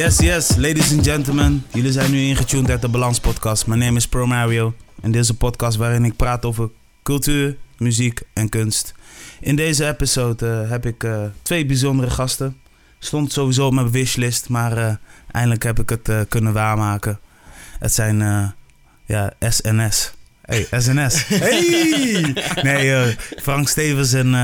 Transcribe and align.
Yes, 0.00 0.18
yes, 0.18 0.56
ladies 0.56 0.92
and 0.92 1.06
gentlemen. 1.06 1.64
Jullie 1.72 1.92
zijn 1.92 2.10
nu 2.10 2.20
ingetuned 2.20 2.70
uit 2.70 2.80
de 2.80 2.88
Balans 2.88 3.20
Podcast. 3.20 3.66
Mijn 3.66 3.80
naam 3.80 3.96
is 3.96 4.08
Pro 4.08 4.26
Mario. 4.26 4.74
En 5.02 5.12
dit 5.12 5.22
is 5.22 5.28
een 5.28 5.36
podcast 5.36 5.76
waarin 5.76 6.04
ik 6.04 6.16
praat 6.16 6.44
over 6.44 6.70
cultuur, 7.02 7.56
muziek 7.76 8.20
en 8.32 8.48
kunst. 8.48 8.94
In 9.40 9.56
deze 9.56 9.86
episode 9.86 10.50
eh, 10.50 10.70
heb 10.70 10.86
ik 10.86 11.04
eh, 11.04 11.22
twee 11.42 11.66
bijzondere 11.66 12.10
gasten. 12.10 12.56
Stond 12.98 13.32
sowieso 13.32 13.66
op 13.66 13.72
mijn 13.72 13.90
wishlist, 13.90 14.48
maar 14.48 14.76
eh, 14.76 14.94
eindelijk 15.30 15.62
heb 15.62 15.80
ik 15.80 15.88
het 15.88 16.28
kunnen 16.28 16.52
waarmaken. 16.52 17.20
Het 17.78 17.92
zijn 17.92 18.18
ja, 19.04 19.32
SNS. 19.38 20.12
Hey, 20.42 20.66
SNS. 20.70 21.26
Hey! 21.28 22.34
Nee, 22.62 23.16
Frank 23.42 23.68
Stevens 23.68 24.12
en 24.12 24.34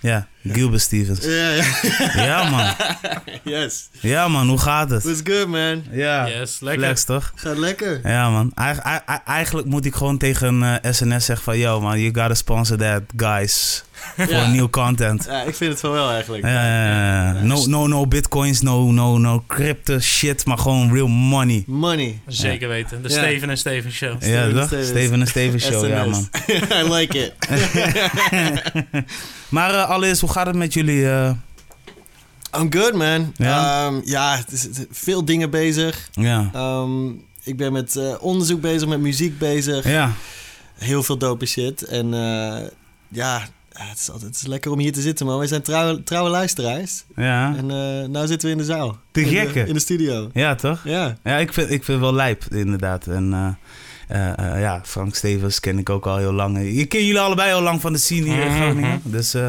ja, 0.00 0.26
Gilbert 0.44 0.80
Stevens. 0.82 1.24
Ja, 1.24 1.50
ja. 1.50 1.64
Ja, 2.24 2.50
man. 2.50 2.74
Yes. 3.44 3.88
Ja, 4.00 4.28
man, 4.28 4.48
hoe 4.48 4.58
gaat 4.58 4.90
het? 4.90 5.02
What's 5.02 5.20
good, 5.24 5.48
man? 5.48 5.82
Ja, 5.90 6.28
Yes, 6.28 6.60
lekker. 6.60 6.82
flex 6.84 7.04
toch? 7.04 7.32
Gaat 7.34 7.56
lekker. 7.58 8.08
Ja, 8.08 8.30
man. 8.30 8.52
Eig- 8.54 8.78
eig- 8.78 9.20
eigenlijk 9.26 9.66
moet 9.66 9.84
ik 9.84 9.94
gewoon 9.94 10.18
tegen 10.18 10.62
eh, 10.82 10.92
SNS 10.92 11.24
zeggen 11.24 11.44
van... 11.44 11.58
Yo, 11.58 11.80
man, 11.80 12.00
you 12.00 12.14
gotta 12.14 12.34
sponsor 12.34 12.76
that, 12.76 13.02
guys. 13.16 13.84
Voor 14.16 14.26
Ja. 14.34 14.46
nieuw 14.50 14.68
content. 14.70 15.24
Ja, 15.24 15.42
ik 15.42 15.54
vind 15.54 15.70
het 15.70 15.80
van 15.80 15.90
wel 15.90 16.10
eigenlijk. 16.10 16.44
Ja, 16.44 16.50
ja, 16.50 16.84
ja, 16.86 17.32
ja. 17.34 17.42
No, 17.42 17.66
no, 17.66 17.86
no 17.86 18.06
bitcoins, 18.06 18.60
no, 18.60 18.90
no, 18.90 19.18
no 19.18 19.44
crypto 19.46 19.98
shit, 19.98 20.44
maar 20.46 20.58
gewoon 20.58 20.92
real 20.92 21.06
money. 21.08 21.64
Money. 21.66 22.20
Zeker 22.26 22.68
weten. 22.68 23.02
De 23.02 23.08
Ja. 23.08 23.14
Steven 23.18 23.50
en 23.50 23.58
Steven 23.58 23.92
Show. 23.92 24.10
Ja, 24.22 24.26
Steven 24.26 24.54
toch? 24.54 24.66
Stevens. 24.66 24.88
Steven 24.88 25.20
en 25.20 25.26
Steven 25.26 25.60
show, 25.60 25.88
ja, 25.88 26.04
man. 26.04 26.28
I 26.86 26.92
like 26.92 27.18
it. 27.18 27.34
Maar 29.48 29.72
allereerst, 29.84 30.20
hoe 30.20 30.30
gaat 30.30 30.46
het 30.46 30.56
met 30.56 30.72
jullie? 30.72 31.10
eh? 31.10 31.30
I'm 32.60 32.72
good, 32.72 32.94
man. 32.94 33.32
Ja? 33.36 33.86
Ehm, 33.86 34.00
ja, 34.04 34.36
het 34.36 34.52
is, 34.52 34.62
het 34.62 34.78
is 34.78 34.84
veel 34.90 35.24
dingen 35.24 35.50
bezig. 35.50 36.08
ja. 36.12 36.50
Ehm, 36.54 37.08
ik 37.42 37.56
ben 37.56 37.72
met 37.72 37.96
eh, 37.96 38.14
onderzoek 38.20 38.60
bezig, 38.60 38.88
met 38.88 39.00
muziek 39.00 39.38
bezig. 39.38 39.84
Ja. 39.88 40.12
Heel 40.78 41.02
veel 41.02 41.18
dope 41.18 41.46
shit. 41.46 41.82
En 41.82 42.14
eh, 42.14 42.66
ja, 43.08 43.42
het 43.72 43.98
is, 43.98 44.10
altijd, 44.10 44.30
het 44.30 44.40
is 44.40 44.46
lekker 44.46 44.70
om 44.70 44.78
hier 44.78 44.92
te 44.92 45.00
zitten, 45.00 45.26
man. 45.26 45.38
Wij 45.38 45.46
zijn 45.46 45.62
trouwe, 45.62 46.02
trouwe 46.02 46.30
luisteraars. 46.30 47.04
Ja. 47.16 47.54
En 47.56 47.70
eh 47.70 48.08
nou 48.08 48.26
zitten 48.26 48.48
we 48.48 48.52
in 48.54 48.58
de 48.60 48.64
zaal. 48.64 48.98
Te 49.10 49.20
In 49.20 49.28
de- 49.28 49.34
gekke. 49.36 49.60
In 49.66 49.72
de 49.74 49.80
studio. 49.80 50.30
Ja, 50.32 50.54
toch? 50.54 50.80
Ja. 50.84 51.16
Ja, 51.24 51.36
ik 51.36 51.52
vind, 51.52 51.66
ik 51.70 51.84
vind 51.84 51.86
het 51.86 52.00
wel 52.00 52.14
lijp, 52.14 52.44
inderdaad. 52.50 53.06
En 53.06 53.32
eh, 53.32 53.48
eh, 54.36 54.52
eh, 54.54 54.60
ja, 54.60 54.80
Frank 54.84 55.14
Stevens 55.14 55.60
ken 55.60 55.78
ik 55.78 55.90
ook 55.90 56.06
al 56.06 56.16
heel 56.16 56.32
lang. 56.32 56.58
Ik 56.58 56.88
ken 56.88 57.04
jullie 57.04 57.20
allebei 57.20 57.52
al 57.52 57.62
lang 57.62 57.80
van 57.80 57.92
de 57.92 57.98
scene 57.98 58.24
hier 58.32 58.44
in. 58.44 58.52
Groningen. 58.60 59.00
Dus 59.04 59.34
eh, 59.34 59.48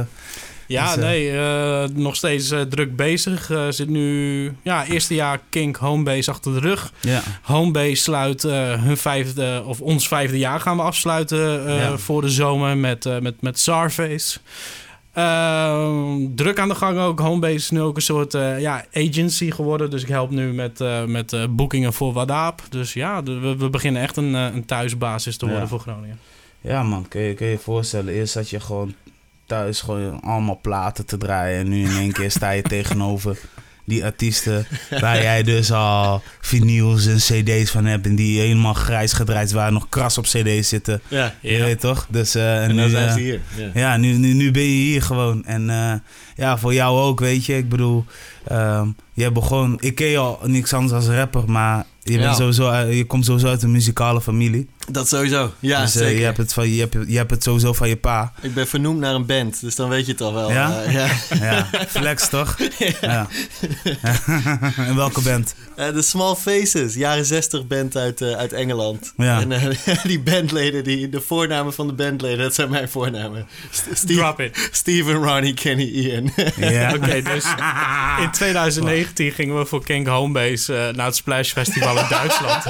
Ja, 0.70 0.86
Dus, 0.96 1.04
eh, 1.04 1.10
nee, 1.10 1.32
eh, 1.38 1.84
nog 1.94 2.16
steeds 2.16 2.52
eh, 2.52 2.62
druk 2.62 2.96
bezig. 2.96 3.52
Zit 3.70 3.90
nu, 3.90 4.56
ja, 4.64 4.86
eerste 4.86 5.14
jaar 5.16 5.40
Kink 5.50 5.76
Homebase 5.76 6.32
achter 6.32 6.54
de 6.54 6.60
rug. 6.60 6.94
ja. 7.02 7.22
Homebase 7.42 7.96
sluit 7.96 8.42
hun 8.80 8.98
vijfde, 8.98 9.64
of 9.66 9.82
ons 9.82 10.08
vijfde 10.08 10.38
jaar 10.38 10.60
gaan 10.60 10.78
we 10.78 10.84
afsluiten 10.84 11.74
Ja. 11.74 11.98
voor 11.98 12.22
de 12.22 12.30
zomer 12.30 12.78
met, 12.78 13.22
met, 13.22 13.42
met 13.42 13.60
Sarface. 13.60 14.40
Ehm, 15.14 16.36
druk 16.36 16.60
aan 16.60 16.68
de 16.70 16.76
gang 16.76 17.00
ook. 17.00 17.20
Homebase 17.20 17.54
is 17.56 17.70
nu 17.70 17.82
ook 17.82 17.96
een 17.96 18.02
soort 18.02 18.32
ja, 18.60 18.86
agency 18.94 19.52
geworden. 19.52 19.90
Dus 19.90 20.02
ik 20.02 20.08
help 20.10 20.30
nu 20.32 20.54
met, 20.54 20.80
met 21.08 21.36
boekingen 21.50 21.94
voor 21.94 22.14
Wadaap. 22.14 22.62
Dus 22.70 22.94
ja, 22.94 23.24
we, 23.24 23.56
we 23.58 23.70
beginnen 23.70 24.02
echt 24.02 24.18
een, 24.18 24.34
een 24.34 24.66
thuisbasis 24.66 25.38
te 25.38 25.46
worden 25.46 25.64
Ja. 25.64 25.70
voor 25.70 25.80
Groningen. 25.80 26.20
ja, 26.62 26.84
man, 26.84 27.08
kun 27.08 27.22
je 27.22 27.34
kun 27.34 27.48
je 27.48 27.58
voorstellen. 27.58 28.14
Eerst 28.14 28.34
zat 28.34 28.50
je 28.50 28.60
gewoon 28.60 28.94
thuis 29.50 29.82
gewoon 29.82 30.22
allemaal 30.22 30.60
platen 30.62 31.06
te 31.06 31.18
draaien. 31.18 31.60
En 31.60 31.70
nu 31.70 31.84
in 31.84 31.98
één 31.98 32.12
keer 32.12 32.32
sta 32.32 32.50
je 32.52 32.62
tegenover 32.62 33.38
die 33.90 34.06
artiesten 34.06 34.66
waar 35.02 35.22
jij 35.22 35.44
dus 35.44 35.72
al 35.72 36.22
vinyls 36.42 37.06
en 37.06 37.18
cd's 37.18 37.72
van 37.72 37.86
hebt. 37.86 38.06
En 38.06 38.16
die 38.16 38.40
helemaal 38.40 38.74
grijs 38.74 39.14
gedraaid 39.14 39.52
waar 39.52 39.72
nog 39.72 39.90
kras 39.90 40.18
op 40.18 40.24
cd's 40.24 40.70
zitten. 40.70 41.02
Ja. 41.08 41.36
Je 41.42 41.58
weet 41.58 41.80
toch? 41.80 42.08
Dus, 42.10 42.36
eh, 42.36 42.64
en 42.64 42.70
En 42.70 42.76
nu, 42.76 42.90
zijn 42.90 43.08
eh, 43.08 43.14
ze 43.14 43.20
hier. 43.20 43.42
Ja. 43.58 43.70
Ja, 43.74 43.98
nu, 43.98 44.14
nu, 44.14 44.34
nu 44.34 44.52
ben 44.52 44.62
je 44.62 44.68
hier 44.68 45.02
gewoon. 45.02 45.46
En 45.46 45.70
eh, 45.70 45.94
ja, 46.36 46.58
voor 46.58 46.74
jou 46.74 47.00
ook, 47.00 47.20
weet 47.20 47.46
je. 47.46 47.58
Ik 47.58 47.70
bedoel, 47.70 48.06
ehm 48.48 48.88
je 49.14 49.32
begon... 49.32 49.78
Ik 49.80 49.96
ken 49.96 50.08
je 50.08 50.18
al 50.18 50.40
niks 50.44 50.74
anders 50.74 50.94
als 50.94 51.16
rapper, 51.16 51.52
maar 51.52 51.86
je, 52.04 52.18
bent 52.18 52.36
sowieso, 52.36 52.76
je 52.76 53.06
komt 53.06 53.26
sowieso 53.26 53.48
uit 53.48 53.64
een 53.64 53.72
muzikale 53.72 54.22
familie. 54.22 54.68
Dat 54.92 55.08
sowieso. 55.08 55.54
Ja, 55.60 55.82
dus 55.82 55.96
eh, 55.96 56.02
zeker. 56.02 56.20
je, 56.20 56.26
hebt 56.26 56.38
het 56.38 56.54
van, 56.54 56.70
je, 56.70 56.80
hebt, 56.80 56.96
je 57.08 57.18
hebt 57.18 57.32
het 57.32 57.44
sowieso 57.44 57.74
van 57.74 57.90
je 57.90 57.96
pa. 57.98 58.34
Ik 58.42 58.54
ben 58.54 58.68
vernoemd 58.68 59.00
naar 59.00 59.14
een 59.14 59.26
band, 59.26 59.62
dus 59.62 59.76
dan 59.76 59.90
weet 59.90 60.06
je 60.06 60.12
het 60.12 60.22
al 60.22 60.34
wel. 60.34 60.52
Ja? 60.52 60.82
Eh, 60.84 60.94
ja. 60.94 61.08
Ja, 61.50 61.68
flex 61.88 62.30
toch? 62.30 62.58
Ja. 63.02 63.28
en 64.78 64.96
welke 65.04 65.22
band? 65.22 65.56
Eh, 65.76 65.94
de 65.94 66.02
Small 66.02 66.36
Faces, 66.36 66.94
jaren 66.94 67.26
60 67.26 67.68
band 67.68 67.96
uit, 67.98 68.22
eh, 68.22 68.32
uit 68.32 68.54
Engeland. 68.54 69.14
Ja. 69.18 69.40
En 69.42 69.52
eh, 69.52 70.04
die 70.04 70.20
bandleden, 70.20 70.84
die, 70.84 71.10
de 71.10 71.22
voornamen 71.22 71.74
van 71.74 71.88
de 71.88 71.94
bandleden, 71.94 72.38
dat 72.38 72.56
zijn 72.56 72.70
mijn 72.70 72.90
voornamen. 72.90 73.48
St- 73.72 73.88
Steve, 73.94 74.20
Drop 74.20 74.40
it. 74.40 74.70
Steven, 74.72 75.14
Ronnie, 75.14 75.54
Kenny, 75.54 75.84
Ian. 75.84 76.32
Ja. 76.56 76.94
Oké, 76.96 77.22
dus 77.22 77.46
in 78.22 78.32
2019 78.32 79.32
gingen 79.32 79.58
we 79.58 79.66
voor 79.66 79.84
Kink 79.84 80.08
Homebase 80.08 80.76
eh, 80.76 80.96
naar 80.96 81.06
het 81.06 81.16
Splash 81.16 81.52
Festival 81.52 81.98
in 82.00 82.06
Duitsland. 82.10 82.66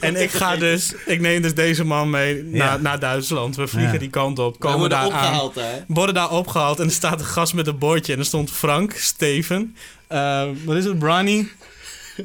En 0.00 0.22
ik 0.22 0.30
ga 0.30 0.56
dus, 0.56 0.94
ik 1.06 1.20
neem 1.20 1.37
dus 1.42 1.54
deze 1.54 1.84
man 1.84 2.10
mee 2.10 2.42
naar, 2.42 2.66
Ja. 2.72 2.76
naar 2.76 2.98
Duitsland. 2.98 3.56
We 3.56 3.66
vliegen 3.66 3.92
Ja. 3.92 3.98
die 3.98 4.10
kant 4.10 4.38
op, 4.38 4.52
We 4.52 4.58
komen 4.58 4.78
worden 4.78 4.98
daar 4.98 5.06
aan. 5.10 5.12
opgehaald 5.12 5.54
daar. 5.54 5.84
Worden 5.86 6.14
daar 6.14 6.30
opgehaald 6.30 6.78
en 6.80 6.86
er 6.86 6.92
staat 6.92 7.20
een 7.20 7.26
gast 7.26 7.54
met 7.54 7.66
een 7.66 7.78
bordje. 7.78 8.12
En 8.12 8.18
er 8.18 8.24
stond 8.24 8.50
Frank, 8.50 8.92
Steven, 8.96 9.76
eh, 10.06 10.42
wat 10.64 10.76
is 10.76 10.84
het, 10.84 11.02
Ronnie? 11.02 11.50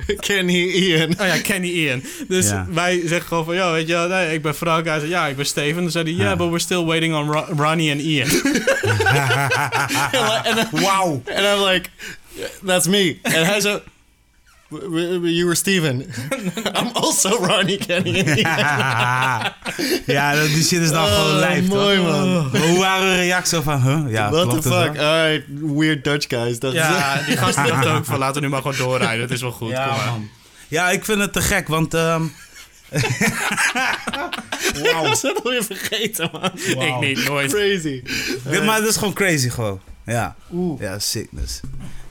Kenny, 0.28 0.64
Ian. 0.68 1.10
Oh 1.20 1.26
ja, 1.28 1.38
Kenny 1.42 1.68
Ian. 1.70 2.04
Dus 2.28 2.50
Ja. 2.50 2.68
wij 2.70 3.02
zeggen 3.06 3.28
gewoon 3.28 3.46
van, 3.46 3.56
ja, 3.56 3.72
weet 3.72 3.88
je 3.88 3.94
wel, 3.94 4.08
nee, 4.08 4.34
ik 4.34 4.42
ben 4.42 4.56
Frank. 4.56 4.86
Hij 4.86 5.00
zei, 5.00 5.12
ja, 5.12 5.28
ik 5.28 5.36
ben 5.36 5.46
Steven. 5.46 5.82
Dan 5.82 5.92
zei 5.92 6.04
hij, 6.04 6.14
yeah, 6.14 6.30
Ja. 6.30 6.36
but 6.36 6.48
we're 6.48 6.60
still 6.60 6.84
waiting 6.84 7.16
on 7.16 7.32
Ro- 7.32 7.48
Ronnie 7.58 7.92
en 7.92 8.00
Ian. 8.00 8.28
Wow. 10.72 11.22
And 11.28 11.46
I'm 11.46 11.64
like, 11.64 11.90
that's 12.66 12.88
me. 12.88 13.18
En 13.22 13.46
hij 13.46 13.60
zo, 13.60 13.72
"W- 13.72 13.80
w- 13.80 13.82
you 15.24 15.44
were 15.46 15.56
Steven. 15.56 16.06
I'm 16.80 16.90
also 16.94 17.30
Ronnie, 17.30 17.78
Kenny, 17.78 18.24
ja, 20.06 20.36
dat- 20.36 20.48
die 20.48 20.64
shit 20.64 20.82
is 20.82 20.90
dan 20.92 21.08
gewoon 21.08 21.32
Oh, 21.34 21.38
lijf, 21.40 21.68
toch? 21.70 21.98
man. 21.98 22.50
Maar 22.52 22.62
hoe 22.62 22.80
waren 22.80 23.08
de 23.10 23.16
reacties 23.16 23.50
zo 23.50 23.62
van, 23.62 23.82
huh? 23.82 24.12
Ja, 24.12 24.32
What 24.32 24.50
the 24.50 24.56
het 24.56 24.66
fuck? 24.66 24.98
Alright, 25.00 25.44
weird 25.62 26.04
Dutch 26.04 26.28
guys. 26.30 26.60
Dat 26.60 26.74
ja, 26.74 27.20
is, 27.20 27.26
die 27.26 27.38
gast 27.38 27.56
die 27.56 27.66
dacht 27.72 27.86
ook 27.88 28.06
van, 28.06 28.18
laten 28.20 28.36
we 28.36 28.42
nu 28.42 28.50
maar 28.50 28.62
gewoon 28.62 28.78
doorrijden. 28.78 29.22
Het 29.22 29.32
is 29.32 29.42
wel 29.42 29.52
goed, 29.52 29.70
Ja, 29.70 29.88
kom 29.88 29.96
maar. 29.98 30.06
man. 30.06 30.30
Ja, 30.68 30.90
ik 30.92 31.06
vind 31.06 31.20
het 31.20 31.34
te 31.34 31.42
gek, 31.42 31.68
want... 31.68 31.94
ehm 31.94 32.22
Wauw. 34.84 35.04
Dat 35.04 35.24
is 35.24 35.36
alweer 35.44 35.64
vergeten, 35.64 36.30
man. 36.32 36.52
Ik 36.54 37.00
niet, 37.00 37.28
nooit. 37.28 37.52
Crazy. 37.54 38.02
Dit, 38.50 38.64
maar 38.64 38.80
dat 38.80 38.90
is 38.90 38.96
gewoon 38.98 39.14
crazy 39.14 39.50
gewoon. 39.50 39.80
Ja, 40.06 40.36
Oeh. 40.52 40.82
ja 40.82 41.00
sickness. 41.00 41.60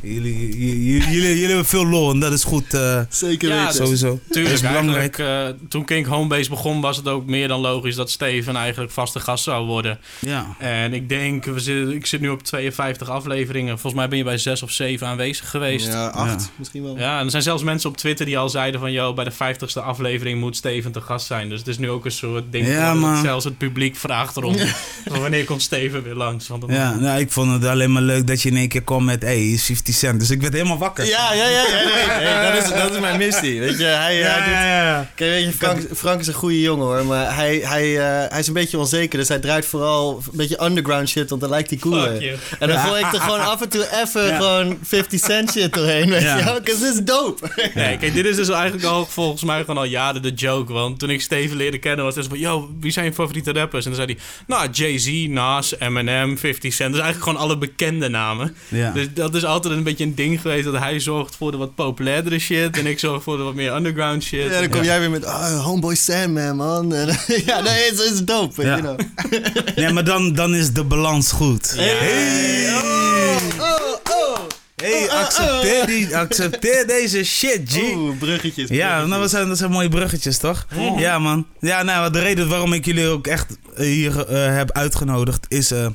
Jullie, 0.03 0.59
jullie, 0.59 0.99
jullie, 1.11 1.29
jullie 1.29 1.47
hebben 1.47 1.65
veel 1.67 1.87
lol 1.87 2.11
en 2.11 2.21
dat 2.21 2.33
is 2.33 2.45
goed 2.45 2.75
eh, 2.75 3.01
Zeker 3.09 3.49
Ja, 3.49 3.59
weten. 3.67 3.75
sowieso. 3.75 4.09
Dat 4.11 4.21
Tuurlijk, 4.31 4.55
is 4.55 4.61
belangrijk. 4.61 5.19
eh, 5.19 5.47
toen 5.69 5.85
Kink 5.85 6.07
Homebase 6.07 6.51
begon 6.51 6.81
was 6.81 6.97
het 6.97 7.09
ook 7.09 7.27
meer 7.27 7.49
dan 7.49 7.61
logisch 7.61 7.95
dat 7.95 8.11
Steven 8.11 8.57
eigenlijk 8.57 8.93
vaste 8.93 9.21
gast 9.21 9.45
zou 9.45 9.67
worden. 9.67 9.99
Ja. 10.19 10.55
En 10.59 10.93
ik 10.93 11.09
denk, 11.09 11.45
we 11.45 11.61
zitten, 11.61 11.95
ik 11.95 12.07
zit 12.07 12.21
nu 12.21 12.29
op 12.29 12.43
52 12.43 13.09
afleveringen. 13.11 13.73
Volgens 13.79 13.95
mij 13.95 14.09
ben 14.09 14.19
je 14.19 14.25
bij 14.25 14.39
6 14.39 14.63
of 14.63 14.71
7 14.71 15.07
aanwezig 15.07 15.51
geweest. 15.51 15.87
Ja. 15.87 15.93
Ja, 15.93 16.07
acht 16.09 16.43
Ja. 16.43 16.49
misschien 16.59 16.83
wel. 16.83 16.97
en 16.97 17.25
er 17.25 17.31
zijn 17.31 17.43
zelfs 17.43 17.63
mensen 17.63 17.91
op 17.91 17.97
Twitter 17.97 18.27
die 18.27 18.39
al 18.39 18.49
zeiden 18.49 18.81
van... 18.81 18.93
...joh, 18.93 19.15
bij 19.15 19.25
de 19.25 19.33
50ste 19.33 19.83
aflevering 19.85 20.41
moet 20.41 20.57
Steven 20.57 20.93
te 20.93 21.01
gast 21.01 21.27
zijn. 21.27 21.49
Dus 21.49 21.59
het 21.59 21.69
is 21.69 21.79
nu 21.79 21.91
ook 21.91 22.05
een 22.05 22.11
soort 22.11 22.45
ding 22.53 22.67
Ja, 22.67 22.95
dat 22.95 23.19
zelfs 23.23 23.45
het 23.45 23.59
publiek 23.59 23.97
vraagt 23.97 24.37
erom. 24.37 24.57
wanneer 25.21 25.45
komt 25.45 25.63
Steven 25.63 26.03
weer 26.03 26.15
langs? 26.15 26.49
Want 26.49 26.61
dan- 26.61 26.71
Ja, 26.75 26.95
nou, 26.95 27.21
ik 27.21 27.31
vond 27.33 27.53
het 27.53 27.65
alleen 27.65 27.93
maar 27.93 28.03
leuk 28.03 28.27
dat 28.27 28.43
je 28.43 28.49
in 28.49 28.57
één 28.57 28.69
keer 28.69 28.83
kwam 28.83 29.05
met, 29.05 29.23
hey, 29.23 29.37
hier 29.37 29.55
is 29.55 29.65
50 29.65 29.91
cent. 29.93 30.21
Dus 30.21 30.31
ik 30.31 30.41
werd 30.41 30.53
helemaal 30.53 30.79
wakker. 30.79 31.07
Ja, 31.07 31.33
ja, 31.35 31.49
ja. 31.49 31.63
ja 31.67 31.85
nee, 32.19 32.35
nee, 32.35 32.53
dat, 32.53 32.63
is, 32.65 32.71
dat 32.83 32.93
is 32.93 33.01
mijn 33.01 33.19
missie. 33.19 33.61
Weet 33.61 33.79
je, 33.79 33.85
hij, 33.85 34.17
ja, 34.19 34.29
hij 34.31 34.45
doet... 34.45 34.53
ja. 34.55 35.11
Kijk, 35.15 35.31
weet 35.31 35.45
je, 35.45 35.53
Frank, 35.53 35.81
Frank 35.97 36.21
is 36.21 36.27
een 36.27 36.35
goede 36.35 36.61
jongen 36.61 36.87
hoor, 36.87 37.05
maar 37.05 37.35
hij, 37.35 37.61
hij, 37.65 37.99
eh, 37.99 38.31
hij 38.31 38.39
is 38.41 38.47
een 38.47 38.53
beetje 38.55 38.79
onzeker. 38.79 39.19
Dus 39.19 39.29
hij 39.29 39.39
draait 39.39 39.67
vooral 39.67 40.23
een 40.31 40.37
beetje 40.37 40.63
underground 40.65 41.09
shit, 41.09 41.29
want 41.31 41.41
dan 41.41 41.51
lijkt 41.51 41.71
hij 41.71 41.79
cooler. 41.79 42.23
En 42.59 42.69
dan 42.69 42.69
Ja. 42.69 42.83
gooi 42.85 43.05
ik 43.05 43.13
er 43.13 43.21
gewoon 43.21 43.41
af 43.41 43.63
en 43.63 43.69
toe 43.69 43.87
even 44.03 44.27
Ja. 44.27 44.37
gewoon 44.37 44.79
50 44.83 45.21
cent 45.21 45.51
shit 45.53 45.73
doorheen, 45.75 46.11
weet 46.11 46.23
Ja. 46.23 46.37
je 46.39 46.45
wel? 46.45 46.61
Because 46.61 46.81
this 46.81 46.93
is 46.93 47.03
dope. 47.05 47.49
Nee, 47.75 47.99
kijk, 47.99 48.15
dit 48.15 48.27
is 48.27 48.37
dus 48.37 48.49
eigenlijk 48.49 48.85
al 48.85 49.07
volgens 49.07 49.45
mij 49.45 49.61
gewoon 49.61 49.77
al 49.77 49.85
jaren 49.85 50.23
de 50.23 50.31
joke. 50.35 50.73
Want 50.73 50.99
toen 50.99 51.11
ik 51.11 51.21
Steven 51.23 51.57
leerde 51.57 51.79
kennen 51.79 52.05
was 52.05 52.15
het 52.15 52.27
van... 52.27 52.39
Yo, 52.39 52.71
wie 52.81 52.93
zijn 52.93 53.05
je 53.07 53.13
favoriete 53.13 53.53
rappers? 53.53 53.85
En 53.85 53.93
dan 53.93 54.01
zei 54.07 54.17
hij... 54.17 54.25
Nou, 54.47 54.71
Jay-Z, 54.71 55.27
Nas, 55.29 55.79
Eminem, 55.79 56.39
50 56.39 56.73
Cent. 56.73 56.93
Dus 56.93 57.03
eigenlijk 57.03 57.31
gewoon 57.31 57.49
alle 57.49 57.59
bekende 57.59 58.09
namen. 58.09 58.57
Ja. 58.69 58.91
Dus 58.91 59.07
dat 59.15 59.35
is 59.35 59.45
altijd 59.45 59.75
een 59.75 59.82
beetje 59.85 60.05
een 60.05 60.15
ding 60.15 60.41
geweest... 60.41 60.65
dat 60.65 60.79
hij 60.79 61.01
zorgt 61.01 61.37
voor 61.37 61.51
de 61.51 61.57
wat 61.57 61.75
populairdere 61.75 62.39
shit... 62.39 62.79
en 62.79 62.87
ik 62.87 62.99
zorg 62.99 63.23
voor 63.23 63.37
de 63.37 63.43
wat 63.43 63.55
meer 63.55 63.75
underground 63.75 64.23
shit. 64.23 64.51
Ja, 64.51 64.61
dan 64.61 64.69
kom 64.69 64.83
jij 64.83 65.01
weer 65.01 65.11
met, 65.11 65.25
oh, 65.25 65.65
homeboy 65.65 65.95
Sandman, 65.95 66.57
man. 66.57 66.95
En, 66.95 67.07
ja, 67.47 67.61
nee, 67.61 67.85
het 67.91 67.99
is, 67.99 68.11
is 68.13 68.25
dope, 68.25 68.63
Ja. 68.63 68.79
you 68.79 68.81
know. 68.81 69.01
Nee, 69.77 69.93
maar 69.93 70.05
dan, 70.05 70.35
dan 70.35 70.55
is 70.55 70.73
de 70.73 70.85
balans 70.85 71.33
goed. 71.33 71.75
Hey. 71.77 72.67
Oh, 72.75 73.37
oh, 73.59 73.95
oh. 74.11 74.39
Hey, 74.83 75.11
accepteer, 75.11 75.87
die, 75.87 76.17
accepteer 76.17 76.87
deze 76.87 77.25
shit, 77.25 77.61
G. 77.71 77.77
Oeh, 77.95 78.19
bruggetjes. 78.19 78.69
Ja, 78.69 78.87
bruggetjes. 78.87 79.09
nou, 79.09 79.21
dat, 79.21 79.31
zijn, 79.31 79.49
dat 79.49 79.59
zijn 79.59 79.71
mooie 79.71 79.89
bruggetjes, 79.89 80.39
toch? 80.39 80.67
Ja, 80.97 81.19
man. 81.19 81.47
Ja, 81.61 81.83
nou, 81.83 82.13
de 82.13 82.19
reden 82.19 82.49
waarom 82.49 82.73
ik 82.73 82.85
jullie 82.85 83.09
ook 83.09 83.27
echt 83.27 83.59
eh, 83.75 83.85
hier 83.85 84.27
eh, 84.27 84.55
heb 84.55 84.73
uitgenodigd 84.73 85.47
is 85.49 85.71
eh, 85.71 85.87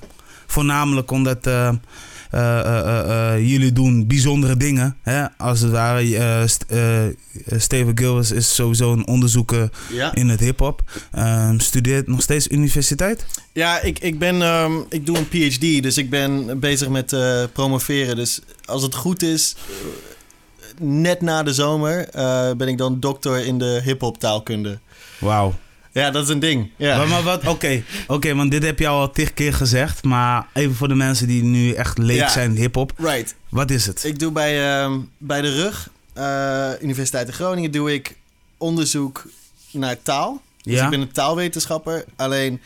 voornamelijk 0.45 1.11
omdat 1.11 1.49
jullie 3.39 3.71
doen 3.71 4.07
bijzondere 4.07 4.57
dingen. 4.57 4.95
Hè? 5.01 5.25
Als 5.37 5.59
het 5.59 5.71
ware, 5.71 6.17
eh, 6.17 6.47
St- 6.47 6.65
eh, 6.67 7.03
Steven 7.57 7.97
Gillis 7.97 8.31
is 8.31 8.55
sowieso 8.55 8.93
een 8.93 9.07
onderzoeker 9.07 9.69
Ja, 9.91 10.15
in 10.15 10.29
het 10.29 10.39
hip-hop. 10.39 10.81
Ehm, 11.11 11.59
studeert 11.59 12.07
nog 12.07 12.21
steeds 12.21 12.47
universiteit? 12.47 13.25
ja 13.53 13.81
ik, 13.81 13.99
ik, 13.99 14.19
ben, 14.19 14.41
ehm, 14.41 14.71
ik 14.89 15.05
doe 15.05 15.17
een 15.17 15.27
PhD, 15.27 15.83
dus 15.83 15.97
ik 15.97 16.09
ben 16.09 16.59
bezig 16.59 16.89
met 16.89 17.13
eh, 17.13 17.43
promoveren. 17.53 18.15
Dus 18.15 18.39
als 18.65 18.83
het 18.83 18.95
goed 18.95 19.23
is, 19.23 19.55
eh, 19.67 20.81
net 20.81 21.21
na 21.21 21.43
de 21.43 21.53
zomer 21.53 22.09
eh, 22.09 22.51
ben 22.57 22.67
ik 22.67 22.77
dan 22.77 22.99
doctor 22.99 23.45
in 23.45 23.57
de 23.57 23.81
hip-hop 23.83 24.19
taalkunde. 24.19 24.79
Wauw. 25.19 25.53
Ja, 25.97 26.11
dat 26.11 26.23
is 26.23 26.29
een 26.29 26.39
ding. 26.39 26.69
Ja. 26.75 26.97
Maar, 26.97 27.07
maar 27.07 27.23
wat, 27.23 27.47
oké, 27.47 27.83
oké, 28.07 28.35
want 28.35 28.51
dit 28.51 28.63
heb 28.63 28.79
je 28.79 28.87
al 28.87 29.11
tig 29.11 29.33
keer 29.33 29.53
gezegd. 29.53 30.03
Maar 30.03 30.47
even 30.53 30.75
voor 30.75 30.87
de 30.87 30.95
mensen 30.95 31.27
die 31.27 31.43
nu 31.43 31.71
echt 31.71 31.97
leek 31.97 32.17
Ja. 32.17 32.29
zijn 32.29 32.51
hip-hop. 32.55 32.91
Right. 32.97 33.35
Wat 33.49 33.71
is 33.71 33.85
het? 33.85 34.03
Ik 34.03 34.19
doe 34.19 34.31
bij, 34.31 34.81
ehm, 34.81 34.99
bij 35.17 35.41
de 35.41 35.55
RUG, 35.55 35.89
eh, 36.13 36.69
Universiteit 36.81 37.27
in 37.27 37.33
Groningen, 37.33 37.71
doe 37.71 37.93
ik 37.93 38.15
onderzoek 38.57 39.23
naar 39.71 40.01
taal. 40.01 40.41
Dus 40.61 40.73
Ja? 40.73 40.83
ik 40.83 40.89
ben 40.89 41.01
een 41.01 41.11
taalwetenschapper. 41.11 42.05
Alleen 42.15 42.61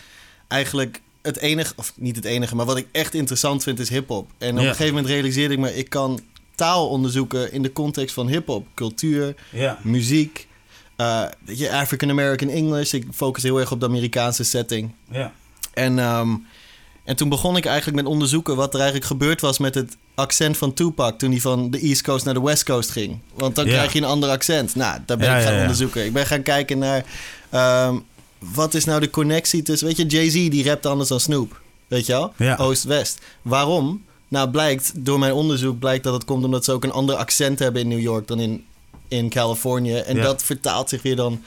eigenlijk 0.47 1.01
het 1.21 1.37
enige, 1.37 1.73
of 1.75 1.93
niet 1.95 2.15
het 2.15 2.25
enige, 2.25 2.55
maar 2.55 2.65
wat 2.65 2.77
ik 2.77 2.87
echt 2.91 3.13
interessant 3.13 3.63
vind 3.63 3.79
is 3.79 3.89
hip-hop. 3.89 4.29
En 4.37 4.51
op 4.51 4.55
Ja. 4.57 4.61
een 4.61 4.69
gegeven 4.75 4.93
moment 4.93 5.11
realiseerde 5.11 5.53
ik 5.53 5.59
me, 5.59 5.75
ik 5.75 5.89
kan 5.89 6.19
taal 6.55 6.89
onderzoeken 6.89 7.51
in 7.53 7.61
de 7.61 7.73
context 7.73 8.13
van 8.13 8.27
hip-hop, 8.27 8.67
cultuur, 8.75 9.35
Ja. 9.51 9.77
muziek. 9.83 10.47
Eh, 11.01 11.57
je, 11.57 11.71
African 11.71 12.09
American 12.09 12.49
English. 12.49 12.93
Ik 12.93 13.07
focus 13.13 13.43
heel 13.43 13.59
erg 13.59 13.71
op 13.71 13.79
de 13.79 13.85
Amerikaanse 13.85 14.43
setting. 14.43 14.91
Ja. 15.11 15.31
En, 15.73 15.99
ehm, 15.99 16.29
en 17.03 17.15
toen 17.15 17.29
begon 17.29 17.57
ik 17.57 17.65
eigenlijk 17.65 17.97
met 18.03 18.11
onderzoeken 18.11 18.55
wat 18.55 18.73
er 18.73 18.79
eigenlijk 18.79 19.09
gebeurd 19.09 19.41
was 19.41 19.57
met 19.57 19.75
het 19.75 19.97
accent 20.15 20.57
van 20.57 20.73
Tupac 20.73 21.19
toen 21.19 21.31
hij 21.31 21.39
van 21.39 21.69
de 21.71 21.79
East 21.79 22.01
Coast 22.01 22.25
naar 22.25 22.33
de 22.33 22.41
West 22.41 22.63
Coast 22.63 22.89
ging. 22.89 23.19
Want 23.33 23.55
dan 23.55 23.65
Ja. 23.65 23.71
krijg 23.71 23.93
je 23.93 23.99
een 23.99 24.05
ander 24.05 24.29
accent. 24.29 24.75
Nou, 24.75 24.99
daar 25.05 25.17
ben 25.17 25.27
Ja, 25.27 25.37
ik 25.37 25.43
gaan 25.43 25.53
ja, 25.53 25.61
onderzoeken. 25.61 26.05
Ik 26.05 26.13
ben 26.13 26.25
gaan 26.25 26.43
kijken 26.43 26.77
naar 26.77 27.05
ehm, 27.49 27.95
wat 28.53 28.73
is 28.73 28.85
nou 28.85 28.99
de 28.99 29.09
connectie 29.09 29.61
tussen, 29.61 29.87
weet 29.87 29.97
je, 29.97 30.05
Jay-Z 30.05 30.33
die 30.33 30.63
rapt 30.63 30.85
anders 30.85 31.09
dan 31.09 31.19
Snoop. 31.19 31.61
Weet 31.87 32.05
je 32.05 32.11
wel? 32.37 32.57
Oost-West. 32.57 33.19
Waarom? 33.41 34.03
Nou, 34.27 34.49
blijkt, 34.49 34.91
door 34.95 35.19
mijn 35.19 35.33
onderzoek 35.33 35.79
blijkt 35.79 36.03
dat 36.03 36.13
het 36.13 36.25
komt 36.25 36.43
omdat 36.43 36.65
ze 36.65 36.71
ook 36.71 36.83
een 36.83 36.91
ander 36.91 37.15
accent 37.15 37.59
hebben 37.59 37.81
in 37.81 37.87
New 37.87 37.99
York 37.99 38.27
dan 38.27 38.39
in, 38.39 38.65
in 39.11 39.29
Californië. 39.29 39.95
En 39.95 40.15
Ja. 40.15 40.21
dat 40.23 40.43
vertaalt 40.43 40.89
zich 40.89 41.01
weer 41.01 41.15
dan 41.15 41.41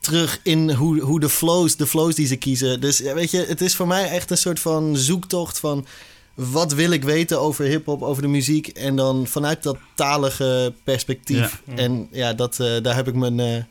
terug 0.00 0.40
in 0.42 0.70
hoe, 0.70 1.00
hoe 1.00 1.20
de 1.20 1.28
flows, 1.28 1.76
de 1.76 1.86
flows 1.86 2.14
die 2.14 2.26
ze 2.26 2.36
kiezen. 2.36 2.80
Dus 2.80 2.98
ja, 2.98 3.14
weet 3.14 3.30
je, 3.30 3.44
het 3.48 3.60
is 3.60 3.74
voor 3.74 3.86
mij 3.86 4.08
echt 4.08 4.30
een 4.30 4.36
soort 4.38 4.60
van 4.60 4.96
zoektocht 4.96 5.58
van 5.58 5.86
wat 6.34 6.72
wil 6.72 6.90
ik 6.90 7.04
weten 7.04 7.40
over 7.40 7.64
hip-hop, 7.64 8.02
over 8.02 8.22
de 8.22 8.28
muziek. 8.28 8.68
En 8.68 8.96
dan 8.96 9.26
vanuit 9.26 9.62
dat 9.62 9.76
talige 9.94 10.72
perspectief. 10.84 11.62
Ja. 11.66 11.74
En 11.76 12.08
ja, 12.10 12.32
dat, 12.34 12.60
eh, 12.60 12.82
daar 12.82 12.94
heb 12.94 13.08
ik 13.08 13.14
mijn, 13.14 13.40
eh, 13.40 13.62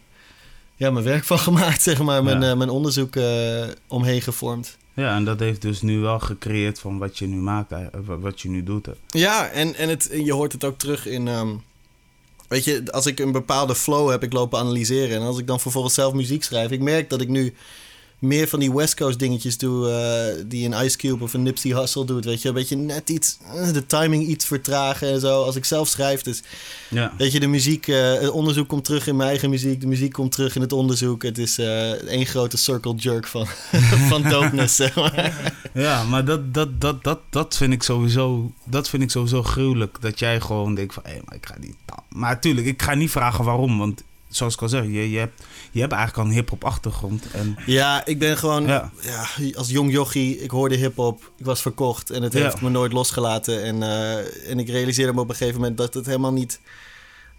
ja, 0.75 0.91
mijn 0.91 1.06
werk 1.06 1.23
van 1.23 1.39
gemaakt, 1.50 1.81
zeg 1.81 2.01
maar. 2.01 2.23
Mijn, 2.23 2.44
eh, 2.44 2.56
mijn 2.56 2.69
onderzoek 2.69 3.15
omheen 3.88 4.21
gevormd. 4.21 4.77
Ja, 4.94 5.15
en 5.15 5.25
dat 5.25 5.39
heeft 5.39 5.62
dus 5.62 5.81
nu 5.81 6.00
wel 6.00 6.19
gecreëerd 6.19 6.79
van 6.79 6.97
wat 6.97 7.17
je 7.17 7.27
nu 7.27 7.35
maakt, 7.38 7.71
wat 8.06 8.41
je 8.41 8.50
nu 8.50 8.63
doet. 8.63 8.85
hè. 8.85 8.91
Ja, 9.07 9.47
en, 9.47 9.75
en 9.75 9.89
het, 9.89 10.09
je 10.23 10.33
hoort 10.33 10.51
het 10.51 10.63
ook 10.63 10.77
terug 10.77 11.07
in. 11.07 11.27
ehm, 11.27 11.50
weet 12.47 12.63
je, 12.63 12.83
als 12.92 13.06
ik 13.06 13.19
een 13.19 13.31
bepaalde 13.31 13.75
flow 13.75 14.09
heb 14.09 14.24
ik 14.24 14.33
lopen 14.33 14.59
analyseren. 14.59 15.15
En 15.15 15.21
als 15.21 15.38
ik 15.38 15.47
dan 15.47 15.59
vervolgens 15.59 15.94
zelf 15.94 16.13
muziek 16.13 16.44
schrijf. 16.44 16.71
Ik 16.71 16.81
merk 16.81 17.09
dat 17.09 17.21
ik 17.21 17.27
nu 17.27 17.53
meer 18.19 18.47
van 18.47 18.59
die 18.59 18.73
West 18.73 18.95
Coast 18.95 19.19
dingetjes 19.19 19.57
doe. 19.57 19.89
eh, 19.89 20.44
die 20.47 20.65
een 20.71 20.85
Ice 20.85 20.97
Cube 20.97 21.23
of 21.23 21.33
een 21.33 21.44
Nipsey 21.44 21.71
Hussle 21.71 22.06
doet. 22.06 22.25
Weet 22.25 22.41
je, 22.41 22.47
een 22.47 22.53
beetje 22.53 22.75
net 22.75 23.09
iets. 23.09 23.38
eh, 23.56 23.73
de 23.73 23.85
timing 23.85 24.27
iets 24.27 24.45
vertragen 24.45 25.07
en 25.12 25.19
zo. 25.19 25.44
Als 25.44 25.56
ik 25.56 25.65
zelf 25.65 25.88
schrijf. 25.88 26.21
Dus 26.21 26.44
Ja. 26.89 27.13
weet 27.17 27.31
je, 27.31 27.39
de 27.39 27.47
muziek. 27.47 27.88
eh, 27.88 28.13
het 28.13 28.29
onderzoek 28.29 28.67
komt 28.67 28.85
terug 28.85 29.07
in 29.07 29.15
mijn 29.15 29.29
eigen 29.29 29.50
muziek. 29.50 29.81
De 29.81 29.88
muziek 29.88 30.13
komt 30.13 30.31
terug 30.31 30.56
in 30.56 30.62
het 30.62 30.71
onderzoek. 30.73 31.23
Het 31.23 31.38
is 31.38 31.57
één 32.07 32.25
grote 32.25 32.57
circle 32.57 32.95
jerk 32.95 33.27
van, 33.27 33.45
van 34.09 34.21
dopeness, 34.23 34.75
zeg 34.75 34.95
maar. 34.95 35.53
Ja, 35.73 36.03
maar 36.03 36.25
dat, 36.25 36.53
dat, 36.53 36.81
dat, 36.81 37.03
dat, 37.03 37.19
dat, 37.29 37.57
vind 37.57 37.73
ik 37.73 37.83
sowieso, 37.83 38.51
dat 38.63 38.89
vind 38.89 39.03
ik 39.03 39.12
sowieso 39.12 39.44
gruwelijk. 39.44 39.97
Dat 40.01 40.19
jij 40.19 40.39
gewoon 40.41 40.75
denkt 40.75 40.94
van, 40.94 41.03
hé, 41.06 41.17
maar 41.25 41.35
ik 41.35 41.45
ga 41.45 41.56
niet... 41.59 41.75
Maar 42.09 42.33
natuurlijk, 42.33 42.67
ik 42.67 42.81
ga 42.81 42.94
niet 42.94 43.12
vragen 43.12 43.44
waarom. 43.45 43.77
Want 43.77 44.03
zoals 44.29 44.53
ik 44.53 44.62
al 44.62 44.69
zeg, 44.69 44.83
je, 44.83 45.09
je, 45.12 45.17
hebt, 45.17 45.44
je 45.75 45.81
hebt 45.81 45.94
eigenlijk 45.94 46.24
al 46.24 46.30
een 46.30 46.38
hip-hop 46.39 46.63
achtergrond. 46.63 47.24
En 47.31 47.56
Ja, 47.66 48.06
ik 48.06 48.19
ben 48.19 48.38
gewoon 48.38 48.66
Ja. 48.68 48.92
ja. 49.01 49.27
als 49.56 49.69
jong 49.69 49.92
jochie, 49.92 50.39
ik 50.42 50.50
hoorde 50.51 50.75
hip-hop, 50.75 51.31
ik 51.38 51.45
was 51.45 51.62
verkocht 51.62 52.10
en 52.10 52.24
het 52.24 52.33
Ja. 52.33 52.39
heeft 52.44 52.62
me 52.62 52.69
nooit 52.69 52.92
losgelaten. 52.92 53.63
En, 53.63 53.83
eh, 53.83 54.50
en 54.51 54.60
ik 54.60 54.69
realiseerde 54.69 55.13
me 55.13 55.19
op 55.19 55.30
een 55.30 55.36
gegeven 55.36 55.60
moment 55.60 55.77
dat 55.77 55.94
het 55.94 56.06
helemaal 56.06 56.33
niet. 56.33 56.60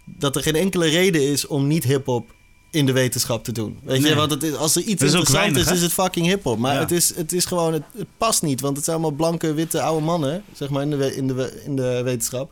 dat 0.05 0.35
er 0.35 0.41
geen 0.43 0.55
enkele 0.55 0.87
reden 0.87 1.21
is 1.31 1.47
om 1.47 1.67
niet 1.67 1.83
hip-hop 1.83 2.29
in 2.71 2.85
de 2.85 2.91
wetenschap 2.91 3.43
te 3.43 3.51
doen. 3.51 3.79
Weet 3.83 3.99
Nee. 4.01 4.09
je, 4.09 4.15
want 4.15 4.31
het 4.31 4.43
is, 4.43 4.53
als 4.53 4.75
er 4.75 4.81
iets 4.81 4.89
interessant 5.01 5.29
weinig, 5.29 5.65
is, 5.65 5.71
is 5.71 5.81
het 5.81 5.93
fucking 5.93 6.25
hip-hop. 6.25 6.57
Maar 6.57 6.73
Ja. 6.73 6.79
het, 6.79 6.91
is, 6.91 7.15
het 7.15 7.33
is 7.33 7.45
gewoon, 7.45 7.73
het, 7.73 7.83
het 7.97 8.07
past 8.17 8.41
niet, 8.41 8.61
want 8.61 8.75
het 8.75 8.85
zijn 8.85 8.97
allemaal 8.97 9.15
blanke, 9.17 9.53
witte, 9.53 9.81
oude 9.81 10.05
mannen, 10.05 10.43
zeg 10.53 10.69
maar, 10.69 10.81
in 10.81 10.89
de, 10.89 11.15
in 11.15 11.27
de, 11.27 11.61
in 11.65 11.75
de 11.75 12.01
wetenschap. 12.03 12.51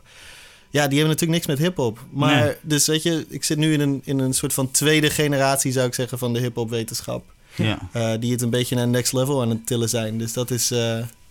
Ja, 0.76 0.88
die 0.88 0.98
hebben 0.98 1.16
natuurlijk 1.16 1.46
niks 1.46 1.46
met 1.46 1.66
hip-hop. 1.66 1.98
Maar 2.10 2.44
Nee. 2.44 2.54
dus 2.62 2.86
weet 2.86 3.02
je, 3.02 3.26
ik 3.28 3.44
zit 3.44 3.56
nu 3.58 3.72
in 3.72 3.80
een, 3.80 4.00
in 4.04 4.18
een 4.18 4.34
soort 4.34 4.52
van 4.52 4.70
tweede 4.70 5.10
generatie, 5.10 5.72
zou 5.72 5.86
ik 5.86 5.94
zeggen, 5.94 6.18
van 6.18 6.32
de 6.32 6.40
hip-hop 6.40 6.70
wetenschap. 6.70 7.24
ja. 7.54 7.78
Eh, 7.92 8.12
die 8.20 8.32
het 8.32 8.42
een 8.42 8.50
beetje 8.50 8.74
naar 8.76 8.88
next 8.88 9.12
level 9.12 9.42
aan 9.42 9.48
het 9.50 9.66
tillen 9.66 9.88
zijn. 9.88 10.18
Dus 10.18 10.32
dat 10.32 10.50
is, 10.50 10.70
eh, 10.70 10.78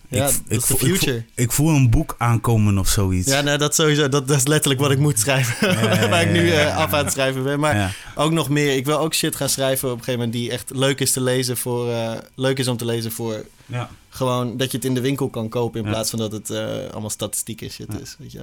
ja, 0.09 0.27
ik, 0.27 0.33
ik, 0.47 0.62
voel- 0.62 0.88
ik, 0.89 1.00
voel, 1.00 1.21
ik 1.36 1.51
voel 1.51 1.69
een 1.75 1.89
boek 1.89 2.15
aankomen 2.18 2.77
of 2.77 2.88
zoiets. 2.88 3.27
ja, 3.31 3.42
nou, 3.42 3.57
dat 3.57 3.75
sowieso. 3.75 4.09
Dat, 4.09 4.27
dat 4.27 4.38
is 4.38 4.47
letterlijk 4.47 4.81
wat 4.81 4.92
ik 4.92 5.00
moet 5.00 5.19
schrijven. 5.19 5.68
Ja, 6.00 6.09
Waar 6.09 6.21
ik 6.21 6.31
nu 6.31 6.50
eh, 6.51 6.77
af 6.77 6.94
aan 6.94 7.03
het 7.03 7.13
schrijven 7.13 7.44
ben. 7.44 7.59
Maar 7.59 7.75
Ja. 7.75 7.92
ook 8.15 8.31
nog 8.31 8.50
meer. 8.50 8.75
Ik 8.75 8.86
wil 8.86 9.00
ook 9.00 9.13
shit 9.13 9.36
gaan 9.36 9.50
schrijven 9.50 9.88
op 9.92 9.97
een 9.97 10.03
gegeven 10.03 10.19
moment 10.25 10.38
die 10.39 10.51
echt 10.51 10.69
leuk 10.73 10.99
is 10.99 11.11
te 11.11 11.21
lezen 11.21 11.57
voor... 11.57 11.94
leuk 12.35 12.59
is 12.59 12.68
om 12.68 12.78
te 12.78 12.85
lezen 12.85 13.11
voor 13.11 13.45
Ja. 13.66 13.90
gewoon 14.09 14.57
dat 14.57 14.71
je 14.71 14.78
het 14.78 14.85
in 14.85 14.94
de 14.94 15.02
winkel 15.02 15.30
kan 15.30 15.49
kopen... 15.49 15.83
in 15.83 15.90
plaats 15.90 16.09
van 16.09 16.19
dat 16.19 16.31
het 16.31 16.49
allemaal 16.92 17.09
statistiek 17.09 17.61
is 17.61 17.73
shit 17.73 17.87
Ja. 17.92 17.99
is. 18.02 18.16
Weet 18.19 18.31
je? 18.31 18.42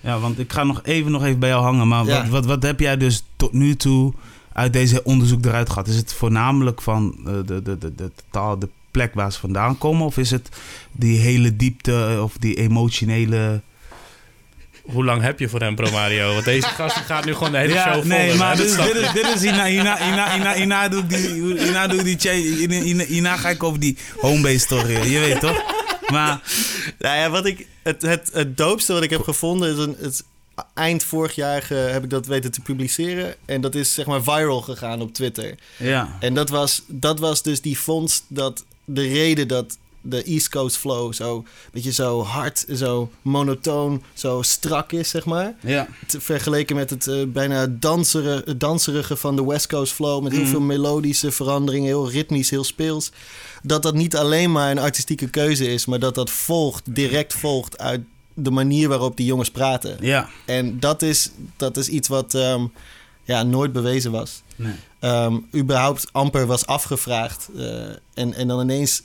Ja, 0.00 0.18
want 0.18 0.38
ik 0.38 0.52
ga 0.52 0.64
nog 0.64 0.80
even, 0.84 1.10
nog 1.10 1.24
even 1.24 1.38
bij 1.38 1.48
jou 1.48 1.62
hangen. 1.62 1.88
Maar 1.88 2.04
Ja. 2.04 2.20
wat, 2.22 2.28
wat, 2.28 2.44
wat 2.44 2.62
heb 2.62 2.80
jij 2.80 2.96
dus 2.96 3.24
tot 3.36 3.52
nu 3.52 3.76
toe 3.76 4.12
uit 4.52 4.72
deze 4.72 5.02
onderzoek 5.04 5.44
eruit 5.44 5.68
gehad? 5.70 5.88
Is 5.88 5.96
het 5.96 6.12
voornamelijk 6.12 6.82
van 6.82 7.14
eh, 7.26 7.32
de, 7.46 7.62
de, 7.62 7.78
de, 7.78 7.94
de 7.94 8.10
taal, 8.30 8.58
de 8.58 8.68
plek 8.90 9.14
waar 9.14 9.32
ze 9.32 9.38
vandaan 9.38 9.78
komen? 9.78 10.06
Of 10.06 10.16
is 10.18 10.30
het 10.30 10.48
die 10.92 11.18
hele 11.18 11.56
diepte 11.56 12.06
eh, 12.16 12.22
of 12.22 12.32
die 12.38 12.54
emotionele... 12.56 13.60
Hoe 14.82 15.04
lang 15.04 15.22
heb 15.22 15.38
je 15.38 15.48
voor 15.48 15.60
hem, 15.60 15.74
Pro 15.74 15.90
Mario? 15.90 16.32
Want 16.32 16.44
deze 16.44 16.66
gast 16.66 16.94
die 16.94 17.04
gaat 17.04 17.24
nu 17.24 17.34
gewoon 17.34 17.52
de 17.52 17.58
hele 17.58 17.74
show 17.78 17.92
vol. 17.94 18.02
nee, 18.04 18.34
maar 18.34 18.56
dit, 18.56 18.66
is- 18.66 18.76
dit, 18.76 18.94
is, 18.94 19.12
dit 19.12 19.26
is 19.34 19.40
hierna, 19.40 19.64
hierna, 19.64 19.96
hierna, 19.96 20.32
hierna, 20.32 20.52
hierna 20.54 20.88
doe 20.88 21.00
ik 21.02 21.08
die, 21.08 21.18
hierna 21.58 21.86
doe 21.86 21.98
ik 21.98 22.04
die, 22.04 22.16
cha- 22.18 22.32
hierna, 22.32 22.74
hierna- 22.80 23.04
hierna 23.04 23.36
ga 23.36 23.48
ik 23.48 23.62
over 23.62 23.80
die 23.80 23.96
homebase 24.20 24.58
story, 24.58 25.10
je 25.12 25.18
weet 25.18 25.40
toch? 25.40 25.62
Maar, 26.10 26.40
Nou 26.98 27.16
ja, 27.16 27.30
wat 27.30 27.46
ik, 27.46 27.66
het, 27.82 28.02
het, 28.02 28.30
het 28.32 28.56
doopste 28.56 28.92
wat 28.92 29.02
ik 29.02 29.10
heb 29.10 29.22
gevonden 29.22 29.72
is 29.72 29.78
een, 29.78 29.96
het, 30.00 30.24
eind 30.74 31.04
vorig 31.04 31.34
jaar 31.34 31.68
heb 31.68 32.04
ik 32.04 32.10
dat 32.10 32.26
weten 32.26 32.50
te 32.50 32.60
publiceren. 32.60 33.34
En 33.44 33.60
dat 33.60 33.74
is 33.74 33.94
zeg 33.94 34.06
maar 34.06 34.22
viral 34.22 34.60
gegaan 34.60 35.00
op 35.00 35.12
Twitter. 35.14 35.54
ja, 35.76 36.16
En 36.20 36.34
dat 36.34 36.48
was, 36.48 36.82
dat 36.86 37.18
was 37.18 37.42
dus 37.42 37.60
die 37.60 37.78
vondst 37.78 38.24
dat 38.28 38.64
de 38.84 39.06
reden 39.08 39.48
dat 39.48 39.78
de 40.02 40.22
East 40.22 40.48
Coast 40.48 40.76
flow 40.76 41.12
zo, 41.12 41.44
beetje 41.72 41.92
zo 41.92 42.22
hard, 42.22 42.64
zo 42.74 43.10
monotoon, 43.22 44.02
zo 44.14 44.42
strak 44.42 44.92
is, 44.92 45.08
zeg 45.10 45.24
maar. 45.24 45.54
ja, 45.60 45.88
Te- 46.06 46.20
vergeleken 46.20 46.76
met 46.76 46.90
het 46.90 47.06
eh, 47.06 47.22
bijna 47.26 47.66
dansere, 47.70 48.42
het 48.44 48.60
danserige 48.60 49.16
van 49.16 49.36
de 49.36 49.44
West 49.44 49.66
Coast 49.66 49.92
flow. 49.92 50.22
Met 50.22 50.32
heel 50.32 50.40
Mhm. 50.40 50.50
veel 50.50 50.60
melodische 50.60 51.30
veranderingen, 51.30 51.86
heel 51.86 52.10
ritmisch, 52.10 52.50
heel 52.50 52.64
speels. 52.64 53.10
Dat 53.62 53.82
dat 53.82 53.94
niet 53.94 54.16
alleen 54.16 54.52
maar 54.52 54.70
een 54.70 54.78
artistieke 54.78 55.28
keuze 55.30 55.72
is, 55.72 55.86
maar 55.86 55.98
dat 55.98 56.14
dat 56.14 56.30
volgt, 56.30 56.94
direct 56.94 57.34
volgt 57.34 57.78
uit 57.78 58.00
de 58.34 58.50
manier 58.50 58.88
waarop 58.88 59.16
die 59.16 59.26
jongens 59.26 59.50
praten. 59.50 59.96
ja, 60.00 60.28
En 60.46 60.80
dat 60.80 61.02
is, 61.02 61.30
dat 61.56 61.76
is 61.76 61.88
iets 61.88 62.08
wat 62.08 62.34
ehm, 62.34 62.66
ja, 63.24 63.42
nooit 63.42 63.72
bewezen 63.72 64.10
was. 64.10 64.42
nee. 64.56 64.74
Ehm, 65.00 65.36
überhaupt 65.54 66.06
amper 66.12 66.46
was 66.46 66.66
afgevraagd. 66.66 67.48
eh, 67.56 67.88
en, 68.14 68.34
en 68.34 68.48
dan 68.48 68.60
ineens 68.60 69.02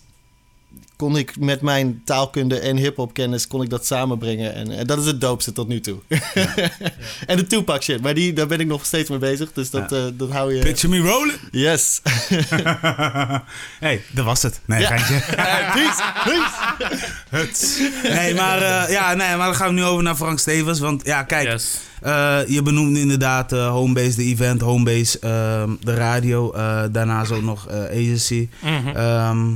kon 0.96 1.17
ik 1.17 1.39
met 1.39 1.62
mijn 1.62 2.01
taalkunde 2.05 2.60
en 2.60 2.77
hip-hop 2.77 3.13
kennis 3.13 3.48
kon 3.48 3.62
ik 3.62 3.70
dat 3.70 3.86
samenbrengen. 3.86 4.53
En, 4.53 4.72
en 4.72 4.88
dat 4.88 5.00
is 5.00 5.05
het 5.05 5.22
doopste 5.22 5.51
tot 5.51 5.67
nu 5.67 5.79
toe. 5.79 5.98
en 7.27 7.38
de 7.38 7.48
Tupac 7.48 7.84
shit, 7.84 8.01
maar 8.01 8.13
die, 8.13 8.34
daar 8.34 8.48
ben 8.48 8.60
ik 8.60 8.67
nog 8.67 8.86
steeds 8.86 9.10
mee 9.10 9.17
bezig. 9.20 9.53
Dus 9.53 9.70
dat, 9.70 9.91
eh, 9.91 10.03
dat 10.13 10.29
hou 10.32 10.53
je. 10.55 10.62
Picture 10.62 11.00
me 11.01 11.10
rolling. 11.10 11.39
Yes. 11.51 12.01
hey, 13.79 14.01
dat 14.12 14.25
was 14.25 14.41
het. 14.44 14.60
Nee, 14.65 14.82
Ja. 14.82 14.88
geintje. 14.98 15.20
peace, 15.75 16.03
peace. 16.24 17.05
Huts. 17.29 17.79
Nee, 18.03 18.34
maar, 18.36 18.62
eh, 18.62 18.91
ja, 18.91 19.13
nee, 19.13 19.36
maar 19.38 19.46
dan 19.46 19.55
gaan 19.55 19.67
we 19.67 19.74
nu 19.74 19.84
over 19.84 20.03
naar 20.03 20.15
Frank 20.15 20.39
Stevens. 20.39 20.79
Want 20.79 21.05
ja, 21.05 21.24
kijk, 21.24 21.48
Yes. 21.51 21.77
eh, 22.01 22.39
je 22.48 22.62
benoemde 22.62 23.00
inderdaad 23.00 23.51
eh, 23.53 23.70
Homebase, 23.70 24.15
de 24.15 24.24
event, 24.24 24.62
Homebase, 24.62 25.20
ehm, 25.20 25.70
de 25.82 25.94
radio. 25.94 26.51
eh, 26.53 26.84
daarnaast 26.91 27.32
ook 27.32 27.41
nog 27.44 27.67
eh, 27.67 27.79
agency. 27.84 28.50
Ehm, 28.94 29.48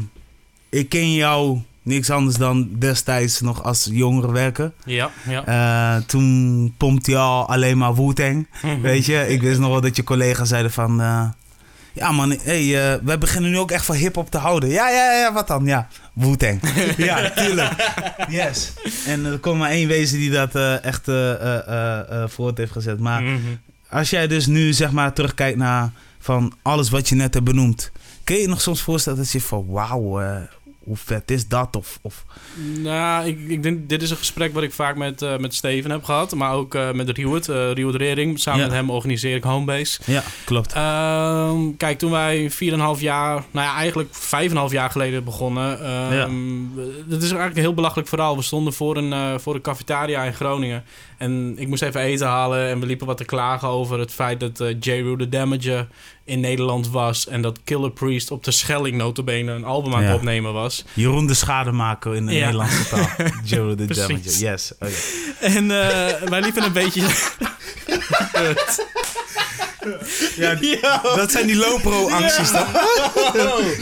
ik 0.70 0.90
ken 0.90 1.14
jou 1.14 1.60
niks 1.82 2.10
anders 2.10 2.38
dan 2.38 2.70
destijds 2.78 3.42
nog 3.42 3.64
als 3.64 3.88
jongere 3.92 4.32
werker. 4.32 4.72
ja, 4.86 5.12
ja. 5.28 5.46
Eh, 5.46 6.02
toen 6.06 6.74
pompte 6.78 7.12
je 7.12 7.18
al 7.18 7.48
alleen 7.50 7.78
maar 7.78 7.96
Wu-Tang. 7.96 8.48
Mhm. 8.62 8.82
Weet 8.82 9.06
je, 9.06 9.28
ik 9.28 9.42
wist 9.42 9.60
nog 9.60 9.70
wel 9.70 9.82
dat 9.82 9.96
je 9.96 10.04
collega's 10.04 10.48
zeiden 10.50 10.72
van... 10.72 11.02
eh, 11.02 11.30
ja 11.94 12.12
man, 12.12 12.30
hey, 12.42 12.94
eh, 12.94 13.00
wij 13.04 13.18
beginnen 13.18 13.52
nu 13.52 13.58
ook 13.58 13.72
echt 13.72 13.86
van 13.86 13.96
hip-hop 13.96 14.30
te 14.32 14.38
houden. 14.38 14.70
Ja, 14.70 14.90
ja, 14.90 15.12
ja, 15.14 15.34
wat 15.34 15.48
dan? 15.48 15.66
Ja, 15.66 15.88
Wu-Tang. 16.14 16.60
ja, 16.98 17.30
tuurlijk. 17.30 17.72
Yes. 18.30 18.74
En 19.06 19.26
er 19.26 19.38
kon 19.40 19.58
maar 19.58 19.70
één 19.70 19.88
wezen 19.88 20.18
die 20.18 20.32
dat 20.32 20.56
echt 20.82 21.04
voort 22.32 22.58
heeft 22.58 22.72
gezet. 22.72 23.00
Maar 23.00 23.22
Mhm. 23.22 23.38
als 23.90 24.10
jij 24.10 24.28
dus 24.28 24.46
nu 24.46 24.74
zeg 24.74 24.92
maar 24.92 25.14
terugkijkt 25.14 25.58
naar 25.58 25.92
van 26.20 26.54
alles 26.62 26.90
wat 26.90 27.10
je 27.10 27.16
net 27.16 27.34
hebt 27.34 27.46
benoemd... 27.46 27.92
Kun 28.24 28.38
je 28.38 28.44
je 28.44 28.50
nog 28.50 28.62
soms 28.62 28.82
voorstellen 28.82 29.20
dat 29.20 29.32
je 29.32 29.42
van 29.42 29.66
wauw, 29.68 30.22
hoe 30.90 30.98
vet 30.98 31.32
is 31.32 31.48
dat? 31.48 31.76
Of, 31.76 32.00
of 32.02 32.26
Nou, 32.78 33.28
ik, 33.28 33.40
ik 33.48 33.64
denk, 33.64 33.90
dit 33.90 34.02
is 34.02 34.10
een 34.10 34.18
gesprek 34.18 34.54
wat 34.54 34.64
ik 34.64 34.74
vaak 34.74 34.96
met, 34.96 35.22
eh, 35.22 35.38
met 35.38 35.54
Steven 35.54 35.92
heb 35.92 36.04
gehad. 36.04 36.36
Maar 36.36 36.54
ook 36.54 36.76
eh, 36.76 36.92
met 36.92 37.10
Riewert, 37.10 37.48
uh, 37.48 37.72
Riewert 37.72 37.96
Rering. 37.96 38.40
Samen 38.40 38.60
Ja. 38.60 38.66
met 38.66 38.76
hem 38.76 38.90
organiseer 38.90 39.36
ik 39.36 39.44
Homebase. 39.44 40.00
ja, 40.06 40.24
klopt. 40.46 40.74
Ehm, 40.74 41.76
kijk, 41.78 41.98
toen 41.98 42.12
wij 42.12 42.50
4,5 42.52 43.02
jaar, 43.02 43.44
nou 43.52 43.68
ja, 43.68 43.76
eigenlijk 43.76 44.10
5,5 44.16 44.72
jaar 44.72 44.90
geleden 44.90 45.24
begonnen. 45.24 45.80
ehm, 45.84 46.14
Ja. 46.14 46.28
Ja. 60.04 60.14
opnemen 60.14 60.54
was. 60.54 60.86
Jeroen 60.94 61.28
de 61.28 61.34
Schademaker 61.34 62.16
in 62.16 62.26
de 62.26 62.34
Ja. 62.34 62.40
Nederlandse 62.40 62.88
taal. 62.90 63.08
Joe 63.44 63.76
Precies. 63.76 64.08
Damager. 64.08 64.40
Yes. 64.40 64.72
Oh. 64.80 64.90
En 65.40 65.72
eh, 65.72 66.30
wij 66.30 66.42
liepen 66.42 66.64
een 66.64 66.74
beetje... 66.74 67.02
Ja, 70.36 71.02
dat 71.16 71.32
zijn 71.32 71.48
die 71.48 71.56
Lopro-acties 71.56 72.52
toch? 72.52 72.72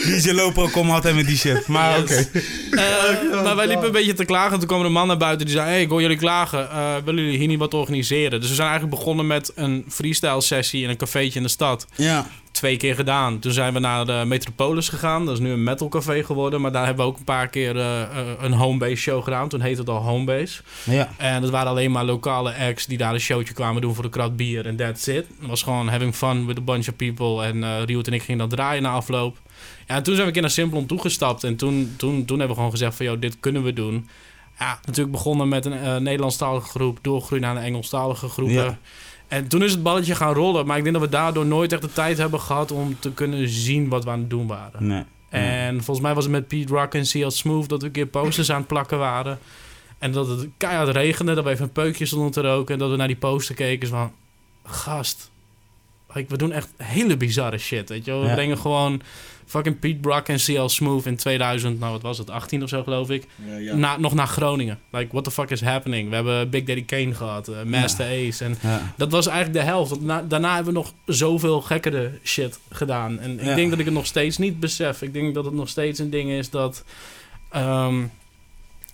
DJ 0.07 0.31
Lopro 0.31 0.67
komt 0.67 0.91
altijd 0.91 1.15
met 1.15 1.27
die 1.27 1.37
shit. 1.37 1.67
Maar 1.67 1.99
oké. 1.99 2.29
Eh, 2.71 3.43
maar 3.43 3.55
wij 3.55 3.67
liepen 3.67 3.85
een 3.85 3.91
beetje 3.91 4.13
te 4.13 4.25
klagen. 4.25 4.51
En 4.51 4.59
toen 4.59 4.67
kwam 4.67 4.79
er 4.79 4.85
een 4.85 4.91
man 4.91 5.07
naar 5.07 5.17
buiten 5.17 5.45
die 5.45 5.55
zei... 5.55 5.69
Hey, 5.69 5.81
ik 5.81 5.89
hoor 5.89 6.01
jullie 6.01 6.17
klagen. 6.17 6.71
Eh, 6.71 6.95
willen 7.05 7.23
jullie 7.23 7.37
hier 7.37 7.47
niet 7.47 7.59
wat 7.59 7.73
organiseren? 7.73 8.39
Dus 8.39 8.49
we 8.49 8.55
zijn 8.55 8.69
eigenlijk 8.69 8.97
begonnen 8.97 9.27
met 9.27 9.51
een 9.55 9.85
freestyle 9.89 10.41
sessie... 10.41 10.83
in 10.83 10.89
een 10.89 10.97
cafeetje 10.97 11.39
in 11.39 11.45
de 11.45 11.51
stad. 11.51 11.87
Ja. 11.95 12.27
Twee 12.57 12.77
keer 12.77 12.95
gedaan. 12.95 13.39
Toen 13.39 13.51
zijn 13.51 13.73
we 13.73 13.79
naar 13.79 14.05
de 14.05 14.23
Metropolis 14.25 14.89
gegaan. 14.89 15.25
Dat 15.25 15.33
is 15.33 15.39
nu 15.39 15.51
een 15.51 15.63
metalcafé 15.63 16.23
geworden. 16.23 16.61
Maar 16.61 16.71
daar 16.71 16.85
hebben 16.85 17.05
we 17.05 17.11
ook 17.11 17.17
een 17.17 17.23
paar 17.23 17.47
keer 17.47 17.77
eh, 17.77 18.01
eh, 18.01 18.09
een 18.41 18.53
homebase 18.53 18.95
show 18.95 19.23
gedaan. 19.23 19.49
Toen 19.49 19.61
heette 19.61 19.79
het 19.79 19.89
al 19.89 20.01
Homebase. 20.01 20.61
Ja. 20.83 21.09
En 21.17 21.41
dat 21.41 21.49
waren 21.49 21.69
alleen 21.69 21.91
maar 21.91 22.05
lokale 22.05 22.55
acts 22.55 22.85
die 22.85 22.97
daar 22.97 23.13
een 23.13 23.19
showtje 23.19 23.53
kwamen 23.53 23.81
doen 23.81 23.93
voor 23.93 24.03
de 24.03 24.09
krat 24.09 24.35
bier. 24.35 24.65
En 24.65 24.75
that's 24.75 25.07
it. 25.07 25.25
Het 25.39 25.49
was 25.49 25.63
gewoon 25.63 25.87
having 25.87 26.15
fun 26.15 26.45
with 26.45 26.57
a 26.57 26.61
bunch 26.61 26.87
of 26.87 26.95
people. 26.95 27.43
En 27.43 27.63
eh 27.63 27.83
Riot 27.85 28.07
en 28.07 28.13
ik 28.13 28.21
gingen 28.21 28.39
dat 28.39 28.49
draaien 28.49 28.83
na 28.83 28.91
afloop. 28.91 29.37
Ja, 29.87 29.95
en 29.95 30.03
toen 30.03 30.15
zijn 30.15 30.17
we 30.17 30.25
een 30.27 30.31
keer 30.33 30.41
naar 30.41 30.51
Simplon 30.51 30.85
toegestapt. 30.85 31.43
En 31.43 31.55
toen, 31.55 31.93
toen, 31.97 32.25
toen 32.25 32.37
hebben 32.37 32.47
we 32.47 32.53
gewoon 32.55 32.71
gezegd 32.71 32.95
van, 32.95 33.05
joh, 33.05 33.19
dit 33.19 33.37
kunnen 33.39 33.63
we 33.63 33.73
doen. 33.73 34.09
Ja, 34.59 34.79
natuurlijk 34.85 35.11
begonnen 35.11 35.47
met 35.47 35.65
een 35.65 36.03
Nederlandstalige 36.03 36.67
groep. 36.67 36.99
Doorgroeien 37.01 37.43
naar 37.43 37.55
een 37.55 37.63
Engelstalige 37.63 38.27
groepen. 38.27 38.53
Ja. 38.53 38.77
En 39.27 39.47
toen 39.47 39.63
is 39.63 39.71
het 39.71 39.83
balletje 39.83 40.15
gaan 40.15 40.33
rollen. 40.33 40.65
Maar 40.65 40.77
ik 40.77 40.83
denk 40.83 40.95
dat 40.95 41.05
we 41.05 41.11
daardoor 41.11 41.45
nooit 41.45 41.71
echt 41.73 41.81
de 41.81 41.93
tijd 41.93 42.17
hebben 42.17 42.39
gehad 42.39 42.71
om 42.71 42.95
te 42.99 43.11
kunnen 43.11 43.49
zien 43.49 43.89
wat 43.89 44.03
we 44.03 44.09
aan 44.09 44.19
het 44.19 44.29
doen 44.29 44.47
waren. 44.47 44.87
Nee. 44.87 45.03
En 45.29 45.75
volgens 45.75 45.99
mij 46.05 46.13
was 46.13 46.23
het 46.23 46.33
met 46.33 46.47
Pete 46.47 46.73
Rock 46.73 46.93
en 46.93 47.03
CL 47.03 47.29
Smooth 47.29 47.69
dat 47.69 47.79
we 47.81 47.85
een 47.87 47.91
keer 47.93 48.05
posters 48.05 48.51
aan 48.51 48.57
het 48.57 48.67
plakken 48.67 48.97
waren. 48.97 49.39
En 49.97 50.11
dat 50.11 50.27
het 50.27 50.47
keihard 50.57 50.89
regende, 50.89 51.33
dat 51.33 51.43
we 51.43 51.49
even 51.49 51.63
een 51.63 51.71
peukje 51.71 52.05
stonden 52.05 52.31
te 52.31 52.41
roken. 52.41 52.73
En 52.73 52.79
dat 52.79 52.89
we 52.89 52.95
naar 52.95 53.07
die 53.07 53.15
poster 53.15 53.55
keken 53.55 53.87
van... 53.87 54.11
Gast, 54.63 55.31
we 56.13 56.37
doen 56.37 56.51
echt 56.51 56.69
hele 56.77 57.17
bizarre 57.17 57.57
shit, 57.57 57.89
weet 57.89 58.05
je 58.05 58.11
wel. 58.11 58.21
We 58.21 58.27
Ja. 58.27 58.33
brengen 58.33 58.57
gewoon 58.57 59.01
fucking 59.47 59.79
Pete 59.79 59.99
Brock 59.99 60.27
en 60.27 60.37
CL 60.37 60.67
Smooth 60.67 61.05
in 61.05 61.15
2000... 61.15 61.79
Nou, 61.79 61.91
wat 61.91 62.01
was 62.01 62.17
het? 62.17 62.29
18 62.29 62.63
of 62.63 62.69
zo, 62.69 62.83
geloof 62.83 63.09
ik. 63.09 63.23
Na, 63.73 63.97
nog 63.97 64.13
naar 64.13 64.27
Groningen. 64.27 64.79
Like, 64.91 65.07
what 65.11 65.23
the 65.23 65.31
fuck 65.31 65.49
is 65.49 65.61
happening? 65.61 66.09
We 66.09 66.15
hebben 66.15 66.49
Big 66.49 66.63
Daddy 66.63 66.85
Kane 66.85 67.13
gehad, 67.13 67.47
eh, 67.47 67.63
Master 67.63 68.05
Ace. 68.05 68.43
En 68.43 68.57
Ja. 68.61 68.93
dat 68.97 69.11
was 69.11 69.27
eigenlijk 69.27 69.59
de 69.59 69.65
helft. 69.71 69.89
Want 69.89 70.01
na- 70.01 70.21
daarna 70.27 70.55
hebben 70.55 70.73
we 70.73 70.79
nog 70.79 70.93
zoveel 71.05 71.61
gekkere 71.61 72.11
shit 72.23 72.59
gedaan. 72.71 73.19
En 73.19 73.39
ik 73.39 73.45
Ja. 73.45 73.55
denk 73.55 73.69
dat 73.69 73.79
ik 73.79 73.85
het 73.85 73.93
nog 73.93 74.05
steeds 74.05 74.37
niet 74.37 74.59
besef. 74.59 75.01
Ik 75.01 75.13
denk 75.13 75.33
dat 75.33 75.45
het 75.45 75.53
nog 75.53 75.69
steeds 75.69 75.99
een 75.99 76.09
ding 76.09 76.29
is 76.29 76.49
dat... 76.49 76.83
ehm, 77.51 77.95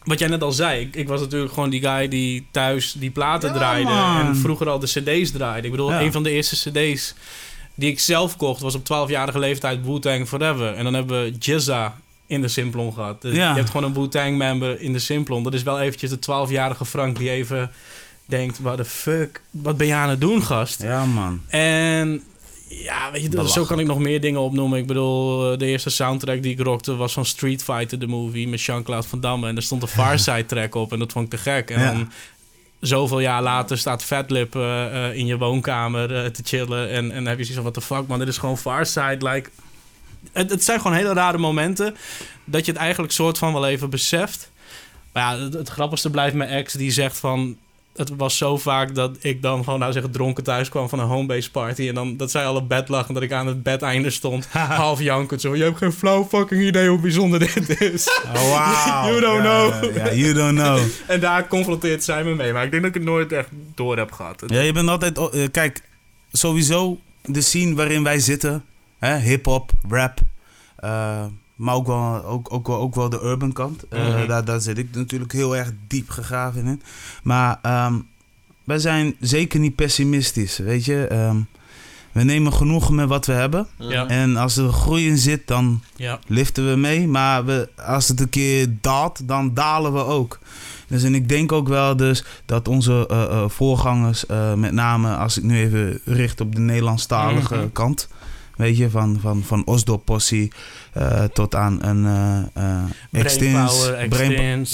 wat 0.04 0.20
jij 0.20 0.28
net 0.28 0.44
al 0.44 0.52
zei. 0.52 0.82
Ik, 0.82 0.96
ik 0.96 1.08
was 1.08 1.20
natuurlijk 1.22 1.54
gewoon 1.54 1.70
die 1.70 1.82
guy 1.82 2.08
die 2.08 2.46
thuis 2.52 2.92
die 2.94 3.12
platen 3.12 3.50
Ja, 3.50 3.56
draaide. 3.56 3.90
man. 3.90 4.26
En 4.26 4.36
vroeger 4.36 4.70
al 4.70 4.80
de 4.80 4.88
cd's 4.88 5.32
draaide. 5.32 5.66
Ik 5.66 5.72
bedoel, 5.72 5.92
Ja. 5.92 6.02
een 6.02 6.12
van 6.12 6.24
de 6.24 6.30
eerste 6.30 6.70
cd's 6.72 7.16
die 7.76 7.90
ik 7.90 8.00
zelf 8.00 8.38
kocht... 8.38 8.62
was 8.62 8.76
op 8.76 8.84
12-jarige 8.84 9.40
leeftijd 9.40 9.86
Wu-Tang 9.86 10.28
Forever. 10.28 10.74
En 10.76 10.84
dan 10.84 10.94
hebben 10.94 11.24
we 11.24 11.32
Jizza 11.40 11.96
in 12.28 12.42
de 12.42 12.48
Simplon 12.48 12.94
gehad. 12.94 13.22
Dus 13.22 13.36
Ja. 13.36 13.50
Je 13.50 13.56
hebt 13.56 13.70
gewoon 13.70 13.84
een 13.88 13.94
Wu-Tang 14.02 14.38
member 14.38 14.82
in 14.82 14.94
de 14.94 15.00
Simplon. 15.00 15.44
Dat 15.44 15.54
is 15.54 15.64
wel 15.64 15.80
eventjes 15.80 16.10
de 16.10 16.18
12-jarige 16.18 16.86
Frank 16.86 17.18
die 17.18 17.30
even 17.30 17.72
denkt... 18.26 18.60
What 18.60 18.78
the 18.78 18.86
fuck, 18.86 19.42
wat 19.52 19.78
ben 19.78 19.88
je 19.88 19.94
aan 19.94 20.10
het 20.10 20.22
doen, 20.22 20.44
gast? 20.44 20.82
ja, 20.82 21.06
man. 21.06 21.42
En 21.48 22.24
ja, 22.68 23.12
weet 23.12 23.22
je, 23.32 23.50
zo 23.50 23.66
kan 23.66 23.80
ik 23.80 23.86
nog 23.88 24.00
meer 24.00 24.22
dingen 24.22 24.40
opnoemen. 24.42 24.80
Ik 24.80 24.88
bedoel, 24.88 25.52
eh, 25.52 25.58
de 25.60 25.66
eerste 25.66 25.90
soundtrack 25.90 26.42
die 26.44 26.52
ik 26.52 26.60
rockte 26.60 26.96
was 26.96 27.14
van 27.14 27.26
Street 27.26 27.64
Fighter, 27.64 28.00
de 28.00 28.08
movie, 28.08 28.48
met 28.48 28.62
Jean-Claude 28.62 29.08
Van 29.08 29.20
Damme. 29.20 29.48
En 29.48 29.56
er 29.56 29.62
stond 29.62 29.82
een 29.82 29.88
Farside 30.00 30.46
track 30.46 30.76
op 30.76 30.92
en 30.94 31.00
dat 31.00 31.12
vond 31.12 31.26
ik 31.26 31.32
te 31.32 31.38
gek. 31.52 31.70
En 31.70 31.80
Ja. 31.82 31.92
dan 31.92 32.12
zoveel 32.84 33.20
jaar 33.20 33.42
later 33.42 33.78
staat 33.78 34.04
Fatlip 34.04 34.56
eh, 34.56 34.86
eh, 34.86 35.16
in 35.16 35.26
je 35.26 35.38
woonkamer 35.38 36.16
eh, 36.16 36.26
te 36.30 36.42
chillen. 36.46 36.90
En, 36.90 37.12
en 37.12 37.16
dan 37.16 37.26
heb 37.26 37.38
je 37.38 37.44
zoiets 37.44 37.54
van, 37.54 37.64
what 37.64 37.74
the 37.74 37.82
fuck 37.82 38.08
man, 38.08 38.20
dit 38.20 38.28
is 38.28 38.38
gewoon 38.38 38.58
Farside. 38.58 39.30
Like, 39.30 39.50
het, 40.32 40.50
het 40.50 40.64
zijn 40.64 40.82
gewoon 40.82 40.98
hele 40.98 41.14
rare 41.14 41.38
momenten 41.38 41.96
dat 42.44 42.66
je 42.66 42.72
het 42.72 42.82
eigenlijk 42.82 43.14
soort 43.14 43.38
van 43.38 43.54
wel 43.54 43.68
even 43.68 43.90
beseft. 43.90 44.52
Maar 45.12 45.36
ja, 45.36 45.44
het, 45.44 45.54
het 45.54 45.70
grappigste 45.70 46.10
blijft 46.10 46.36
mijn 46.36 46.50
ex 46.50 46.74
die 46.74 46.92
zegt 46.92 47.18
van... 47.18 47.58
Het 47.96 48.10
was 48.18 48.38
zo 48.38 48.58
vaak 48.58 48.96
dat 48.96 49.18
ik 49.20 49.42
dan 49.42 49.64
gewoon, 49.64 49.80
nou 49.80 49.92
zeggen, 49.92 50.12
dronken 50.12 50.44
thuis 50.44 50.70
kwam 50.70 50.90
van 50.90 51.00
een 51.00 51.08
homebase 51.08 51.52
party. 51.52 51.88
En 51.88 51.96
dan 51.96 52.18
dat 52.18 52.32
zij 52.32 52.46
al 52.46 52.56
op 52.56 52.70
bed 52.70 52.90
lag 52.90 53.08
en 53.08 53.14
dat 53.14 53.24
ik 53.24 53.32
aan 53.32 53.48
het 53.48 53.64
bedeinde 53.64 54.10
stond. 54.10 54.46
half 54.86 55.00
jankend 55.02 55.42
zo. 55.42 55.56
Je 55.56 55.64
hebt 55.64 55.78
geen 55.78 55.92
flauw 55.94 56.26
fucking 56.26 56.62
idee 56.64 56.88
hoe 56.90 57.00
bijzonder 57.00 57.40
dit 57.40 57.82
is. 57.82 58.08
Oh, 58.26 58.34
wow. 58.34 59.08
You 59.10 59.20
don't 59.22 59.42
know. 59.42 59.96
You 60.16 60.34
don't 60.34 60.58
know. 60.60 60.80
en 61.08 61.20
daar 61.20 61.48
confronteert 61.48 62.04
zij 62.04 62.24
me 62.24 62.36
mee. 62.36 62.54
Maar 62.54 62.64
ik 62.66 62.72
denk 62.72 62.84
dat 62.84 62.96
ik 62.96 63.02
het 63.02 63.10
nooit 63.10 63.32
echt 63.32 63.50
door 63.76 63.98
heb 63.98 64.12
gehad. 64.12 64.44
Ja, 64.48 64.60
je 64.62 64.72
bent 64.72 64.90
altijd... 64.90 65.18
oh, 65.18 65.34
eh, 65.44 65.52
kijk, 65.52 65.82
sowieso 66.32 67.00
de 67.26 67.42
scene 67.42 67.76
waarin 67.76 68.04
wij 68.04 68.20
zitten. 68.20 68.64
hè, 69.00 69.18
Hip-hop, 69.18 69.72
rap. 69.90 70.20
eh, 70.76 71.26
maar 71.64 71.76
ook 71.76 71.88
wel, 71.88 72.26
ook, 72.26 72.54
ook, 72.54 72.68
wel, 72.68 72.78
ook 72.78 72.96
wel 72.96 73.10
de 73.10 73.22
urban 73.24 73.54
kant. 73.54 73.88
Eh, 73.88 74.08
Mhm. 74.08 74.28
daar, 74.28 74.46
daar 74.46 74.62
zit 74.62 74.78
ik 74.78 74.88
natuurlijk 74.92 75.32
heel 75.32 75.56
erg 75.56 75.72
diep 75.88 76.10
gegraven 76.10 76.66
in. 76.66 76.82
Maar 77.24 77.60
ehm, 77.62 77.94
wij 78.64 78.80
zijn 78.80 79.16
zeker 79.20 79.60
niet 79.60 79.76
pessimistisch, 79.76 80.58
weet 80.58 80.86
je. 80.86 81.08
Ehm, 81.08 81.36
we 82.12 82.24
nemen 82.24 82.54
genoegen 82.54 82.96
met 82.96 83.08
wat 83.08 83.26
we 83.26 83.34
hebben. 83.34 83.68
Ja. 83.78 84.08
En 84.08 84.36
als 84.38 84.58
er 84.58 84.72
groei 84.72 85.08
in 85.08 85.18
zit, 85.18 85.48
dan 85.48 85.82
Ja. 85.96 86.20
liften 86.28 86.70
we 86.70 86.76
mee. 86.76 87.08
Maar 87.08 87.46
we, 87.46 87.70
als 87.86 88.08
het 88.08 88.20
een 88.20 88.30
keer 88.30 88.68
daalt, 88.82 89.28
dan 89.28 89.54
dalen 89.54 89.94
we 89.94 90.04
ook. 90.06 90.40
Dus 90.88 91.04
en 91.04 91.16
ik 91.16 91.30
denk 91.30 91.52
ook 91.52 91.68
wel 91.68 91.96
dus 91.96 92.24
dat 92.46 92.68
onze 92.68 93.08
eh, 93.08 93.24
eh, 93.24 93.50
voorgangers, 93.50 94.26
met 94.56 94.72
name 94.72 95.16
als 95.16 95.38
ik 95.38 95.44
nu 95.44 95.58
even 95.60 96.00
richt 96.06 96.42
op 96.42 96.56
de 96.56 96.62
Nederlandstalige 96.62 97.56
Mhm. 97.56 97.72
kant, 97.72 98.08
weet 98.56 98.78
je, 98.78 98.90
van, 98.90 99.18
van, 99.22 99.44
van 99.44 99.66
Osdorp 99.66 100.06
Possie 100.06 100.52
eh, 100.94 101.24
tot 101.24 101.56
aan 101.56 101.84
een 101.84 102.06
eh 102.54 103.22
Extins, 103.22 103.90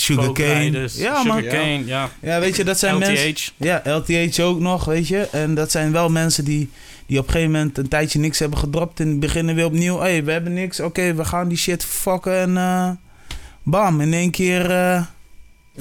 Sugarcane. 0.04 0.90
Ja, 0.94 1.24
man. 1.24 1.38
Sugarcane, 1.38 1.86
ja. 1.86 2.10
Ja, 2.22 2.40
weet 2.40 2.56
je, 2.56 2.64
dat 2.64 2.80
zijn 2.80 2.98
mensen. 2.98 3.30
LTH. 3.30 3.50
Ja, 3.58 3.82
LTH 3.86 4.40
ook 4.40 4.60
nog, 4.60 4.86
weet 4.86 5.08
je. 5.08 5.28
En 5.32 5.56
dat 5.56 5.72
zijn 5.72 5.92
wel 5.92 6.10
mensen 6.10 6.46
die, 6.46 6.70
die 7.06 7.20
op 7.20 7.26
een 7.26 7.32
gegeven 7.32 7.52
moment 7.52 7.78
een 7.78 7.88
tijdje 7.88 8.20
niks 8.20 8.40
hebben 8.40 8.60
gedropt 8.60 9.00
en 9.00 9.20
beginnen 9.20 9.56
weer 9.56 9.66
opnieuw. 9.66 9.96
Hé, 10.00 10.10
hey, 10.10 10.24
we 10.24 10.32
hebben 10.32 10.54
niks. 10.54 10.80
Oké, 10.80 11.14
we 11.14 11.26
gaan 11.26 11.48
die 11.48 11.58
shit 11.58 11.86
fucken 11.86 12.58
en... 12.58 13.00
bam, 13.64 14.02
in 14.02 14.14
één 14.14 14.32
keer 14.32 14.72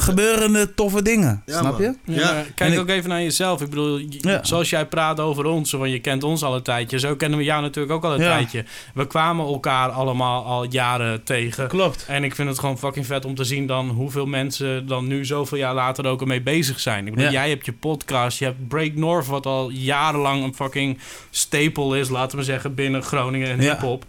gebeuren 0.00 0.54
er 0.54 0.74
toffe 0.74 1.02
dingen. 1.02 1.42
Ja, 1.46 1.58
snap 1.58 1.72
man. 1.78 1.82
je? 1.82 2.12
Ja, 2.14 2.44
Kijk 2.54 2.72
ik- 2.72 2.78
ook 2.78 2.88
even 2.88 3.08
naar 3.08 3.22
jezelf. 3.22 3.60
Ik 3.60 3.68
bedoel, 3.70 4.00
Ja. 4.08 4.44
zoals 4.44 4.70
jij 4.70 4.86
praat 4.86 5.20
over 5.20 5.44
ons, 5.44 5.72
want 5.72 5.90
je 5.90 5.98
kent 6.00 6.22
ons 6.24 6.42
al 6.42 6.54
een 6.54 6.62
tijdje. 6.62 6.98
Zo 6.98 7.16
kennen 7.16 7.38
we 7.38 7.44
jou 7.44 7.62
natuurlijk 7.62 7.94
ook 7.94 8.04
al 8.04 8.14
een 8.14 8.20
Ja. 8.20 8.28
tijdje. 8.36 8.64
We 8.94 9.06
kwamen 9.06 9.46
elkaar 9.46 9.88
allemaal 9.90 10.44
al 10.44 10.64
jaren 10.70 11.22
tegen. 11.24 11.68
Klopt. 11.68 12.04
En 12.08 12.24
ik 12.24 12.34
vind 12.34 12.48
het 12.48 12.58
gewoon 12.58 12.78
fucking 12.78 13.06
vet 13.06 13.24
om 13.24 13.34
te 13.34 13.44
zien 13.44 13.66
dan 13.66 13.88
hoeveel 13.88 14.26
mensen 14.26 14.86
dan 14.86 15.06
nu 15.06 15.24
zoveel 15.24 15.58
jaar 15.58 15.74
later 15.74 16.06
ook 16.06 16.20
ermee 16.20 16.42
bezig 16.42 16.80
zijn. 16.80 17.06
Ik 17.06 17.14
bedoel, 17.14 17.30
Ja. 17.30 17.32
jij 17.40 17.48
hebt 17.48 17.64
je 17.66 17.72
podcast, 17.72 18.38
je 18.38 18.44
hebt 18.44 18.68
Break 18.68 18.94
North, 18.94 19.26
wat 19.26 19.46
al 19.46 19.70
jarenlang 19.70 20.44
een 20.44 20.54
fucking 20.54 20.98
staple 21.30 21.98
is, 21.98 22.08
laten 22.08 22.38
we 22.38 22.44
zeggen, 22.44 22.74
binnen 22.74 23.02
Groningen 23.02 23.48
en 23.50 23.60
Ja. 23.62 23.70
hip-hop. 23.70 24.04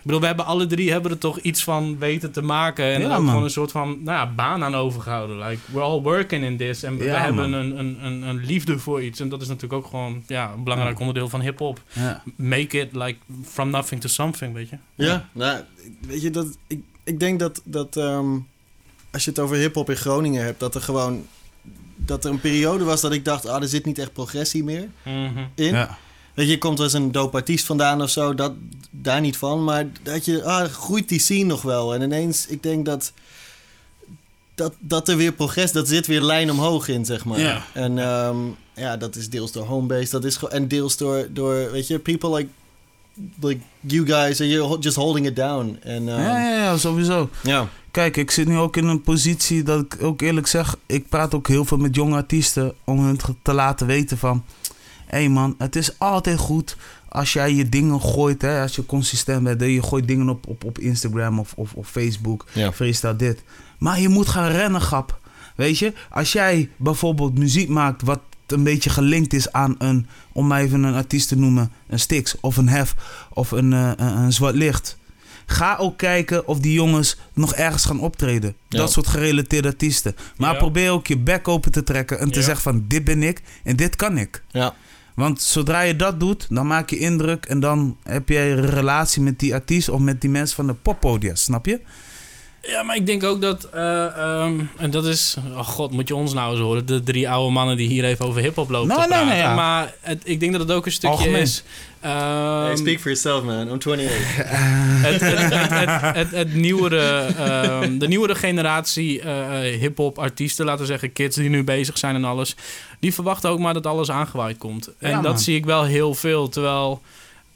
Ik 0.00 0.06
bedoel, 0.06 0.20
we 0.20 0.26
hebben 0.26 0.44
alle 0.46 0.66
drie 0.66 0.90
hebben 0.90 1.10
er 1.10 1.18
toch 1.18 1.38
iets 1.38 1.64
van 1.64 1.98
weten 1.98 2.30
te 2.32 2.42
maken. 2.42 2.84
En 2.84 3.00
Ja, 3.00 3.16
ook 3.16 3.24
gewoon 3.26 3.42
een 3.42 3.50
soort 3.50 3.70
van 3.70 3.88
nou 3.88 4.18
ja, 4.18 4.32
baan 4.34 4.64
aan 4.64 4.74
overgehouden. 4.74 5.38
Like, 5.38 5.60
we're 5.72 5.80
all 5.84 6.00
working 6.00 6.44
in 6.44 6.56
this. 6.56 6.82
En 6.82 6.96
we 6.96 7.04
Ja, 7.04 7.20
hebben 7.20 7.52
een, 7.52 7.78
een, 7.78 8.04
een, 8.04 8.22
een 8.22 8.44
liefde 8.44 8.78
voor 8.78 9.02
iets. 9.02 9.20
En 9.20 9.28
dat 9.28 9.40
is 9.42 9.46
natuurlijk 9.48 9.72
ook 9.72 9.86
gewoon 9.86 10.22
ja, 10.26 10.52
een 10.56 10.62
belangrijk 10.62 10.94
Ja. 10.94 11.00
onderdeel 11.00 11.28
van 11.28 11.40
hip-hop. 11.40 11.82
Ja. 11.92 12.22
Make 12.36 12.78
it 12.80 12.88
like 12.94 13.18
from 13.44 13.70
nothing 13.70 14.00
to 14.00 14.08
something, 14.08 14.54
weet 14.54 14.68
je? 14.68 14.76
Ja, 14.94 15.28
nou, 15.32 15.60
weet 16.06 16.22
je, 16.22 16.30
dat, 16.30 16.58
ik, 16.66 16.80
ik 17.04 17.20
denk 17.20 17.38
dat, 17.40 17.62
dat 17.64 17.96
ehm, 17.96 18.28
als 19.12 19.24
je 19.24 19.30
het 19.30 19.38
over 19.38 19.56
hip-hop 19.56 19.90
in 19.90 19.96
Groningen 19.96 20.44
hebt, 20.44 20.60
dat 20.60 20.74
er 20.74 20.80
gewoon. 20.82 21.26
Dat 21.96 22.24
er 22.24 22.30
een 22.30 22.40
periode 22.40 22.84
was 22.84 23.00
dat 23.00 23.12
ik 23.12 23.24
dacht, 23.24 23.46
ah, 23.46 23.62
er 23.62 23.68
zit 23.68 23.84
niet 23.84 23.98
echt 23.98 24.12
progressie 24.12 24.64
meer 24.64 24.88
Mhm. 25.04 25.38
in. 25.54 25.64
Ja. 25.74 25.98
Weet 26.40 26.48
je, 26.48 26.58
komt 26.58 26.78
eens 26.80 26.92
een 26.92 27.12
dope 27.12 27.36
artiest 27.36 27.66
vandaan 27.66 28.02
of 28.02 28.10
zo, 28.10 28.34
dat, 28.34 28.52
daar 28.90 29.20
niet 29.20 29.36
van. 29.36 29.64
Maar 29.64 29.86
dat 30.02 30.24
je, 30.24 30.44
ah, 30.44 30.68
groeit 30.70 31.08
die 31.08 31.18
scene 31.18 31.44
nog 31.44 31.62
wel. 31.62 31.94
En 31.94 32.02
ineens, 32.02 32.46
ik 32.46 32.62
denk 32.62 32.84
dat, 32.86 33.12
dat, 34.54 34.74
dat 34.78 35.08
er 35.08 35.16
weer 35.16 35.32
progress, 35.32 35.72
dat 35.72 35.88
zit 35.88 36.06
weer 36.06 36.20
lijn 36.22 36.50
omhoog 36.50 36.88
in, 36.88 37.04
zeg 37.04 37.24
maar. 37.24 37.38
En 37.72 37.98
ehm, 37.98 38.36
ja, 38.74 38.96
dat 38.96 39.16
is 39.16 39.28
deels 39.30 39.52
door 39.52 39.64
homebase, 39.66 40.10
dat 40.10 40.24
is 40.24 40.36
gewoon, 40.36 40.54
en 40.54 40.68
deels 40.68 40.96
door, 40.96 41.26
door, 41.30 41.70
weet 41.70 41.86
je, 41.86 41.98
people 41.98 42.34
like, 42.36 42.48
like 43.40 43.60
you 43.80 44.06
guys, 44.06 44.40
are 44.40 44.48
you 44.48 44.76
just 44.80 44.96
holding 44.96 45.26
it 45.26 45.36
down. 45.36 45.78
En 45.82 46.08
ehm, 46.08 46.20
Ja, 46.20 46.40
ja, 46.48 46.62
ja, 46.62 46.76
sowieso. 46.76 47.30
ja. 47.42 47.68
Kijk, 47.90 48.16
ik 48.16 48.30
zit 48.30 48.48
nu 48.48 48.56
ook 48.58 48.76
in 48.76 48.86
een 48.86 49.02
positie 49.02 49.62
dat 49.62 49.80
ik 49.80 49.96
ook 50.02 50.20
eerlijk 50.20 50.46
zeg, 50.46 50.76
ik 50.86 51.08
praat 51.08 51.34
ook 51.34 51.48
heel 51.48 51.64
veel 51.64 51.76
met 51.78 51.94
jonge 51.94 52.16
artiesten 52.16 52.74
om 52.84 53.04
hun 53.04 53.16
te- 53.16 53.34
te 53.42 53.52
laten 53.52 53.86
weten 53.86 54.18
van, 54.18 54.44
hey 55.10 55.28
man, 55.28 55.54
het 55.58 55.76
is 55.76 55.98
altijd 55.98 56.38
goed 56.38 56.76
als 57.08 57.32
jij 57.32 57.54
je 57.54 57.68
dingen 57.68 58.00
gooit, 58.00 58.42
hè, 58.42 58.60
als 58.62 58.76
je 58.76 58.86
consistent 58.86 59.42
bent, 59.42 59.60
je 59.60 59.82
gooit 59.82 60.08
dingen 60.08 60.28
op, 60.28 60.46
op, 60.46 60.64
op 60.64 60.78
Instagram 60.78 61.38
of, 61.38 61.52
of, 61.56 61.72
of 61.74 61.88
Facebook, 61.88 62.46
Ja. 62.52 62.72
freestyle 62.72 63.16
dit. 63.16 63.42
Maar 63.78 64.00
je 64.00 64.08
moet 64.08 64.28
gaan 64.28 64.50
rennen, 64.50 64.80
grap. 64.80 65.18
Weet 65.56 65.78
je, 65.78 65.92
als 66.10 66.32
jij 66.32 66.70
bijvoorbeeld 66.76 67.38
muziek 67.38 67.68
maakt 67.68 68.02
wat 68.02 68.20
een 68.46 68.62
beetje 68.62 68.90
gelinkt 68.90 69.32
is 69.32 69.52
aan 69.52 69.74
een, 69.78 70.06
om 70.32 70.46
maar 70.46 70.60
even 70.60 70.82
een 70.82 70.94
artiest 70.94 71.28
te 71.28 71.36
noemen, 71.38 71.72
een 71.88 71.98
Stix 71.98 72.34
of 72.40 72.56
een 72.56 72.68
Hef 72.68 72.94
of 73.32 73.50
een, 73.50 73.72
eh, 73.72 73.90
een, 73.96 74.16
een 74.18 74.32
Zwart 74.32 74.54
Licht. 74.54 74.98
Ga 75.46 75.76
ook 75.76 75.98
kijken 75.98 76.46
of 76.48 76.58
die 76.58 76.72
jongens 76.72 77.16
nog 77.32 77.54
ergens 77.54 77.84
gaan 77.84 78.00
optreden. 78.00 78.54
Ja. 78.68 78.78
Dat 78.78 78.92
soort 78.92 79.06
gerelateerde 79.06 79.68
artiesten. 79.68 80.16
Maar 80.36 80.52
Ja. 80.52 80.58
probeer 80.58 80.90
ook 80.90 81.06
je 81.06 81.18
bek 81.18 81.48
open 81.48 81.72
te 81.72 81.82
trekken 81.82 82.18
en 82.18 82.30
te 82.30 82.42
zeggen 82.42 82.62
van 82.62 82.84
dit 82.88 83.04
ben 83.04 83.22
ik 83.22 83.42
en 83.64 83.76
dit 83.76 83.96
kan 83.96 84.18
ik. 84.18 84.42
Ja. 84.50 84.74
Want 85.14 85.42
zodra 85.42 85.80
je 85.80 85.96
dat 85.96 86.20
doet, 86.20 86.46
dan 86.48 86.66
maak 86.66 86.90
je 86.90 86.98
indruk 86.98 87.44
en 87.46 87.60
dan 87.60 87.96
heb 88.02 88.28
je 88.28 88.38
een 88.38 88.70
relatie 88.70 89.22
met 89.22 89.38
die 89.38 89.54
artiest 89.54 89.88
of 89.88 90.00
met 90.00 90.20
die 90.20 90.30
mensen 90.30 90.56
van 90.56 90.66
de 90.66 90.74
poppodia, 90.74 91.34
snap 91.34 91.66
je? 91.66 91.80
Ja, 92.62 92.82
maar 92.82 92.96
ik 92.96 93.06
denk 93.06 93.24
ook 93.24 93.40
dat, 93.40 93.64
eh, 93.64 94.04
ehm, 94.06 94.60
en 94.76 94.90
dat 94.90 95.04
is, 95.06 95.36
oh 95.52 95.58
god, 95.66 95.90
moet 95.92 96.08
je 96.08 96.14
ons 96.14 96.32
nou 96.32 96.50
eens 96.50 96.60
horen, 96.60 96.86
de 96.86 97.02
drie 97.02 97.28
oude 97.30 97.52
mannen 97.52 97.76
die 97.76 97.88
hier 97.88 98.04
even 98.04 98.26
over 98.26 98.40
hip-hop 98.42 98.70
lopen 98.70 98.88
Nou, 98.88 99.02
te 99.02 99.08
nee, 99.08 99.16
praten. 99.18 99.34
nee, 99.36 99.42
ja. 99.46 99.54
Maar 99.54 99.94
het, 100.00 100.20
ik 100.24 100.40
denk 100.40 100.52
dat 100.52 100.60
het 100.60 100.70
ook 100.72 100.86
een 100.86 100.92
stukje 100.92 101.16
Algemeen. 101.16 101.40
is. 101.40 101.62
ehm, 102.00 102.64
Hey, 102.64 102.76
speak 102.76 102.98
for 103.00 103.10
yourself, 103.10 103.42
man. 103.44 103.60
I'm 103.68 103.72
28. 103.72 104.10
het, 105.06 105.20
het, 105.20 106.00
het, 106.16 106.30
het, 106.30 106.54
nieuwere, 106.54 107.26
ehm, 107.38 107.98
de 107.98 108.08
nieuwere 108.08 108.34
generatie 108.34 109.20
eh, 109.20 109.72
eh, 109.74 109.80
hip-hop 109.80 110.18
artiesten, 110.18 110.64
laten 110.64 110.80
we 110.80 110.86
zeggen, 110.86 111.12
kids 111.12 111.36
die 111.36 111.48
nu 111.48 111.64
bezig 111.64 111.98
zijn 111.98 112.14
en 112.14 112.24
alles, 112.24 112.54
die 112.98 113.14
verwachten 113.14 113.50
ook 113.50 113.58
maar 113.58 113.74
dat 113.74 113.86
alles 113.86 114.10
aangewaaid 114.10 114.58
komt. 114.58 114.90
En 114.98 115.10
Ja, 115.10 115.20
dat 115.20 115.32
man. 115.32 115.38
zie 115.40 115.56
ik 115.56 115.64
wel 115.64 115.84
heel 115.84 116.14
veel. 116.14 116.48
Terwijl 116.48 117.00
eh, 117.02 117.08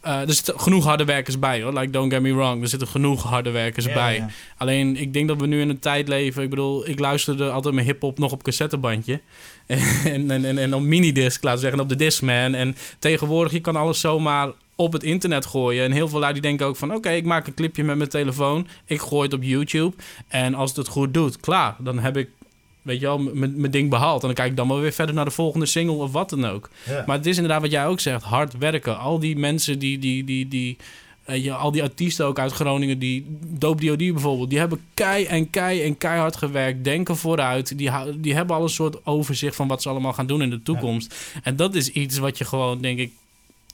er 0.05 0.33
zitten 0.33 0.59
genoeg 0.59 0.83
harde 0.83 1.05
werkers 1.05 1.39
bij 1.39 1.61
hoor. 1.61 1.73
Like, 1.73 1.89
don't 1.89 2.13
get 2.13 2.21
me 2.21 2.33
wrong. 2.33 2.61
Er 2.61 2.67
zitten 2.67 2.87
genoeg 2.87 3.23
harde 3.23 3.49
werkers 3.51 3.85
bij. 3.85 4.25
Alleen, 4.57 4.97
ik 4.97 5.13
denk 5.13 5.27
dat 5.27 5.39
we 5.39 5.47
nu 5.47 5.61
in 5.61 5.69
een 5.69 5.79
tijd 5.79 6.07
leven. 6.07 6.43
Ik 6.43 6.49
bedoel, 6.49 6.89
ik 6.89 6.99
luisterde 6.99 7.49
altijd 7.49 7.73
mijn 7.73 7.85
hip-hop 7.85 8.19
nog 8.19 8.31
op 8.31 8.43
cassettebandje. 8.43 9.21
En, 10.05 10.31
en, 10.31 10.45
en, 10.45 10.57
en 10.57 10.73
op 10.73 10.81
minidisc, 10.81 11.43
laten 11.43 11.59
we 11.59 11.65
zeggen, 11.65 11.79
op 11.79 11.89
de 11.89 11.95
Discman. 11.95 12.53
En 12.53 12.75
tegenwoordig, 12.99 13.51
je 13.51 13.61
kan 13.61 13.75
alles 13.75 13.99
zomaar 13.99 14.51
op 14.75 14.93
het 14.93 15.03
internet 15.03 15.45
gooien. 15.45 15.83
En 15.83 15.91
heel 15.91 16.07
veel 16.07 16.19
lui 16.19 16.33
die 16.33 16.41
denken 16.41 16.65
ook 16.65 16.75
van... 16.75 16.93
oké, 16.93 17.09
ik 17.09 17.25
maak 17.25 17.47
een 17.47 17.53
clipje 17.53 17.83
met 17.83 17.97
mijn 17.97 18.09
telefoon. 18.09 18.67
Ik 18.85 19.01
gooi 19.01 19.23
het 19.23 19.33
op 19.33 19.43
YouTube. 19.43 19.95
En 20.27 20.53
als 20.55 20.69
het 20.69 20.77
het 20.77 20.87
goed 20.87 21.13
doet, 21.13 21.39
klaar. 21.39 21.75
Dan 21.79 21.99
heb 21.99 22.17
ik, 22.17 22.29
weet 22.85 22.99
je 22.99 23.05
wel, 23.05 23.17
mijn 23.33 23.71
ding 23.71 23.89
behaald. 23.89 24.21
En 24.21 24.27
dan 24.27 24.35
kijk 24.35 24.49
ik 24.49 24.57
dan 24.57 24.67
wel 24.67 24.79
weer 24.79 24.91
verder 24.91 25.15
naar 25.15 25.25
de 25.25 25.31
volgende 25.31 25.65
single 25.65 25.95
of 25.95 26.11
wat 26.11 26.29
dan 26.29 26.45
ook. 26.45 26.69
Maar 27.05 27.17
het 27.17 27.25
is 27.25 27.35
inderdaad 27.35 27.61
wat 27.61 27.71
jij 27.71 27.87
ook 27.87 27.99
zegt, 27.99 28.23
hard 28.23 28.57
werken. 28.57 28.99
Al 28.99 29.19
die 29.19 29.37
mensen 29.37 29.79
die, 29.79 29.99
die, 29.99 30.23
die, 30.23 30.47
die 30.47 30.77
ja, 31.25 31.55
al 31.55 31.71
die 31.71 31.83
artiesten 31.83 32.25
ook 32.25 32.39
uit 32.39 32.51
Groningen, 32.51 32.99
die 32.99 33.25
Dope 33.47 33.85
D.O.D. 33.85 33.97
bijvoorbeeld, 33.97 34.49
die 34.49 34.59
hebben 34.59 34.79
kei 34.93 35.25
en 35.25 35.49
kei 35.49 35.81
en 35.81 35.97
keihard 35.97 36.35
gewerkt, 36.35 36.83
denken 36.83 37.17
vooruit. 37.17 37.77
Die, 37.77 37.91
die 38.17 38.33
hebben 38.33 38.55
al 38.55 38.63
een 38.63 38.69
soort 38.69 39.05
overzicht 39.05 39.55
van 39.55 39.67
wat 39.67 39.81
ze 39.81 39.89
allemaal 39.89 40.13
gaan 40.13 40.27
doen 40.27 40.41
in 40.41 40.49
de 40.49 40.61
toekomst. 40.61 41.15
En 41.43 41.55
dat 41.55 41.75
is 41.75 41.89
iets 41.89 42.17
wat 42.17 42.37
je 42.37 42.45
gewoon, 42.45 42.81
denk 42.81 42.99
ik, 42.99 43.11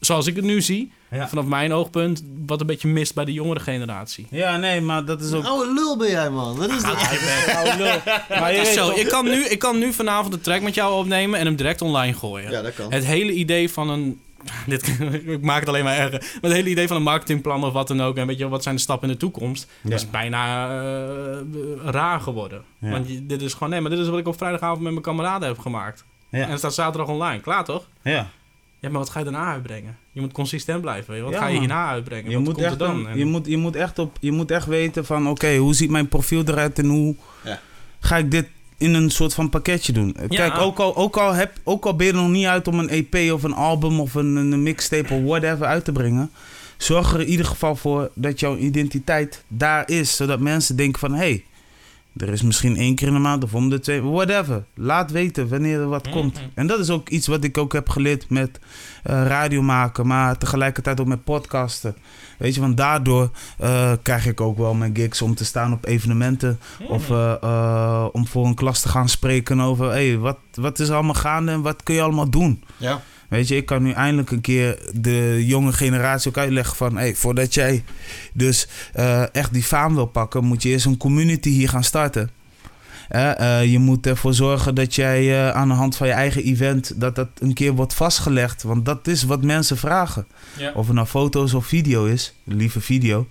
zoals 0.01 0.27
ik 0.27 0.35
het 0.35 0.45
nu 0.45 0.61
zie, 0.61 0.91
Ja. 1.09 1.27
vanaf 1.27 1.45
mijn 1.45 1.73
oogpunt, 1.73 2.23
wat 2.45 2.61
een 2.61 2.67
beetje 2.67 2.87
mist 2.87 3.13
bij 3.15 3.25
de 3.25 3.33
jongere 3.33 3.59
generatie. 3.59 4.27
Ja, 4.29 4.57
nee, 4.57 4.81
maar 4.81 5.05
dat 5.05 5.21
is 5.21 5.33
ook... 5.33 5.45
Oude 5.45 5.73
lul 5.73 5.97
ben 5.97 6.09
jij, 6.09 6.29
man. 6.29 6.57
Wat 6.57 6.69
is 6.69 6.81
dat? 6.81 6.93
Maar 8.39 8.53
je 8.55 8.65
Zo, 8.75 8.89
ik 8.91 9.07
kan, 9.07 9.25
nu, 9.25 9.43
ik 9.45 9.59
kan 9.59 9.77
nu 9.79 9.93
vanavond 9.93 10.33
een 10.33 10.41
track 10.41 10.61
met 10.61 10.73
jou 10.73 10.93
opnemen 10.99 11.39
en 11.39 11.45
hem 11.45 11.55
direct 11.55 11.81
online 11.81 12.13
gooien. 12.13 12.51
Ja, 12.51 12.61
dat 12.61 12.73
kan. 12.73 12.91
Het 12.91 13.05
hele 13.05 13.31
idee 13.31 13.69
van 13.69 13.89
een. 13.89 14.21
Dit, 14.67 14.87
ik 15.25 15.41
maak 15.41 15.59
het 15.59 15.67
alleen 15.69 15.83
maar 15.83 15.97
erger. 15.97 16.19
Maar 16.19 16.39
het 16.41 16.51
hele 16.53 16.69
idee 16.69 16.87
van 16.87 16.97
een 16.97 17.03
marketingplan 17.03 17.63
of 17.63 17.73
wat 17.73 17.87
dan 17.87 18.01
ook. 18.01 18.17
En 18.17 18.27
weet 18.27 18.35
je, 18.35 18.41
wel, 18.41 18.51
wat 18.51 18.63
zijn 18.63 18.75
de 18.75 18.81
stappen 18.81 19.07
in 19.07 19.13
de 19.13 19.19
toekomst? 19.19 19.67
Ja. 19.81 19.95
is 19.95 20.09
bijna 20.09 20.69
eh, 20.69 21.37
raar 21.85 22.19
geworden. 22.19 22.63
Ja. 22.79 22.89
Want 22.89 23.07
dit 23.29 23.41
is 23.41 23.53
gewoon. 23.53 23.69
Nee, 23.69 23.81
maar 23.81 23.89
dit 23.89 23.99
is 23.99 24.07
wat 24.07 24.19
ik 24.19 24.27
op 24.27 24.37
vrijdagavond 24.37 24.81
met 24.81 24.91
mijn 24.91 25.03
kameraden 25.03 25.47
heb 25.47 25.59
gemaakt. 25.59 26.03
Ja. 26.29 26.39
En 26.43 26.49
het 26.49 26.59
staat 26.59 26.73
zaterdag 26.73 27.07
online. 27.09 27.41
Klaar 27.41 27.65
toch? 27.65 27.87
Ja. 28.01 28.29
Ja, 28.81 28.89
maar 28.89 28.99
wat 28.99 29.09
ga 29.09 29.19
je 29.19 29.25
daarna 29.25 29.51
uitbrengen? 29.51 29.97
Je 30.11 30.21
moet 30.21 30.31
consistent 30.31 30.81
blijven. 30.81 31.07
weet 31.09 31.17
je. 31.17 31.23
Wat 31.23 31.33
Ja, 31.33 31.39
ga 31.39 31.47
je 31.47 31.59
hierna 31.59 31.87
uitbrengen? 31.89 32.29
Je 32.29 32.35
wat 32.35 32.43
moet, 32.45 32.53
komt 32.53 32.65
er 32.65 32.71
echt 32.71 32.79
dan? 32.79 32.95
een- 32.99 33.07
En- 33.07 33.17
je, 33.17 33.25
moet, 33.25 33.45
je, 33.47 33.57
moet 33.57 33.75
echt 33.75 33.99
op, 33.99 34.17
je 34.19 34.31
moet 34.31 34.51
echt 34.51 34.65
weten 34.65 35.05
van, 35.05 35.27
oké, 35.27 35.55
hoe 35.57 35.73
ziet 35.73 35.89
mijn 35.89 36.07
profiel 36.07 36.43
eruit 36.45 36.79
en 36.79 36.85
hoe 36.85 37.15
Ja. 37.43 37.59
ga 37.99 38.17
ik 38.17 38.31
dit 38.31 38.47
in 38.77 38.93
een 38.93 39.09
soort 39.09 39.33
van 39.33 39.49
pakketje 39.49 39.93
doen. 39.93 40.15
Kijk, 40.27 40.57
ook 40.57 40.79
al, 40.79 40.95
ook, 40.95 41.17
al 41.17 41.33
heb, 41.33 41.51
ook 41.63 41.85
al 41.85 41.95
ben 41.95 42.05
je 42.07 42.11
er 42.13 42.17
nog 42.21 42.29
niet 42.29 42.45
uit 42.45 42.67
om 42.67 42.79
een 42.79 42.89
EP 42.89 43.31
of 43.31 43.43
een 43.43 43.53
album 43.53 43.99
of 43.99 44.13
een, 44.15 44.35
een 44.35 44.63
mixtape 44.63 45.13
of 45.13 45.23
whatever 45.23 45.65
uit 45.65 45.85
te 45.85 45.91
brengen, 45.91 46.31
zorg 46.77 47.13
er 47.13 47.19
in 47.21 47.27
ieder 47.27 47.45
geval 47.45 47.75
voor 47.75 48.11
dat 48.15 48.39
jouw 48.39 48.57
identiteit 48.57 49.43
daar 49.47 49.89
is, 49.89 50.15
zodat 50.15 50.39
mensen 50.39 50.75
denken 50.75 50.99
van, 50.99 51.11
hé, 51.13 51.17
hey, 51.17 51.43
er 52.17 52.29
is 52.29 52.41
misschien 52.41 52.77
één 52.77 52.95
keer 52.95 53.07
in 53.07 53.13
de 53.13 53.19
maand 53.19 53.43
of 53.43 53.53
om 53.53 53.69
de 53.69 53.79
twee, 53.79 54.01
whatever. 54.01 54.63
Laat 54.75 55.11
weten 55.11 55.49
wanneer 55.49 55.79
er 55.79 55.87
wat 55.89 56.05
Mhm. 56.05 56.13
komt. 56.15 56.41
En 56.53 56.67
dat 56.67 56.79
is 56.79 56.89
ook 56.89 57.09
iets 57.09 57.27
wat 57.27 57.43
ik 57.43 57.57
ook 57.57 57.73
heb 57.73 57.89
geleerd 57.89 58.29
met 58.29 58.59
eh, 59.03 59.25
radio 59.27 59.61
maken, 59.61 60.07
maar 60.07 60.37
tegelijkertijd 60.37 60.99
ook 60.99 61.07
met 61.07 61.23
podcasten. 61.23 61.95
Weet 62.37 62.55
je, 62.55 62.61
want 62.61 62.77
daardoor 62.77 63.29
eh, 63.57 63.91
krijg 64.01 64.25
ik 64.25 64.41
ook 64.41 64.57
wel 64.57 64.73
mijn 64.73 64.95
gigs 64.95 65.21
om 65.21 65.35
te 65.35 65.45
staan 65.45 65.73
op 65.73 65.85
evenementen. 65.85 66.59
Of 66.87 67.09
eh, 67.09 67.33
eh, 67.41 68.05
om 68.11 68.27
voor 68.27 68.45
een 68.45 68.55
klas 68.55 68.81
te 68.81 68.89
gaan 68.89 69.09
spreken 69.09 69.59
over 69.61 69.89
hey, 69.89 70.17
wat, 70.17 70.37
wat 70.53 70.79
is 70.79 70.89
er 70.89 70.95
allemaal 70.95 71.13
gaande 71.13 71.51
en 71.51 71.61
wat 71.61 71.83
kun 71.83 71.95
je 71.95 72.01
allemaal 72.01 72.29
doen. 72.29 72.63
Ja. 72.77 73.01
Weet 73.31 73.47
je, 73.47 73.55
ik 73.55 73.65
kan 73.65 73.83
nu 73.83 73.91
eindelijk 73.91 74.31
een 74.31 74.41
keer 74.41 74.79
de 74.93 75.45
jonge 75.45 75.73
generatie 75.73 76.29
ook 76.29 76.37
uitleggen 76.37 76.75
van... 76.75 76.97
Hey, 76.97 77.15
voordat 77.15 77.53
jij 77.53 77.83
dus 78.33 78.67
eh, 78.93 79.35
echt 79.35 79.53
die 79.53 79.63
faam 79.63 79.95
wil 79.95 80.05
pakken, 80.05 80.43
moet 80.43 80.63
je 80.63 80.69
eerst 80.69 80.85
een 80.85 80.97
community 80.97 81.49
hier 81.49 81.69
gaan 81.69 81.83
starten. 81.83 82.29
Eh, 83.09 83.59
eh, 83.59 83.71
je 83.71 83.79
moet 83.79 84.07
ervoor 84.07 84.33
zorgen 84.33 84.75
dat 84.75 84.95
jij 84.95 85.53
aan 85.53 85.67
de 85.67 85.73
hand 85.73 85.95
van 85.95 86.07
je 86.07 86.13
eigen 86.13 86.43
event... 86.43 87.01
dat 87.01 87.15
dat 87.15 87.27
een 87.39 87.53
keer 87.53 87.73
wordt 87.73 87.93
vastgelegd. 87.93 88.63
Want 88.63 88.85
dat 88.85 89.07
is 89.07 89.23
wat 89.23 89.43
mensen 89.43 89.77
vragen. 89.77 90.27
Ja. 90.57 90.71
Of 90.75 90.85
het 90.85 90.95
nou 90.95 91.07
foto's 91.07 91.53
of 91.53 91.65
video 91.65 92.05
is. 92.05 92.33
Liever 92.43 92.81
video. 92.81 93.27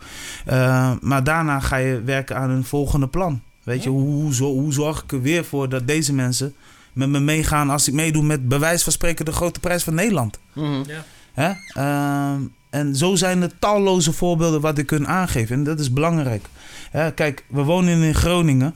Maar 1.01 1.25
daarna 1.25 1.61
ga 1.61 1.77
je 1.77 2.03
werken 2.03 2.37
aan 2.37 2.51
een 2.51 2.65
volgende 2.65 3.09
plan. 3.09 3.41
Weet 3.63 3.83
je, 3.83 3.89
hoe, 3.89 4.35
hoe 4.43 4.73
zorg 4.73 5.03
ik 5.03 5.13
er 5.13 5.23
weer 5.23 5.45
voor 5.45 5.69
dat 5.69 5.87
deze 5.87 6.15
mensen 6.15 6.55
met 6.93 7.09
me 7.09 7.21
meegaan... 7.21 7.71
als 7.71 7.89
ik 7.89 7.95
meedoe 7.95 8.23
met 8.23 8.49
bij 8.49 8.59
wijze 8.59 8.85
van 8.85 8.93
spreken 8.93 9.25
de 9.25 9.33
grote 9.33 9.61
prijs 9.61 9.83
van 9.83 9.95
Nederland. 9.95 10.39
Mhm. 10.53 10.83
Ja. 10.87 11.05
Hè? 11.33 11.53
Ehm, 11.69 12.43
en 12.71 12.97
zo 12.97 13.15
zijn 13.15 13.43
er 13.43 13.59
talloze 13.59 14.13
voorbeelden 14.13 14.61
wat 14.61 14.79
ik 14.79 14.87
kan 14.87 15.09
aangeven. 15.09 15.57
En 15.57 15.65
dat 15.65 15.81
is 15.81 15.93
belangrijk. 15.93 16.47
Hè, 16.91 17.13
kijk, 17.13 17.45
we 17.49 17.63
wonen 17.63 18.03
in 18.03 18.15
Groningen. 18.15 18.75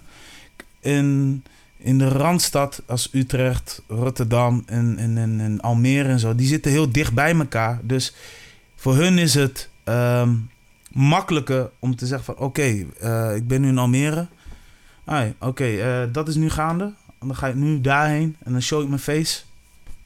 In, 0.80 1.42
in 1.76 1.98
de 1.98 2.08
Randstad 2.08 2.82
als 2.86 3.08
Utrecht, 3.12 3.82
Rotterdam 3.88 4.62
en, 4.66 4.98
en, 4.98 5.18
en, 5.18 5.40
en 5.40 5.60
Almere 5.60 6.08
en 6.08 6.18
zo. 6.18 6.34
Die 6.34 6.46
zitten 6.46 6.70
heel 6.70 6.92
dicht 6.92 7.12
bij 7.12 7.34
elkaar. 7.34 7.80
Dus 7.82 8.14
voor 8.76 8.96
hun 8.96 9.18
is 9.18 9.34
het 9.34 9.68
ehm, 9.84 10.34
makkelijker 10.92 11.70
om 11.78 11.96
te 11.96 12.06
zeggen 12.06 12.34
van... 12.34 12.44
Oké, 12.44 12.86
eh, 13.00 13.36
ik 13.36 13.46
ben 13.48 13.60
nu 13.60 13.68
in 13.68 13.78
Almere. 13.78 14.26
Oké, 15.38 15.64
eh, 15.64 16.02
dat 16.12 16.28
is 16.28 16.34
nu 16.34 16.50
gaande. 16.50 16.92
En 17.24 17.30
dan 17.30 17.38
ga 17.38 17.48
ik 17.48 17.54
nu 17.54 17.80
daarheen 17.80 18.36
en 18.42 18.52
dan 18.52 18.62
show 18.62 18.82
ik 18.82 18.88
mijn 18.88 19.00
face. 19.00 19.40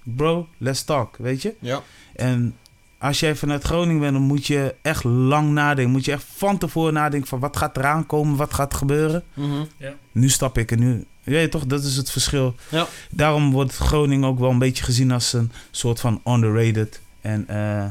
Bro, 0.02 0.48
let's 0.59 0.85
talk, 0.85 1.16
weet 1.16 1.42
je? 1.42 1.54
Ja. 1.59 1.83
En 2.14 2.57
als 2.98 3.20
jij 3.20 3.35
vanuit 3.37 3.62
Groningen 3.62 4.00
bent, 4.00 4.12
dan 4.12 4.22
moet 4.22 4.46
je 4.46 4.74
echt 4.83 5.04
lang 5.04 5.50
nadenken. 5.52 5.92
Moet 5.92 6.04
je 6.04 6.12
echt 6.12 6.24
van 6.37 6.59
tevoren 6.59 6.92
nadenken 6.92 7.28
van 7.28 7.38
wat 7.38 7.57
gaat 7.57 7.76
eraan 7.76 8.07
komen, 8.07 8.37
wat 8.37 8.54
gaat 8.54 8.74
gebeuren. 8.74 9.24
Mhm. 9.35 9.64
Nu 10.12 10.28
stap 10.28 10.59
ik 10.59 10.70
en 10.70 10.78
nu... 10.78 11.04
Je 11.22 11.31
weet 11.31 11.50
toch, 11.50 11.66
dat 11.66 11.85
is 11.85 11.96
het 11.96 12.11
verschil. 12.11 12.54
Ja. 12.68 12.87
Daarom 13.11 13.52
wordt 13.52 13.76
Groningen 13.76 14.28
ook 14.28 14.38
wel 14.38 14.50
een 14.50 14.59
beetje 14.59 14.85
gezien 14.85 15.11
als 15.11 15.33
een 15.33 15.52
soort 15.70 16.00
van 16.00 16.20
underrated. 16.26 17.00
En 17.20 17.48
eh, 17.48 17.85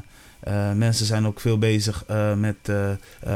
eh, 0.48 0.72
mensen 0.72 1.06
zijn 1.06 1.28
ook 1.28 1.40
veel 1.40 1.58
bezig 1.58 2.04
eh, 2.08 2.34
met 2.34 2.56
eh, 2.64 2.90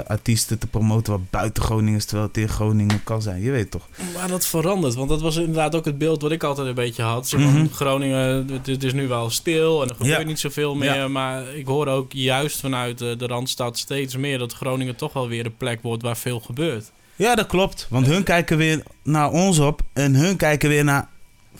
artiesten 0.07 0.57
te 0.59 0.67
promoten 0.67 1.11
wat 1.13 1.29
buiten 1.29 1.63
Groningen 1.63 1.95
is, 1.97 2.05
terwijl 2.05 2.27
het 2.27 2.37
in 2.37 2.49
Groningen 2.49 3.03
kan 3.03 3.21
zijn. 3.21 3.41
Je 3.41 3.51
weet 3.51 3.71
toch? 3.71 3.87
Maar 4.15 4.27
dat 4.27 4.45
verandert, 4.45 4.93
want 4.93 5.09
dat 5.09 5.21
was 5.21 5.35
inderdaad 5.35 5.75
ook 5.75 5.85
het 5.85 5.97
beeld 5.97 6.21
wat 6.21 6.31
ik 6.31 6.43
altijd 6.43 6.67
een 6.67 6.73
beetje 6.73 7.03
had. 7.03 7.31
Maar, 7.31 7.41
Mhm. 7.41 7.67
Groningen, 7.67 8.47
het, 8.65 8.83
is 8.83 8.93
nu 8.93 9.07
wel 9.07 9.29
stil 9.29 9.81
en 9.83 9.89
er 9.89 9.95
gebeurt 9.95 10.19
Ja. 10.19 10.25
niet 10.27 10.39
zoveel 10.39 10.75
meer. 10.75 10.95
Ja. 10.95 11.07
Maar 11.07 11.55
ik 11.55 11.65
hoor 11.65 11.87
ook 11.87 12.11
juist 12.13 12.59
vanuit 12.59 12.97
de 12.97 13.15
Randstad 13.27 13.77
steeds 13.77 14.15
meer 14.17 14.37
dat 14.37 14.53
Groningen 14.53 14.95
toch 14.95 15.13
wel 15.13 15.27
weer 15.27 15.45
een 15.45 15.57
plek 15.57 15.81
wordt 15.81 16.03
waar 16.03 16.17
veel 16.17 16.39
gebeurt. 16.39 16.91
Ja, 17.15 17.35
dat 17.35 17.47
klopt. 17.47 17.87
Want 17.89 18.05
hun 18.05 18.23
kijken 18.23 18.57
weer 18.57 18.83
naar 19.03 19.31
ons 19.31 19.59
op 19.59 19.81
en 19.93 20.15
hun 20.15 20.35
kijken 20.35 20.69
weer 20.69 20.83
naar 20.83 21.09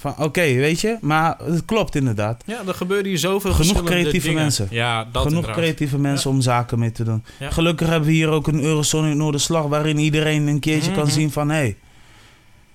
van 0.01 0.13
oké, 0.17 0.41
weet 0.41 0.79
je, 0.81 0.97
maar 1.01 1.37
het 1.43 1.65
klopt 1.65 1.95
inderdaad. 1.95 2.43
Ja, 2.45 2.61
er 2.67 2.73
gebeuren 2.73 3.05
hier 3.07 3.17
zoveel 3.17 3.53
Genoeg 3.53 3.83
creatieve 3.83 4.27
dingen. 4.27 4.41
mensen. 4.41 4.67
Ja, 4.69 4.97
dat 5.03 5.09
Genoeg 5.11 5.27
inderdaad. 5.27 5.55
creatieve 5.55 5.97
mensen 5.97 6.29
om 6.29 6.41
zaken 6.41 6.79
mee 6.79 6.91
te 6.91 7.03
doen. 7.03 7.23
Ja. 7.39 7.49
Gelukkig 7.51 7.87
hebben 7.87 8.07
we 8.09 8.13
hier 8.15 8.29
ook 8.29 8.47
een 8.47 8.61
Eurosonic 8.63 9.15
Noorderslag 9.15 9.65
waarin 9.65 9.97
iedereen 9.97 10.47
een 10.47 10.59
keertje 10.59 10.91
kan 10.91 11.03
Mhm. 11.03 11.11
zien 11.11 11.31
van 11.31 11.49
hé, 11.49 11.55
hey, 11.55 11.75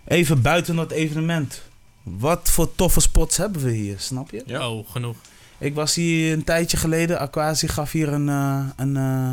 even 0.04 0.42
buiten 0.42 0.76
dat 0.76 0.90
evenement. 0.90 1.62
Wat 2.02 2.40
voor 2.50 2.74
toffe 2.74 3.00
spots 3.00 3.36
hebben 3.36 3.62
we 3.62 3.70
hier, 3.72 3.94
snap 3.98 4.30
je? 4.30 4.42
Ja. 4.46 4.70
Oh, 4.70 4.88
genoeg. 4.90 5.16
Ik 5.58 5.74
was 5.74 5.94
hier 5.94 6.32
een 6.32 6.44
tijdje 6.44 6.76
geleden, 6.76 7.18
Aquasi 7.18 7.68
gaf 7.68 7.92
hier 7.92 8.08
een, 8.12 8.28
eh, 8.28 8.58
een, 8.76 8.96
eh, 8.96 9.28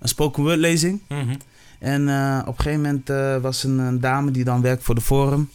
een 0.00 0.08
spoken 0.08 0.42
word 0.42 0.56
lezing. 0.58 1.00
Mhm. 1.08 1.34
En 1.78 2.08
eh, 2.08 2.38
op 2.46 2.58
een 2.58 2.62
gegeven 2.62 2.80
moment 2.80 3.42
was 3.42 3.64
een, 3.64 3.78
een 3.78 4.00
dame 4.00 4.30
die 4.30 4.44
dan 4.44 4.60
werkt 4.60 4.82
voor 4.84 4.94
de 4.94 5.00
Forum. 5.00 5.50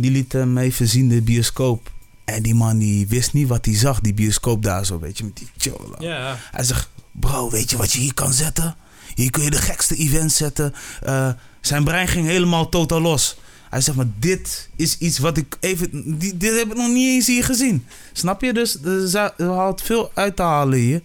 Die 0.00 0.10
liet 0.10 0.32
hem 0.32 0.58
even 0.58 0.88
zien 0.88 1.08
de 1.08 1.22
bioscoop. 1.22 1.90
En 2.24 2.42
die 2.42 2.54
man 2.54 2.78
die 2.78 3.06
wist 3.08 3.32
niet 3.32 3.48
wat 3.48 3.64
hij 3.64 3.76
zag, 3.76 4.00
die 4.00 4.14
bioscoop 4.14 4.62
daar 4.62 4.86
zo, 4.86 4.98
weet 4.98 5.18
je, 5.18 5.24
met 5.24 5.36
die 5.36 5.48
chola. 5.58 5.96
Ja, 5.98 6.38
Hij 6.50 6.64
zegt, 6.64 6.88
bro, 7.12 7.50
weet 7.50 7.70
je 7.70 7.76
wat 7.76 7.92
je 7.92 8.00
hier 8.00 8.14
kan 8.14 8.32
zetten? 8.32 8.76
Hier 9.14 9.30
kun 9.30 9.42
je 9.42 9.50
de 9.50 9.56
gekste 9.56 9.96
events 9.96 10.36
zetten. 10.36 10.74
Eh, 11.02 11.30
zijn 11.60 11.84
brein 11.84 12.08
ging 12.08 12.26
helemaal 12.26 12.68
totaal 12.68 13.00
los. 13.00 13.36
Hij 13.70 13.80
zegt, 13.80 13.96
maar 13.96 14.06
dit 14.18 14.68
is 14.76 14.98
iets 14.98 15.18
wat 15.18 15.36
ik 15.36 15.56
even... 15.60 16.18
die- 16.18 16.36
dit 16.36 16.58
heb 16.58 16.70
ik 16.70 16.76
nog 16.76 16.88
niet 16.88 17.06
eens 17.08 17.26
hier 17.26 17.44
gezien. 17.44 17.84
Snap 18.12 18.40
je? 18.42 18.52
Dus 18.52 18.82
er 18.82 19.34
er 19.36 19.46
valt 19.46 19.82
veel 19.82 20.10
uit 20.14 20.36
te 20.36 20.42
halen 20.42 20.78
hier. 20.78 21.00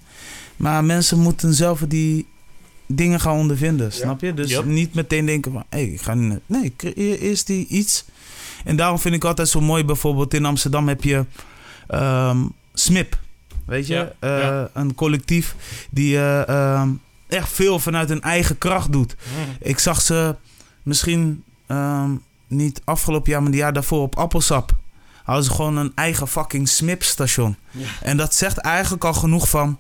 Maar 0.56 0.84
mensen 0.84 1.20
moeten 1.20 1.54
zelf 1.54 1.80
die 1.88 2.26
dingen 2.88 3.20
gaan 3.20 3.38
ondervinden. 3.38 3.92
Snap 3.94 4.22
je? 4.22 4.34
Dus 4.34 4.50
niet 4.66 4.94
meteen 4.94 5.26
denken 5.26 5.52
van... 5.52 5.64
Hé, 5.70 5.80
ik 5.80 6.02
ga. 6.02 6.14
Nee, 6.46 6.74
creëer 6.78 7.20
eerst 7.20 7.48
die 7.48 7.68
iets. 7.68 8.06
En 8.66 8.76
daarom 8.76 9.00
vind 9.00 9.16
ik 9.16 9.24
altijd 9.24 9.48
zo 9.50 9.62
mooi... 9.62 9.86
Bijvoorbeeld 9.86 10.34
in 10.34 10.46
Amsterdam 10.46 10.88
heb 10.88 11.04
je... 11.04 11.26
ehm, 11.88 12.38
SMIP. 12.74 13.18
Weet 13.66 13.88
je? 13.88 13.94
Ja, 13.94 14.12
Eh, 14.20 14.40
ja. 14.40 14.70
Een 14.74 14.96
collectief 14.96 15.56
die 15.92 16.18
eh, 16.18 16.48
ehm, 16.48 16.90
echt 17.28 17.52
veel 17.52 17.80
vanuit 17.80 18.10
hun 18.10 18.22
eigen 18.22 18.58
kracht 18.58 18.92
doet. 18.92 19.16
Mhm. 19.16 19.68
Ik 19.70 19.80
zag 19.80 20.02
ze 20.02 20.36
misschien 20.84 21.44
ehm, 21.68 22.10
niet 22.48 22.82
afgelopen 22.84 23.32
jaar, 23.32 23.42
maar 23.42 23.52
die 23.52 23.60
jaar 23.60 23.74
daarvoor 23.74 24.02
op 24.02 24.18
Appelsap. 24.18 24.72
Hadden 25.24 25.44
ze 25.46 25.52
gewoon 25.52 25.78
een 25.78 25.92
eigen 25.96 26.28
fucking 26.28 26.70
SMIP-station. 26.70 27.56
Ja. 27.72 27.86
En 28.02 28.18
dat 28.18 28.34
zegt 28.34 28.58
eigenlijk 28.58 29.04
al 29.04 29.14
genoeg 29.14 29.50
van... 29.50 29.80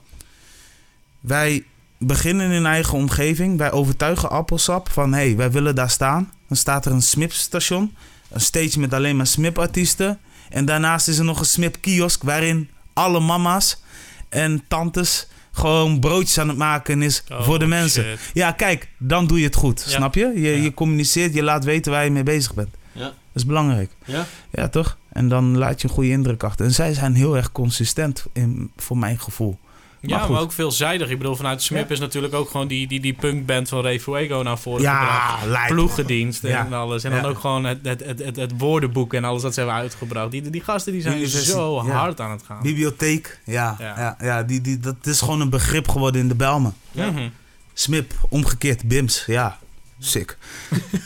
Wij 1.19 1.63
beginnen 1.97 2.51
in 2.51 2.65
eigen 2.65 2.97
omgeving. 2.97 3.57
Wij 3.57 3.71
overtuigen 3.71 4.29
Appelsap 4.29 4.89
van... 4.91 5.13
hé, 5.13 5.19
hey, 5.25 5.35
wij 5.35 5.51
willen 5.51 5.75
daar 5.75 5.89
staan. 5.89 6.31
Dan 6.47 6.57
staat 6.57 6.85
er 6.85 6.91
een 6.91 7.01
SMIP-station. 7.01 7.95
Een 8.35 8.41
stage 8.41 8.79
met 8.79 8.93
alleen 8.93 9.15
maar 9.15 9.27
SMIP-artiesten. 9.27 10.19
En 10.49 10.65
daarnaast 10.65 11.07
is 11.07 11.17
er 11.17 11.23
nog 11.25 11.39
een 11.39 11.45
SMIP-kiosk... 11.45 12.23
waarin 12.23 12.69
alle 12.93 13.19
mama's 13.19 13.81
en 14.29 14.63
tantes... 14.67 15.27
gewoon 15.51 15.99
broodjes 15.99 16.37
aan 16.37 16.47
het 16.47 16.57
maken 16.57 17.01
is 17.01 17.23
Oh, 17.31 17.43
voor 17.43 17.59
de 17.59 17.65
mensen. 17.65 18.03
shit. 18.03 18.19
Ja, 18.33 18.51
kijk, 18.51 18.89
dan 18.97 19.27
doe 19.27 19.39
je 19.39 19.45
het 19.45 19.55
goed. 19.55 19.83
Ja. 19.85 19.91
Snap 19.91 20.15
je? 20.15 20.31
Je, 20.35 20.39
Ja. 20.57 20.63
je 20.63 20.73
communiceert, 20.73 21.33
je 21.33 21.43
laat 21.43 21.63
weten 21.63 21.91
waar 21.91 22.03
je 22.03 22.11
mee 22.11 22.23
bezig 22.23 22.53
bent. 22.53 22.69
Ja. 22.91 23.03
Dat 23.03 23.13
is 23.33 23.45
belangrijk. 23.45 23.91
Ja. 24.05 24.25
Ja, 24.51 24.67
toch? 24.69 24.97
En 25.09 25.27
dan 25.29 25.57
laat 25.57 25.81
je 25.81 25.87
een 25.87 25.93
goede 25.93 26.09
indruk 26.09 26.43
achter. 26.43 26.65
En 26.65 26.71
zij 26.73 26.93
zijn 26.93 27.13
heel 27.15 27.35
erg 27.35 27.51
consistent, 27.51 28.25
in, 28.33 28.71
voor 28.77 28.97
mijn 28.97 29.19
gevoel. 29.19 29.59
Ja, 30.07 30.17
Maar 30.17 30.31
maar, 30.31 30.41
ook 30.41 30.51
veelzijdig. 30.51 31.09
Ik 31.09 31.17
bedoel, 31.17 31.35
vanuit 31.35 31.61
Smip 31.61 31.91
is 31.91 31.99
natuurlijk 31.99 32.33
ook 32.33 32.49
gewoon 32.49 32.67
die, 32.67 32.87
die, 32.87 32.99
die 32.99 33.13
punkband 33.13 33.69
van 33.69 33.81
Ray 33.81 33.99
Fuego 33.99 34.41
naar 34.41 34.57
voren 34.57 34.79
gebracht. 34.85 35.45
Ja. 35.45 35.65
Ploeggedienst 35.67 36.41
Ja. 36.41 36.65
en 36.65 36.73
alles. 36.73 37.03
En 37.03 37.11
Ja. 37.15 37.21
dan 37.21 37.31
ook 37.31 37.39
gewoon 37.39 37.63
het, 37.63 37.79
het, 37.83 38.05
het, 38.05 38.19
het, 38.19 38.35
het 38.35 38.51
woordenboek 38.57 39.13
en 39.13 39.23
alles 39.23 39.41
dat 39.41 39.53
ze 39.53 39.59
hebben 39.59 39.77
uitgebracht. 39.79 40.31
Die, 40.31 40.49
die 40.49 40.61
gasten 40.61 40.93
die 40.93 41.01
zijn 41.01 41.27
zo 41.27 41.83
ja. 41.85 41.91
hard 41.91 42.19
aan 42.21 42.31
het 42.31 42.43
gaan. 42.45 42.61
Bibliotheek, 42.61 43.39
ja. 43.45 43.75
ja. 43.79 43.93
Ja. 43.97 44.15
ja, 44.19 44.43
die, 44.43 44.61
die, 44.61 44.79
dat 44.79 44.95
is 45.01 45.19
gewoon 45.19 45.41
een 45.41 45.49
begrip 45.49 45.89
geworden 45.89 46.21
in 46.21 46.27
de 46.27 46.35
Belmen. 46.35 46.73
Ja. 46.91 47.11
Mhm. 47.11 47.29
Smip, 47.73 48.13
omgekeerd, 48.29 48.87
Bims, 48.87 49.23
ja. 49.27 49.57
Sick. 49.99 50.37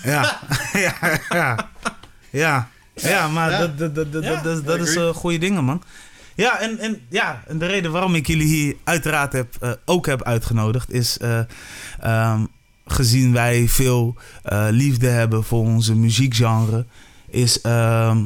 ja. 0.03 0.39
ja, 0.85 0.93
ja. 1.29 1.69
Ja. 2.29 2.69
Ja, 2.95 3.27
maar 3.27 3.51
Ja. 3.51 3.57
dat, 3.59 3.77
dat, 3.77 3.95
dat, 3.95 4.11
dat, 4.13 4.23
Ja, 4.23 4.41
dat, 4.41 4.79
is- 4.79 4.93
dat 4.93 5.09
eh, 5.09 5.15
goede 5.15 5.37
dingen, 5.37 5.63
man. 5.63 5.83
Ja 6.39 6.59
en, 6.59 6.77
en, 6.77 7.01
ja, 7.09 7.43
en 7.47 7.57
de 7.57 7.65
reden 7.65 7.91
waarom 7.91 8.15
ik 8.15 8.27
jullie 8.27 8.47
hier 8.47 8.75
uiteraard 8.83 9.33
heb, 9.33 9.55
eh, 9.59 9.71
ook 9.85 10.05
heb 10.05 10.23
uitgenodigd... 10.23 10.91
is 10.91 11.17
eh, 11.17 11.39
ehm, 11.99 12.45
gezien 12.85 13.33
wij 13.33 13.67
veel 13.67 14.15
eh, 14.43 14.67
liefde 14.69 15.07
hebben 15.07 15.43
voor 15.43 15.65
onze 15.65 15.95
muziekgenre... 15.95 16.85
is... 17.29 17.61
ehm, 17.61 18.23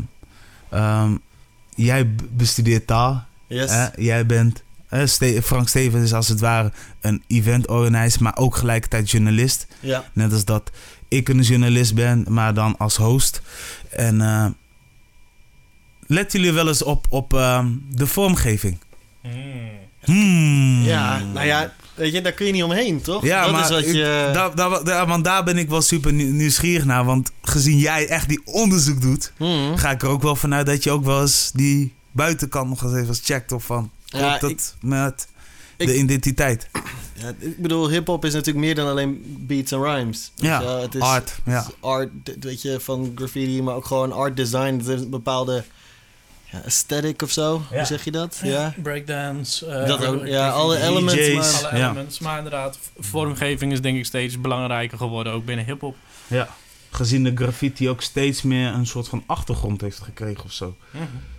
jij 1.76 2.16
bestudeert 2.30 2.88
taal. 2.88 3.26
Yes. 3.48 3.72
Hè? 3.72 3.88
Jij 3.96 4.26
bent... 4.26 4.64
hè, 4.88 5.08
Ste- 5.08 5.42
Frank 5.44 5.68
Stevens 5.68 6.04
is 6.04 6.14
als 6.14 6.28
het 6.28 6.40
ware 6.40 6.72
een 7.02 7.24
event 7.28 7.68
organizer... 7.68 8.24
maar 8.24 8.38
ook 8.38 8.56
gelijkertijd 8.56 9.12
journalist. 9.12 9.68
Ja. 9.80 10.04
Net 10.14 10.34
als 10.34 10.46
dat 10.46 10.72
ik 11.08 11.30
een 11.30 11.42
journalist 11.42 11.96
ben, 11.96 12.26
maar 12.30 12.54
dan 12.54 12.78
als 12.78 12.96
host. 12.96 13.42
En 13.90 14.22
eh 14.22 14.46
letten 16.08 16.40
jullie 16.40 16.56
wel 16.56 16.68
eens 16.68 16.84
op, 16.84 17.06
op 17.10 17.34
ehm, 17.34 17.68
de 17.90 18.08
vormgeving? 18.08 18.78
Hmm. 20.04 20.82
Ja, 20.84 21.20
nou 21.34 21.46
ja, 21.46 21.74
weet 21.96 22.14
je, 22.14 22.22
daar 22.22 22.32
kun 22.32 22.46
je 22.46 22.52
niet 22.52 22.64
omheen, 22.64 23.02
toch? 23.02 23.24
Ja, 23.24 23.44
dat 23.44 23.52
maar 23.52 23.64
is 23.64 23.70
wat 23.70 23.80
ik- 23.80 23.86
je... 23.94 24.30
daar, 24.34 24.56
daar, 24.56 24.84
daar- 24.84 25.08
want 25.08 25.24
daar 25.24 25.44
ben 25.44 25.58
ik 25.58 25.70
wel 25.70 25.82
super 25.82 26.14
nieuw- 26.14 26.32
nieuwsgierig 26.34 26.86
naar. 26.86 27.06
Want 27.06 27.32
gezien 27.42 27.78
jij 27.78 28.08
echt 28.08 28.28
die 28.30 28.42
onderzoek 28.46 29.02
doet, 29.02 29.34
Mhm. 29.38 29.76
ga 29.76 29.92
ik 29.92 30.02
er 30.02 30.08
ook 30.10 30.22
wel 30.22 30.36
vanuit 30.36 30.66
dat 30.66 30.84
je 30.84 30.92
ook 30.92 31.04
wel 31.06 31.22
eens 31.22 31.52
die 31.54 31.94
buitenkant 32.12 32.70
nog 32.70 32.84
eens 32.84 32.94
even 32.94 33.16
checkt. 33.24 33.52
Of 33.52 33.64
van, 33.64 33.92
Ja, 34.06 34.38
dat 34.38 34.50
ik- 34.50 34.74
met 34.82 35.28
ik- 35.78 35.88
de 35.88 35.98
identiteit? 35.98 36.70
Ja, 37.14 37.32
ik 37.40 37.58
bedoel, 37.62 37.90
hip-hop 37.90 38.26
is 38.26 38.34
natuurlijk 38.34 38.66
meer 38.66 38.76
dan 38.76 38.88
alleen 38.88 39.38
beats 39.40 39.72
en 39.72 39.82
rhymes. 39.84 40.32
Ja, 40.36 40.78
het 40.80 40.96
is, 40.96 41.02
art, 41.02 41.36
ja. 41.46 41.52
het 41.52 41.68
is 41.68 41.74
art, 41.80 42.10
weet 42.40 42.62
je, 42.62 42.80
van 42.80 43.12
graffiti, 43.16 43.62
maar 43.62 43.76
ook 43.76 43.86
gewoon 43.86 44.12
art 44.12 44.36
design. 44.38 44.74
Het 44.78 44.88
is 44.88 45.02
een 45.02 45.10
bepaalde 45.10 45.64
aesthetic 46.66 47.22
of 47.22 47.32
zo. 47.32 47.62
Ja. 47.72 47.78
Hoe 47.78 47.86
zeg 47.86 48.04
je 48.04 48.12
dat? 48.12 48.40
Ja. 48.44 48.74
Breakdance. 48.84 49.66
eh, 49.66 49.88
Dat 49.88 50.06
ook, 50.06 50.26
ja, 50.26 50.50
alle 50.50 50.78
elements, 50.82 51.34
maar- 51.34 51.70
Alle 51.72 51.78
Ja. 51.80 51.86
elements. 51.86 52.20
Maar 52.20 52.38
inderdaad, 52.38 52.78
vormgeving 53.00 53.72
is 53.72 53.82
denk 53.82 53.98
ik 53.98 54.06
steeds 54.06 54.42
belangrijker 54.42 54.98
geworden, 54.98 55.34
ook 55.34 55.46
binnen 55.46 55.66
hip-hop. 55.66 55.96
ja. 56.28 56.48
Gezien 56.92 57.24
de 57.24 57.32
graffiti 57.36 57.90
ook 57.90 58.02
steeds 58.02 58.42
meer 58.42 58.68
een 58.74 58.86
soort 58.88 59.08
van 59.08 59.24
achtergrond 59.26 59.82
heeft 59.82 60.00
gekregen 60.00 60.44
of 60.44 60.52
zo. 60.52 60.76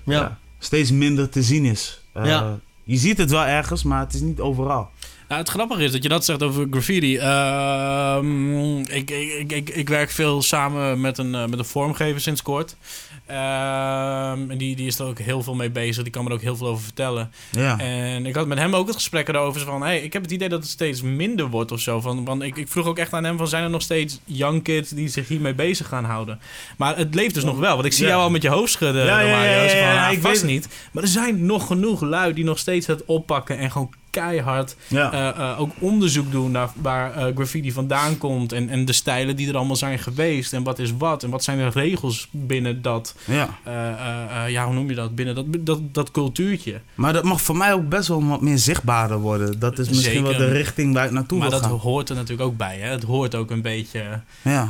Ja. 0.04 0.38
steeds 0.58 0.90
minder 0.90 1.28
te 1.28 1.42
zien 1.42 1.64
is. 1.64 2.00
Eh, 2.12 2.26
Ja. 2.26 2.58
Je 2.84 2.96
ziet 2.96 3.18
het 3.18 3.30
wel 3.30 3.44
ergens, 3.44 3.82
maar 3.82 4.00
het 4.00 4.14
is 4.14 4.20
niet 4.20 4.40
overal. 4.40 4.90
Nou, 5.28 5.40
het 5.40 5.48
grappige 5.50 5.84
is 5.84 5.92
dat 5.92 6.02
je 6.02 6.08
dat 6.08 6.24
zegt 6.24 6.42
over 6.42 6.66
graffiti. 6.70 7.16
Ehm, 7.18 8.78
ik, 8.80 9.10
ik, 9.10 9.52
ik, 9.52 9.70
ik 9.70 9.88
werk 9.88 10.10
veel 10.10 10.42
samen 10.42 11.00
met 11.00 11.18
een, 11.18 11.34
eh, 11.34 11.46
met 11.46 11.58
een 11.58 11.64
vormgever 11.64 12.20
sinds 12.20 12.42
kort. 12.42 12.76
Ehm, 13.26 14.50
en 14.50 14.58
die, 14.58 14.76
die 14.76 14.86
is 14.86 14.98
er 14.98 15.06
ook 15.06 15.18
heel 15.18 15.42
veel 15.42 15.54
mee 15.54 15.70
bezig. 15.70 16.02
Die 16.02 16.12
kan 16.12 16.22
me 16.24 16.28
er 16.30 16.34
ook 16.34 16.42
heel 16.42 16.56
veel 16.56 16.66
over 16.66 16.84
vertellen. 16.84 17.30
Ja. 17.50 17.78
En 17.78 18.26
ik 18.26 18.34
had 18.34 18.46
met 18.46 18.58
hem 18.58 18.74
ook 18.74 18.86
het 18.86 18.96
gesprek 18.96 19.28
erover. 19.28 19.60
Van, 19.60 19.82
hey, 19.82 20.00
ik 20.00 20.12
heb 20.12 20.22
het 20.22 20.30
idee 20.30 20.48
dat 20.48 20.60
het 20.62 20.70
steeds 20.70 21.02
minder 21.02 21.48
wordt 21.48 21.72
of 21.72 21.80
zo. 21.80 22.00
Van, 22.00 22.24
want 22.24 22.42
ik, 22.42 22.56
ik 22.56 22.68
vroeg 22.68 22.86
ook 22.86 22.98
echt 22.98 23.12
aan 23.12 23.24
hem: 23.24 23.36
van, 23.36 23.48
zijn 23.48 23.64
er 23.64 23.70
nog 23.70 23.82
steeds 23.82 24.20
young 24.24 24.62
kids 24.62 24.90
die 24.90 25.08
zich 25.08 25.28
hiermee 25.28 25.54
bezig 25.54 25.88
gaan 25.88 26.04
houden? 26.04 26.40
Maar 26.76 26.96
het 26.96 27.14
leeft 27.14 27.34
dus 27.34 27.44
nog 27.44 27.58
wel. 27.58 27.74
Want 27.74 27.84
ik 27.86 27.92
zie 27.92 28.04
Ja. 28.04 28.10
jou 28.10 28.22
al 28.22 28.30
met 28.30 28.42
je 28.42 28.48
hoofd 28.48 28.72
schudden. 28.72 29.04
Ja, 29.04 29.20
ja, 29.20 29.68
van, 29.68 30.04
ah, 30.06 30.12
ik 30.12 30.20
vast 30.20 30.40
weet- 30.42 30.50
niet. 30.50 30.68
Maar 30.92 31.02
er 31.02 31.08
zijn 31.08 31.46
nog 31.46 31.66
genoeg 31.66 32.00
lui 32.00 32.32
die 32.34 32.44
nog 32.44 32.58
steeds 32.58 32.86
het 32.86 33.04
oppakken 33.04 33.58
en 33.58 33.70
gewoon 33.70 33.90
keihard 34.10 34.76
ja. 34.88 35.12
eh, 35.12 35.28
eh, 35.28 35.60
ook 35.60 35.70
onderzoek 35.78 36.30
doen 36.32 36.50
naar 36.50 36.68
waar 36.74 37.14
eh, 37.16 37.34
graffiti 37.34 37.72
vandaan 37.72 38.18
komt. 38.18 38.52
En, 38.52 38.68
en 38.68 38.84
de 38.84 38.92
stijlen 38.92 39.36
die 39.36 39.48
er 39.48 39.56
allemaal 39.56 39.76
zijn 39.76 39.98
geweest. 39.98 40.52
En 40.52 40.62
wat 40.62 40.78
is 40.78 40.92
wat. 40.98 41.22
En 41.22 41.30
wat 41.30 41.44
zijn 41.44 41.58
de 41.58 41.68
regels 41.68 42.28
binnen 42.30 42.82
dat. 42.82 43.13
Ja. 43.24 43.58
eh, 43.64 43.88
eh, 43.88 44.44
eh, 44.44 44.50
ja, 44.50 44.64
hoe 44.64 44.74
noem 44.74 44.88
je 44.88 44.94
dat? 44.94 45.14
Binnen 45.14 45.34
dat, 45.34 45.44
dat, 45.60 45.80
dat 45.94 46.10
cultuurtje. 46.10 46.80
Maar 46.94 47.12
dat 47.12 47.24
mag 47.24 47.40
voor 47.40 47.56
mij 47.56 47.72
ook 47.72 47.88
best 47.88 48.08
wel 48.08 48.24
wat 48.26 48.40
meer 48.40 48.58
zichtbaarder 48.58 49.18
worden. 49.18 49.58
Dat 49.58 49.78
is 49.78 49.88
misschien 49.88 50.12
Zeker. 50.24 50.28
wel 50.28 50.36
de 50.38 50.52
richting 50.52 50.94
waar 50.94 51.04
ik 51.04 51.10
naartoe 51.10 51.38
maar 51.38 51.50
wil 51.50 51.60
dat 51.60 51.70
hoort 51.80 52.08
er 52.08 52.14
natuurlijk 52.14 52.48
ook 52.48 52.56
bij. 52.56 52.78
Hè? 52.78 52.88
Het 52.90 53.02
hoort 53.02 53.34
ook 53.34 53.50
een 53.50 53.62
beetje 53.62 54.20
Ja. 54.42 54.68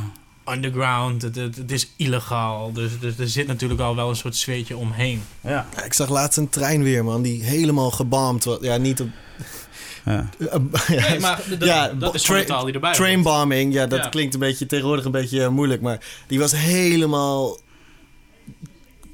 underground. 0.51 1.21
Het, 1.21 1.35
het, 1.35 1.55
het 1.55 1.71
is 1.71 1.89
illegaal. 1.97 2.71
Dus, 2.73 2.99
dus 2.99 3.17
er 3.17 3.27
zit 3.29 3.47
natuurlijk 3.47 3.81
al 3.81 3.95
wel 3.95 4.09
een 4.09 4.15
soort 4.15 4.35
sfeertje 4.35 4.77
omheen. 4.77 5.21
Ja. 5.41 5.65
Ja, 5.75 5.83
ik 5.83 5.93
zag 5.93 6.09
laatst 6.09 6.37
een 6.37 6.49
trein 6.49 6.83
weer, 6.83 7.03
man, 7.03 7.21
die 7.21 7.43
helemaal 7.43 7.91
gebomd 7.91 8.43
was. 8.43 8.57
Ja, 8.61 8.77
niet 8.77 9.01
op... 9.01 9.07
ja. 10.05 10.29
Nee, 11.09 11.19
maar 11.19 11.41
dat, 11.49 11.67
ja, 11.67 11.87
dat 11.89 12.13
is 12.15 12.21
tra- 12.21 12.43
taal 12.43 12.65
die 12.65 12.73
erbij. 12.73 12.93
Trainbombing, 12.93 13.73
ja, 13.73 13.87
dat 13.87 14.03
Ja. 14.03 14.09
klinkt 14.09 14.33
een 14.33 14.39
beetje 14.39 14.65
tegenwoordig 14.65 15.05
een 15.05 15.11
beetje 15.11 15.49
moeilijk, 15.49 15.81
maar 15.81 15.99
die 16.27 16.39
was 16.39 16.51
helemaal 16.51 17.57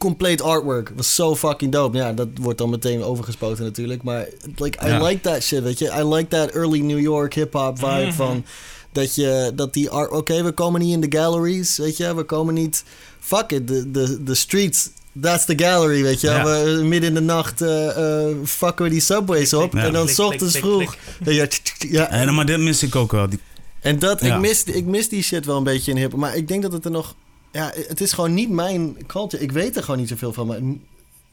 compleet 0.02 0.42
artwork. 0.42 0.92
Was 0.96 1.16
zo 1.16 1.36
fucking 1.36 1.72
dope. 1.72 1.98
Ja, 1.98 2.14
dat 2.14 2.28
wordt 2.42 2.58
dan 2.58 2.70
meteen 2.70 3.04
overgespoten 3.04 3.64
natuurlijk, 3.64 4.04
maar 4.04 4.28
like 4.56 4.86
I 4.86 4.88
Ja. 4.88 5.04
like 5.04 5.22
that 5.22 5.44
shit, 5.44 5.64
weet 5.64 5.80
je. 5.80 5.86
I 6.00 6.04
like 6.04 6.28
that 6.28 6.50
early 6.50 6.80
New 6.80 7.00
York 7.00 7.34
hip 7.34 7.54
hop 7.54 7.80
vibe 7.80 8.06
Mhm. 8.06 8.12
van 8.12 8.46
dat 8.92 9.16
je 9.16 9.52
dat 9.56 9.74
die 9.74 9.90
art 9.90 10.12
oké, 10.12 10.44
we 10.44 10.52
komen 10.52 10.82
niet 10.82 10.94
in 10.94 11.10
de 11.10 11.18
galleries, 11.18 11.78
weet 11.78 11.98
je. 11.98 12.16
We 12.16 12.24
komen 12.24 12.54
niet 12.54 12.84
fuck 13.20 13.52
it, 13.52 13.68
de 13.68 13.92
de 13.92 14.24
de 14.24 14.36
streets 14.36 14.90
That's 15.22 15.46
the 15.46 15.54
gallery, 15.60 16.04
weet 16.04 16.22
je. 16.22 16.28
Ja. 16.28 16.44
We, 16.44 16.84
midden 16.84 17.10
in 17.10 17.16
de 17.16 17.22
nacht 17.22 17.62
eh, 17.62 17.88
eh, 18.30 18.36
fucken 18.46 18.86
we 18.86 18.92
die 18.92 19.00
subways 19.02 19.54
op. 19.54 19.74
Ja. 19.74 19.84
En 19.84 19.94
dan 19.94 20.08
s 20.08 20.20
ochtends 20.20 20.58
vroeg. 20.58 20.96
Ja, 21.24 21.48
ja, 21.80 22.10
En, 22.10 22.34
maar 22.36 22.46
dit 22.46 22.60
mis 22.60 22.84
ik 22.84 22.96
ook 22.96 23.12
wel. 23.12 23.30
Die, 23.30 23.40
en 23.82 24.00
dat, 24.00 24.22
Ja. 24.22 24.36
ik, 24.36 24.42
mis, 24.42 24.64
ik 24.64 24.86
mis 24.86 25.10
die 25.10 25.24
shit 25.24 25.46
wel 25.46 25.58
een 25.58 25.64
beetje 25.64 25.92
in 25.92 25.98
hip. 25.98 26.16
Maar 26.16 26.36
ik 26.36 26.48
denk 26.48 26.62
dat 26.62 26.72
het 26.72 26.86
er 26.86 26.92
nog... 26.92 27.16
Ja, 27.52 27.72
het 27.88 28.02
is 28.02 28.14
gewoon 28.14 28.34
niet 28.34 28.50
mijn 28.50 28.98
culture. 29.08 29.44
Ik 29.44 29.52
weet 29.52 29.76
er 29.76 29.84
gewoon 29.84 30.00
niet 30.00 30.10
zoveel 30.10 30.34
van. 30.34 30.48
Maar 30.48 30.58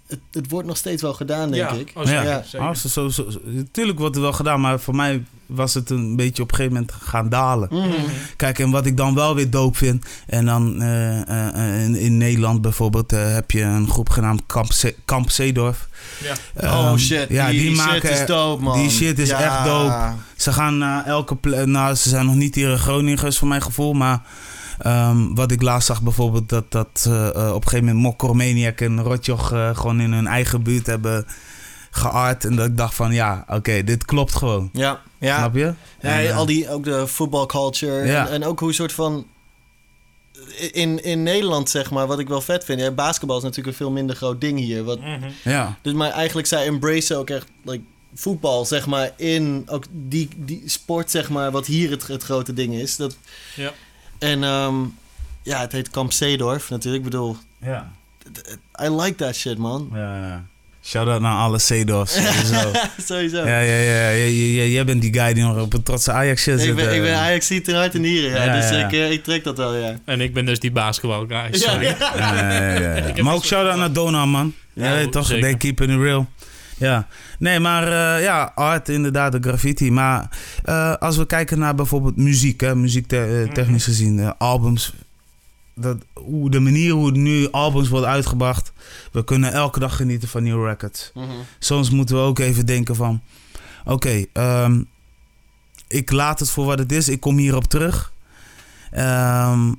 het, 0.06 0.18
het 0.32 0.50
wordt 0.50 0.68
nog 0.68 0.76
steeds 0.76 1.02
wel 1.02 1.14
gedaan, 1.14 1.50
denk 1.50 1.70
ja, 1.70 1.76
ik. 1.76 1.92
oh, 1.94 2.06
zeker, 2.06 2.24
Ja. 2.24 2.42
zeker. 2.42 2.66
Ah, 2.66 2.74
zo, 2.74 3.08
zo, 3.08 3.26
Tuurlijk 3.70 3.98
wordt 3.98 4.14
het 4.14 4.24
wel 4.24 4.32
gedaan, 4.32 4.60
maar 4.60 4.80
voor 4.80 4.94
mij 4.94 5.24
was 5.46 5.74
het 5.74 5.90
een 5.90 6.16
beetje 6.16 6.42
op 6.42 6.50
een 6.50 6.56
gegeven 6.56 6.76
moment 6.78 6.92
gaan 7.02 7.28
dalen. 7.28 7.68
Mhm. 7.70 7.90
Kijk, 8.36 8.58
en 8.58 8.70
wat 8.70 8.86
ik 8.86 8.96
dan 8.96 9.14
wel 9.14 9.34
weer 9.34 9.50
dope 9.50 9.76
vind. 9.78 10.04
En 10.26 10.44
dan 10.46 10.82
eh, 10.82 11.20
eh, 11.20 11.48
eh, 11.76 11.84
in, 11.84 11.94
in 11.96 12.16
Nederland 12.16 12.62
bijvoorbeeld 12.62 13.12
eh, 13.12 13.32
heb 13.34 13.50
je 13.50 13.62
een 13.62 13.88
groep 13.90 14.08
genaamd 14.08 14.42
Kamp, 14.46 14.70
Kamp 15.04 15.30
Zeedorf. 15.30 15.88
Ja. 16.22 16.34
oh 16.68 16.96
shit, 16.96 17.28
ja, 17.28 17.50
die, 17.50 17.60
die, 17.60 17.76
shit 17.76 17.86
maken. 17.86 18.10
is 18.10 18.26
dope, 18.26 18.62
man. 18.62 18.78
die 18.78 18.90
shit 18.90 19.18
is 19.18 19.28
Ja. 19.28 19.40
echt 19.40 19.64
dope. 19.64 20.12
Ze 20.36 20.52
gaan 20.52 20.78
naar 20.78 21.04
elke 21.06 21.36
plek. 21.36 21.66
Nou, 21.66 21.94
ze 21.94 22.08
zijn 22.08 22.26
nog 22.26 22.34
niet 22.34 22.54
hier 22.54 22.70
in 22.70 22.78
Groningen 22.78 23.32
voor 23.32 23.48
mijn 23.48 23.62
gevoel. 23.62 23.92
Maar 23.92 24.20
ehm, 24.78 25.34
wat 25.34 25.50
ik 25.50 25.62
laatst 25.62 25.86
zag, 25.86 26.02
bijvoorbeeld, 26.02 26.48
dat, 26.48 26.72
dat 26.72 27.04
eh, 27.06 27.28
eh, 27.28 27.54
op 27.54 27.62
een 27.62 27.68
gegeven 27.68 27.84
moment 27.84 28.04
Mokromaniac 28.04 28.80
en 28.80 29.02
Rotjoch 29.02 29.52
eh, 29.52 29.76
gewoon 29.76 30.00
in 30.00 30.12
hun 30.12 30.26
eigen 30.26 30.62
buurt 30.62 30.86
hebben 30.86 31.26
geart. 31.90 32.44
En 32.44 32.56
dat 32.56 32.66
ik 32.66 32.76
dacht 32.76 32.94
van 32.94 33.12
ja, 33.12 33.44
oké, 33.48 33.84
dit 33.84 34.04
klopt 34.04 34.34
gewoon. 34.34 34.70
Ja, 34.72 35.00
ja. 35.18 35.36
Snap 35.36 35.54
je? 35.54 35.74
ja 36.00 36.20
En, 36.20 36.34
al 36.34 36.46
die, 36.46 36.70
ook 36.70 36.84
de 36.84 37.06
voetbalculture. 37.06 38.06
Ja. 38.06 38.26
En, 38.26 38.32
en 38.32 38.44
ook 38.44 38.58
hoe 38.58 38.68
een 38.68 38.74
soort 38.74 38.92
van... 38.92 39.26
In, 40.72 41.04
in 41.04 41.22
Nederland, 41.22 41.70
zeg 41.70 41.90
maar, 41.90 42.06
wat 42.06 42.18
ik 42.18 42.28
wel 42.28 42.40
vet 42.40 42.64
vind. 42.64 42.80
Ja, 42.80 42.90
basketbal 42.90 43.36
is 43.36 43.42
natuurlijk 43.42 43.68
een 43.68 43.84
veel 43.84 43.90
minder 43.90 44.16
groot 44.16 44.40
ding 44.40 44.58
hier. 44.58 44.84
Wat, 44.84 45.00
Mhm. 45.00 45.28
Ja, 45.44 45.78
Dus 45.82 45.92
maar 45.92 46.10
eigenlijk 46.10 46.46
zij 46.46 46.66
embrace 46.66 47.16
ook 47.16 47.30
echt 47.30 47.46
like, 47.64 47.82
voetbal, 48.14 48.64
zeg 48.64 48.86
maar, 48.86 49.12
in 49.16 49.62
ook 49.66 49.84
die, 49.90 50.28
die 50.36 50.62
sport, 50.64 51.10
zeg 51.10 51.28
maar, 51.28 51.50
wat 51.50 51.66
hier 51.66 51.90
het, 51.90 52.06
het 52.06 52.22
grote 52.22 52.52
ding 52.52 52.74
is. 52.74 52.96
Dat, 52.96 53.16
Ja. 53.54 53.72
En 54.18 54.44
ehm, 54.44 54.74
ja, 55.42 55.60
het 55.60 55.72
heet 55.72 55.90
Kamp 55.90 56.12
Zeedorf 56.12 56.70
natuurlijk. 56.70 57.04
Ik 57.04 57.10
bedoel, 57.10 57.36
ja. 57.60 57.92
I 58.82 58.88
like 58.90 59.14
that 59.14 59.34
shit, 59.34 59.58
man. 59.58 59.90
ja, 59.94 60.16
ja. 60.16 60.44
Shout-out 60.82 61.20
naar 61.20 61.36
alle 61.36 61.58
Zeedorfs. 61.58 62.12
sowieso. 62.24 62.70
Sowieso. 63.06 63.46
Ja, 63.46 63.58
ja, 63.60 63.76
ja. 63.76 64.10
Jij 64.64 64.84
bent 64.84 65.00
die 65.00 65.12
guy 65.14 65.34
die 65.34 65.42
nog 65.44 65.60
op 65.60 65.72
een 65.74 65.82
trotse 65.82 66.12
Ajax 66.12 66.42
shit 66.42 66.54
ik, 66.54 66.60
zit. 66.60 66.74
ben, 66.74 66.94
ik 66.94 67.00
ben 67.02 67.12
eh. 67.12 67.20
Ajax 67.20 67.46
ziet 67.46 67.68
eruit 67.68 67.94
en 67.94 68.00
nieren, 68.00 68.30
ja. 68.30 68.44
Ja, 68.44 68.56
dus 68.60 68.70
ja. 68.70 68.86
Ik, 68.86 68.92
eh, 68.92 69.10
ik 69.10 69.24
trek 69.24 69.44
dat 69.44 69.56
wel, 69.56 69.74
ja. 69.74 69.98
En 70.04 70.20
ik 70.20 70.34
ben 70.34 70.44
dus 70.44 70.58
die 70.60 70.70
basketbal 70.72 71.26
guy. 71.28 71.48
Sorry. 71.50 71.84
ja. 71.84 71.96
Ja, 72.16 72.34
ja, 72.34 72.50
ja, 72.50 72.72
ja. 72.80 72.88
heb 73.02 73.20
Maar 73.20 73.32
ook 73.34 73.38
het- 73.40 73.48
shout-out 73.48 73.76
naar 73.76 73.92
Dona, 73.92 74.24
man. 74.26 74.54
Ja, 74.72 75.08
toch? 75.08 75.26
zeker. 75.26 75.42
They 75.42 75.56
keeping 75.56 75.90
it 75.90 75.98
real. 76.00 76.28
Ja. 76.78 77.06
Nee, 77.38 77.60
maar 77.60 77.82
eh, 78.16 78.22
ja, 78.24 78.52
art 78.54 78.88
inderdaad, 78.88 79.32
de 79.32 79.38
graffiti. 79.40 79.90
Maar 79.92 80.38
eh, 80.64 80.94
als 80.94 81.16
we 81.16 81.26
kijken 81.26 81.58
naar 81.58 81.74
bijvoorbeeld 81.74 82.16
muziek, 82.16 82.60
hè, 82.60 82.74
muziek 82.74 83.06
te- 83.06 83.24
eh, 83.24 83.44
Mhm. 83.44 83.52
technisch 83.54 83.84
gezien, 83.84 84.36
albums. 84.38 84.94
Dat, 85.74 85.96
hoe, 86.14 86.50
de 86.50 86.60
manier 86.60 86.92
hoe 86.92 87.10
nu 87.10 87.50
albums 87.50 87.88
worden 87.88 88.08
uitgebracht. 88.10 88.72
We 89.12 89.24
kunnen 89.24 89.52
elke 89.52 89.78
dag 89.78 89.96
genieten 89.96 90.28
van 90.28 90.42
nieuwe 90.42 90.68
records. 90.68 91.10
Mhm. 91.14 91.26
Soms 91.58 91.90
moeten 91.90 92.16
we 92.16 92.22
ook 92.22 92.38
even 92.38 92.66
denken 92.66 92.96
van... 92.96 93.20
Oké, 93.84 94.24
ehm, 94.32 94.82
ik 95.88 96.10
laat 96.10 96.38
het 96.40 96.50
voor 96.50 96.64
wat 96.64 96.78
het 96.78 96.92
is. 96.92 97.08
Ik 97.08 97.20
kom 97.20 97.36
hierop 97.36 97.64
terug. 97.64 98.12
Ehm, 98.90 99.72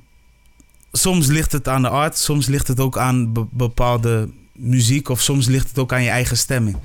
soms 0.92 1.26
ligt 1.26 1.52
het 1.52 1.68
aan 1.68 1.82
de 1.82 1.88
art. 1.88 2.18
Soms 2.18 2.46
ligt 2.46 2.68
het 2.68 2.80
ook 2.80 2.98
aan 2.98 3.32
be- 3.32 3.46
bepaalde 3.50 4.28
muziek. 4.60 5.08
Of 5.08 5.20
soms 5.20 5.46
ligt 5.46 5.68
het 5.68 5.78
ook 5.78 5.92
aan 5.92 6.02
je 6.02 6.10
eigen 6.10 6.36
stemming. 6.36 6.76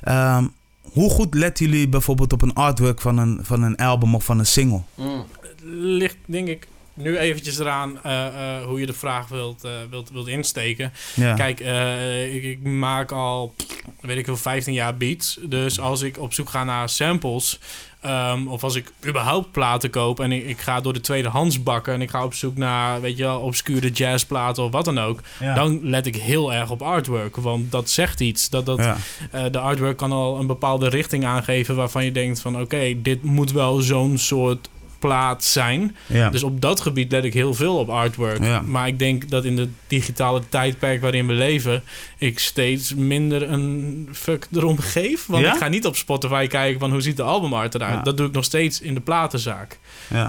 Ehm, 0.00 0.46
hoe 0.80 1.10
goed 1.10 1.34
letten 1.34 1.66
jullie 1.66 1.88
bijvoorbeeld 1.88 2.32
op 2.32 2.42
een 2.42 2.54
artwork 2.54 3.00
van 3.00 3.18
een, 3.18 3.38
van 3.42 3.62
een 3.62 3.76
album 3.76 4.14
of 4.14 4.24
van 4.24 4.38
een 4.38 4.46
single? 4.46 4.82
Mm. 4.94 5.24
ligt 5.62 6.16
denk 6.26 6.48
ik 6.48 6.68
nu 6.94 7.18
eventjes 7.18 7.58
eraan 7.58 8.02
eh, 8.02 8.26
eh, 8.26 8.64
hoe 8.64 8.80
je 8.80 8.86
de 8.86 8.92
vraag 8.92 9.28
wilt, 9.28 9.64
eh, 9.64 9.70
wilt, 9.90 10.10
wilt 10.10 10.28
insteken. 10.28 10.92
Ja. 11.14 11.34
Kijk, 11.34 11.60
eh, 11.60 12.34
ik, 12.34 12.42
ik 12.42 12.62
maak 12.62 13.12
al, 13.12 13.54
weet 14.00 14.18
ik 14.18 14.24
veel, 14.24 14.36
15 14.36 14.72
jaar 14.72 14.96
beats. 14.96 15.38
Dus 15.42 15.80
als 15.80 16.02
ik 16.02 16.18
op 16.18 16.32
zoek 16.32 16.48
ga 16.48 16.64
naar 16.64 16.88
samples... 16.88 17.60
ehm, 18.00 18.46
of 18.46 18.64
als 18.64 18.74
ik 18.74 18.92
überhaupt 19.06 19.50
platen 19.50 19.90
koop 19.90 20.20
en 20.20 20.32
ik, 20.32 20.46
ik 20.46 20.60
ga 20.60 20.80
door 20.80 20.92
de 20.92 21.00
tweedehands 21.00 21.62
bakken... 21.62 21.94
en 21.94 22.02
ik 22.02 22.10
ga 22.10 22.24
op 22.24 22.34
zoek 22.34 22.56
naar, 22.56 23.00
weet 23.00 23.16
je 23.16 23.22
wel, 23.22 23.40
obscure 23.40 23.90
jazzplaten 23.90 24.64
of 24.64 24.70
wat 24.70 24.84
dan 24.84 24.98
ook... 24.98 25.20
Ja. 25.40 25.54
dan 25.54 25.80
let 25.82 26.06
ik 26.06 26.16
heel 26.16 26.52
erg 26.52 26.70
op 26.70 26.82
artwork. 26.82 27.36
Want 27.36 27.70
dat 27.70 27.90
zegt 27.90 28.20
iets. 28.20 28.48
Dat, 28.48 28.66
dat, 28.66 28.78
ja. 28.78 28.96
eh, 29.30 29.44
de 29.50 29.58
artwork 29.58 29.96
kan 29.96 30.12
al 30.12 30.38
een 30.38 30.46
bepaalde 30.46 30.88
richting 30.88 31.24
aangeven... 31.24 31.76
waarvan 31.76 32.04
je 32.04 32.12
denkt 32.12 32.40
van, 32.40 32.60
oké, 32.60 33.02
dit 33.02 33.22
moet 33.22 33.52
wel 33.52 33.80
zo'n 33.80 34.18
soort 34.18 34.68
plaat 35.00 35.44
zijn... 35.44 35.96
Ja. 36.06 36.30
Dus 36.30 36.42
op 36.42 36.60
dat 36.60 36.80
gebied 36.80 37.12
let 37.12 37.24
ik 37.24 37.34
heel 37.34 37.54
veel 37.54 37.76
op 37.76 37.88
artwork. 37.88 38.44
Ja. 38.44 38.60
Maar 38.60 38.86
ik 38.86 38.98
denk 38.98 39.30
dat 39.30 39.44
in 39.44 39.56
de 39.56 39.68
digitale 39.86 40.42
tijdperk 40.48 41.00
waarin 41.00 41.26
we 41.26 41.32
leven, 41.32 41.82
ik 42.18 42.38
steeds 42.38 42.94
minder 42.94 43.50
een 43.50 44.08
fuck 44.12 44.46
erom 44.52 44.78
geef. 44.78 45.26
Want 45.26 45.44
Ja? 45.44 45.52
ik 45.52 45.58
ga 45.58 45.68
niet 45.68 45.86
op 45.86 45.96
Spotify 45.96 46.46
kijken 46.46 46.80
van 46.80 46.90
hoe 46.90 47.00
ziet 47.00 47.16
de 47.16 47.22
albumart 47.22 47.74
eruit. 47.74 48.04
Dat 48.04 48.16
doe 48.16 48.26
ik 48.26 48.32
nog 48.32 48.44
steeds 48.44 48.80
in 48.80 48.94
de 48.94 49.00
platenzaak. 49.00 49.78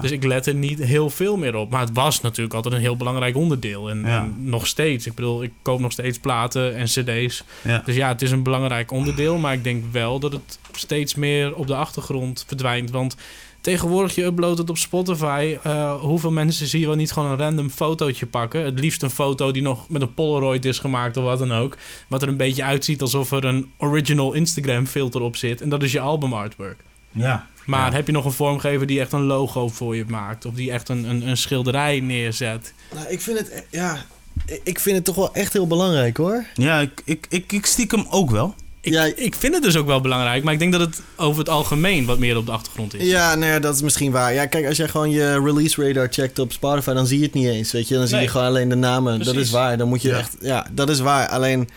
Dus 0.02 0.12
ik 0.12 0.24
let 0.24 0.46
er 0.46 0.56
niet 0.56 0.80
heel 0.84 1.10
veel 1.10 1.38
meer 1.38 1.56
op. 1.56 1.70
Maar 1.70 1.82
het 1.82 1.94
was 1.94 2.22
natuurlijk 2.22 2.56
altijd 2.56 2.74
een 2.74 2.80
heel 2.80 2.98
belangrijk 2.98 3.36
onderdeel. 3.36 3.90
En, 3.90 4.06
en 4.06 4.36
nog 4.38 4.68
steeds. 4.68 5.06
Ik 5.06 5.16
bedoel, 5.16 5.44
ik 5.44 5.52
koop 5.62 5.80
nog 5.80 5.92
steeds 5.92 6.20
platen 6.20 6.76
en 6.76 6.86
cd's. 6.86 7.44
Dus 7.86 7.96
ja, 7.96 8.08
het 8.08 8.22
is 8.22 8.32
een 8.32 8.44
belangrijk 8.44 8.92
onderdeel. 8.92 9.38
Maar 9.38 9.54
ik 9.54 9.64
denk 9.64 9.84
wel 9.92 10.20
dat 10.20 10.32
het 10.32 10.60
steeds 10.72 11.16
meer 11.16 11.56
op 11.56 11.68
de 11.68 11.76
achtergrond 11.76 12.44
verdwijnt. 12.48 12.92
Want 12.92 13.16
tegenwoordig, 13.62 14.15
je 14.15 14.24
uploadt 14.24 14.58
het 14.58 14.69
op 14.69 14.78
Spotify. 14.78 15.58
eh, 15.63 16.00
hoeveel 16.02 16.32
mensen 16.32 16.67
zie 16.67 16.80
je 16.80 16.86
wel 16.88 16.95
niet 16.95 17.12
gewoon 17.12 17.32
een 17.32 17.38
random 17.38 17.69
fotootje 17.69 18.26
pakken? 18.26 18.63
Het 18.65 18.80
liefst 18.80 19.02
een 19.04 19.10
foto 19.10 19.52
die 19.52 19.62
nog 19.62 19.89
met 19.89 20.02
een 20.02 20.13
Polaroid 20.13 20.65
is 20.65 20.80
gemaakt 20.80 21.17
of 21.17 21.24
wat 21.24 21.39
dan 21.39 21.52
ook. 21.54 21.78
Wat 22.08 22.21
er 22.21 22.28
een 22.28 22.38
beetje 22.38 22.63
uitziet 22.63 23.02
alsof 23.02 23.32
er 23.32 23.45
een 23.45 23.71
original 23.78 24.34
Instagram 24.34 24.86
filter 24.86 25.21
op 25.21 25.36
zit. 25.36 25.62
En 25.62 25.69
dat 25.69 25.84
is 25.84 25.91
je 25.91 26.00
album 26.00 26.34
artwork. 26.34 26.80
ja. 27.12 27.50
Maar 27.65 27.89
Ja. 27.89 27.95
heb 27.95 28.06
je 28.06 28.12
nog 28.12 28.26
een 28.26 28.32
vormgever 28.32 28.88
die 28.88 29.00
echt 29.00 29.12
een 29.13 29.24
logo 29.24 29.67
voor 29.67 29.95
je 29.95 30.06
maakt? 30.08 30.45
Of 30.45 30.54
die 30.54 30.71
echt 30.71 30.89
een, 30.89 31.04
een, 31.10 31.28
een 31.28 31.38
schilderij 31.38 32.00
neerzet? 32.00 32.74
Nou, 32.93 33.08
ik 33.08 33.21
vind 33.21 33.38
het, 33.38 33.65
ja... 33.69 34.06
ik- 34.45 34.62
Ik 34.63 34.80
vind 34.80 34.95
het 34.95 35.06
toch 35.06 35.15
wel 35.15 35.34
echt 35.34 35.54
heel 35.54 35.67
belangrijk, 35.67 36.17
hoor. 36.17 36.45
Ja, 36.54 36.80
ik, 36.80 37.02
ik, 37.06 37.26
ik, 37.30 37.52
ik 37.52 37.65
stiekem 37.65 38.06
ook 38.10 38.30
wel. 38.30 38.56
Ik, 38.84 38.94
Ja. 38.94 39.04
ik 39.15 39.36
vind 39.36 39.54
het 39.54 39.63
dus 39.63 39.76
ook 39.78 39.86
wel 39.86 40.02
belangrijk, 40.02 40.44
maar 40.44 40.54
ik 40.54 40.60
denk 40.60 40.72
dat 40.72 40.82
het 40.82 41.02
over 41.15 41.39
het 41.39 41.50
algemeen 41.50 42.06
wat 42.06 42.20
meer 42.20 42.38
op 42.38 42.46
de 42.46 42.52
achtergrond 42.52 42.94
is. 42.96 43.08
Ja, 43.10 43.36
nou 43.36 43.52
ja, 43.52 43.60
dat 43.60 43.76
is 43.76 43.82
misschien 43.82 44.12
waar. 44.12 44.34
Ja, 44.34 44.46
kijk, 44.46 44.65
als 44.67 44.78
jij 44.78 44.88
gewoon 44.88 45.10
je 45.10 45.39
release 45.44 45.86
radar 45.88 46.08
checkt 46.12 46.39
op 46.39 46.52
Spotify, 46.52 46.94
dan 46.94 47.08
zie 47.08 47.17
je 47.20 47.26
het 47.26 47.34
niet 47.34 47.48
eens, 47.48 47.72
weet 47.72 47.88
je. 47.88 47.96
Dan 47.96 48.08
zie 48.08 48.15
Nee. 48.15 48.26
je 48.26 48.32
gewoon 48.32 48.48
alleen 48.48 48.70
de 48.70 48.76
namen. 48.76 49.24
Dat 49.24 49.36
is 49.36 49.50
waar. 49.50 49.78
Dan 49.78 49.88
moet 49.88 50.02
je 50.02 50.08
Ja. 50.10 50.17
echt... 50.17 50.36
Ja, 50.39 50.67
dat 50.72 50.89
is 50.89 51.00
waar. 51.00 51.28
Alleen, 51.30 51.70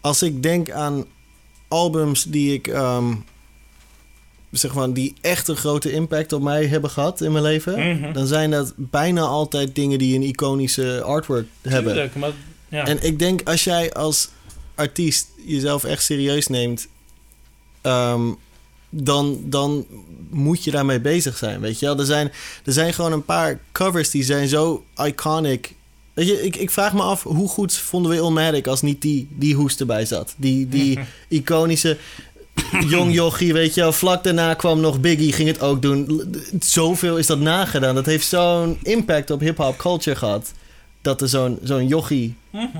als 0.00 0.22
ik 0.22 0.42
denk 0.42 0.70
aan 0.70 1.04
albums 1.68 2.24
die 2.24 2.52
ik... 2.52 2.66
ehm, 2.66 3.14
zeg 4.50 4.74
maar, 4.74 4.92
die 4.92 5.14
echt 5.20 5.48
een 5.48 5.56
grote 5.56 5.92
impact 5.92 6.32
op 6.32 6.42
mij 6.42 6.66
hebben 6.66 6.90
gehad 6.90 7.20
in 7.20 7.32
mijn 7.32 7.44
leven... 7.44 7.96
Mhm. 7.96 8.12
dan 8.12 8.26
zijn 8.26 8.50
dat 8.50 8.72
bijna 8.76 9.20
altijd 9.20 9.74
dingen 9.74 9.98
die 9.98 10.14
een 10.16 10.22
iconische 10.22 11.02
artwork 11.02 11.46
hebben. 11.62 11.92
Tuurlijk, 11.92 12.14
maar 12.14 12.30
ja. 12.68 12.86
En 12.86 13.02
ik 13.02 13.18
denk 13.18 13.48
als 13.48 13.64
jij 13.64 13.92
als 13.92 14.28
artiest 14.80 15.28
jezelf 15.46 15.84
echt 15.84 16.02
serieus 16.02 16.46
neemt, 16.46 16.88
ehm, 17.80 18.22
dan, 18.90 19.40
dan 19.44 19.86
moet 20.30 20.64
je 20.64 20.70
daarmee 20.70 21.00
bezig 21.00 21.36
zijn. 21.36 21.60
Weet 21.60 21.78
je 21.78 21.86
wel? 21.86 21.98
Er 21.98 22.04
zijn, 22.06 22.32
er 22.64 22.72
zijn 22.72 22.94
gewoon 22.94 23.12
een 23.12 23.24
paar 23.24 23.60
covers 23.72 24.10
die 24.10 24.22
zijn 24.24 24.48
zo 24.48 24.84
iconic. 24.96 25.74
Weet 26.14 26.26
je, 26.26 26.42
ik, 26.42 26.56
ik 26.56 26.70
vraag 26.70 26.92
me 26.92 27.02
af 27.02 27.22
hoe 27.22 27.48
goed 27.48 27.74
vonden 27.76 28.10
we 28.10 28.16
Illmatic 28.16 28.66
als 28.66 28.82
niet 28.82 29.02
die, 29.02 29.28
die 29.30 29.54
hoest 29.54 29.80
erbij 29.80 30.04
zat. 30.04 30.34
Die, 30.36 30.68
die 30.68 30.98
iconische 31.28 31.98
jong 32.86 33.14
jochie, 33.14 33.52
weet 33.52 33.74
je 33.74 33.80
wel. 33.80 33.92
Vlak 33.92 34.24
daarna 34.24 34.54
kwam 34.54 34.80
nog 34.80 35.00
Biggie, 35.00 35.32
ging 35.32 35.48
het 35.48 35.60
ook 35.60 35.82
doen. 35.82 36.34
Zoveel 36.60 37.18
is 37.18 37.26
dat 37.26 37.38
nagedaan. 37.40 37.94
Dat 37.94 38.06
heeft 38.06 38.26
zo'n 38.26 38.78
impact 38.82 39.30
op 39.30 39.40
hip-hop 39.40 39.76
culture 39.76 40.16
gehad. 40.16 40.52
Dat 41.02 41.20
er 41.20 41.28
zo'n 41.28 41.58
zo'n 41.62 41.86
jochie 41.86 42.34
Mhm. 42.50 42.78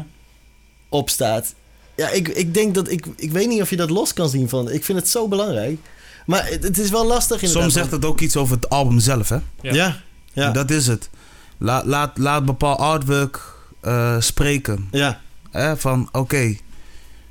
Ja, 2.01 2.09
ik, 2.09 2.29
ik 2.29 2.55
denk 2.55 2.75
dat 2.75 2.91
ik. 2.91 3.07
Ik 3.17 3.33
weet 3.33 3.49
niet 3.49 3.61
of 3.63 3.71
je 3.71 3.77
dat 3.77 3.91
los 3.91 4.13
kan 4.13 4.29
zien 4.29 4.49
van. 4.49 4.71
Ik 4.71 4.85
vind 4.85 4.99
het 4.99 5.09
zo 5.09 5.29
belangrijk. 5.29 5.79
Maar 6.27 6.47
het, 6.49 6.63
het 6.63 6.79
is 6.79 6.91
wel 6.91 7.07
lastig 7.07 7.43
inderdaad. 7.43 7.63
Soms 7.63 7.75
zegt 7.75 7.91
het 7.91 8.05
ook 8.05 8.21
iets 8.21 8.37
over 8.37 8.55
het 8.57 8.69
album 8.69 8.99
zelf, 9.01 9.29
hè? 9.29 9.39
Ja. 9.61 9.97
Ja, 10.33 10.51
Dat 10.51 10.71
is 10.71 10.87
het. 10.87 11.11
Laat, 11.59 11.85
laat, 11.85 12.19
laat 12.19 12.45
bepaald 12.45 12.79
artwork 12.79 13.41
eh, 13.81 14.17
spreken. 14.21 14.89
ja. 14.91 15.21
Hè? 15.51 15.77
Van, 15.77 16.09
oké, 16.13 16.57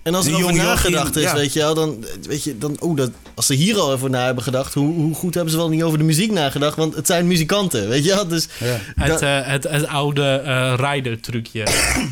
En 0.09 0.15
als 0.15 0.25
er 0.25 0.31
Die 0.35 0.43
over 0.43 0.55
nagedacht 0.55 1.15
is, 1.15 1.23
ja. 1.23 1.35
weet 1.35 1.53
je 1.53 1.59
wel, 1.59 1.73
dan 1.73 2.05
weet 2.27 2.43
je, 2.43 2.57
dan, 2.57 2.75
oh, 2.79 2.95
dat, 2.97 3.11
als 3.33 3.45
ze 3.45 3.53
hier 3.53 3.77
al 3.77 3.91
over 3.91 4.09
na 4.09 4.25
hebben 4.25 4.43
gedacht, 4.43 4.73
hoe, 4.73 4.93
hoe 4.93 5.15
goed 5.15 5.33
hebben 5.33 5.51
ze 5.51 5.57
wel 5.59 5.69
niet 5.69 5.83
over 5.83 5.97
de 5.97 6.03
muziek 6.03 6.31
nagedacht? 6.31 6.75
Want 6.75 6.95
het 6.95 7.07
zijn 7.07 7.27
muzikanten, 7.27 7.89
weet 7.89 8.03
je 8.05 8.09
wel? 8.15 8.27
Dus 8.27 8.47
ja. 8.59 8.77
Het, 8.95 9.07
Dat- 9.07 9.21
eh, 9.21 9.39
het, 9.41 9.63
het 9.69 9.87
oude 9.87 10.23
eh 10.45 10.73
rider 10.93 11.19
trucje. 11.21 11.63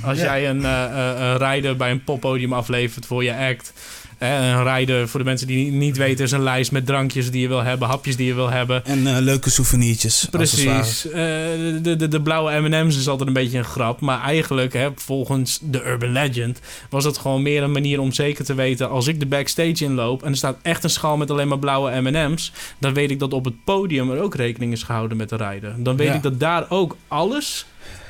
Als 0.04 0.18
Ja. 0.18 0.24
jij 0.24 0.50
een, 0.50 0.66
eh, 0.66 0.84
eh, 0.84 1.20
een 1.20 1.38
rider 1.52 1.76
bij 1.78 1.92
een 1.92 2.04
poppodium 2.04 2.54
aflevert 2.54 3.06
voor 3.06 3.24
je 3.24 3.36
act. 3.36 3.74
Een 4.18 4.76
rider, 4.76 5.08
voor 5.08 5.20
de 5.20 5.26
mensen 5.26 5.48
die 5.48 5.72
niet 5.72 5.98
weten, 5.98 6.26
is 6.26 6.32
een 6.32 6.44
lijst 6.44 6.72
met 6.72 6.86
drankjes 6.86 7.32
die 7.32 7.42
je 7.42 7.48
wil 7.48 7.64
hebben, 7.64 7.88
hapjes 7.88 8.16
die 8.16 8.26
je 8.28 8.34
wil 8.34 8.50
hebben. 8.50 8.86
En 8.86 9.08
eh, 9.08 9.18
leuke 9.20 9.50
souvenirtjes. 9.50 10.28
accessoires. 10.32 11.02
Precies. 11.02 11.06
Eh, 11.06 11.84
de, 11.84 11.96
de, 11.98 12.08
de 12.08 12.22
blauwe 12.22 12.60
M&M's 12.60 12.98
is 12.98 13.08
altijd 13.08 13.28
een 13.28 13.34
beetje 13.34 13.58
een 13.58 13.64
grap. 13.64 14.00
Maar 14.02 14.22
eigenlijk, 14.22 14.74
hè, 14.74 14.90
volgens 14.96 15.60
de 15.62 15.86
Urban 15.86 16.12
Legend... 16.12 16.60
was 16.90 17.04
het 17.04 17.18
gewoon 17.18 17.42
meer 17.42 17.64
een 17.64 17.72
manier 17.72 18.00
om 18.00 18.12
zeker 18.12 18.46
te 18.46 18.54
weten... 18.54 18.90
als 18.90 19.08
ik 19.08 19.20
de 19.20 19.26
backstage 19.26 19.84
inloop 19.84 20.24
en 20.24 20.32
er 20.32 20.38
staat 20.38 20.58
echt 20.62 20.84
een 20.84 20.90
schaal 20.90 21.18
met 21.18 21.32
alleen 21.32 21.48
maar 21.48 21.60
blauwe 21.60 22.02
M&M's... 22.02 22.52
dan 22.80 22.94
weet 22.94 23.12
ik 23.12 23.20
dat 23.20 23.34
op 23.34 23.46
het 23.46 23.64
podium 23.64 24.12
er 24.12 24.22
ook 24.22 24.36
rekening 24.36 24.72
is 24.72 24.84
gehouden 24.84 25.18
met 25.18 25.30
de 25.30 25.36
rijder. 25.36 25.76
Dan 25.78 25.98
weet 25.98 26.08
Ja. 26.08 26.14
ik 26.14 26.24
dat 26.24 26.40
daar 26.40 26.66
ook 26.70 26.96
alles 27.08 27.66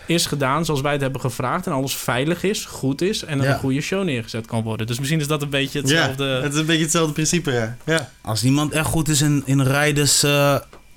is 0.08 0.26
gedaan 0.26 0.65
zoals 0.65 0.82
wij 0.82 0.91
het 0.91 1.02
hebben 1.02 1.22
gevraagd... 1.22 1.65
en 1.67 1.72
alles 1.74 1.96
veilig 1.96 2.43
is, 2.43 2.65
goed 2.65 3.02
is 3.02 3.24
en 3.24 3.41
Ja. 3.41 3.50
een 3.54 3.60
goede 3.60 3.82
show 3.82 4.04
neergezet 4.04 4.46
kan 4.46 4.63
worden. 4.63 4.88
Dus 4.88 4.98
misschien 5.00 5.20
is 5.20 5.28
dat 5.28 5.41
een 5.41 5.50
beetje 5.50 5.80
ja, 5.80 5.86
hetzelfde... 5.86 6.26
het 6.26 6.54
is 6.54 6.60
een 6.60 6.65
beetje 6.65 6.82
hetzelfde 6.84 7.13
principe, 7.13 7.52
ja. 7.52 7.78
ja. 7.86 8.10
Als 8.22 8.43
iemand 8.43 8.72
echt 8.72 8.86
goed 8.88 9.10
is 9.10 9.22
in, 9.22 9.41
in 9.46 9.62
rijders 9.62 10.24
eh, 10.24 10.56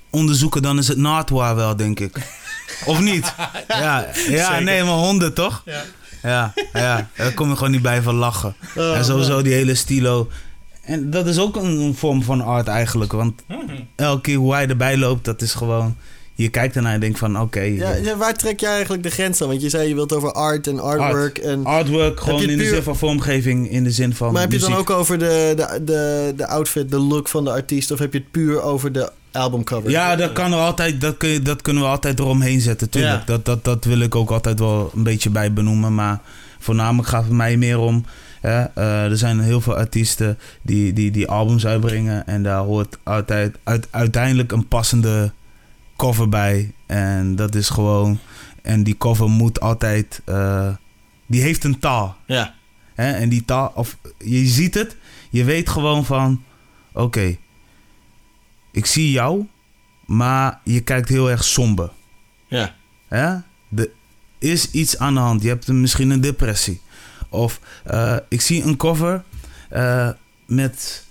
onderzoeken, 0.09 0.61
dan 0.61 0.77
is 0.77 0.87
het 0.87 0.97
Nardwar 0.97 1.55
wel, 1.55 1.75
denk 1.75 1.99
ik. 1.99 2.17
of 2.85 2.99
niet? 2.99 3.33
Ja, 3.67 4.05
ja 4.29 4.45
Zeker. 4.45 4.63
nee, 4.63 4.83
maar 4.83 4.93
honden 4.93 5.33
toch? 5.33 5.61
Ja. 5.65 5.83
Ja, 6.23 6.53
ja. 6.73 7.09
Daar 7.15 7.33
kom 7.33 7.49
je 7.49 7.55
gewoon 7.55 7.71
niet 7.71 7.81
bij 7.81 8.01
van 8.01 8.15
lachen. 8.15 8.55
Oh, 8.75 8.97
en 8.97 9.05
sowieso 9.05 9.41
die 9.41 9.53
hele 9.53 9.75
stilo. 9.75 10.29
En 10.81 11.09
dat 11.09 11.27
is 11.27 11.39
ook 11.39 11.55
een, 11.55 11.79
een 11.79 11.95
vorm 11.95 12.23
van 12.23 12.41
art 12.41 12.67
eigenlijk. 12.67 13.11
Want 13.11 13.41
Mhm. 13.47 13.59
elke 13.95 14.21
keer 14.21 14.35
hoe 14.37 14.53
hij 14.53 14.67
erbij 14.67 14.97
loopt, 14.97 15.25
dat 15.25 15.41
is 15.41 15.53
gewoon... 15.53 15.97
Je 16.35 16.49
kijkt 16.49 16.75
ernaar 16.75 16.93
en 16.93 16.99
denkt 16.99 17.19
van, 17.19 17.39
oké... 17.39 17.61
Ja, 17.61 17.93
ja, 17.93 18.17
waar 18.17 18.35
trek 18.35 18.59
jij 18.59 18.71
eigenlijk 18.71 19.03
de 19.03 19.09
grens 19.09 19.41
aan? 19.41 19.47
Want 19.47 19.61
je 19.61 19.69
zei 19.69 19.87
je 19.87 19.95
wilt 19.95 20.13
over 20.13 20.31
art 20.31 20.67
en 20.67 20.79
artwork. 20.79 21.37
En, 21.37 21.65
artwork 21.65 22.19
gewoon 22.19 22.49
in 22.49 22.57
de 22.57 22.67
zin 22.67 22.83
van 22.83 22.97
vormgeving, 22.97 23.71
in 23.71 23.83
de 23.83 23.91
zin 23.91 24.13
van 24.15 24.31
maar 24.31 24.41
heb 24.41 24.51
je 24.51 24.57
het 24.57 24.67
dan 24.67 24.77
ook 24.77 24.89
over 24.89 25.19
de, 25.19 25.53
de, 25.55 25.83
de, 25.83 26.33
de 26.35 26.47
outfit, 26.47 26.91
de 26.91 26.99
look 26.99 27.27
van 27.27 27.43
de 27.43 27.51
artiest? 27.51 27.91
Of 27.91 27.99
heb 27.99 28.13
je 28.13 28.19
het 28.19 28.31
puur 28.31 28.61
over 28.61 28.91
de 28.91 29.11
albumcover? 29.31 29.89
Ja, 29.89 30.15
dat, 30.15 30.33
kan 30.33 30.51
er 30.53 30.59
altijd, 30.59 31.01
dat, 31.01 31.17
kun 31.17 31.29
je, 31.29 31.41
dat 31.41 31.61
kunnen 31.61 31.83
we 31.83 31.89
altijd 31.89 32.19
eromheen 32.19 32.61
zetten, 32.61 32.89
tuurlijk. 32.89 33.19
Ja. 33.19 33.25
Dat, 33.25 33.45
dat, 33.45 33.63
dat 33.63 33.85
wil 33.85 33.99
ik 33.99 34.15
ook 34.15 34.29
altijd 34.29 34.59
wel 34.59 34.91
een 34.95 35.03
beetje 35.03 35.29
bij 35.29 35.53
benoemen. 35.53 35.95
Maar 35.95 36.19
voornamelijk 36.59 37.07
gaat 37.07 37.23
het 37.23 37.33
mij 37.33 37.57
meer 37.57 37.77
om... 37.77 38.05
Hè, 38.41 38.63
eh, 38.63 39.03
er 39.03 39.17
zijn 39.17 39.39
heel 39.39 39.61
veel 39.61 39.75
artiesten 39.75 40.37
die, 40.61 40.93
die, 40.93 41.11
die 41.11 41.27
albums 41.27 41.65
uitbrengen. 41.65 42.27
En 42.27 42.43
daar 42.43 42.59
hoort 42.59 42.97
altijd, 43.03 43.55
uit, 43.63 43.87
uiteindelijk 43.91 44.51
een 44.51 44.67
passende 44.67 45.31
cover 46.01 46.29
bij. 46.29 46.71
En 46.85 47.35
dat 47.35 47.55
is 47.55 47.69
gewoon... 47.69 48.19
En 48.61 48.83
die 48.83 48.97
cover 48.97 49.29
moet 49.29 49.59
altijd... 49.59 50.21
eh, 50.25 50.69
die 51.25 51.41
heeft 51.41 51.63
een 51.63 51.79
taal. 51.79 52.17
Ja, 52.25 52.55
Hè? 52.93 53.11
En 53.11 53.29
die 53.29 53.45
taal, 53.45 53.71
of 53.75 53.97
je 54.17 54.45
ziet 54.45 54.73
het, 54.73 54.97
je 55.29 55.43
weet 55.43 55.69
gewoon 55.69 56.05
van, 56.05 56.43
oké, 56.93 57.37
ik 58.71 58.85
zie 58.85 59.11
jou, 59.11 59.45
maar 60.05 60.59
je 60.63 60.81
kijkt 60.81 61.09
heel 61.09 61.29
erg 61.29 61.43
somber. 61.43 61.91
ja. 62.47 62.75
Hè? 63.07 63.35
Er 63.75 63.89
is 64.39 64.71
iets 64.71 64.97
aan 64.97 65.13
de 65.13 65.19
hand. 65.19 65.41
Je 65.41 65.47
hebt 65.47 65.67
misschien 65.67 66.09
een 66.09 66.21
depressie. 66.21 66.81
Of 67.29 67.59
eh, 67.83 68.17
ik 68.29 68.41
zie 68.41 68.63
een 68.63 68.77
cover 68.77 69.23
eh, 69.69 70.09
met 70.45 71.05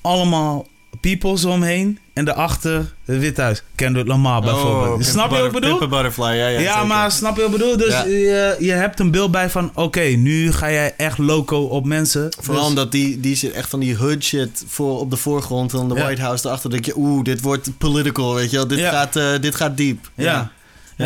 allemaal 0.00 0.66
peoples 1.00 1.44
omheen 1.44 1.98
en 2.18 2.24
daarachter 2.24 2.92
het 3.04 3.18
Wit 3.18 3.36
Huis. 3.36 3.62
Kendrick 3.74 4.06
Lamar 4.06 4.40
bijvoorbeeld. 4.40 4.98
Oh, 5.00 5.06
snap 5.06 5.30
je 5.30 5.36
wat 5.36 5.46
ik 5.46 5.52
bedoel? 5.52 5.78
Butterfly, 5.88 6.24
ja, 6.24 6.46
ja. 6.48 6.58
Ja, 6.60 6.84
maar 6.84 7.10
snap 7.12 7.36
je 7.36 7.42
wat 7.42 7.50
ik 7.50 7.56
bedoel? 7.58 7.76
Dus 7.76 7.92
Ja. 7.92 8.04
je, 8.04 8.56
je 8.58 8.72
hebt 8.72 9.00
een 9.00 9.10
beeld 9.10 9.30
bij 9.30 9.50
van... 9.50 9.70
Oké, 9.74 10.00
nu 10.00 10.52
ga 10.52 10.70
jij 10.70 10.94
echt 10.96 11.18
loco 11.18 11.58
op 11.62 11.86
mensen. 11.86 12.28
Vooral 12.40 12.60
Dus- 12.60 12.68
omdat 12.68 12.92
die, 12.92 13.20
die 13.20 13.36
zit 13.36 13.52
echt 13.52 13.68
van 13.70 13.80
die 13.80 13.96
hood 13.96 14.22
shit 14.24 14.64
voor 14.66 14.98
op 15.00 15.10
de 15.10 15.16
voorgrond. 15.16 15.72
En 15.72 15.78
dan 15.78 15.88
de 15.88 15.94
Ja. 15.94 16.04
White 16.04 16.20
House 16.22 16.46
erachter. 16.46 16.70
denk 16.70 16.84
je, 16.84 16.92
oeh, 16.96 17.24
dit 17.24 17.40
wordt 17.40 17.70
political, 17.78 18.34
weet 18.34 18.50
je 18.50 18.56
wel. 18.56 18.66
Dit, 18.66 18.80
gaat, 18.80 19.16
eh, 19.16 19.24
dit 19.40 19.54
gaat 19.54 19.76
diep. 19.76 20.10
Ja. 20.14 20.24
Ja. 20.24 20.50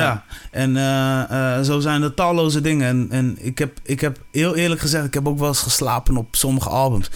Ja. 0.00 0.24
En 0.50 0.76
eh, 0.76 1.56
eh, 1.56 1.64
zo 1.64 1.80
zijn 1.80 2.02
er 2.02 2.14
talloze 2.14 2.60
dingen. 2.60 2.88
En, 2.88 3.06
en 3.10 3.36
ik, 3.40 3.58
heb, 3.58 3.78
ik 3.82 4.00
heb 4.00 4.18
heel 4.30 4.56
eerlijk 4.56 4.80
gezegd, 4.80 5.04
ik 5.04 5.14
heb 5.14 5.28
ook 5.28 5.38
wel 5.38 5.48
eens 5.48 5.58
geslapen 5.62 6.16
op 6.16 6.26
sommige 6.30 6.68
albums. 6.68 7.10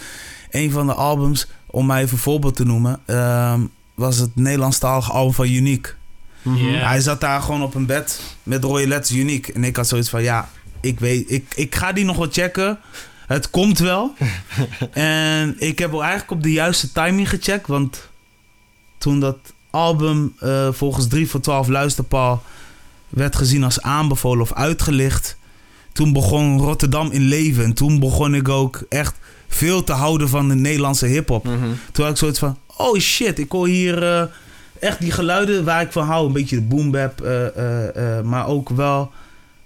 Een 0.51 0.71
van 0.71 0.87
de 0.87 0.93
albums, 0.93 1.47
om 1.65 1.85
mij 1.85 2.01
even 2.01 2.13
een 2.13 2.17
voorbeeld 2.19 2.55
te 2.55 2.65
noemen, 2.65 2.99
ehm, 3.05 3.61
was 3.97 4.17
het 4.17 4.35
Nederlandstalige 4.35 5.11
album 5.11 5.33
van 5.33 5.47
Unique. 5.47 5.93
Mhm. 6.41 6.73
Hij 6.73 7.01
zat 7.01 7.21
daar 7.21 7.41
gewoon 7.41 7.63
op 7.63 7.75
een 7.75 7.85
bed 7.85 8.21
met 8.43 8.63
rode 8.63 8.87
letters 8.87 9.17
Unique. 9.17 9.53
En 9.53 9.63
ik 9.63 9.75
had 9.75 9.87
zoiets 9.87 10.09
van, 10.09 10.23
ja, 10.23 10.49
ik 10.81 10.99
weet, 10.99 11.31
ik, 11.31 11.53
ik 11.55 11.75
ga 11.75 11.91
die 11.91 12.05
nog 12.05 12.17
wel 12.17 12.27
checken. 12.31 12.79
Het 13.27 13.49
komt 13.49 13.79
wel. 13.79 14.13
en 14.91 15.55
ik 15.57 15.79
heb 15.79 15.93
eigenlijk 15.93 16.31
op 16.31 16.43
de 16.43 16.51
juiste 16.51 16.91
timing 16.91 17.29
gecheckt. 17.29 17.67
Want 17.67 18.09
toen 18.97 19.19
dat 19.19 19.37
album 19.69 20.33
eh, 20.39 20.67
volgens 20.71 21.07
3 21.07 21.29
voor 21.29 21.39
12 21.39 21.67
luisterpaal 21.67 22.43
werd 23.09 23.35
gezien 23.35 23.63
als 23.63 23.81
aanbevolen 23.81 24.41
of 24.41 24.53
uitgelicht. 24.53 25.37
Toen 25.91 26.13
begon 26.13 26.59
Rotterdam 26.59 27.11
in 27.11 27.21
leven. 27.21 27.63
En 27.63 27.73
toen 27.73 27.99
begon 27.99 28.35
ik 28.35 28.49
ook 28.49 28.83
echt 28.89 29.15
veel 29.47 29.83
te 29.83 29.93
houden 29.93 30.29
van 30.29 30.47
de 30.47 30.55
Nederlandse 30.55 31.05
hip-hop. 31.05 31.43
Mhm. 31.43 31.69
Toen 31.91 32.03
had 32.03 32.13
ik 32.13 32.19
zoiets 32.19 32.39
van: 32.39 32.57
oh 32.77 32.97
shit, 32.99 33.39
ik 33.39 33.51
hoor 33.51 33.67
hier 33.67 34.03
eh, 34.03 34.23
echt 34.79 34.99
die 34.99 35.11
geluiden 35.11 35.63
waar 35.63 35.81
ik 35.81 35.91
van 35.91 36.05
hou. 36.05 36.25
Een 36.27 36.33
beetje 36.33 36.55
de 36.55 36.61
boom 36.61 36.91
bap, 36.91 37.21
eh, 37.21 38.17
eh, 38.17 38.25
maar 38.25 38.47
ook 38.47 38.69
wel 38.69 39.11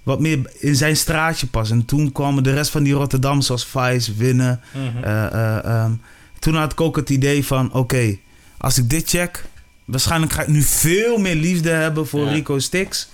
wat 0.04 0.19
meer 0.19 0.39
in 0.60 0.76
zijn 0.76 0.95
straatje 0.97 1.47
pas. 1.47 1.71
En 1.71 1.86
toen 1.86 2.12
kwamen 2.12 2.43
de 2.43 2.54
rest 2.54 2.71
van 2.71 2.84
die 2.84 2.93
Rotterdam, 2.93 3.41
zoals 3.41 3.65
Vice, 3.65 4.13
Winnen. 4.15 4.60
Mhm. 4.74 5.04
eh, 5.04 5.26
eh, 5.26 5.65
ehm, 5.65 5.91
toen 6.39 6.56
had 6.56 6.71
ik 6.71 6.82
ook 6.82 6.95
het 6.95 7.10
idee 7.10 7.45
van: 7.45 7.74
oké, 7.74 8.17
als 8.58 8.78
ik 8.78 8.89
dit 8.89 9.10
check, 9.10 9.45
waarschijnlijk 9.86 10.34
ga 10.34 10.41
ik 10.41 10.47
nu 10.47 10.62
veel 10.62 11.17
meer 11.17 11.36
liefde 11.36 11.69
hebben 11.69 12.08
voor 12.08 12.26
Ja. 12.26 12.32
Rico 12.32 12.60
Stix. 12.60 13.10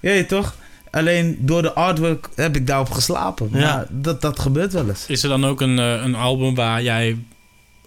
Ja, 0.00 0.24
toch? 0.24 0.54
Alleen 0.90 1.36
door 1.40 1.62
de 1.62 1.72
artwork 1.72 2.28
heb 2.34 2.56
ik 2.56 2.66
daarop 2.66 2.90
geslapen. 2.90 3.48
Ja. 3.52 3.58
Maar 3.58 3.86
dat, 3.90 4.20
dat 4.20 4.38
gebeurt 4.38 4.72
wel 4.72 4.88
eens. 4.88 5.04
Is 5.06 5.22
er 5.22 5.28
dan 5.28 5.44
ook 5.46 5.60
een, 5.60 5.78
een 5.78 6.14
album 6.14 6.54
waar 6.54 6.82
jij 6.82 7.16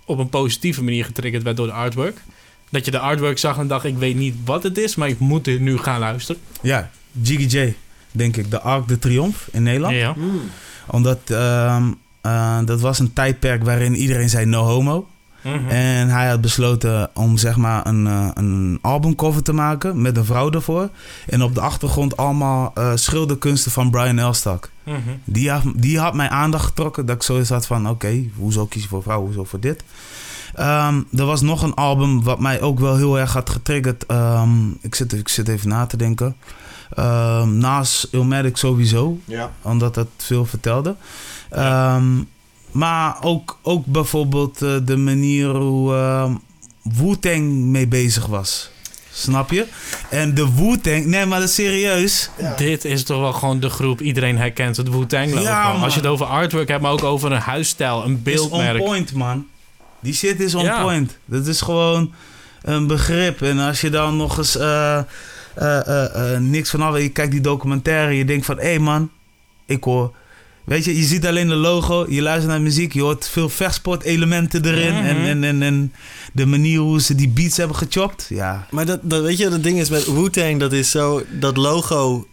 op 0.06 0.18
een 0.18 0.30
positieve 0.30 0.84
manier 0.84 1.06
getriggerd 1.06 1.43
werd 1.43 1.58
door 1.58 1.68
de 1.68 1.74
artwork? 1.74 2.22
Dat 2.70 2.86
je 2.86 2.91
de 2.91 2.99
artwork 2.99 3.38
zag 3.38 3.58
en 3.58 3.68
dacht, 3.68 3.86
ik 3.86 3.97
weet 3.97 4.16
niet 4.16 4.36
wat 4.45 4.64
het 4.64 4.78
is, 4.78 4.95
maar 4.95 5.08
ik 5.08 5.20
moet 5.20 5.45
dit 5.45 5.60
nu 5.60 5.78
gaan 5.78 5.99
luisteren. 5.99 6.41
Ja, 6.62 6.89
Jiggy 7.12 7.58
J, 7.58 7.76
denk 8.12 8.38
ik. 8.38 8.51
De 8.51 8.60
Arc 8.60 8.88
de 8.88 8.99
Triomphe 8.99 9.49
in 9.51 9.64
Nederland. 9.64 9.95
Ja. 9.95 10.14
Mm. 10.18 10.41
Omdat 10.88 11.20
ehm, 11.26 11.84
eh, 12.22 12.60
dat 12.66 12.82
was 12.82 12.99
een 12.99 13.14
tijdperk 13.14 13.64
waarin 13.64 13.95
iedereen 13.95 14.30
zei 14.30 14.45
no 14.45 14.64
homo. 14.64 15.08
Mhm. 15.43 15.67
En 15.69 16.09
hij 16.09 16.29
had 16.29 16.41
besloten 16.41 17.09
om 17.13 17.37
zeg 17.37 17.55
maar 17.57 17.87
een, 17.87 18.07
eh, 18.07 18.27
een 18.33 18.79
albumcover 18.81 19.43
te 19.43 19.53
maken 19.53 20.01
met 20.01 20.17
een 20.17 20.25
vrouw 20.25 20.49
ervoor. 20.51 20.89
En 21.27 21.43
op 21.43 21.53
de 21.55 21.61
achtergrond 21.61 22.17
allemaal 22.17 22.71
eh, 22.73 22.91
schilderkunsten 22.95 23.71
van 23.71 23.89
Brian 23.91 24.19
Elstak. 24.19 24.69
Mhm. 24.83 24.97
Die 25.23 25.51
had, 25.51 25.63
die 25.75 25.99
had 25.99 26.13
mijn 26.13 26.29
aandacht 26.29 26.65
getrokken. 26.65 27.05
Dat 27.05 27.15
ik 27.15 27.23
zoiets 27.23 27.49
had 27.49 27.65
van, 27.67 27.89
oké, 27.89 28.23
hoezo 28.37 28.65
kies 28.65 28.81
je 28.81 28.87
voor 28.87 29.03
vrouw, 29.03 29.21
hoezo 29.21 29.43
voor 29.43 29.59
dit? 29.59 29.83
Ehm, 30.53 31.01
er 31.15 31.25
was 31.25 31.41
nog 31.41 31.61
een 31.61 31.73
album 31.73 32.23
wat 32.23 32.39
mij 32.39 32.61
ook 32.61 32.79
wel 32.79 32.95
heel 32.95 33.19
erg 33.19 33.33
had 33.33 33.49
getriggerd. 33.49 34.05
Ehm, 34.05 34.69
ik, 34.81 34.95
zit, 34.95 35.13
ik 35.13 35.29
zit 35.29 35.47
even 35.47 35.69
na 35.69 35.85
te 35.85 35.97
denken. 35.97 36.35
Ehm, 36.89 37.57
naast 37.57 38.07
Illmatic 38.11 38.57
sowieso, 38.57 39.19
Ja. 39.25 39.51
omdat 39.61 39.93
dat 39.93 40.07
veel 40.17 40.45
vertelde. 40.45 40.95
Ehm, 41.49 42.03
maar 42.74 43.24
ook, 43.24 43.59
ook 43.61 43.86
bijvoorbeeld 43.86 44.61
eh, 44.61 44.76
de 44.84 44.97
manier 44.97 45.47
hoe 45.49 45.93
ehm 45.95 46.34
Wu-Tang 46.84 47.43
mee 47.51 47.88
bezig 47.88 48.26
was. 48.26 48.71
Snap 49.11 49.51
je? 49.51 49.65
En 50.09 50.34
de 50.34 50.53
Wu-Tang... 50.55 51.05
Nee, 51.05 51.26
maar 51.26 51.39
dat 51.39 51.49
is 51.49 51.55
serieus. 51.55 52.30
Dit 52.57 52.86
is 52.86 53.03
toch 53.03 53.19
wel 53.19 53.34
gewoon 53.34 53.59
de 53.59 53.69
groep. 53.69 54.01
Iedereen 54.01 54.38
herkent 54.38 54.78
het 54.78 54.89
Wu-Tang 54.89 55.30
logo. 55.30 55.41
Ja. 55.43 55.71
Als 55.71 55.93
je 55.93 55.99
het 55.99 56.09
over 56.09 56.26
artwork 56.26 56.67
hebt, 56.67 56.82
maar 56.82 56.91
ook 56.91 57.03
over 57.03 57.32
een 57.32 57.39
huisstijl, 57.39 58.03
een 58.05 58.21
is 58.24 58.39
on 58.39 58.49
beeldmerk. 58.49 58.78
point, 58.84 59.13
man. 59.13 59.47
Die 59.99 60.13
shit 60.13 60.39
is 60.39 60.55
on 60.55 60.63
Ja. 60.63 60.82
point. 60.82 61.17
Dat 61.26 61.47
is 61.47 61.61
gewoon 61.61 62.13
een 62.61 62.88
begrip. 62.88 63.41
En 63.41 63.59
als 63.59 63.82
je 63.82 63.89
dan 63.89 64.17
nog 64.17 64.38
eens 64.38 64.57
eh, 64.57 64.97
eh, 64.97 65.05
eh, 65.55 66.34
eh, 66.36 66.41
niks 66.41 66.69
van 66.69 66.82
af... 66.82 66.97
Je 66.97 67.09
kijkt 67.09 67.32
die 67.32 67.41
documentaire 67.41 68.13
je 68.13 68.26
denkt 68.26 68.45
van... 68.45 68.57
Hé 68.57 68.63
hey 68.63 68.80
man, 68.80 69.09
ik 69.65 69.84
hoor... 69.84 70.13
Weet 70.66 70.86
je, 70.86 70.97
je 70.97 71.03
ziet 71.03 71.26
alleen 71.26 71.47
de 71.47 71.55
logo, 71.55 72.05
je 72.09 72.22
luistert 72.22 72.51
naar 72.51 72.61
muziek... 72.61 72.93
je 72.93 73.01
hoort 73.01 73.28
veel 73.30 73.49
vechtsport-elementen 73.49 74.66
erin... 74.66 74.93
Mhm. 74.93 75.05
en, 75.05 75.26
en, 75.26 75.43
en, 75.43 75.61
en 75.61 75.93
de 76.34 76.45
manier 76.45 76.80
hoe 76.80 77.01
ze 77.01 77.16
die 77.16 77.30
beats 77.30 77.57
hebben 77.57 77.76
gechopt. 77.78 78.26
Ja, 78.30 78.68
Maar 78.72 78.86
dat, 78.86 78.99
dat, 79.01 79.22
weet 79.22 79.38
je, 79.38 79.49
het 79.49 79.64
ding 79.64 79.80
is 79.80 79.89
met 79.89 80.05
Wu-Tang, 80.05 80.59
dat 80.59 80.74
is 80.74 80.91
zo... 80.91 81.24
Dat 81.32 81.57
logo, 81.57 82.28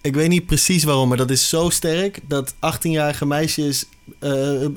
ik 0.00 0.14
weet 0.14 0.28
niet 0.28 0.46
precies 0.46 0.84
waarom, 0.84 1.08
maar 1.08 1.16
dat 1.16 1.30
is 1.30 1.48
zo 1.48 1.68
sterk... 1.68 2.18
dat 2.28 2.54
18-jarige 2.54 3.26
meisjes, 3.26 3.84
eh, 4.18 4.64
eh, 4.64 4.70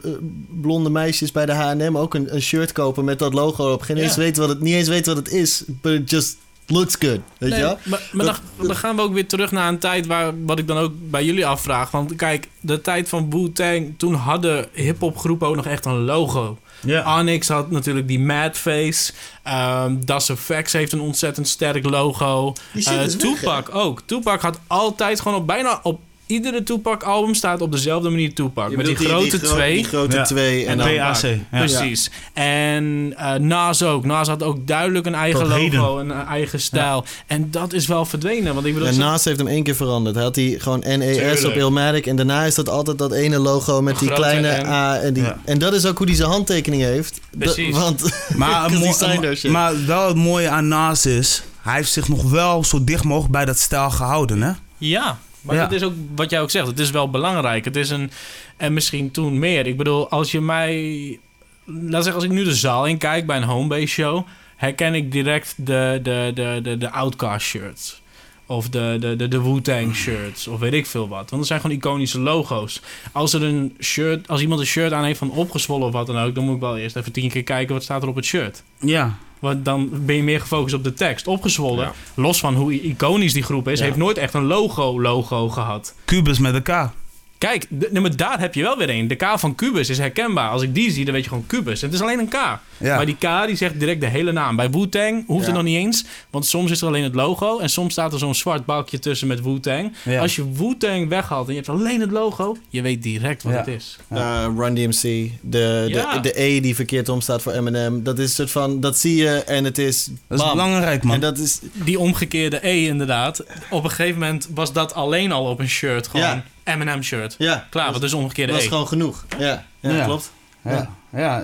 blonde 0.61 0.89
meisjes 0.89 1.31
bij 1.31 1.45
de 1.45 1.53
H&M... 1.53 1.97
ook 1.97 2.13
een, 2.13 2.35
een 2.35 2.41
shirt 2.41 2.71
kopen 2.71 3.05
met 3.05 3.19
dat 3.19 3.33
logo 3.33 3.73
op. 3.73 3.81
Geen 3.81 3.97
Ja. 3.97 4.03
eens 4.03 4.15
weten 4.15 4.41
wat 4.41 4.49
het, 4.49 4.61
niet 4.61 4.73
eens 4.73 4.87
weten 4.87 5.15
wat 5.15 5.25
het 5.25 5.33
is, 5.33 5.63
but 5.81 5.93
it 5.93 6.09
just 6.09 6.37
looks 6.67 6.95
good. 6.99 7.19
Weet 7.37 7.49
Nee, 7.49 7.59
je 7.59 7.65
wel? 7.65 7.77
Maar, 7.83 8.01
maar 8.11 8.25
Dat- 8.25 8.41
dan, 8.57 8.67
dan 8.67 8.75
gaan 8.75 8.95
we 8.95 9.01
ook 9.01 9.13
weer 9.13 9.27
terug 9.27 9.51
naar 9.51 9.67
een 9.67 9.79
tijd 9.79 10.05
waar, 10.05 10.45
wat 10.45 10.59
ik 10.59 10.67
dan 10.67 10.77
ook 10.77 10.91
bij 10.95 11.25
jullie 11.25 11.45
afvraag. 11.45 11.91
Want 11.91 12.15
kijk, 12.15 12.47
de 12.59 12.81
tijd 12.81 13.09
van 13.09 13.29
Wu-Tang, 13.29 13.93
toen 13.97 14.13
hadden 14.13 14.65
hip-hop 14.73 15.17
groepen 15.17 15.47
ook 15.47 15.55
nog 15.55 15.65
echt 15.65 15.85
een 15.85 16.03
logo. 16.03 16.57
ja. 16.79 17.19
Onyx 17.19 17.47
had 17.47 17.71
natuurlijk 17.71 18.07
die 18.07 18.19
Mad 18.19 18.57
Face. 18.57 19.13
Ehm 19.43 19.95
Das 20.05 20.29
Effects 20.29 20.73
heeft 20.73 20.91
een 20.91 20.99
ontzettend 21.01 21.47
sterk 21.47 21.89
logo. 21.89 22.53
Weg, 22.73 23.07
Tupac 23.15 23.75
ook. 23.75 24.01
Tupac 24.05 24.41
had 24.41 24.59
altijd 24.67 25.19
gewoon 25.21 25.37
op 25.37 25.47
bijna 25.47 25.79
op 25.83 25.99
iedere 26.25 26.63
Tupac-album 26.63 27.33
staat 27.33 27.61
op 27.61 27.71
dezelfde 27.71 28.09
manier 28.09 28.33
Tupac. 28.33 28.69
Je 28.69 28.77
met 28.77 28.85
die 28.85 28.95
grote 28.95 29.29
die 29.29 29.39
gro- 29.39 29.53
twee. 29.55 29.73
Die 29.75 29.83
grote 29.83 30.15
Ja. 30.15 30.23
twee. 30.23 30.63
En 30.65 30.71
En 30.71 30.77
dan, 30.77 30.87
dan- 30.87 30.95
PAC. 30.97 31.21
Ja. 31.21 31.37
Precies. 31.59 32.09
En 32.33 33.13
eh 33.17 33.33
Nas 33.33 33.83
ook. 33.83 34.05
Nas 34.05 34.27
had 34.27 34.43
ook 34.43 34.67
duidelijk 34.67 35.05
een 35.05 35.15
eigen 35.15 35.39
Tot 35.39 35.49
logo, 35.49 35.61
heden. 35.97 36.09
een 36.17 36.25
eigen 36.27 36.59
stijl. 36.61 37.05
En 37.27 37.51
dat 37.51 37.73
is 37.73 37.87
wel 37.87 38.05
verdwenen. 38.05 38.53
Want 38.53 38.65
ik 38.65 38.73
bedoel, 38.73 38.87
En 38.89 38.97
Nas 38.97 39.23
heeft 39.25 39.37
hem 39.37 39.47
één 39.47 39.63
keer 39.63 39.75
veranderd. 39.75 40.15
Hij 40.15 40.23
had 40.23 40.35
die 40.35 40.59
gewoon 40.59 40.79
NES 40.79 41.15
Tuurlijk. 41.17 41.45
op 41.45 41.53
Illmatic. 41.53 42.05
En 42.05 42.15
daarna 42.15 42.43
is 42.43 42.55
dat 42.55 42.69
altijd 42.69 42.97
dat 42.97 43.11
ene 43.13 43.37
logo 43.39 43.81
met 43.81 43.99
die 43.99 44.11
kleine. 44.13 44.65
A. 44.65 44.97
En, 44.99 45.13
die, 45.13 45.23
Ja. 45.23 45.37
en 45.45 45.59
dat 45.59 45.73
is 45.73 45.85
ook 45.85 45.97
hoe 45.97 46.07
hij 46.07 46.15
zijn 46.15 46.29
handtekening 46.29 46.81
heeft. 46.83 47.19
Precies. 47.37 47.75
Want 47.77 48.03
Maar, 48.35 48.69
shit. 49.35 49.51
maar 49.51 49.85
wel 49.85 50.07
het 50.07 50.15
mooie 50.15 50.49
aan 50.49 50.67
Nas 50.67 51.05
is... 51.05 51.43
hij 51.61 51.75
heeft 51.75 51.91
zich 51.91 52.07
nog 52.07 52.29
wel 52.29 52.63
zo 52.63 52.83
dicht 52.83 53.03
mogelijk 53.03 53.31
bij 53.31 53.45
dat 53.45 53.59
stijl 53.59 53.89
gehouden, 53.89 54.41
hè? 54.41 54.51
Ja, 54.77 55.17
maar 55.45 55.55
Ja. 55.55 55.61
dat 55.61 55.71
is 55.71 55.83
ook 55.83 55.93
wat 56.15 56.29
jij 56.29 56.41
ook 56.41 56.51
zegt. 56.51 56.67
Het 56.67 56.79
is 56.79 56.89
wel 56.91 57.09
belangrijk. 57.09 57.65
Het 57.65 57.75
is 57.75 57.89
een. 57.89 58.11
En 58.57 58.73
misschien 58.73 59.11
toen 59.11 59.39
meer. 59.39 59.67
Ik 59.67 59.77
bedoel, 59.77 60.09
als 60.09 60.31
je 60.31 60.41
mij. 60.41 61.19
Laat 61.65 62.03
zeggen, 62.03 62.13
als 62.13 62.23
ik 62.23 62.37
nu 62.37 62.43
de 62.43 62.55
zaal 62.55 62.85
in 62.85 62.97
kijk 62.97 63.25
bij 63.25 63.37
een 63.37 63.43
homebase 63.43 63.85
show. 63.85 64.25
herken 64.55 64.93
ik 64.93 65.11
direct 65.11 65.53
de, 65.57 65.99
de, 66.03 66.31
de, 66.33 66.59
de, 66.63 66.77
de 66.77 66.91
Outcast 66.91 67.45
shirts. 67.45 68.01
Of 68.47 68.69
de, 68.69 68.97
de, 68.99 69.15
de, 69.15 69.27
de 69.27 69.41
Wu-Tang 69.41 69.95
shirts. 69.95 70.47
Of 70.47 70.59
weet 70.59 70.73
ik 70.73 70.85
veel 70.85 71.07
wat. 71.07 71.17
Want 71.29 71.29
dat 71.29 71.45
zijn 71.47 71.59
gewoon 71.61 71.75
iconische 71.77 72.19
logo's. 72.19 72.81
Als, 73.11 73.33
er 73.33 73.43
een 73.43 73.75
shirt, 73.81 74.27
als 74.27 74.41
iemand 74.41 74.59
een 74.59 74.65
shirt 74.65 74.91
aan 74.91 75.03
heeft 75.03 75.19
van 75.19 75.31
opgezwollen 75.31 75.87
of 75.87 75.93
wat 75.93 76.07
dan 76.07 76.17
ook. 76.17 76.35
dan 76.35 76.43
moet 76.43 76.55
ik 76.55 76.61
wel 76.61 76.77
eerst 76.77 76.95
even 76.95 77.11
tien 77.11 77.29
keer 77.29 77.43
kijken 77.43 77.73
wat 77.73 77.83
staat 77.83 78.01
er 78.03 78.07
op 78.09 78.15
het 78.15 78.25
shirt. 78.25 78.63
Ja. 78.79 79.17
Want 79.39 79.65
dan 79.65 79.89
ben 80.05 80.15
je 80.15 80.23
meer 80.23 80.39
gefocust 80.41 80.75
op 80.75 80.83
de 80.83 80.93
tekst. 80.93 81.27
Opgezwollen, 81.27 81.85
Ja. 81.85 81.93
los 82.15 82.39
van 82.39 82.55
hoe 82.55 82.81
iconisch 82.81 83.33
die 83.33 83.43
groep 83.43 83.67
is, 83.67 83.79
Ja. 83.79 83.85
heeft 83.85 83.97
nooit 83.97 84.17
echt 84.17 84.33
een 84.33 84.45
logo-logo 84.45 85.49
gehad. 85.49 85.95
Cubus 86.05 86.39
met 86.39 86.53
elkaar. 86.53 86.93
Kijk, 87.37 87.65
de, 87.69 87.89
nee, 87.91 88.01
maar 88.01 88.15
daar 88.15 88.39
heb 88.39 88.53
je 88.53 88.61
wel 88.61 88.77
weer 88.77 88.89
een. 88.89 89.07
De 89.07 89.15
K 89.15 89.25
van 89.39 89.55
Cubus 89.55 89.89
is 89.89 89.97
herkenbaar. 89.97 90.49
Als 90.49 90.61
ik 90.61 90.73
die 90.75 90.91
zie, 90.91 91.05
dan 91.05 91.13
weet 91.13 91.23
je 91.23 91.29
gewoon 91.29 91.47
Cubus. 91.47 91.81
Het 91.81 91.93
is 91.93 92.01
alleen 92.01 92.19
een 92.19 92.27
K. 92.27 92.33
Ja. 92.33 92.59
Maar 92.95 93.05
die 93.05 93.15
K 93.19 93.45
die 93.45 93.55
zegt 93.55 93.79
direct 93.79 94.01
de 94.01 94.07
hele 94.07 94.31
naam. 94.31 94.55
Bij 94.55 94.69
Wu-Tang 94.69 95.23
hoeft 95.27 95.39
Ja. 95.39 95.45
het 95.45 95.55
nog 95.55 95.63
niet 95.63 95.77
eens. 95.77 96.05
Want 96.29 96.45
soms 96.45 96.71
is 96.71 96.81
er 96.81 96.87
alleen 96.87 97.03
het 97.03 97.15
logo. 97.15 97.59
En 97.59 97.69
soms 97.69 97.91
staat 97.91 98.13
er 98.13 98.19
zo'n 98.19 98.35
zwart 98.35 98.65
balkje 98.65 98.99
tussen 98.99 99.27
met 99.27 99.41
Wu-Tang. 99.41 99.93
Ja. 100.03 100.21
Als 100.21 100.35
je 100.35 100.51
Wu-Tang 100.53 101.07
weghaalt 101.09 101.47
en 101.47 101.53
je 101.53 101.59
hebt 101.59 101.69
alleen 101.71 102.01
het 102.01 102.11
logo... 102.11 102.57
je 102.69 102.81
weet 102.81 103.03
direct 103.03 103.43
wat 103.43 103.51
Ja. 103.53 103.57
het 103.59 103.67
is. 103.67 103.97
eh, 104.09 104.47
Run 104.57 104.73
DMC, 104.75 105.29
de, 105.41 105.85
Ja. 105.87 106.13
de, 106.13 106.19
de 106.19 106.41
E 106.41 106.59
die 106.59 106.75
verkeerd 106.75 107.09
om 107.09 107.21
staat 107.21 107.41
voor 107.41 107.51
Eminem. 107.51 108.03
Dat 108.03 108.19
is 108.19 108.25
een 108.25 108.33
soort 108.35 108.51
van, 108.51 108.79
dat 108.79 108.97
zie 108.97 109.15
je 109.15 109.29
en 109.43 109.63
het 109.63 109.77
is 109.77 110.05
Dat 110.27 110.39
is 110.39 110.45
bam. 110.45 110.51
belangrijk, 110.55 111.03
man. 111.03 111.13
En 111.15 111.21
dat 111.21 111.37
is, 111.37 111.59
Die 111.73 111.99
omgekeerde 111.99 112.67
E 112.67 112.85
inderdaad. 112.85 113.43
Op 113.69 113.83
een 113.83 113.89
gegeven 113.89 114.19
moment 114.19 114.47
was 114.53 114.73
dat 114.73 114.93
alleen 114.93 115.31
al 115.31 115.45
op 115.49 115.59
een 115.59 115.69
shirt. 115.69 116.07
Gewoon 116.07 116.25
Ja. 116.25 116.43
M&M 116.65 117.01
shirt. 117.01 117.35
ja, 117.37 117.67
Klaar, 117.69 117.85
dat 117.85 117.93
wat 117.93 118.03
is 118.03 118.13
omgekeerde 118.13 118.51
dat 118.51 118.61
E? 118.61 118.63
is 118.63 118.69
gewoon 118.69 118.87
genoeg. 118.87 119.25
Ja, 119.37 119.65
ja, 119.79 119.91
Ja. 119.91 120.05
klopt. 120.05 120.31
Ja, 120.63 120.89
ja 121.15 121.43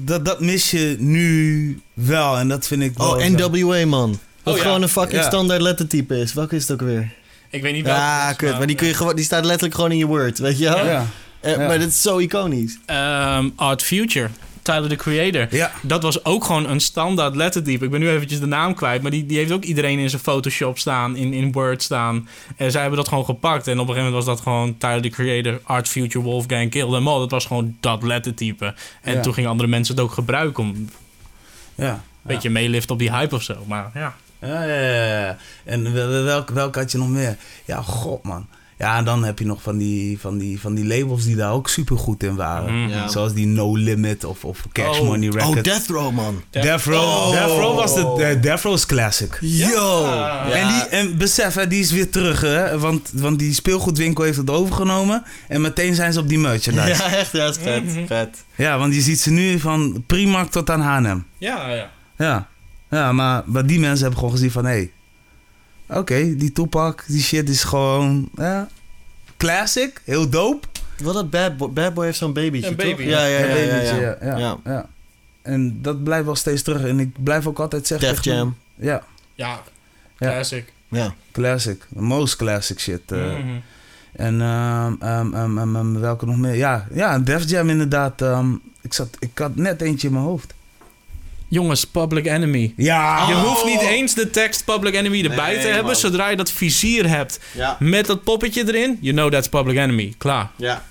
dat, 0.00 0.24
dat 0.24 0.40
mis 0.40 0.70
je 0.70 0.96
nu 0.98 1.80
wel 1.94 2.38
en 2.38 2.48
dat 2.48 2.66
vind 2.66 2.82
ik 2.82 2.98
wel... 2.98 3.08
Oh, 3.08 3.24
NWA 3.24 3.86
man. 3.86 4.18
Wat 4.42 4.56
ja. 4.56 4.62
gewoon 4.62 4.82
een 4.82 4.88
fucking 4.88 5.20
Ja. 5.22 5.26
standaard 5.28 5.60
lettertype 5.60 6.18
is. 6.20 6.32
Welke 6.34 6.56
is 6.56 6.62
het 6.62 6.72
ook 6.72 6.88
weer? 6.88 7.12
Ik 7.50 7.62
weet 7.62 7.72
niet 7.72 7.84
welke 7.84 8.00
Ja, 8.00 8.32
kut. 8.32 8.58
Maar 8.58 8.66
die, 8.66 8.76
kun 8.76 8.86
je 8.86 8.94
gewoon, 8.94 9.16
die 9.16 9.24
staat 9.24 9.44
letterlijk 9.44 9.74
gewoon 9.74 9.90
in 9.92 9.98
je 9.98 10.06
Word, 10.06 10.38
weet 10.38 10.58
je 10.58 10.64
wel? 10.64 10.84
Ja, 10.86 11.06
Eh, 11.40 11.56
Ja. 11.56 11.66
Maar 11.66 11.78
dat 11.78 11.88
is 11.88 12.02
zo 12.02 12.18
iconisch. 12.18 12.78
Ehm, 12.86 13.48
Art 13.56 13.82
Future. 13.82 14.28
Tyler, 14.72 14.88
the 14.88 14.96
Creator. 14.96 15.46
ja. 15.50 15.72
Dat 15.82 16.02
was 16.02 16.24
ook 16.24 16.44
gewoon 16.44 16.68
een 16.68 16.80
standaard 16.80 17.36
lettertype. 17.36 17.84
Ik 17.84 17.90
ben 17.90 18.00
nu 18.00 18.08
eventjes 18.10 18.40
de 18.40 18.46
naam 18.46 18.74
kwijt. 18.74 19.02
Maar 19.02 19.10
die, 19.10 19.26
die 19.26 19.38
heeft 19.38 19.52
ook 19.52 19.62
iedereen 19.64 19.98
in 19.98 20.10
zijn 20.10 20.22
Photoshop 20.22 20.78
staan. 20.78 21.16
In, 21.16 21.32
in 21.32 21.52
Word 21.52 21.82
staan. 21.82 22.28
En 22.56 22.70
zij 22.70 22.80
hebben 22.80 22.98
dat 22.98 23.08
gewoon 23.08 23.24
gepakt. 23.24 23.66
En 23.66 23.72
op 23.72 23.88
een 23.88 23.94
gegeven 23.94 24.04
moment 24.12 24.24
was 24.26 24.34
dat 24.36 24.40
gewoon 24.44 24.78
Tyler, 24.78 25.02
the 25.02 25.08
Creator. 25.08 25.60
Art 25.64 25.88
Future, 25.88 26.24
Wolfgang, 26.24 26.70
Kill 26.70 26.90
Them 26.90 27.08
All. 27.08 27.18
Dat 27.18 27.30
was 27.30 27.46
gewoon 27.46 27.76
dat 27.80 28.02
lettertype. 28.02 28.74
En 29.02 29.14
Ja. 29.14 29.20
toen 29.20 29.34
gingen 29.34 29.50
andere 29.50 29.68
mensen 29.68 29.94
het 29.94 30.04
ook 30.04 30.12
gebruiken. 30.12 30.62
Om 30.62 30.68
een 30.68 30.90
ja. 31.74 32.02
beetje 32.22 32.50
meeliften 32.50 32.90
op 32.92 32.98
die 32.98 33.10
hype 33.12 33.34
of 33.34 33.42
zo. 33.42 33.54
Maar 33.66 33.90
ja. 33.94 34.14
Ja, 34.40 34.62
ja, 34.64 34.80
ja, 34.80 35.18
ja. 35.20 35.36
En 35.64 35.92
wel- 35.92 36.22
welke, 36.24 36.52
welke 36.52 36.78
had 36.78 36.92
je 36.92 36.98
nog 36.98 37.08
meer? 37.08 37.36
Ja, 37.64 37.82
god 37.82 38.22
man. 38.22 38.46
Ja, 38.78 38.96
en 38.96 39.04
dan 39.04 39.24
heb 39.24 39.38
je 39.38 39.44
nog 39.46 39.62
van 39.62 39.76
die, 39.78 40.18
van 40.20 40.38
die, 40.38 40.60
van 40.60 40.74
die 40.74 40.86
labels 40.86 41.24
die 41.24 41.36
daar 41.36 41.52
ook 41.52 41.68
super 41.68 41.98
goed 41.98 42.22
in 42.22 42.34
waren. 42.36 42.82
Mhm. 42.82 42.90
Ja. 42.90 43.08
Zoals 43.08 43.32
die 43.32 43.46
No 43.46 43.76
Limit 43.76 44.24
of, 44.24 44.44
of 44.44 44.64
Cash 44.72 44.98
Oh. 44.98 45.06
Money 45.06 45.28
Records. 45.28 45.56
Oh, 45.56 45.62
Death 45.62 45.86
Row, 45.86 46.12
man. 46.12 46.42
Death 46.50 46.84
Row. 46.84 47.02
Oh. 47.02 47.30
Death 47.30 47.48
Row 47.48 47.76
was 47.76 47.94
de 47.94 48.24
eh, 48.24 48.42
Death 48.42 48.60
Row's 48.60 48.86
classic. 48.86 49.38
Yo! 49.40 50.04
En, 50.52 50.68
die, 50.68 50.82
en 50.82 51.18
besef, 51.18 51.54
hè, 51.54 51.66
die 51.66 51.80
is 51.80 51.90
weer 51.90 52.10
terug, 52.10 52.40
hè? 52.40 52.78
Want, 52.78 53.10
want 53.14 53.38
die 53.38 53.54
speelgoedwinkel 53.54 54.24
heeft 54.24 54.36
het 54.36 54.50
overgenomen. 54.50 55.22
En 55.48 55.60
meteen 55.60 55.94
zijn 55.94 56.12
ze 56.12 56.20
op 56.20 56.28
die 56.28 56.38
merchandise. 56.38 57.02
Ja, 57.02 57.10
Ja, 57.10 57.16
echt, 57.16 57.32
ja, 57.32 57.46
is 57.46 57.56
vet. 57.60 57.84
Mhm. 57.84 58.06
vet. 58.06 58.44
want 58.56 58.94
je 58.94 59.00
ziet 59.00 59.20
ze 59.20 59.30
nu 59.30 59.58
van 59.58 60.04
Primark 60.06 60.50
tot 60.50 60.70
aan 60.70 60.80
H&M. 60.80 61.18
Ja, 61.38 61.70
ja. 61.70 61.90
Ja. 62.18 62.48
Ja, 62.90 63.12
maar, 63.12 63.42
maar 63.46 63.66
die 63.66 63.80
mensen 63.80 64.00
hebben 64.00 64.18
gewoon 64.18 64.34
gezien 64.34 64.50
van... 64.50 64.64
Hé, 64.64 64.70
hey, 64.70 64.90
oké, 65.88 66.36
die 66.36 66.52
Tupac, 66.52 67.04
die 67.06 67.22
shit 67.22 67.48
is 67.48 67.64
gewoon... 67.64 68.28
Ja, 68.36 68.68
classic, 69.36 70.00
heel 70.04 70.28
dope. 70.28 70.66
Wat 71.02 71.14
dat 71.14 71.30
Bad 71.30 71.56
Boy, 71.56 71.70
Bad 71.70 71.94
Boy 71.94 72.04
heeft 72.04 72.18
zo'n 72.18 72.32
babytje, 72.32 72.68
Een 72.70 72.76
toch? 72.76 72.86
baby, 72.86 73.02
Ja, 73.02 73.24
ja, 73.26 73.38
ja. 73.38 73.46
ja, 73.46 73.54
babytje, 73.54 74.58
ja. 74.64 74.86
En 75.42 75.82
dat 75.82 76.04
blijft 76.04 76.24
wel 76.24 76.36
steeds 76.36 76.62
terug. 76.62 76.84
En 76.84 77.00
ik 77.00 77.22
blijf 77.22 77.46
ook 77.46 77.58
altijd 77.58 77.86
zeggen... 77.86 78.08
Def 78.08 78.24
Jam. 78.24 78.56
Ja, 78.74 79.02
Ja, 79.34 79.62
Ja. 80.18 80.28
classic. 80.30 80.72
Ja. 80.88 81.14
classic. 81.32 81.86
Most 81.88 82.36
classic 82.36 82.80
shit. 82.80 83.00
eh. 83.12 83.18
Mhm. 83.18 83.56
En 84.12 84.40
ehm, 84.40 84.94
ehm, 85.00 85.58
ehm, 85.58 85.92
welke 86.00 86.26
nog 86.26 86.36
meer? 86.36 86.54
Ja, 86.54 86.86
ja 86.92 87.18
Def 87.18 87.48
Jam 87.50 87.68
inderdaad. 87.70 88.22
ehm, 88.22 88.52
ik, 88.80 88.92
zat, 88.92 89.08
ik 89.18 89.38
had 89.38 89.56
net 89.56 89.80
eentje 89.80 90.06
in 90.06 90.12
mijn 90.12 90.24
hoofd. 90.24 90.54
Jongens, 91.48 91.84
Public 91.84 92.26
Enemy. 92.26 92.72
Ja, 92.76 93.28
Je 93.28 93.34
hoeft 93.34 93.64
niet 93.64 93.80
eens 93.80 94.14
de 94.14 94.30
tekst 94.30 94.64
Public 94.64 94.94
Enemy 94.94 95.22
erbij 95.24 95.52
Nee, 95.52 95.60
te 95.60 95.66
hebben. 95.66 95.84
man. 95.84 95.96
Zodra 95.96 96.28
je 96.28 96.36
dat 96.36 96.50
vizier 96.50 97.08
hebt 97.08 97.40
Ja. 97.54 97.76
met 97.80 98.06
dat 98.06 98.22
poppetje 98.22 98.66
erin, 98.74 98.98
you 99.00 99.14
know 99.14 99.30
that's 99.32 99.48
Public 99.48 99.76
Enemy. 99.76 100.14
Klaar. 100.18 100.50
Ja. 100.56 100.84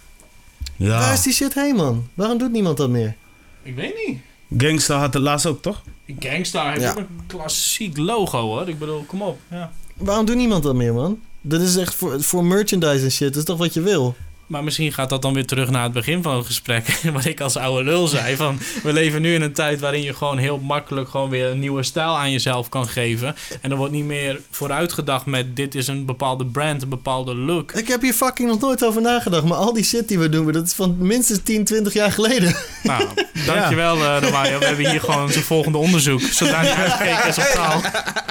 Ja. 0.76 0.99
Waar 0.99 1.14
is 1.14 1.22
die 1.22 1.34
shit 1.34 1.53
heen, 1.53 1.76
man? 1.76 2.08
Waarom 2.14 2.38
doet 2.38 2.51
niemand 2.51 2.78
dat 2.78 2.89
meer? 2.89 3.16
Ik 3.64 3.76
weet 3.76 3.93
niet. 4.08 4.18
Gangsta 4.62 4.97
had 4.99 5.14
het 5.14 5.24
laatst 5.24 5.45
ook, 5.45 5.62
toch? 5.62 5.82
Gangstar 6.20 6.70
heeft 6.72 6.82
Ja. 6.82 6.89
ook 6.91 6.97
een 6.97 7.08
klassiek 7.28 7.97
logo 7.97 8.39
hoor. 8.41 8.70
Ik 8.70 8.80
bedoel, 8.80 9.03
kom 9.08 9.22
op. 9.22 9.39
Ja. 9.51 9.72
Waarom 9.97 10.26
doet 10.26 10.36
niemand 10.36 10.64
dat 10.64 10.76
meer, 10.76 10.93
man? 10.93 11.20
Dat 11.41 11.62
is 11.62 11.76
echt 11.76 11.95
voor, 11.95 12.24
voor 12.24 12.45
merchandise 12.45 13.03
en 13.03 13.12
shit. 13.12 13.28
Dat 13.28 13.38
is 13.38 13.43
toch 13.43 13.58
wat 13.58 13.74
je 13.74 13.82
wil? 13.82 14.16
Maar 14.48 14.64
misschien 14.64 14.93
gaat 14.93 15.10
dat 15.10 15.22
dan 15.22 15.34
weer 15.34 15.45
terug 15.45 15.70
naar 15.70 15.84
het 15.84 15.91
begin 15.91 16.24
van 16.24 16.36
het 16.36 16.45
gesprek. 16.45 17.00
Wat 17.14 17.26
ik 17.26 17.41
als 17.41 17.58
oude 17.58 17.84
lul 17.84 18.08
zei. 18.08 18.36
Van, 18.36 18.60
we 18.84 18.93
leven 18.93 19.22
nu 19.22 19.34
in 19.34 19.41
een 19.41 19.54
tijd 19.54 19.80
waarin 19.80 20.02
je 20.02 20.14
gewoon 20.14 20.38
heel 20.38 20.58
makkelijk 20.58 21.10
gewoon 21.10 21.30
weer 21.30 21.45
een 21.45 21.60
nieuwe 21.60 21.84
stijl 21.84 22.18
aan 22.18 22.32
jezelf 22.32 22.70
kan 22.70 22.88
geven. 22.88 23.36
En 23.62 23.72
er 23.72 23.78
wordt 23.78 23.93
niet 23.93 24.06
meer 24.06 24.39
vooruitgedacht 24.52 25.26
met 25.26 25.56
dit 25.56 25.76
is 25.76 25.88
een 25.88 26.06
bepaalde 26.06 26.45
brand, 26.45 26.82
een 26.82 26.89
bepaalde 26.89 27.36
look. 27.36 27.72
Ik 27.72 27.88
heb 27.88 28.02
hier 28.02 28.14
fucking 28.14 28.50
nog 28.50 28.60
nooit 28.60 28.86
over 28.86 29.02
nagedacht. 29.02 29.43
Maar 29.43 29.58
al 29.58 29.74
die 29.74 29.84
shit 29.84 30.08
die 30.08 30.20
we 30.20 30.30
doen, 30.30 30.52
dat 30.52 30.68
is 30.68 30.74
van 30.74 30.95
minstens 31.00 31.39
10, 31.43 31.64
20 31.64 31.93
jaar 31.93 32.12
geleden. 32.12 32.56
Nou, 32.84 33.04
dankjewel 33.45 33.95
eh 34.04 34.18
Romario. 34.22 34.60
We 34.60 34.66
hebben 34.66 34.89
hier 34.89 35.02
gewoon 35.02 35.32
zijn 35.32 35.43
volgende 35.43 35.78
onderzoek. 35.78 36.22
Zodra 36.22 36.62
die 36.62 36.72
uitgekeken 36.72 37.28
is 37.28 37.38
op 37.38 37.43
taal. 37.43 37.82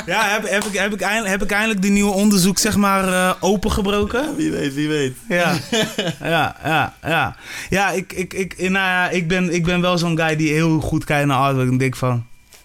Ja, 0.06 0.28
heb, 0.28 0.48
heb, 0.48 0.64
ik, 0.64 0.78
heb, 0.78 0.92
ik 0.92 1.00
eindelijk, 1.00 1.30
heb 1.30 1.42
ik 1.42 1.50
eindelijk 1.50 1.82
de 1.82 1.88
nieuwe 1.88 2.12
onderzoek, 2.12 2.58
zeg 2.58 2.76
maar, 2.76 3.08
eh, 3.08 3.32
opengebroken? 3.40 4.36
Wie 4.36 4.50
weet, 4.50 4.74
wie 4.74 4.88
weet. 4.88 5.16
Ja, 5.28 5.56
ja, 6.34 6.56
ja, 6.64 6.94
ja. 7.06 7.36
Ja, 7.70 7.90
ik, 7.90 8.12
ik, 8.12 8.34
ik, 8.34 8.58
nou 8.58 8.72
ja, 8.72 9.08
ik, 9.10 9.28
ben, 9.28 9.54
ik 9.54 9.64
ben 9.64 9.80
wel 9.80 9.98
zo'n 9.98 10.16
guy 10.18 10.36
die 10.36 10.52
heel 10.52 10.80
goed 10.80 11.04
kijkt 11.04 11.26
naar 11.26 11.38
artwork 11.38 11.70
en 11.70 11.78
denk 11.78 11.96
van... 11.96 12.24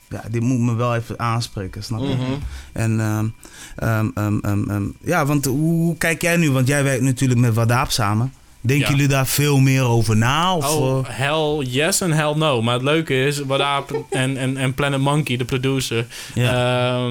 Ja, 0.09 0.21
dit 0.29 0.41
moet 0.41 0.59
me 0.59 0.75
wel 0.75 0.95
even 0.95 1.19
aanspreken, 1.19 1.83
snap 1.83 1.99
je? 1.99 2.05
Mhm. 2.15 2.31
En 2.73 2.99
ehm, 2.99 4.07
ehm, 4.15 4.37
ehm, 4.69 4.83
ja, 5.03 5.25
want 5.25 5.45
hoe, 5.45 5.97
kijk 5.97 6.21
jij 6.21 6.37
nu? 6.37 6.51
Want 6.51 6.67
jij 6.67 6.83
werkt 6.83 7.03
natuurlijk 7.03 7.39
met 7.39 7.53
Wadaap 7.53 7.91
samen. 7.91 8.33
Denken 8.61 8.85
Ja. 8.89 8.91
jullie 8.93 9.07
daar 9.07 9.27
veel 9.27 9.59
meer 9.59 9.83
over 9.83 10.17
na? 10.17 10.55
Of, 10.55 10.75
Oh, 10.75 10.97
eh? 11.07 11.17
hell 11.17 11.65
yes 11.67 12.01
en 12.01 12.11
hell 12.11 12.33
no. 12.35 12.61
Maar 12.61 12.73
het 12.73 12.83
leuke 12.83 13.25
is, 13.25 13.39
Wadaap 13.39 14.05
en, 14.09 14.37
en, 14.37 14.57
en 14.57 14.73
Planet 14.73 14.99
Monkey, 14.99 15.37
de 15.37 15.45
producer... 15.45 16.05
ja. 16.33 17.07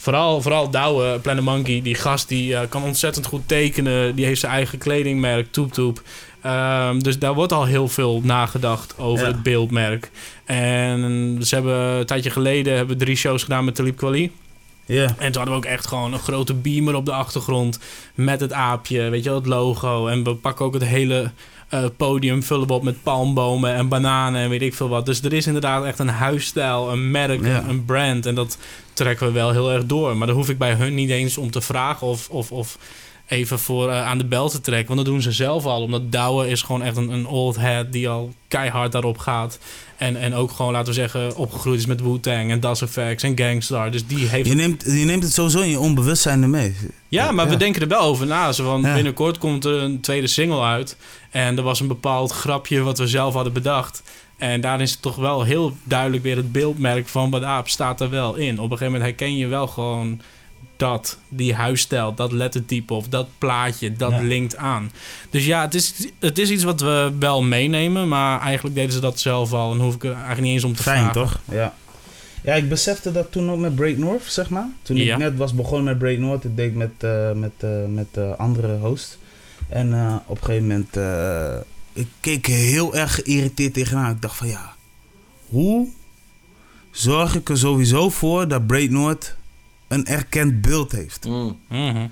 Vooral, 0.00 0.42
vooral 0.42 0.70
Douwe, 0.70 1.18
Planet 1.18 1.44
Monkey, 1.44 1.82
die 1.82 1.94
gast 1.94 2.28
die 2.28 2.56
eh, 2.56 2.68
kan 2.68 2.82
ontzettend 2.82 3.26
goed 3.26 3.42
tekenen. 3.48 4.14
Die 4.14 4.24
heeft 4.24 4.40
zijn 4.40 4.52
eigen 4.52 4.78
kledingmerk, 4.78 5.52
Toep 5.52 5.72
Toep. 5.72 6.02
Ehm, 6.42 6.98
dus 6.98 7.18
daar 7.18 7.34
wordt 7.34 7.52
al 7.52 7.64
heel 7.64 7.88
veel 7.88 8.20
nagedacht 8.24 8.98
over 8.98 9.24
Ja. 9.26 9.32
het 9.32 9.42
beeldmerk. 9.42 10.10
En 10.44 11.38
ze 11.42 11.54
hebben 11.54 11.76
een 11.76 12.06
tijdje 12.06 12.30
geleden 12.30 12.76
hebben 12.76 12.98
we 12.98 13.04
drie 13.04 13.16
shows 13.16 13.42
gedaan 13.42 13.64
met 13.64 13.74
Talib 13.74 13.96
Kweli. 13.96 14.30
ja. 14.86 15.02
En 15.02 15.32
toen 15.32 15.42
hadden 15.42 15.44
we 15.50 15.54
ook 15.66 15.72
echt 15.72 15.86
gewoon 15.86 16.12
een 16.12 16.18
grote 16.18 16.54
beamer 16.54 16.94
op 16.94 17.04
de 17.06 17.12
achtergrond 17.12 17.78
met 18.14 18.40
het 18.40 18.52
aapje, 18.52 19.08
weet 19.08 19.22
je 19.22 19.28
wel, 19.30 19.38
het 19.38 19.48
logo. 19.48 20.06
En 20.06 20.24
we 20.24 20.34
pakken 20.34 20.64
ook 20.64 20.74
het 20.74 20.84
hele 20.84 21.30
eh, 21.70 21.84
podium, 21.96 22.42
vullen 22.42 22.66
we 22.66 22.72
op 22.72 22.82
met 22.82 23.02
palmbomen 23.02 23.74
en 23.74 23.88
bananen 23.88 24.40
en 24.42 24.48
weet 24.48 24.62
ik 24.62 24.74
veel 24.74 24.88
wat. 24.88 25.06
Dus 25.06 25.22
er 25.22 25.32
is 25.32 25.46
inderdaad 25.46 25.84
echt 25.84 25.98
een 25.98 26.08
huisstijl, 26.08 26.92
een 26.92 27.10
merk, 27.10 27.44
Ja. 27.44 27.64
een, 27.68 27.84
brand. 27.84 28.26
En 28.26 28.34
dat 28.34 28.58
trekken 28.92 29.26
we 29.26 29.32
wel 29.32 29.50
heel 29.50 29.72
erg 29.72 29.84
door. 29.86 30.16
Maar 30.16 30.26
dan 30.26 30.36
hoef 30.36 30.48
ik 30.48 30.58
bij 30.58 30.74
hun 30.74 30.94
niet 30.94 31.10
eens 31.10 31.38
om 31.38 31.50
te 31.50 31.60
vragen 31.60 32.06
of, 32.06 32.28
of, 32.28 32.52
of 32.52 32.78
even 33.28 33.58
voor 33.58 33.90
eh, 33.90 34.06
aan 34.06 34.18
de 34.18 34.24
bel 34.24 34.48
te 34.48 34.60
trekken. 34.60 34.94
Want 34.94 34.98
dat 35.06 35.14
doen 35.14 35.22
ze 35.22 35.32
zelf 35.32 35.64
al. 35.66 35.82
Omdat 35.82 36.12
Douwe 36.12 36.48
is 36.48 36.62
gewoon 36.62 36.82
echt 36.82 36.96
een, 36.96 37.08
een 37.10 37.26
old 37.26 37.56
head 37.56 37.92
die 37.92 38.08
al 38.08 38.32
keihard 38.48 38.92
daarop 38.92 39.18
gaat. 39.18 39.58
En, 40.00 40.16
en 40.16 40.34
ook 40.34 40.50
gewoon, 40.50 40.72
laten 40.72 40.88
we 40.88 40.92
zeggen, 40.94 41.36
opgegroeid 41.36 41.78
is 41.78 41.86
met 41.86 42.00
Wu-Tang 42.00 42.50
en 42.50 42.60
Das 42.60 42.82
Effects 42.82 43.22
en 43.22 43.38
Gangstar. 43.38 43.90
Dus 43.90 44.06
die 44.06 44.26
heeft 44.26 44.48
Je, 44.48 44.54
neemt, 44.54 44.82
je 44.84 45.04
neemt 45.04 45.22
het 45.22 45.32
sowieso 45.32 45.60
in 45.60 45.68
je 45.70 45.78
onbewustzijn 45.80 46.42
ermee. 46.42 46.76
ja, 47.08 47.30
maar 47.32 47.44
Ja. 47.44 47.50
we 47.50 47.56
denken 47.56 47.82
er 47.82 47.88
wel 47.88 48.00
over 48.00 48.26
na. 48.26 48.52
Zo 48.52 48.64
van. 48.64 48.82
Binnenkort 48.82 49.38
komt 49.38 49.64
er 49.64 49.82
een 49.82 50.00
tweede 50.00 50.26
single 50.26 50.60
uit. 50.62 50.96
En 51.30 51.56
er 51.56 51.62
was 51.62 51.80
een 51.80 51.86
bepaald 51.88 52.30
grapje 52.32 52.80
wat 52.82 52.98
we 52.98 53.06
zelf 53.08 53.34
hadden 53.34 53.52
bedacht. 53.52 54.02
En 54.38 54.60
daarin 54.60 54.80
is 54.80 54.90
het 54.90 55.02
toch 55.02 55.16
wel 55.16 55.42
heel 55.42 55.76
duidelijk 55.84 56.22
weer 56.22 56.36
het 56.36 56.52
beeldmerk 56.52 57.08
van 57.08 57.30
Bad 57.30 57.42
Aap 57.42 57.68
staat 57.68 58.00
er 58.00 58.10
wel 58.10 58.34
in. 58.34 58.52
Op 58.58 58.70
een 58.70 58.78
gegeven 58.78 58.84
moment 58.92 59.02
herken 59.02 59.36
je 59.36 59.46
wel 59.46 59.66
gewoon 59.66 60.20
dat, 60.80 61.18
die 61.28 61.54
huisstijl, 61.54 62.14
dat 62.14 62.32
lettertype 62.32 62.94
of 62.94 63.08
dat 63.08 63.28
plaatje, 63.38 63.92
dat 63.92 64.10
Ja. 64.10 64.20
linkt 64.20 64.56
aan. 64.56 64.90
Dus 65.30 65.46
ja, 65.46 65.60
het 65.60 65.74
is, 65.74 65.94
het 66.18 66.38
is 66.38 66.50
iets 66.50 66.64
wat 66.64 66.80
we 66.80 67.12
wel 67.18 67.42
meenemen, 67.42 68.08
maar 68.08 68.40
eigenlijk 68.40 68.74
deden 68.74 68.92
ze 68.92 69.00
dat 69.00 69.20
zelf 69.20 69.52
al 69.52 69.72
en 69.72 69.78
hoef 69.80 69.94
ik 69.94 70.04
er 70.04 70.10
eigenlijk 70.12 70.40
niet 70.40 70.52
eens 70.52 70.64
om 70.64 70.74
te 70.74 70.82
Fijn, 70.82 70.98
vragen. 71.02 71.20
toch? 71.22 71.40
Ja. 71.50 71.74
Ja, 72.42 72.54
ik 72.54 72.68
besefte 72.68 73.12
dat 73.12 73.32
toen 73.32 73.50
ook 73.50 73.58
met 73.58 73.74
Break 73.74 73.96
North, 73.96 74.24
zeg 74.24 74.50
maar. 74.50 74.68
Toen 74.82 74.96
Ja. 74.96 75.12
ik 75.12 75.18
net 75.20 75.36
was 75.36 75.54
begonnen 75.54 75.84
met 75.84 75.98
Break 75.98 76.18
North, 76.18 76.44
ik 76.44 76.56
deed 76.56 76.74
met, 76.74 76.90
eh, 76.98 77.32
met, 77.32 77.52
eh, 77.58 77.70
met 77.88 78.06
eh, 78.12 78.36
andere 78.36 78.76
host. 78.78 79.18
En 79.68 79.94
op 80.26 80.36
een 80.40 80.44
gegeven 80.44 80.66
moment, 80.66 80.96
ik 81.92 82.06
keek 82.20 82.46
heel 82.46 82.94
erg 82.94 83.14
geïrriteerd 83.14 83.74
tegenaan. 83.74 84.10
Ik 84.14 84.22
dacht 84.22 84.36
van 84.36 84.48
ja, 84.48 84.74
hoe 85.48 85.88
zorg 86.90 87.34
ik 87.34 87.48
er 87.48 87.58
sowieso 87.58 88.10
voor 88.10 88.48
dat 88.48 88.66
Break 88.66 88.88
North 88.90 89.36
een 89.90 90.06
erkend 90.06 90.60
beeld 90.60 90.92
heeft? 90.92 91.24
Mm. 91.24 91.58
Mhm. 91.68 92.06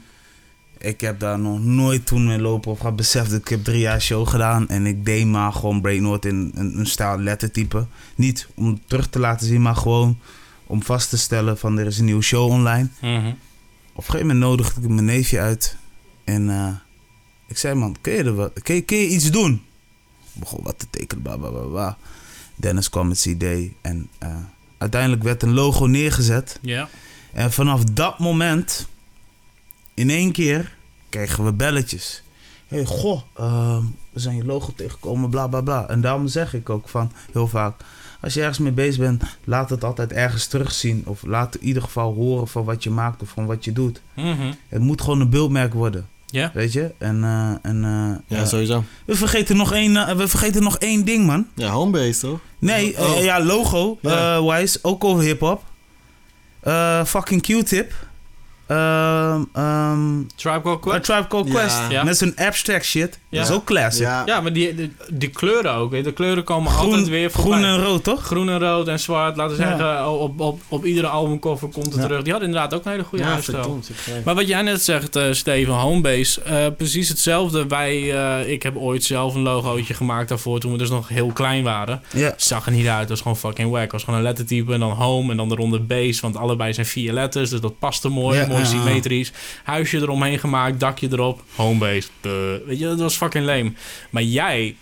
Ik 0.78 1.00
heb 1.00 1.20
daar 1.20 1.38
nog 1.38 1.64
nooit 1.64 2.06
toen 2.06 2.26
mee 2.26 2.38
lopen 2.38 2.70
of 2.70 2.78
gehad 2.78 2.96
beseft. 2.96 3.32
Ik 3.32 3.48
heb 3.48 3.64
drie 3.64 3.80
jaar 3.80 4.00
show 4.00 4.28
gedaan 4.28 4.68
en 4.68 4.86
ik 4.86 5.04
deed 5.04 5.26
maar 5.26 5.52
gewoon 5.52 5.80
Break 5.80 6.00
North 6.00 6.24
in 6.24 6.52
een, 6.54 6.78
een 6.78 6.86
stijl 6.86 7.18
lettertype. 7.18 7.86
Niet 8.14 8.48
om 8.54 8.80
terug 8.86 9.08
te 9.08 9.18
laten 9.18 9.46
zien, 9.46 9.62
maar 9.62 9.76
gewoon 9.76 10.18
om 10.66 10.82
vast 10.82 11.10
te 11.10 11.18
stellen 11.18 11.58
van 11.58 11.78
er 11.78 11.86
is 11.86 11.98
een 11.98 12.04
nieuwe 12.04 12.22
show 12.22 12.50
online. 12.50 12.88
Mhm. 13.00 13.26
Op 13.92 14.04
een 14.04 14.10
gegeven 14.10 14.26
moment 14.26 14.38
nodigde 14.38 14.80
ik 14.80 14.88
mijn 14.88 15.04
neefje 15.04 15.40
uit 15.40 15.76
en 16.24 16.50
eh, 16.50 16.74
ik 17.46 17.58
zei 17.58 17.74
man, 17.74 17.96
kun 18.00 18.12
je, 18.12 18.22
er 18.22 18.34
wat, 18.34 18.62
kun, 18.62 18.74
je, 18.74 18.80
kun 18.80 18.96
je 18.96 19.08
iets 19.08 19.30
doen? 19.30 19.62
Ik 20.32 20.40
begon 20.40 20.62
wat 20.62 20.78
te 20.78 20.86
tekenen, 20.90 21.22
bla 21.22 21.36
bla 21.36 21.48
bla 21.48 21.62
bla. 21.62 21.96
Dennis 22.54 22.90
kwam 22.90 23.08
met 23.08 23.18
zijn 23.18 23.34
idee 23.34 23.76
en 23.80 24.08
eh, 24.18 24.36
uiteindelijk 24.78 25.22
werd 25.22 25.42
een 25.42 25.54
logo 25.54 25.86
neergezet. 25.86 26.58
Ja. 26.62 26.88
En 27.32 27.52
vanaf 27.52 27.84
dat 27.84 28.18
moment, 28.18 28.86
in 29.94 30.10
één 30.10 30.32
keer, 30.32 30.74
kregen 31.08 31.44
we 31.44 31.52
belletjes. 31.52 32.22
Hé, 32.66 32.76
hey, 32.76 32.86
goh, 32.86 33.20
ehm, 33.36 33.82
we 34.10 34.20
zijn 34.20 34.36
je 34.36 34.44
logo 34.44 34.72
tegengekomen, 34.76 35.30
bla 35.30 35.46
bla 35.46 35.60
bla. 35.60 35.88
En 35.88 36.00
daarom 36.00 36.28
zeg 36.28 36.54
ik 36.54 36.70
ook 36.70 36.88
van 36.88 37.12
heel 37.32 37.48
vaak: 37.48 37.74
als 38.20 38.34
je 38.34 38.40
ergens 38.40 38.58
mee 38.58 38.72
bezig 38.72 39.00
bent, 39.00 39.22
laat 39.44 39.70
het 39.70 39.84
altijd 39.84 40.12
ergens 40.12 40.46
terugzien. 40.46 41.02
Of 41.06 41.22
laat 41.22 41.54
in 41.56 41.66
ieder 41.66 41.82
geval 41.82 42.14
horen 42.14 42.48
van 42.48 42.64
wat 42.64 42.82
je 42.82 42.90
maakt 42.90 43.22
of 43.22 43.28
van 43.28 43.46
wat 43.46 43.64
je 43.64 43.72
doet. 43.72 44.00
Mhm. 44.14 44.52
Het 44.68 44.80
moet 44.82 45.00
gewoon 45.00 45.20
een 45.20 45.30
beeldmerk 45.30 45.74
worden, 45.74 46.06
Ja. 46.26 46.50
weet 46.54 46.72
je? 46.72 46.92
En, 46.98 47.24
eh, 47.24 47.70
en 47.70 47.84
eh, 48.28 48.38
Ja, 48.38 48.44
sowieso. 48.46 48.84
we, 49.04 49.14
vergeten 49.14 49.56
nog 49.56 49.72
één, 49.72 49.96
eh, 49.96 50.16
we 50.16 50.28
vergeten 50.28 50.62
nog 50.62 50.78
één 50.78 51.04
ding, 51.04 51.26
man. 51.26 51.46
Ja, 51.54 51.70
homebase 51.70 52.20
toch? 52.20 52.40
Nee, 52.58 52.98
Oh. 52.98 53.22
ja, 53.22 53.44
logo 53.44 53.98
Ja. 54.02 54.36
eh, 54.36 54.50
wise, 54.56 54.78
ook 54.82 55.04
over 55.04 55.22
hip-hop. 55.24 55.62
Eh, 56.68 57.04
fucking 57.04 57.42
Q-tip. 57.42 57.92
Ehm, 58.66 59.44
ehm, 59.52 60.22
Tribe 60.36 60.60
Called 60.62 60.78
A 60.78 60.80
Quest. 60.80 61.04
Tribe 61.04 61.26
Called. 61.28 61.48
Quest. 61.48 62.04
Met 62.04 62.16
zijn 62.16 62.36
abstract 62.36 62.84
shit. 62.84 63.18
Ja. 63.30 63.38
Dat 63.40 63.48
is 63.48 63.54
ook 63.54 63.64
classic. 63.64 64.02
Ja. 64.02 64.22
Ja, 64.26 64.40
maar 64.40 64.52
die, 64.52 64.74
die, 64.74 64.92
die 65.12 65.28
kleuren 65.28 65.72
ook. 65.74 65.90
Weet. 65.90 66.04
De 66.04 66.12
kleuren 66.12 66.44
komen 66.44 66.70
Groen, 66.72 66.84
altijd 66.90 67.08
weer 67.08 67.30
voorbij. 67.30 67.52
groen 67.52 67.64
en 67.64 67.84
rood, 67.84 68.04
toch? 68.04 68.22
Groen 68.24 68.48
en 68.48 68.58
rood 68.58 68.88
en 68.88 69.00
zwart. 69.00 69.36
Laten 69.36 69.56
we 69.56 69.62
Ja. 69.62 69.68
zeggen, 69.76 70.08
op, 70.08 70.40
op, 70.40 70.60
op 70.68 70.84
iedere 70.84 71.06
albumcover 71.06 71.68
komt 71.68 71.86
het 71.86 71.94
Ja. 71.94 72.02
terug. 72.02 72.22
Die 72.22 72.32
had 72.32 72.42
inderdaad 72.42 72.74
ook 72.74 72.84
een 72.84 72.90
hele 72.90 73.04
goede 73.04 73.24
Ja, 73.24 73.42
verdomd. 73.42 73.90
Maar 74.24 74.34
wat 74.34 74.48
jij 74.48 74.62
net 74.62 74.82
zegt, 74.82 75.16
eh, 75.16 75.24
Steven, 75.32 75.74
Homebase, 75.74 76.42
eh, 76.42 76.66
precies 76.76 77.08
hetzelfde. 77.08 77.66
Wij, 77.66 78.14
eh, 78.40 78.50
ik 78.52 78.62
heb 78.62 78.76
ooit 78.76 79.04
zelf 79.04 79.34
een 79.34 79.42
logootje 79.42 79.94
gemaakt 79.94 80.28
daarvoor 80.28 80.60
toen 80.60 80.72
we 80.72 80.78
dus 80.78 80.90
nog 80.90 81.08
heel 81.08 81.30
klein 81.32 81.62
waren. 81.64 82.02
Ja. 82.12 82.34
Zag 82.36 82.66
er 82.66 82.72
niet 82.72 82.86
uit, 82.86 83.00
dat 83.00 83.08
was 83.08 83.20
gewoon 83.20 83.36
fucking 83.36 83.70
wack. 83.70 83.82
Het 83.82 83.92
was 83.92 84.02
gewoon 84.04 84.18
een 84.18 84.24
lettertype 84.24 84.72
en 84.72 84.80
dan 84.80 84.90
home 84.90 85.30
en 85.30 85.36
dan 85.36 85.52
eronder 85.52 85.86
base. 85.86 86.20
Want 86.20 86.36
allebei 86.36 86.72
zijn 86.72 86.86
vier 86.86 87.12
letters, 87.12 87.50
dus 87.50 87.60
dat 87.60 87.78
paste 87.78 88.08
mooi, 88.08 88.38
Ja, 88.38 88.46
mooi 88.46 88.62
ja, 88.62 88.64
ja. 88.64 88.70
symmetrisch. 88.70 89.32
Huisje 89.64 89.96
eromheen 89.96 90.38
gemaakt, 90.38 90.80
dakje 90.80 91.08
erop, 91.12 91.40
Homebase. 91.56 92.08
Weet 92.66 92.78
je, 92.78 92.84
dat 92.84 92.98
was 93.00 93.16
fucking 93.18 93.44
lame. 93.44 93.72
Maar 94.10 94.22
jij 94.22 94.76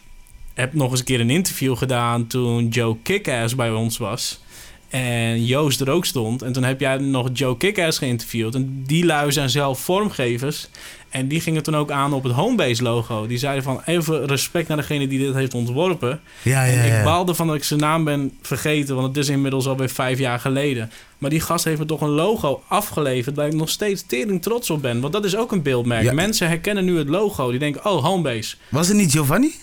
hebt 0.54 0.74
nog 0.74 0.90
eens 0.90 0.98
een 0.98 1.04
keer 1.04 1.20
een 1.20 1.30
interview 1.30 1.76
gedaan 1.76 2.26
toen 2.26 2.68
Joe 2.68 2.96
Kickass 3.02 3.54
bij 3.54 3.70
ons 3.70 3.98
was. 3.98 4.40
En 4.88 5.44
Joost 5.44 5.80
er 5.80 5.90
ook 5.90 6.04
stond. 6.04 6.42
En 6.42 6.52
toen 6.52 6.64
heb 6.64 6.80
jij 6.80 6.96
nog 6.96 7.28
Joe 7.32 7.56
Kickass 7.56 7.98
geïnterviewd. 7.98 8.54
En 8.54 8.82
die 8.86 9.04
lui 9.04 9.32
zijn 9.32 9.50
zelf 9.50 9.80
vormgevers. 9.80 10.68
En 11.16 11.28
die 11.28 11.40
gingen 11.40 11.62
toen 11.62 11.76
ook 11.76 11.90
aan 11.90 12.12
op 12.12 12.22
het 12.22 12.32
Homebase 12.32 12.82
logo. 12.82 13.26
Die 13.26 13.38
zeiden 13.38 13.62
van 13.62 13.80
even 13.84 14.26
respect 14.26 14.68
naar 14.68 14.76
degene 14.76 15.08
die 15.08 15.18
dit 15.18 15.34
heeft 15.34 15.54
ontworpen. 15.54 16.20
Ja, 16.42 16.64
ja, 16.64 16.82
En 16.82 16.88
ja. 16.88 16.98
ik 16.98 17.04
baalde 17.04 17.34
van 17.34 17.46
dat 17.46 17.56
ik 17.56 17.64
zijn 17.64 17.80
naam 17.80 18.04
ben 18.04 18.32
vergeten. 18.42 18.94
Want 18.94 19.06
het 19.08 19.16
is 19.16 19.28
inmiddels 19.28 19.66
alweer 19.66 19.88
vijf 19.88 20.18
jaar 20.18 20.40
geleden. 20.40 20.90
Maar 21.18 21.30
die 21.30 21.40
gast 21.40 21.64
heeft 21.64 21.78
me 21.78 21.86
toch 21.86 22.00
een 22.00 22.08
logo 22.08 22.62
afgeleverd... 22.68 23.36
waar 23.36 23.46
ik 23.46 23.54
nog 23.54 23.68
steeds 23.68 24.02
tering 24.06 24.42
trots 24.42 24.70
op 24.70 24.82
ben. 24.82 25.00
Want 25.00 25.12
dat 25.12 25.24
is 25.24 25.36
ook 25.36 25.52
een 25.52 25.62
beeldmerk. 25.62 26.02
Ja. 26.02 26.12
Mensen 26.12 26.48
herkennen 26.48 26.84
nu 26.84 26.98
het 26.98 27.08
logo. 27.08 27.50
Die 27.50 27.58
denken, 27.58 27.84
oh, 27.84 28.04
Homebase. 28.04 28.56
Was 28.68 28.88
het 28.88 28.96
niet 28.96 29.12
Giovanni? 29.12 29.54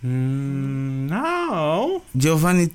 Mm, 0.00 1.04
nou... 1.04 1.98
Giovanni. 2.18 2.72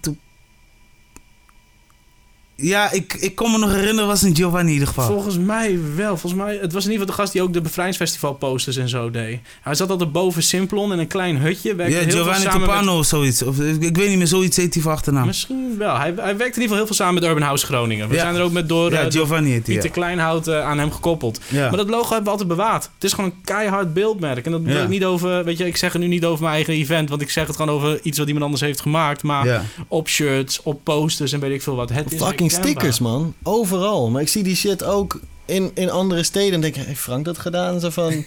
Ja, 2.61 2.91
ik, 2.91 3.13
ik 3.13 3.35
kon 3.35 3.51
me 3.51 3.57
nog 3.57 3.71
herinneren, 3.73 4.07
was 4.07 4.21
een 4.21 4.35
Giovanni 4.35 4.67
in 4.67 4.73
ieder 4.73 4.87
geval. 4.87 5.05
Volgens 5.05 5.37
mij 5.37 5.79
wel. 5.95 6.17
Volgens 6.17 6.41
mij, 6.41 6.57
het 6.61 6.73
was 6.73 6.85
in 6.85 6.91
ieder 6.91 7.05
geval 7.05 7.05
de 7.05 7.21
gast 7.21 7.33
die 7.33 7.41
ook 7.41 7.53
de 7.53 7.61
Bevrijdingsfestival 7.61 8.33
posters 8.33 8.77
en 8.77 8.89
zo 8.89 9.11
deed. 9.11 9.39
Hij 9.61 9.75
zat 9.75 9.89
altijd 9.89 10.11
boven 10.11 10.43
Simplon 10.43 10.91
in 10.93 10.99
een 10.99 11.07
klein 11.07 11.37
hutje. 11.37 11.75
werkte 11.75 11.95
Ja, 11.95 12.01
heel 12.01 12.11
Giovanni 12.11 12.43
met- 12.43 12.53
Topano 12.53 12.97
of 12.97 13.05
zoiets. 13.05 13.41
Of, 13.43 13.59
ik 13.59 13.97
weet 13.97 14.09
niet 14.09 14.17
meer, 14.17 14.27
zoiets 14.27 14.57
heet 14.57 14.73
hij 14.73 14.83
van 14.83 14.91
achternaam. 14.91 15.25
Misschien 15.25 15.75
wel. 15.77 15.97
Hij, 15.97 16.13
hij 16.15 16.15
werkte 16.15 16.31
in 16.43 16.43
ieder 16.45 16.61
geval 16.61 16.77
heel 16.77 16.85
veel 16.85 16.95
samen 16.95 17.13
met 17.13 17.23
Urban 17.23 17.41
House 17.41 17.65
Groningen. 17.65 18.07
We 18.09 18.15
Ja. 18.15 18.21
zijn 18.21 18.35
er 18.35 18.41
ook 18.41 18.51
met 18.51 18.69
door, 18.69 18.91
Ja, 18.91 18.97
eh, 18.97 19.03
door 19.03 19.11
Giovanni 19.11 19.51
heet. 19.51 19.63
Pieter 19.63 19.89
Kleinhout 19.89 20.47
eh, 20.47 20.65
aan 20.65 20.79
hem 20.79 20.91
gekoppeld. 20.91 21.39
Ja. 21.47 21.67
Maar 21.67 21.77
dat 21.77 21.89
logo 21.89 22.05
hebben 22.07 22.23
we 22.23 22.29
altijd 22.29 22.47
bewaard. 22.47 22.83
Het 22.93 23.03
is 23.03 23.13
gewoon 23.13 23.29
een 23.29 23.41
keihard 23.43 23.93
beeldmerk. 23.93 24.45
En 24.45 24.51
dat 24.51 24.61
wil 24.61 24.75
Ja. 24.75 24.81
ik 24.83 24.89
niet 24.89 25.05
over... 25.05 25.43
Weet 25.43 25.57
je, 25.57 25.65
ik 25.65 25.77
zeg 25.77 25.93
het 25.93 26.01
nu 26.01 26.07
niet 26.07 26.25
over 26.25 26.41
mijn 26.43 26.55
eigen 26.55 26.73
event. 26.73 27.09
Want 27.09 27.21
ik 27.21 27.29
zeg 27.29 27.47
het 27.47 27.55
gewoon 27.55 27.75
over 27.75 27.99
iets 28.03 28.17
wat 28.17 28.27
iemand 28.27 28.45
anders 28.45 28.61
heeft 28.63 28.81
gemaakt. 28.81 29.23
Maar 29.23 29.45
Ja. 29.47 29.63
op 29.87 30.07
shirts, 30.09 30.61
op 30.63 30.83
posters 30.83 31.31
en 31.31 31.39
weet 31.39 31.51
ik 31.53 31.61
veel 31.61 31.75
wat. 31.75 31.89
Het 31.89 32.11
is. 32.13 32.19
Stickers, 32.51 32.99
man. 32.99 33.33
Overal. 33.43 34.09
Maar 34.09 34.21
ik 34.21 34.27
zie 34.27 34.43
die 34.43 34.55
shit 34.55 34.83
ook 34.83 35.19
in, 35.45 35.71
in 35.73 35.89
andere 35.89 36.23
steden. 36.23 36.53
En 36.53 36.61
denk 36.61 36.75
ik, 36.75 36.85
heeft 36.85 36.99
Frank 36.99 37.25
dat 37.25 37.37
gedaan? 37.37 37.79
Zo 37.79 37.89
van, 37.89 38.11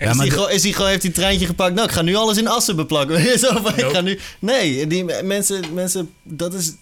Ja, 0.00 0.10
is, 0.10 0.16
hij 0.18 0.30
gewoon, 0.30 0.50
is 0.50 0.62
hij 0.62 0.72
gewoon, 0.72 0.90
heeft 0.90 1.02
hij 1.02 1.12
treintje 1.12 1.46
gepakt? 1.46 1.74
Nou, 1.74 1.86
ik 1.86 1.92
ga 1.94 2.02
nu 2.02 2.14
alles 2.14 2.36
in 2.38 2.48
assen 2.48 2.76
beplakken. 2.76 3.38
Zo 3.38 3.48
van, 3.62 3.76
ik 3.78 3.84
ga 3.92 4.00
nu... 4.00 4.18
Nee, 4.38 4.86
die 4.86 5.04
me- 5.04 5.20
mensen, 5.24 5.64
mensen, 5.74 6.10
dat 6.22 6.54
is... 6.54 6.72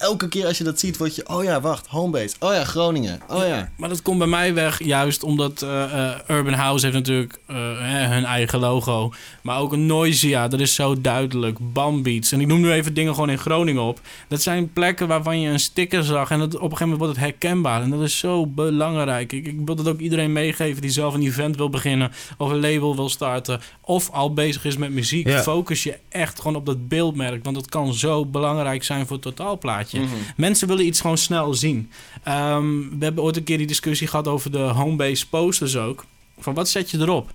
Elke 0.00 0.28
keer 0.28 0.46
als 0.46 0.58
je 0.58 0.64
dat 0.64 0.80
ziet, 0.80 0.96
word 0.96 1.14
je... 1.14 1.28
Oh 1.28 1.44
ja, 1.44 1.60
wacht, 1.60 1.86
Homebase. 1.86 2.34
Oh 2.38 2.52
ja, 2.52 2.64
Groningen. 2.64 3.20
Oh 3.28 3.46
ja. 3.46 3.70
Maar 3.76 3.88
dat 3.88 4.02
komt 4.02 4.18
bij 4.18 4.26
mij 4.26 4.54
weg 4.54 4.84
juist 4.84 5.22
omdat 5.22 5.62
eh, 5.62 6.08
eh, 6.08 6.18
Urban 6.28 6.52
House 6.52 6.84
heeft 6.84 6.96
natuurlijk 6.96 7.38
eh, 7.46 7.56
hè, 7.78 8.06
hun 8.06 8.24
eigen 8.24 8.58
logo. 8.58 9.12
Maar 9.42 9.58
ook 9.58 9.72
een 9.72 9.86
Noisia, 9.86 10.48
dat 10.48 10.60
is 10.60 10.74
zo 10.74 11.00
duidelijk. 11.00 11.58
Bambeats. 11.72 12.32
En 12.32 12.40
ik 12.40 12.46
noem 12.46 12.60
nu 12.60 12.72
even 12.72 12.94
dingen 12.94 13.14
gewoon 13.14 13.30
in 13.30 13.38
Groningen 13.38 13.82
op. 13.82 14.00
Dat 14.28 14.42
zijn 14.42 14.72
plekken 14.72 15.08
waarvan 15.08 15.40
je 15.40 15.48
een 15.48 15.60
sticker 15.60 16.04
zag. 16.04 16.30
En 16.30 16.38
dat, 16.38 16.48
op 16.48 16.54
een 16.54 16.60
gegeven 16.60 16.88
moment 16.88 17.00
wordt 17.00 17.16
het 17.16 17.24
herkenbaar. 17.24 17.82
En 17.82 17.90
dat 17.90 18.00
is 18.00 18.18
zo 18.18 18.46
belangrijk. 18.46 19.32
Ik, 19.32 19.46
ik 19.46 19.58
wil 19.64 19.74
dat 19.74 19.88
ook 19.88 20.00
iedereen 20.00 20.32
meegeven 20.32 20.82
die 20.82 20.90
zelf 20.90 21.14
een 21.14 21.22
event 21.22 21.56
wil 21.56 21.70
beginnen. 21.70 22.12
Of 22.38 22.50
een 22.50 22.60
label 22.60 22.96
wil 22.96 23.08
starten. 23.08 23.60
Of 23.80 24.10
al 24.10 24.32
bezig 24.32 24.64
is 24.64 24.76
met 24.76 24.90
muziek. 24.90 25.28
Ja. 25.28 25.42
Focus 25.42 25.82
je 25.82 25.98
echt 26.08 26.40
gewoon 26.40 26.56
op 26.56 26.66
dat 26.66 26.88
beeldmerk. 26.88 27.44
Want 27.44 27.56
dat 27.56 27.68
kan 27.68 27.94
zo 27.94 28.26
belangrijk 28.26 28.84
zijn 28.84 29.06
voor 29.06 29.16
het 29.16 29.24
totaalplaatje. 29.24 29.89
Mensen 30.36 30.68
willen 30.68 30.86
iets 30.86 31.00
gewoon 31.00 31.18
snel 31.18 31.54
zien. 31.54 31.90
Ehm, 32.22 32.78
we 32.98 33.04
hebben 33.04 33.24
ooit 33.24 33.36
een 33.36 33.44
keer 33.44 33.58
die 33.58 33.66
discussie 33.66 34.06
gehad 34.06 34.28
over 34.28 34.50
de 34.50 34.58
homebase 34.58 35.28
posters 35.28 35.76
ook. 35.76 36.04
Van 36.38 36.54
wat 36.54 36.68
zet 36.68 36.90
je 36.90 36.98
erop? 36.98 37.32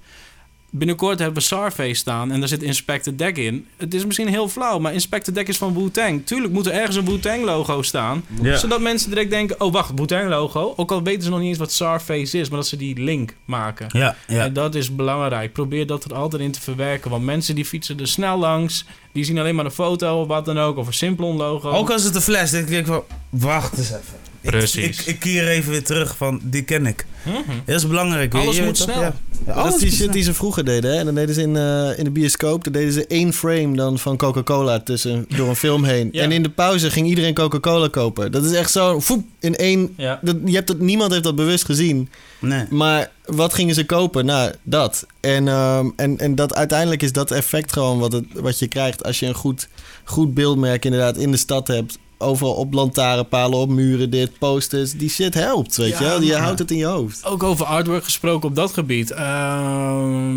Binnenkort 0.78 1.20
hebben 1.20 1.38
we 1.38 1.44
Sarface 1.48 1.94
staan 1.94 2.32
en 2.32 2.40
daar 2.40 2.48
zit 2.48 2.64
Inspector 2.64 3.18
Deck 3.18 3.38
in. 3.38 3.68
Het 3.78 3.94
is 3.94 4.06
misschien 4.06 4.28
heel 4.28 4.50
flauw, 4.50 4.80
maar 4.80 4.94
Inspector 4.94 5.34
Deck 5.34 5.48
is 5.48 5.58
van 5.58 5.74
Wu-Tang. 5.74 6.26
Tuurlijk 6.26 6.54
moet 6.54 6.66
er 6.66 6.72
ergens 6.72 6.96
een 6.96 7.06
Wu-Tang 7.06 7.44
logo 7.44 7.82
staan. 7.82 8.24
Ja. 8.42 8.58
Zodat 8.58 8.82
mensen 8.82 9.10
direct 9.10 9.30
denken, 9.30 9.62
oh 9.62 9.74
wacht, 9.74 9.92
Wu-Tang 9.96 10.30
logo. 10.30 10.74
Ook 10.76 10.92
al 10.92 11.04
weten 11.04 11.24
ze 11.24 11.30
nog 11.30 11.40
niet 11.40 11.48
eens 11.48 11.58
wat 11.58 11.72
Sarface 11.72 12.40
is, 12.40 12.50
maar 12.50 12.60
dat 12.60 12.68
ze 12.68 12.78
die 12.78 13.00
link 13.00 13.34
maken. 13.46 13.88
Ja, 13.92 14.16
ja. 14.28 14.44
En 14.44 14.54
dat 14.54 14.76
is 14.76 14.96
belangrijk. 14.96 15.54
Probeer 15.54 15.88
dat 15.88 16.04
er 16.04 16.14
altijd 16.14 16.42
in 16.42 16.52
te 16.52 16.62
verwerken. 16.62 17.12
Want 17.12 17.24
mensen 17.24 17.56
die 17.56 17.66
fietsen 17.66 18.00
er 18.00 18.08
snel 18.08 18.38
langs. 18.38 18.86
Die 19.12 19.24
zien 19.24 19.38
alleen 19.40 19.56
maar 19.56 19.66
een 19.66 19.72
foto 19.72 20.22
of 20.22 20.28
wat 20.28 20.46
dan 20.46 20.60
ook. 20.60 20.78
Of 20.78 20.88
een 20.88 20.94
Simplon 20.94 21.36
logo. 21.36 21.70
Ook 21.70 21.92
als 21.92 22.04
het 22.04 22.16
een 22.16 22.22
fles, 22.22 22.52
denk 22.52 22.70
ik 22.70 22.86
van, 22.86 23.04
wacht 23.30 23.78
eens 23.78 23.90
even. 23.90 24.35
Ik- 24.46 24.52
Precies. 24.52 25.00
Ik, 25.00 25.06
ik, 25.06 25.20
keer 25.20 25.48
even 25.48 25.72
weer 25.72 25.84
terug 25.84 26.18
van, 26.18 26.40
die 26.44 26.62
ken 26.64 26.86
ik. 26.86 27.06
Mhm. 27.24 27.36
Dat 27.66 27.76
is 27.76 27.88
belangrijk. 27.88 28.34
weet 28.34 28.42
Alles 28.42 28.56
je, 28.56 28.64
moet 28.64 28.78
snel. 28.78 29.00
Ja. 29.02 29.16
Ja, 29.46 29.54
dat 29.54 29.56
is 29.56 29.62
alles 29.72 29.82
die 29.82 29.92
shit 29.92 30.14
die 30.14 30.24
ze 30.24 30.34
vroeger 30.34 30.66
deden. 30.66 30.92
Hè? 30.92 30.98
En 31.00 31.06
dan 31.06 31.16
deden 31.16 31.36
ze 31.36 31.42
in, 31.42 31.56
eh, 31.58 31.98
in 31.98 32.04
de 32.04 32.10
bioscoop. 32.10 32.64
Dan 32.64 32.74
deden 32.74 32.94
ze 32.94 33.08
één 33.08 33.34
frame 33.34 33.76
dan 33.76 34.00
van 34.00 34.18
Coca-Cola 34.18 34.80
tussen, 34.80 35.26
door 35.36 35.50
een 35.50 35.56
film 35.56 35.84
heen. 35.84 36.10
Ja. 36.12 36.24
En 36.24 36.32
in 36.32 36.44
de 36.44 36.50
pauze 36.50 36.92
ging 36.92 37.08
iedereen 37.08 37.34
Coca-Cola 37.34 37.88
kopen. 37.88 38.32
Dat 38.32 38.46
is 38.46 38.52
echt 38.52 38.72
zo... 38.72 39.02
Foep, 39.02 39.26
in 39.40 39.56
één... 39.56 39.94
Ja. 39.98 40.20
Dat, 40.22 40.36
je 40.46 40.56
hebt 40.56 40.68
dat, 40.68 40.80
niemand 40.80 41.12
heeft 41.12 41.24
dat 41.24 41.36
bewust 41.36 41.66
gezien. 41.66 42.10
Nee. 42.40 42.66
Maar 42.70 43.12
wat 43.26 43.54
gingen 43.54 43.76
ze 43.76 43.86
kopen? 43.86 44.26
Nou, 44.26 44.52
dat. 44.64 45.06
En, 45.20 45.48
ehm, 45.48 45.90
en, 45.96 46.18
en 46.18 46.36
dat, 46.36 46.56
uiteindelijk 46.56 47.02
is 47.04 47.12
dat 47.12 47.32
effect 47.32 47.74
gewoon 47.74 48.00
wat, 48.00 48.12
het, 48.12 48.26
wat 48.34 48.60
je 48.60 48.68
krijgt... 48.68 49.04
als 49.04 49.20
je 49.20 49.26
een 49.26 49.34
goed, 49.34 49.68
goed 50.04 50.34
beeldmerk 50.34 50.86
inderdaad 50.86 51.18
in 51.18 51.32
de 51.32 51.38
stad 51.38 51.68
hebt. 51.68 51.98
Overal 52.18 52.54
op 52.54 52.74
lantaarnpalen, 52.74 53.60
op 53.60 53.70
muren, 53.70 54.10
dit, 54.10 54.38
posters. 54.38 54.92
Die 54.92 55.10
shit 55.10 55.34
helpt, 55.34 55.76
weet 55.76 55.90
Ja, 55.90 55.98
je 56.00 56.04
wel. 56.04 56.22
Je 56.22 56.36
houdt 56.36 56.60
het 56.60 56.72
in 56.72 56.78
je 56.78 56.86
hoofd. 56.86 57.26
Ook 57.26 57.44
over 57.44 57.66
artwork 57.66 58.04
gesproken 58.04 58.50
op 58.50 58.56
dat 58.56 58.74
gebied. 58.74 59.12
Ehm, 59.12 60.30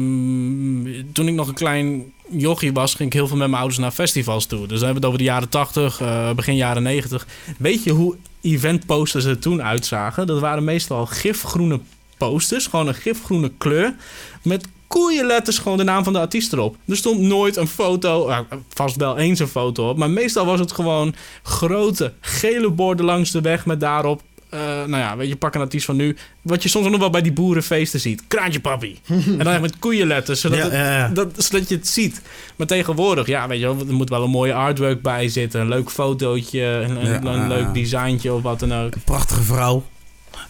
toen 1.12 1.28
ik 1.28 1.34
nog 1.34 1.48
een 1.48 1.54
klein 1.54 2.12
jochie 2.30 2.72
was, 2.72 2.94
ging 2.94 3.08
ik 3.08 3.14
heel 3.14 3.28
veel 3.28 3.36
met 3.36 3.48
mijn 3.48 3.60
ouders 3.60 3.80
naar 3.80 3.90
festivals 3.90 4.46
toe. 4.46 4.66
Dus 4.66 4.80
dan 4.80 4.88
hebben 4.88 4.88
we 4.88 4.94
het 4.94 5.04
over 5.06 5.18
de 5.18 5.24
jaren 5.24 5.48
80, 5.48 6.00
eh, 6.00 6.32
begin 6.32 6.56
jaren 6.56 6.82
90. 6.82 7.26
Weet 7.58 7.84
je 7.84 7.90
hoe 7.90 8.16
eventposters 8.40 9.24
er 9.24 9.38
toen 9.38 9.62
uitzagen? 9.62 10.26
Dat 10.26 10.40
waren 10.40 10.64
meestal 10.64 11.06
gifgroene 11.06 11.80
posters, 12.18 12.66
gewoon 12.66 12.88
een 12.88 12.94
gifgroene 12.94 13.52
kleur. 13.58 13.94
Met 14.42 14.68
koeienletters 14.88 15.58
gewoon 15.58 15.78
de 15.78 15.84
naam 15.84 16.04
van 16.04 16.12
de 16.12 16.18
artiest 16.18 16.52
erop. 16.52 16.76
Er 16.86 16.96
stond 16.96 17.20
nooit 17.20 17.56
een 17.56 17.68
foto, 17.68 18.32
vast 18.74 18.96
wel 18.96 19.18
eens 19.18 19.38
een 19.38 19.48
foto 19.48 19.88
op, 19.88 19.96
maar 19.96 20.10
meestal 20.10 20.46
was 20.46 20.60
het 20.60 20.72
gewoon 20.72 21.14
grote 21.42 22.12
gele 22.20 22.70
borden 22.70 23.04
langs 23.06 23.30
de 23.30 23.40
weg 23.40 23.66
met 23.66 23.80
daarop. 23.80 24.22
eh, 24.50 24.60
nou 24.60 24.96
ja, 24.96 25.16
weet 25.16 25.28
je, 25.28 25.36
pak 25.36 25.54
een 25.54 25.60
artiest 25.60 25.84
van 25.86 25.96
nu. 25.96 26.16
Wat 26.42 26.62
je 26.62 26.68
soms 26.68 26.84
ook 26.84 26.90
nog 26.90 27.00
wel 27.00 27.10
bij 27.10 27.22
die 27.22 27.32
boerenfeesten 27.32 28.00
ziet. 28.00 28.22
Kraantje 28.28 28.60
papi. 28.60 28.98
en 29.08 29.38
dan 29.38 29.60
met 29.60 29.78
koeienletters, 29.78 30.40
zodat, 30.40 30.58
Ja, 30.58 30.64
het- 30.64 30.72
ja, 30.72 30.96
ja. 30.98 31.08
Dat, 31.08 31.28
zodat 31.36 31.68
je 31.68 31.74
het 31.74 31.88
ziet. 31.88 32.22
Maar 32.56 32.66
tegenwoordig, 32.66 33.26
ja, 33.26 33.48
weet 33.48 33.60
je 33.60 33.66
er 33.66 33.94
moet 33.94 34.08
wel 34.08 34.22
een 34.22 34.30
mooie 34.30 34.54
artwork 34.54 35.02
bij 35.02 35.28
zitten. 35.28 35.60
Een 35.60 35.68
leuk 35.68 35.90
fotootje, 35.90 36.62
een, 36.62 37.06
een, 37.06 37.26
een 37.26 37.48
leuk 37.48 37.74
designtje 37.74 38.32
of 38.32 38.42
wat 38.42 38.60
dan 38.60 38.74
ook. 38.74 38.92
Prachtige 39.04 39.42
vrouw. 39.42 39.84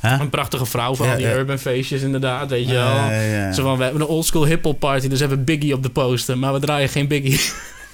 Een 0.02 0.30
prachtige 0.30 0.66
vrouw 0.66 0.94
van 0.94 1.06
Ja, 1.06 1.16
die 1.16 1.26
ja. 1.26 1.34
urban 1.34 1.58
feestjes 1.58 2.02
inderdaad, 2.02 2.50
weet 2.50 2.68
je 2.68 2.74
wel. 2.74 2.94
Ja. 3.10 3.52
Zo 3.52 3.62
van, 3.62 3.76
we 3.76 3.82
hebben 3.82 4.02
een 4.02 4.08
oldschool 4.08 4.46
hip-hop 4.46 4.78
party, 4.78 5.08
dus 5.08 5.20
we 5.20 5.26
hebben 5.26 5.44
Biggie 5.44 5.74
op 5.74 5.82
de 5.82 5.90
poster, 5.90 6.38
maar 6.38 6.52
we 6.52 6.60
draaien 6.60 6.88
geen 6.88 7.08
Biggie. 7.08 7.40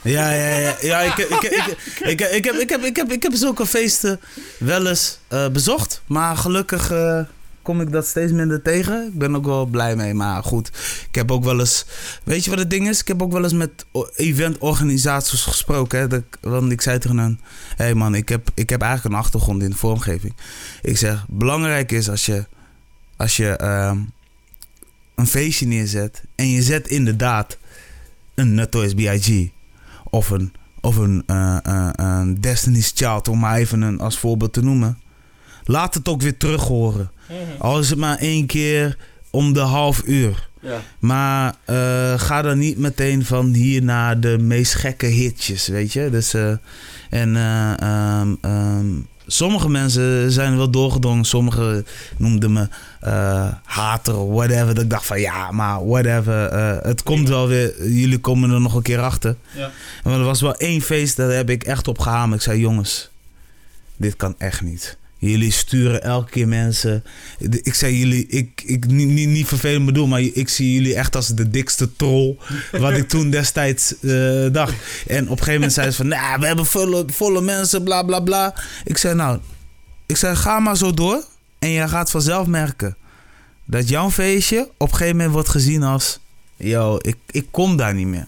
Ja, 0.05 0.32
ja, 0.32 0.57
ja. 0.57 0.76
ja 0.80 1.01
ik, 1.01 1.16
ik, 1.16 1.43
ik, 1.43 1.76
ik, 2.01 2.20
ik, 2.20 2.20
ik, 2.20 2.45
heb, 2.45 2.55
ik, 2.55 2.68
heb, 2.70 2.85
ik, 2.85 2.97
heb, 2.97 3.12
ik 3.12 3.22
heb 3.22 3.32
zulke 3.35 3.66
feesten 3.66 4.20
wel 4.59 4.87
eens 4.87 5.18
eh, 5.28 5.49
bezocht. 5.49 6.03
Maar 6.07 6.37
gelukkig 6.37 6.91
eh, 6.91 7.20
kom 7.65 7.81
ik 7.81 7.93
dat 7.93 8.07
steeds 8.07 8.33
minder 8.33 8.62
tegen. 8.62 9.07
Ik 9.07 9.19
ben 9.19 9.37
ook 9.37 9.45
wel 9.45 9.67
blij 9.67 9.97
mee. 9.97 10.15
Maar 10.15 10.43
goed, 10.43 10.69
ik 11.09 11.15
heb 11.15 11.31
ook 11.31 11.45
wel 11.45 11.61
eens... 11.61 11.87
Weet 12.25 12.45
je 12.45 12.51
wat 12.51 12.59
het 12.59 12.71
ding 12.71 12.89
is? 12.89 13.01
Ik 13.01 13.09
heb 13.09 13.23
ook 13.23 13.33
wel 13.33 13.43
eens 13.43 13.53
met 13.53 13.87
eventorganisaties 14.17 15.43
gesproken. 15.43 15.99
Hè? 15.99 16.19
Want 16.41 16.73
ik 16.73 16.81
zei 16.81 16.99
tegen 16.99 17.19
hen... 17.19 17.41
Hé 17.77 17.85
hey 17.85 17.95
man, 17.95 18.15
ik 18.15 18.29
heb, 18.29 18.51
ik 18.55 18.71
heb 18.71 18.81
eigenlijk 18.81 19.15
een 19.15 19.21
achtergrond 19.21 19.62
in 19.62 19.71
de 19.71 19.77
vormgeving. 19.77 20.35
Ik 20.83 20.97
zeg, 20.97 21.27
belangrijk 21.29 21.93
is 21.93 22.11
als 22.11 22.27
je... 22.27 22.45
Als 23.17 23.37
je 23.37 23.49
ehm, 23.49 23.99
een 25.15 25.27
feestje 25.27 25.67
neerzet... 25.67 26.23
En 26.35 26.49
je 26.49 26.62
zet 26.62 26.89
inderdaad 26.89 27.59
een 28.35 28.55
Notorious 28.55 28.95
B.I.G 28.95 29.53
of 30.15 30.31
een, 30.31 30.53
of 30.81 30.99
eh, 31.27 31.57
eh, 31.62 31.91
een 31.93 32.41
Destiny's 32.41 32.93
Child, 32.95 33.29
om 33.29 33.39
maar 33.39 33.57
even 33.57 33.83
een, 33.83 34.01
als 34.01 34.19
voorbeeld 34.19 34.53
te 34.53 34.62
noemen. 34.62 34.99
Laat 35.65 35.95
het 35.95 36.09
ook 36.09 36.23
weer 36.23 36.37
terug 36.37 36.62
horen. 36.62 37.11
Al 37.59 37.79
is 37.79 37.91
het 37.91 37.99
maar 37.99 38.19
één 38.19 38.47
keer 38.47 38.97
om 39.31 39.53
de 39.53 39.61
half 39.61 40.03
uur. 40.07 40.49
Ja. 40.61 40.81
Maar 40.99 41.55
eh, 41.65 42.19
ga 42.19 42.43
dan 42.43 42.59
niet 42.59 42.79
meteen 42.79 43.25
van 43.25 43.53
hier 43.53 43.83
naar 43.83 44.21
de 44.21 44.39
meest 44.39 44.75
gekke 44.75 45.07
hitjes, 45.07 45.67
weet 45.67 45.93
je. 45.93 46.11
Dus, 46.11 46.35
eh, 46.35 46.53
en 47.11 47.37
eh, 47.37 47.81
ehm, 47.81 48.35
ehm, 48.41 48.87
sommige 49.27 49.69
mensen 49.69 50.31
zijn 50.33 50.57
wel 50.57 50.71
doorgedrongen. 50.71 51.25
Sommigen 51.25 51.87
noemden 52.17 52.53
me 52.53 52.69
hater 53.65 54.17
of 54.17 54.35
whatever. 54.35 54.75
Dat 54.75 54.85
ik 54.85 54.91
dacht 54.91 55.07
van 55.07 55.21
ja, 55.21 55.51
maar 55.51 55.87
whatever. 55.87 56.53
het 56.87 57.03
komt 57.03 57.29
wel 57.29 57.49
weer. 57.49 57.89
Jullie 57.89 58.19
komen 58.19 58.51
er 58.51 58.61
nog 58.61 58.75
een 58.75 58.83
keer 58.83 59.01
achter. 59.01 59.37
Ja. 59.55 59.71
Maar 60.05 60.19
er 60.19 60.25
was 60.25 60.41
wel 60.41 60.57
één 60.57 60.81
feest, 60.81 61.17
daar 61.17 61.31
heb 61.31 61.51
ik 61.51 61.65
echt 61.65 61.89
op 61.89 61.99
gehamerd. 61.99 62.41
Ik 62.41 62.47
zei, 62.47 62.61
jongens, 62.61 63.11
dit 63.97 64.17
kan 64.17 64.35
echt 64.39 64.62
niet. 64.62 64.97
Jullie 65.31 65.51
sturen 65.51 66.03
elke 66.03 66.31
keer 66.31 66.49
mensen. 66.49 67.05
Ik 67.39 67.75
zei 67.75 67.99
jullie, 67.99 68.27
ik, 68.27 68.62
ik 68.66 68.87
niet, 68.87 69.09
niet, 69.09 69.29
niet 69.29 69.47
vervelend 69.47 69.87
bedoel, 69.87 70.07
maar 70.07 70.20
ik 70.20 70.49
zie 70.49 70.72
jullie 70.72 70.95
echt 70.95 71.16
als 71.16 71.29
de 71.29 71.51
dikste 71.51 71.97
troll. 71.97 72.37
Wat 72.72 72.93
ik 72.93 73.09
toen 73.09 73.31
destijds 73.31 74.01
eh, 74.01 74.47
dacht. 74.53 74.75
En 75.07 75.25
op 75.25 75.31
een 75.31 75.39
gegeven 75.39 75.53
moment 75.55 75.72
zeiden 75.72 75.95
ze 75.95 76.01
van, 76.01 76.11
nou, 76.11 76.41
we 76.41 76.47
hebben 76.47 76.66
volle, 76.66 77.05
volle 77.07 77.41
mensen, 77.41 77.83
bla 77.83 78.03
bla 78.03 78.20
bla. 78.20 78.55
Ik 78.85 78.97
zei, 78.97 79.14
nou, 79.14 79.39
ik 80.07 80.16
zei, 80.16 80.37
ga 80.37 80.59
maar 80.59 80.77
zo 80.77 80.93
door. 80.93 81.25
En 81.59 81.68
je 81.68 81.89
gaat 81.89 82.11
vanzelf 82.11 82.47
merken 82.47 82.97
dat 83.64 83.89
jouw 83.89 84.11
feestje 84.11 84.70
op 84.77 84.89
een 84.89 84.97
gegeven 84.97 85.16
moment 85.16 85.35
wordt 85.35 85.49
gezien 85.49 85.83
als, 85.83 86.20
yo, 86.57 86.99
ik, 87.01 87.16
ik 87.31 87.47
kom 87.51 87.77
daar 87.77 87.95
niet 87.95 88.07
meer. 88.07 88.27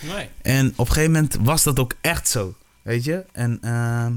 Nee. 0.00 0.28
En 0.42 0.72
op 0.76 0.86
een 0.86 0.92
gegeven 0.92 1.12
moment 1.12 1.36
was 1.40 1.62
dat 1.62 1.78
ook 1.78 1.94
echt 2.00 2.28
zo. 2.28 2.54
Weet 2.82 3.04
je? 3.04 3.24
En 3.32 3.58
ehm, 3.62 4.12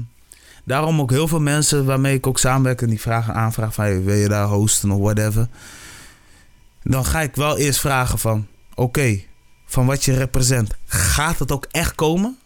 daarom 0.64 1.00
ook 1.00 1.10
heel 1.10 1.28
veel 1.28 1.40
mensen 1.40 1.84
waarmee 1.84 2.14
ik 2.14 2.26
ook 2.26 2.38
samenwerk... 2.38 2.82
en 2.82 2.88
die 2.88 3.00
vragen 3.00 3.34
aanvragen 3.34 3.74
van... 3.74 3.84
Hey, 3.84 4.02
wil 4.02 4.14
je 4.14 4.28
daar 4.28 4.46
hosten 4.46 4.90
of 4.90 5.00
whatever? 5.00 5.48
Dan 6.82 7.04
ga 7.04 7.20
ik 7.20 7.36
wel 7.36 7.58
eerst 7.58 7.80
vragen 7.80 8.18
van... 8.18 8.46
Oké, 8.74 9.20
van 9.66 9.86
wat 9.86 10.04
je 10.04 10.12
represent... 10.12 10.74
gaat 10.86 11.38
het 11.38 11.52
ook 11.52 11.66
echt 11.70 11.94
komen? 11.94 12.38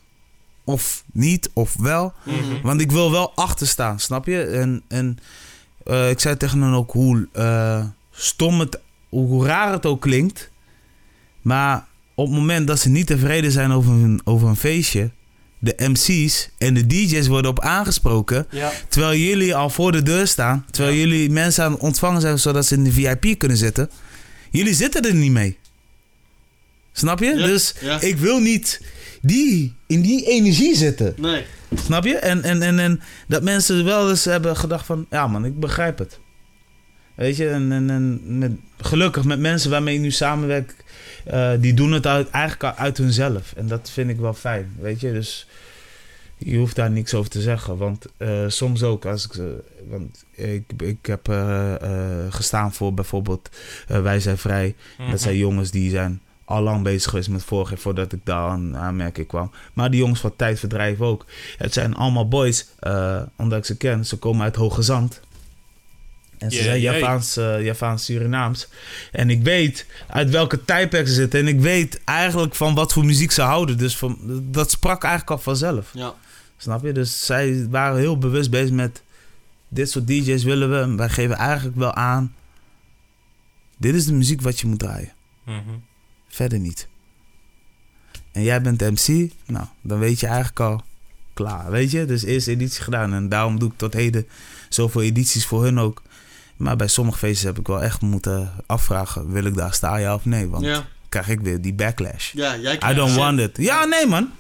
of 0.65 1.05
niet, 1.13 1.51
of 1.53 1.75
wel. 1.79 2.13
Mhm. 2.23 2.63
Want 2.63 2.81
ik 2.81 2.93
wil 2.93 3.11
wel 3.11 3.33
achter 3.35 3.67
staan, 3.67 4.01
snap 4.01 4.27
je? 4.27 4.43
En, 4.43 4.83
en 4.89 5.19
eh, 5.85 6.11
ik 6.11 6.21
zei 6.21 6.37
tegen 6.37 6.63
hen 6.63 6.73
ook 6.73 6.93
hoe 6.93 7.29
eh, 7.33 7.85
stom 8.11 8.61
het, 8.61 8.81
hoe 9.09 9.47
raar 9.47 9.73
het 9.73 9.87
ook 9.87 10.01
klinkt. 10.01 10.51
Maar 11.43 11.87
op 12.15 12.27
het 12.27 12.35
moment 12.35 12.67
dat 12.67 12.79
ze 12.79 12.89
niet 12.89 13.07
tevreden 13.07 13.51
zijn 13.51 13.73
over 13.73 13.93
een, 13.93 14.21
over 14.25 14.49
een 14.49 14.57
feestje, 14.57 15.11
de 15.65 15.75
MC's 15.77 16.49
en 16.59 16.75
de 16.75 16.87
DJ's 16.87 17.27
worden 17.27 17.51
op 17.51 17.61
aangesproken. 17.61 18.47
Ja. 18.51 18.73
Terwijl 18.89 19.19
jullie 19.19 19.55
al 19.55 19.71
voor 19.71 19.93
de 19.93 20.03
deur 20.03 20.27
staan. 20.27 20.67
Terwijl 20.71 20.97
jullie 20.97 21.31
mensen 21.31 21.65
aan 21.65 21.73
het 21.73 21.81
ontvangen 21.81 22.21
zijn 22.21 22.39
zodat 22.39 22.67
ze 22.67 22.75
in 22.75 22.85
de 22.85 22.93
VIP 22.93 23.39
kunnen 23.39 23.57
zitten. 23.57 23.91
Jullie 24.51 24.75
zitten 24.75 25.03
er 25.03 25.15
niet 25.15 25.33
mee. 25.33 25.59
Snap 26.93 27.19
je? 27.19 27.27
Ja, 27.27 27.47
Dus 27.47 27.75
ik 28.01 28.17
wil 28.17 28.39
niet 28.39 28.81
die, 29.23 29.75
in 29.87 30.01
die 30.03 30.27
energie 30.27 30.77
zitten. 30.77 31.15
Nee. 31.17 31.45
Snap 31.85 32.05
je? 32.05 32.17
En, 32.17 32.43
en, 32.43 32.63
en, 32.63 32.79
en 32.79 33.01
dat 33.29 33.43
mensen 33.43 33.85
wel 33.85 34.11
eens 34.11 34.25
hebben 34.25 34.57
gedacht 34.57 34.87
van... 34.87 35.07
Ja 35.11 35.27
man, 35.27 35.45
ik 35.45 35.61
begrijp 35.61 35.99
het. 35.99 36.19
Weet 37.15 37.37
je? 37.37 37.49
En, 37.49 37.73
en, 37.73 37.91
en 37.91 38.39
met, 38.39 38.53
gelukkig 38.81 39.25
met 39.25 39.39
mensen 39.39 39.71
waarmee 39.71 39.95
ik 39.95 40.01
nu 40.01 40.11
samenwerk... 40.11 40.75
eh, 41.25 41.51
die 41.61 41.75
doen 41.75 41.93
het 41.93 42.07
uit, 42.07 42.31
eigenlijk 42.31 42.79
uit 42.79 42.97
hunzelf. 42.97 43.53
En 43.57 43.67
dat 43.67 43.91
vind 43.91 44.11
ik 44.11 44.17
wel 44.19 44.35
fijn. 44.35 44.75
Weet 44.81 45.01
je? 45.01 45.13
Dus 45.13 45.47
je 46.39 46.57
hoeft 46.57 46.77
daar 46.77 46.91
niks 46.91 47.15
over 47.15 47.31
te 47.31 47.41
zeggen. 47.41 47.77
Want 47.77 48.07
eh, 48.17 48.45
soms 48.49 48.83
ook 48.83 49.05
als 49.07 49.25
ik... 49.25 49.33
ze- 49.33 49.63
want 49.89 50.25
ik, 50.31 50.65
ik 50.79 51.07
heb 51.07 51.29
eh, 51.29 51.75
eh, 51.75 52.33
gestaan 52.33 52.73
voor 52.73 52.95
bijvoorbeeld 52.95 53.49
eh, 53.89 54.03
Wij 54.03 54.21
zijn 54.21 54.39
vrij. 54.39 54.75
Mhm. 54.99 55.11
Dat 55.11 55.21
zijn 55.21 55.37
jongens 55.37 55.71
die 55.71 55.91
zijn 55.91 56.21
al 56.45 56.63
lang 56.63 56.83
bezig 56.83 57.11
geweest 57.11 57.29
met 57.29 57.43
vorige 57.45 57.77
voordat 57.77 58.13
ik 58.13 58.21
daar 58.25 58.49
aan 58.49 58.77
aanmerking 58.77 59.27
kwam. 59.27 59.51
Maar 59.73 59.91
die 59.91 60.01
jongens 60.01 60.21
van 60.21 60.37
Tijdverdrijf 60.37 61.01
ook. 61.01 61.25
Het 61.57 61.73
zijn 61.73 61.95
allemaal 61.95 62.29
boys, 62.29 62.67
eh, 62.79 63.23
omdat 63.37 63.59
ik 63.59 63.65
ze 63.65 63.77
ken. 63.77 64.07
Ze 64.07 64.17
komen 64.17 64.43
uit 64.45 64.57
Hoge 64.57 64.83
Zand. 64.83 65.21
En 66.39 66.51
ze 66.51 66.57
Jee, 66.57 66.65
zijn 66.65 66.81
jee. 66.81 66.93
Javaans, 66.93 67.37
eh, 67.37 67.65
Javaans 67.65 68.05
Surinaams. 68.05 68.69
En 69.13 69.31
ik 69.31 69.43
weet 69.43 69.87
uit 70.07 70.31
welke 70.31 70.65
tijdperk 70.65 71.09
ze 71.09 71.15
zitten. 71.15 71.41
En 71.41 71.49
ik 71.49 71.61
weet 71.61 72.01
eigenlijk 72.05 72.55
van 72.55 72.75
wat 72.75 72.93
voor 72.93 73.05
muziek 73.05 73.31
ze 73.31 73.43
houden. 73.43 73.79
Dus 73.79 73.97
van, 73.97 74.19
dat 74.51 74.71
sprak 74.71 75.03
eigenlijk 75.03 75.33
al 75.33 75.39
vanzelf. 75.39 75.91
Ja. 75.93 76.15
Snap 76.57 76.85
je? 76.85 76.93
Dus 76.93 77.27
zij 77.27 77.67
waren 77.71 77.99
heel 77.99 78.19
bewust 78.19 78.51
bezig 78.51 78.71
met... 78.75 79.03
Dit 79.69 79.91
soort 79.91 80.07
DJ's 80.07 80.43
willen 80.43 80.71
we. 80.71 80.81
En 80.81 80.97
wij 80.97 81.09
geven 81.09 81.37
eigenlijk 81.37 81.77
wel 81.77 81.95
aan... 81.95 82.35
Dit 83.77 83.95
is 83.95 84.05
de 84.05 84.13
muziek 84.13 84.41
wat 84.41 84.61
je 84.61 84.67
moet 84.67 84.79
draaien. 84.79 85.13
Mhm. 85.45 85.59
Verder 86.29 86.59
niet. 86.59 86.89
En 88.33 88.43
jij 88.43 88.63
bent 88.63 88.81
MC, 88.81 89.31
nou, 89.47 89.67
dan 89.81 89.99
weet 89.99 90.21
je 90.21 90.27
eigenlijk 90.27 90.61
al 90.61 90.83
klaar, 91.35 91.71
weet 91.71 91.91
je? 91.91 92.05
Dus 92.05 92.23
eerste 92.23 92.51
editie 92.51 92.83
gedaan 92.83 93.13
en 93.13 93.29
daarom 93.29 93.59
doe 93.59 93.71
ik 93.71 93.77
tot 93.77 93.93
heden 93.93 94.27
zoveel 94.69 95.03
edities 95.03 95.47
voor 95.47 95.63
hun 95.63 95.79
ook. 95.79 96.03
Maar 96.57 96.77
bij 96.77 96.89
sommige 96.89 97.19
feesten 97.19 97.47
heb 97.47 97.59
ik 97.59 97.67
wel 97.67 97.83
echt 97.83 98.01
moeten 98.01 98.53
afvragen, 98.67 99.33
wil 99.33 99.45
ik 99.45 99.55
daar 99.55 99.75
staan 99.75 100.01
ja 100.01 100.15
of 100.15 100.25
nee? 100.25 100.49
Want 100.49 100.65
Ja. 100.65 100.85
krijg 101.09 101.29
ik 101.29 101.41
weer 101.41 101.61
die 101.61 101.75
backlash. 101.75 102.33
Ja, 102.33 102.57
jij 102.57 102.79
I 102.91 102.95
don't 102.95 103.15
want 103.15 103.39
it. 103.41 103.57
Ja, 103.57 103.85
nee 103.85 104.07
man. 104.07 104.31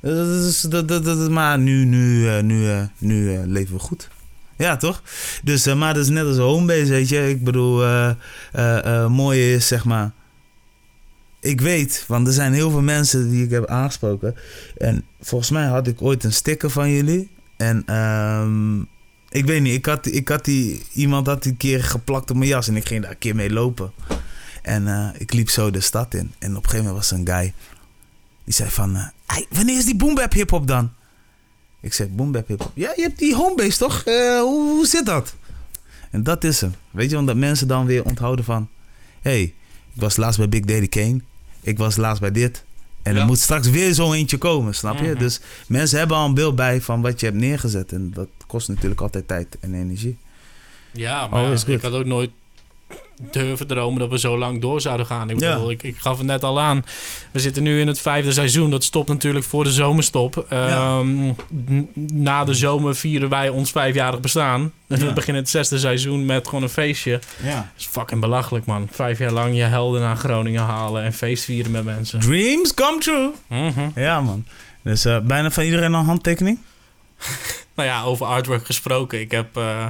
Dat 0.00 0.28
is, 0.28 0.60
dat, 0.60 0.88
dat, 0.88 1.04
dat, 1.04 1.30
maar 1.30 1.58
nu, 1.58 1.84
nu, 1.84 2.28
eh, 2.28 2.42
nu, 2.42 2.70
eh, 2.70 2.82
nu 2.98 3.34
eh, 3.34 3.40
leven 3.44 3.74
we 3.74 3.80
goed. 3.80 4.08
Ja, 4.56 4.76
toch? 4.76 5.02
Dus, 5.42 5.74
maar 5.74 5.94
dat 5.94 6.02
is 6.02 6.08
net 6.10 6.24
als 6.26 6.36
homebase, 6.36 6.90
weet 6.90 7.08
je. 7.08 7.28
Ik 7.28 7.44
bedoel, 7.44 7.84
eh, 8.52 9.06
mooie 9.06 9.52
is, 9.54 9.66
zeg 9.66 9.84
maar... 9.84 10.12
Ik 11.40 11.60
weet, 11.60 12.04
want 12.08 12.26
er 12.26 12.32
zijn 12.32 12.52
heel 12.52 12.70
veel 12.70 12.82
mensen 12.82 13.30
die 13.30 13.44
ik 13.44 13.50
heb 13.50 13.66
aangesproken. 13.66 14.34
En 14.76 15.04
volgens 15.20 15.50
mij 15.50 15.66
had 15.66 15.86
ik 15.86 16.02
ooit 16.02 16.24
een 16.24 16.32
sticker 16.32 16.70
van 16.70 16.90
jullie. 16.90 17.30
En 17.56 17.82
ehm, 17.86 18.78
ik 19.34 19.44
weet 19.46 19.62
niet, 19.62 19.74
ik 19.74 19.86
had, 19.86 20.06
ik 20.06 20.28
had 20.28 20.44
die... 20.44 20.82
Iemand 20.92 21.26
had 21.26 21.42
die 21.42 21.52
een 21.52 21.58
keer 21.58 21.84
geplakt 21.84 22.30
op 22.30 22.36
mijn 22.36 22.48
jas 22.48 22.68
en 22.68 22.76
ik 22.76 22.86
ging 22.86 23.02
daar 23.02 23.10
een 23.10 23.18
keer 23.18 23.34
mee 23.34 23.50
lopen. 23.50 23.92
En 24.62 24.88
eh, 24.88 25.08
ik 25.20 25.32
liep 25.32 25.48
zo 25.50 25.70
de 25.70 25.80
stad 25.80 26.14
in. 26.14 26.32
En 26.38 26.50
op 26.50 26.56
een 26.64 26.70
gegeven 26.70 26.76
moment 26.86 26.96
was 26.96 27.10
er 27.10 27.18
een 27.18 27.26
guy... 27.28 27.52
Die 28.44 28.54
zei 28.54 28.70
van... 28.70 28.96
eh, 28.96 29.06
"Hey, 29.26 29.46
wanneer 29.50 29.76
is 29.78 29.84
die 29.84 29.96
boom 29.96 30.14
bap 30.14 30.32
hip-hop 30.32 30.66
dan? 30.66 30.92
Ik 31.80 31.92
zeg, 31.92 32.08
boom 32.10 32.32
bap 32.32 32.48
hip-hop. 32.48 32.70
Ja, 32.74 32.92
je 32.96 33.02
hebt 33.02 33.18
die 33.18 33.34
homebase 33.34 33.78
toch? 33.78 34.02
Eh, 34.04 34.40
hoe, 34.40 34.68
hoe 34.70 34.86
zit 34.86 35.06
dat? 35.06 35.34
En 36.10 36.22
dat 36.22 36.44
is 36.44 36.60
hem. 36.60 36.74
Weet 36.90 37.10
je, 37.10 37.16
omdat 37.18 37.36
mensen 37.36 37.68
dan 37.68 37.86
weer 37.86 38.04
onthouden 38.04 38.44
van... 38.44 38.68
Hé, 39.20 39.30
hey, 39.30 39.42
ik 39.94 40.00
was 40.00 40.16
laatst 40.16 40.38
bij 40.38 40.48
Big 40.48 40.60
Daddy 40.64 40.88
Kane. 40.88 41.20
Ik 41.60 41.78
was 41.78 41.96
laatst 41.96 42.20
bij 42.20 42.30
dit. 42.32 42.64
En 43.02 43.14
Ja. 43.14 43.20
er 43.20 43.26
moet 43.26 43.38
straks 43.38 43.70
weer 43.70 43.92
zo 43.92 44.12
eentje 44.12 44.38
komen, 44.38 44.74
snap 44.74 44.98
je? 44.98 45.08
Mhm. 45.10 45.18
Dus 45.18 45.40
mensen 45.68 45.98
hebben 45.98 46.16
al 46.16 46.26
een 46.26 46.34
beeld 46.34 46.56
bij 46.56 46.80
van 46.80 47.00
wat 47.02 47.20
je 47.20 47.26
hebt 47.26 47.38
neergezet. 47.38 47.92
En 47.92 48.10
dat 48.10 48.28
kost 48.54 48.68
natuurlijk 48.68 49.00
altijd 49.00 49.28
tijd 49.28 49.56
en 49.60 49.74
energie. 49.74 50.16
Ja, 50.92 51.26
maar 51.26 51.42
Oh, 51.42 51.52
ik 51.66 51.82
had 51.82 51.92
ook 51.92 52.04
nooit 52.04 52.30
durven 53.30 53.66
dromen 53.66 53.98
dat 54.00 54.08
we 54.10 54.18
zo 54.18 54.38
lang 54.38 54.60
door 54.60 54.80
zouden 54.80 55.06
gaan. 55.06 55.30
Ik, 55.30 55.40
Ja. 55.40 55.52
bedoel, 55.54 55.70
ik, 55.70 55.82
ik 55.82 55.96
gaf 55.98 56.16
het 56.18 56.26
net 56.26 56.44
al 56.44 56.60
aan. 56.60 56.84
We 57.30 57.40
zitten 57.40 57.62
nu 57.62 57.80
in 57.80 57.86
het 57.86 57.98
vijfde 58.00 58.32
seizoen. 58.32 58.70
Dat 58.70 58.84
stopt 58.84 59.08
natuurlijk 59.08 59.44
voor 59.44 59.64
de 59.64 59.72
zomerstop. 59.72 60.46
Ehm, 60.48 61.32
Na 62.12 62.44
de 62.44 62.54
zomer 62.54 62.96
vieren 62.96 63.28
wij 63.28 63.48
ons 63.48 63.70
vijfjarig 63.70 64.20
bestaan. 64.20 64.60
Ja. 64.88 64.96
we 64.96 65.12
beginnen 65.12 65.42
het 65.42 65.50
zesde 65.50 65.78
seizoen 65.78 66.26
met 66.26 66.46
gewoon 66.48 66.62
een 66.62 66.68
feestje. 66.68 67.20
Ja. 67.42 67.54
Dat 67.54 67.64
is 67.76 67.86
fucking 67.86 68.20
belachelijk, 68.20 68.64
man. 68.66 68.88
Vijf 68.90 69.18
jaar 69.18 69.32
lang 69.32 69.56
je 69.56 69.62
helden 69.62 70.00
naar 70.00 70.16
Groningen 70.16 70.62
halen 70.62 71.02
en 71.02 71.12
feest 71.12 71.44
vieren 71.44 71.70
met 71.70 71.84
mensen. 71.84 72.20
Dreams 72.20 72.74
come 72.74 72.98
true. 73.00 73.30
Mhm. 73.48 73.88
Ja, 73.94 74.20
man. 74.20 74.44
Dus 74.82 75.04
eh, 75.04 75.18
bijna 75.20 75.50
van 75.50 75.64
iedereen 75.64 75.92
een 75.92 76.04
handtekening? 76.04 76.58
Nou 77.76 77.88
ja, 77.88 78.02
over 78.02 78.26
artwork 78.26 78.66
gesproken. 78.66 79.20
Ik 79.20 79.30
heb. 79.30 79.56
eh, 79.56 79.86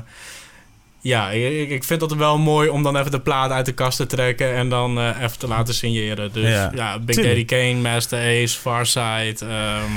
ja, 1.00 1.30
ik, 1.30 1.70
ik 1.70 1.84
vind 1.84 2.00
dat 2.00 2.12
wel 2.14 2.38
mooi 2.38 2.68
om 2.68 2.82
dan 2.82 2.96
even 2.96 3.10
de 3.10 3.20
plaat 3.20 3.50
uit 3.50 3.66
de 3.66 3.72
kast 3.72 3.96
te 3.96 4.06
trekken 4.06 4.54
en 4.54 4.68
dan 4.68 4.98
eh, 4.98 5.08
even 5.22 5.38
te 5.38 5.46
laten 5.48 5.74
signeren. 5.74 6.32
Dus 6.32 6.48
Ja. 6.48 6.70
ja, 6.74 6.98
Big. 6.98 7.16
Daddy 7.16 7.44
Kane, 7.44 7.74
Master 7.74 8.42
Ace, 8.42 8.58
Farside. 8.58 9.36
ehm 9.40 9.92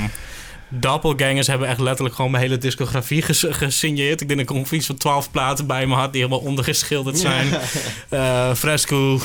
Doppelgangers 0.70 1.46
hebben 1.46 1.68
echt 1.68 1.80
letterlijk 1.80 2.14
gewoon 2.14 2.30
mijn 2.30 2.42
hele 2.42 2.58
discografie 2.58 3.22
ges- 3.22 3.44
gesigneerd. 3.48 4.20
Ik 4.20 4.28
denk 4.28 4.40
dat 4.40 4.50
ik 4.50 4.56
ongeveer 4.56 4.78
iets 4.78 4.86
van 4.86 4.96
12 4.96 5.30
platen 5.30 5.66
bij 5.66 5.86
me 5.86 5.94
had 5.94 6.12
die 6.12 6.22
helemaal 6.22 6.44
ondergeschilderd 6.44 7.18
zijn. 7.18 7.46
Eh, 8.08 8.54
Fresco. 8.54 9.20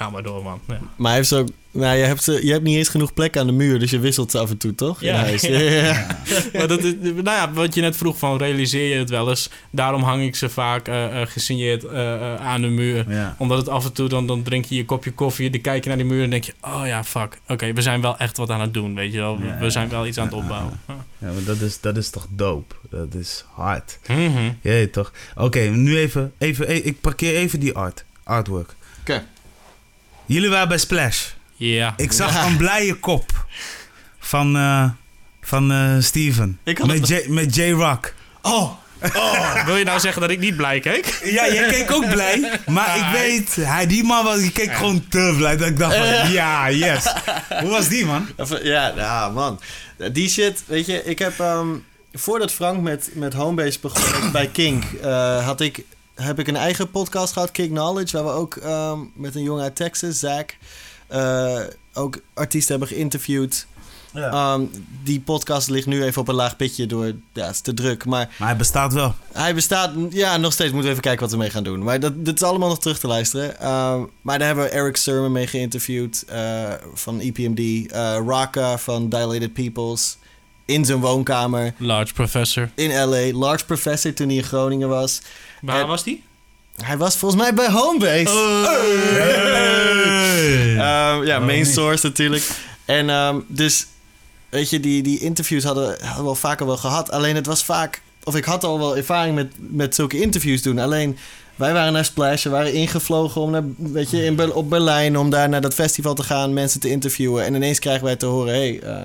Ga 0.00 0.10
maar 0.10 0.22
door, 0.22 0.42
man. 0.42 0.60
Ja. 0.68 0.80
Maar 0.96 1.06
hij 1.06 1.16
heeft 1.16 1.28
zo... 1.28 1.44
Nou, 1.70 1.96
je 1.96 2.04
hebt, 2.04 2.22
ze, 2.22 2.46
je 2.46 2.52
hebt 2.52 2.64
niet 2.64 2.76
eens 2.76 2.88
genoeg 2.88 3.14
plek 3.14 3.36
aan 3.36 3.46
de 3.46 3.52
muur, 3.52 3.78
dus 3.78 3.90
je 3.90 3.98
wisselt 3.98 4.30
ze 4.30 4.38
af 4.38 4.50
en 4.50 4.56
toe, 4.56 4.74
toch? 4.74 5.02
In 5.02 5.08
Ja, 5.08 5.16
huis. 5.16 5.42
ja. 5.46 5.58
ja. 5.58 6.06
maar 6.52 6.68
dat 6.68 6.84
is, 6.84 6.94
nou 7.00 7.22
ja, 7.24 7.52
wat 7.52 7.74
je 7.74 7.80
net 7.80 7.96
vroeg 7.96 8.18
van 8.18 8.38
realiseer 8.38 8.88
je 8.92 8.98
het 8.98 9.10
wel 9.10 9.28
eens. 9.28 9.50
Daarom 9.70 10.02
hang 10.02 10.22
ik 10.22 10.36
ze 10.36 10.48
vaak 10.48 10.88
eh, 10.88 11.22
eh, 11.22 11.28
gesigneerd 11.28 11.84
eh, 11.84 12.14
eh, 12.14 12.46
aan 12.46 12.60
de 12.60 12.66
muur. 12.66 13.10
Ja. 13.10 13.34
Omdat 13.38 13.58
het 13.58 13.68
af 13.68 13.84
en 13.84 13.92
toe, 13.92 14.08
dan, 14.08 14.26
dan 14.26 14.42
drink 14.42 14.64
je 14.64 14.74
je 14.74 14.84
kopje 14.84 15.12
koffie, 15.12 15.50
dan 15.50 15.60
kijk 15.60 15.82
je 15.82 15.88
naar 15.88 15.98
die 15.98 16.06
muur 16.06 16.22
en 16.22 16.30
denk 16.30 16.44
je... 16.44 16.54
Oh 16.60 16.82
ja, 16.84 17.04
fuck. 17.04 17.38
Oké, 17.48 17.72
we 17.72 17.82
zijn 17.82 18.00
wel 18.00 18.18
echt 18.18 18.36
wat 18.36 18.50
aan 18.50 18.60
het 18.60 18.74
doen, 18.74 18.94
weet 18.94 19.12
je 19.12 19.18
wel. 19.18 19.38
We, 19.38 19.46
Ja, 19.46 19.58
we 19.58 19.70
zijn 19.70 19.88
wel 19.88 20.06
iets 20.06 20.18
aan 20.18 20.26
het 20.26 20.34
opbouwen. 20.34 20.80
Ja. 20.88 21.04
Ja, 21.18 21.32
maar 21.32 21.44
dat 21.44 21.60
is, 21.60 21.80
dat 21.80 21.96
is 21.96 22.10
toch 22.10 22.26
dope. 22.30 22.74
Dat 22.90 23.14
is 23.14 23.44
hard. 23.52 23.98
Mhm. 24.06 24.50
Ja, 24.60 24.86
toch. 24.92 25.12
Oké, 25.36 25.60
nu 25.60 25.98
even, 25.98 26.32
even, 26.38 26.86
ik 26.86 27.00
parkeer 27.00 27.34
even 27.34 27.60
die 27.60 27.74
art, 27.74 28.04
artwork. 28.22 28.74
Oké. 29.00 29.24
Jullie 30.32 30.48
waren 30.50 30.68
bij 30.68 30.78
Splash. 30.78 31.24
Ja. 31.56 31.94
Ik 31.96 32.12
zag 32.12 32.46
een 32.46 32.56
blije 32.56 32.94
kop 32.94 33.44
van, 34.18 34.56
eh, 34.56 34.84
van 35.40 35.72
eh, 35.72 35.96
Steven. 36.00 36.58
Ik 36.64 36.78
had 36.78 36.86
met, 36.86 37.08
het- 37.08 37.24
J, 37.24 37.28
met 37.30 37.54
J-Rock. 37.54 38.14
Oh, 38.42 38.70
Oh, 39.16 39.64
wil 39.64 39.76
je 39.76 39.84
nou 39.84 40.00
zeggen 40.00 40.20
dat 40.20 40.30
ik 40.30 40.38
niet 40.38 40.56
blij 40.56 40.80
keek? 40.80 41.20
Ja, 41.24 41.52
jij 41.52 41.68
keek 41.68 41.90
ook 41.92 42.08
blij. 42.10 42.58
Maar 42.66 42.96
ik 42.96 43.04
weet, 43.12 43.54
hij, 43.56 43.86
die 43.86 44.04
man 44.04 44.24
was, 44.24 44.38
die 44.40 44.52
keek 44.52 44.72
gewoon 44.74 45.08
te 45.08 45.34
blij. 45.36 45.56
Dat 45.56 45.68
ik 45.68 45.78
dacht 45.78 45.96
van, 45.96 46.30
ja, 46.30 46.70
yes. 46.70 47.04
Hoe 47.60 47.68
was 47.70 47.88
die, 47.88 48.04
man? 48.06 48.26
Ja, 48.62 48.92
ja, 48.96 49.28
man. 49.28 49.60
Die 50.12 50.28
shit, 50.28 50.62
weet 50.66 50.86
je, 50.86 51.04
ik 51.04 51.18
heb... 51.18 51.40
ehm, 51.40 51.68
voordat 52.12 52.52
Frank 52.52 52.80
met, 52.80 53.10
met 53.14 53.32
Homebase 53.32 53.78
begon 53.80 54.30
bij 54.32 54.46
Kink... 54.48 54.84
eh, 55.02 55.44
had 55.46 55.60
ik, 55.60 55.84
heb 56.22 56.38
ik 56.38 56.48
een 56.48 56.56
eigen 56.56 56.90
podcast 56.90 57.32
gehad, 57.32 57.50
Kink 57.50 57.70
Knowledge... 57.70 58.16
waar 58.16 58.24
we 58.34 58.40
ook 58.40 58.56
ehm, 58.56 58.98
met 59.14 59.34
een 59.34 59.42
jongen 59.42 59.62
uit 59.62 59.76
Texas, 59.76 60.18
Zack... 60.18 60.56
eh, 61.06 61.60
ook 61.94 62.18
artiesten 62.34 62.70
hebben 62.78 62.96
geïnterviewd. 62.96 63.66
Ehm, 64.14 64.62
die 65.04 65.20
podcast 65.20 65.68
ligt 65.70 65.86
nu 65.86 66.04
even 66.04 66.20
op 66.20 66.28
een 66.28 66.34
laag 66.34 66.56
pitje 66.56 66.86
door... 66.86 67.06
Ja, 67.32 67.46
het 67.46 67.54
is 67.54 67.60
te 67.60 67.74
druk, 67.74 68.04
maar... 68.04 68.34
Maar 68.38 68.48
hij 68.48 68.56
bestaat 68.56 68.92
wel. 68.92 69.14
Hij 69.32 69.54
bestaat, 69.54 69.90
ja, 70.10 70.36
nog 70.36 70.52
steeds. 70.52 70.70
Moeten 70.72 70.86
we 70.86 70.90
even 70.90 71.02
kijken 71.02 71.20
wat 71.22 71.30
we 71.30 71.36
mee 71.36 71.50
gaan 71.50 71.62
doen. 71.62 71.82
Maar 71.82 72.00
dat, 72.00 72.24
dit 72.24 72.34
is 72.34 72.42
allemaal 72.42 72.68
nog 72.68 72.80
terug 72.80 72.98
te 72.98 73.06
luisteren. 73.06 73.60
Ehm, 73.60 74.00
maar 74.22 74.38
daar 74.38 74.46
hebben 74.46 74.64
we 74.64 74.70
Eric 74.70 74.96
Sermon 74.96 75.32
mee 75.32 75.46
geïnterviewd 75.46 76.24
eh, 76.28 76.72
van 76.94 77.20
EPMD. 77.20 77.92
eh 77.92 78.18
Raka 78.26 78.78
van 78.78 79.08
Dilated 79.08 79.52
Peoples. 79.52 80.18
In 80.64 80.84
zijn 80.84 81.00
woonkamer 81.00 81.74
Large 81.78 82.12
Professor. 82.12 82.70
in 82.74 82.90
LA. 83.08 83.38
Large 83.38 83.64
Professor 83.64 84.12
toen 84.14 84.26
hij 84.26 84.36
in 84.36 84.42
Groningen 84.42 84.88
was. 84.88 85.20
Waar 85.60 85.86
was 85.86 86.04
die? 86.04 86.22
Hij 86.82 86.96
was 86.96 87.16
volgens 87.16 87.42
mij 87.42 87.54
bij 87.54 87.70
Homebase. 87.70 88.28
Hey. 89.10 90.70
Ehm, 90.70 90.78
ja, 90.78 91.24
Waarom 91.24 91.46
main 91.46 91.66
source 91.66 92.06
natuurlijk. 92.06 92.48
En 92.84 93.10
ehm, 93.10 93.38
dus 93.46 93.86
weet 94.48 94.70
je, 94.70 94.80
die, 94.80 95.02
die 95.02 95.18
interviews 95.18 95.64
hadden, 95.64 95.84
hadden 95.88 96.16
we 96.16 96.22
wel 96.22 96.34
vaker 96.34 96.66
wel 96.66 96.76
gehad. 96.76 97.10
Alleen 97.10 97.34
het 97.34 97.46
was 97.46 97.64
vaak, 97.64 98.00
of 98.24 98.36
ik 98.36 98.44
had 98.44 98.64
al 98.64 98.78
wel 98.78 98.96
ervaring 98.96 99.34
met, 99.34 99.52
met 99.56 99.94
zulke 99.94 100.20
interviews 100.20 100.62
doen. 100.62 100.78
Alleen 100.78 101.16
wij 101.56 101.72
waren 101.72 101.92
naar 101.92 102.04
Splash, 102.04 102.42
we 102.44 102.50
waren 102.50 102.72
ingevlogen 102.72 103.40
om 103.40 103.50
naar, 103.50 103.62
weet 103.76 104.10
je, 104.10 104.24
in, 104.24 104.52
op 104.52 104.70
Berlijn 104.70 105.18
om 105.18 105.30
daar 105.30 105.48
naar 105.48 105.60
dat 105.60 105.74
festival 105.74 106.14
te 106.14 106.22
gaan, 106.22 106.52
mensen 106.52 106.80
te 106.80 106.90
interviewen. 106.90 107.44
En 107.44 107.54
ineens 107.54 107.78
krijgen 107.78 108.04
wij 108.04 108.16
te 108.16 108.26
horen, 108.26 108.54
hey, 108.54 108.80
eh, 108.80 109.00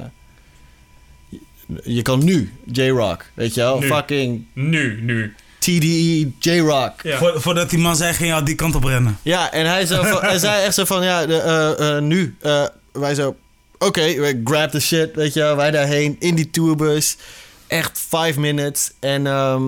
je- 1.30 1.40
je 1.84 2.02
kan 2.02 2.24
nu 2.24 2.54
J-Rock, 2.72 3.26
weet 3.34 3.54
je 3.54 3.62
wel, 3.62 3.80
Nu. 3.80 3.88
fucking 3.88 4.46
Nu, 4.54 5.02
nu. 5.02 5.36
TDE 5.66 6.32
J-Rock. 6.40 7.02
Ja. 7.04 7.18
Vo- 7.18 7.40
voordat 7.40 7.70
die 7.70 7.80
man 7.80 7.96
zei, 7.96 8.14
ging 8.14 8.30
je 8.30 8.36
al 8.36 8.44
die 8.44 8.56
kant 8.56 8.76
op 8.76 8.84
rennen. 8.84 9.18
Ja, 9.22 9.52
en 9.52 9.66
hij, 9.66 9.86
zo 9.86 10.04
van, 10.04 10.22
hij 10.22 10.38
zei 10.38 10.64
echt 10.64 10.74
zo 10.76 10.86
van, 10.86 11.04
ja, 11.04 11.26
de, 11.26 11.38
eh, 11.38 11.96
eh, 11.98 12.04
nu. 12.04 12.36
eh, 12.42 12.66
wij 12.92 13.16
zo, 13.16 13.36
oké, 13.78 14.02
we 14.02 14.42
grab 14.44 14.70
the 14.72 14.80
shit, 14.80 15.16
weet 15.16 15.34
je 15.34 15.40
wel. 15.40 15.56
Wij 15.56 15.72
daarheen, 15.72 16.16
in 16.20 16.36
die 16.36 16.50
tourbus. 16.50 17.18
Echt 17.68 18.00
five 18.00 18.40
minutes. 18.40 18.92
En, 19.00 19.28
ehm, 19.28 19.64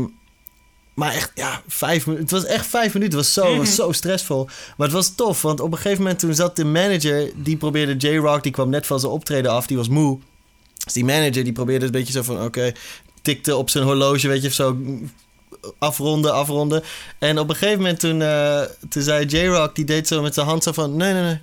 maar 0.94 1.14
echt, 1.14 1.32
ja, 1.36 1.62
vijf 1.68 2.06
minuten. 2.06 2.26
Het 2.36 2.44
was 2.44 2.54
echt 2.56 2.66
vijf 2.66 2.94
minuten. 2.94 3.18
Het 3.18 3.28
was 3.28 3.34
zo, 3.46 3.58
was 3.58 3.76
zo 3.76 3.92
stressvol. 3.92 4.46
Maar 4.78 4.88
het 4.88 4.96
was 4.96 5.16
tof, 5.16 5.42
want 5.42 5.60
op 5.60 5.72
een 5.72 5.78
gegeven 5.78 6.02
moment 6.02 6.20
toen 6.20 6.36
zat 6.36 6.56
de 6.56 6.66
manager... 6.66 7.32
die 7.36 7.58
probeerde 7.58 7.96
J-Rock, 8.08 8.44
die 8.44 8.52
kwam 8.52 8.70
net 8.70 8.86
van 8.86 9.00
zijn 9.00 9.12
optreden 9.12 9.52
af, 9.52 9.68
die 9.68 9.78
was 9.78 9.88
moe. 9.90 10.20
Dus 10.84 10.94
die 10.94 11.06
manager, 11.06 11.44
die 11.44 11.54
probeerde 11.54 11.86
een 11.86 11.92
beetje 11.92 12.14
zo 12.14 12.22
van, 12.22 12.44
oké... 12.44 12.72
tikte 13.22 13.56
op 13.56 13.70
zijn 13.70 13.84
horloge, 13.84 14.28
weet 14.28 14.42
je, 14.42 14.48
of 14.48 14.54
zo... 14.54 14.78
Afronden, 15.80 16.34
afronden. 16.34 16.84
En 17.20 17.40
op 17.40 17.50
een 17.50 17.56
gegeven 17.56 17.80
moment 17.82 18.00
toen, 18.00 18.22
eh, 18.22 18.60
toen 18.90 19.02
zei 19.04 19.26
J-Rock, 19.26 19.76
die 19.76 19.86
deed 19.86 20.08
zo 20.08 20.22
met 20.22 20.34
zijn 20.34 20.46
hand 20.48 20.64
zo 20.64 20.72
van... 20.72 20.96
Nee, 20.96 21.14
nee, 21.14 21.22
nee. 21.24 21.40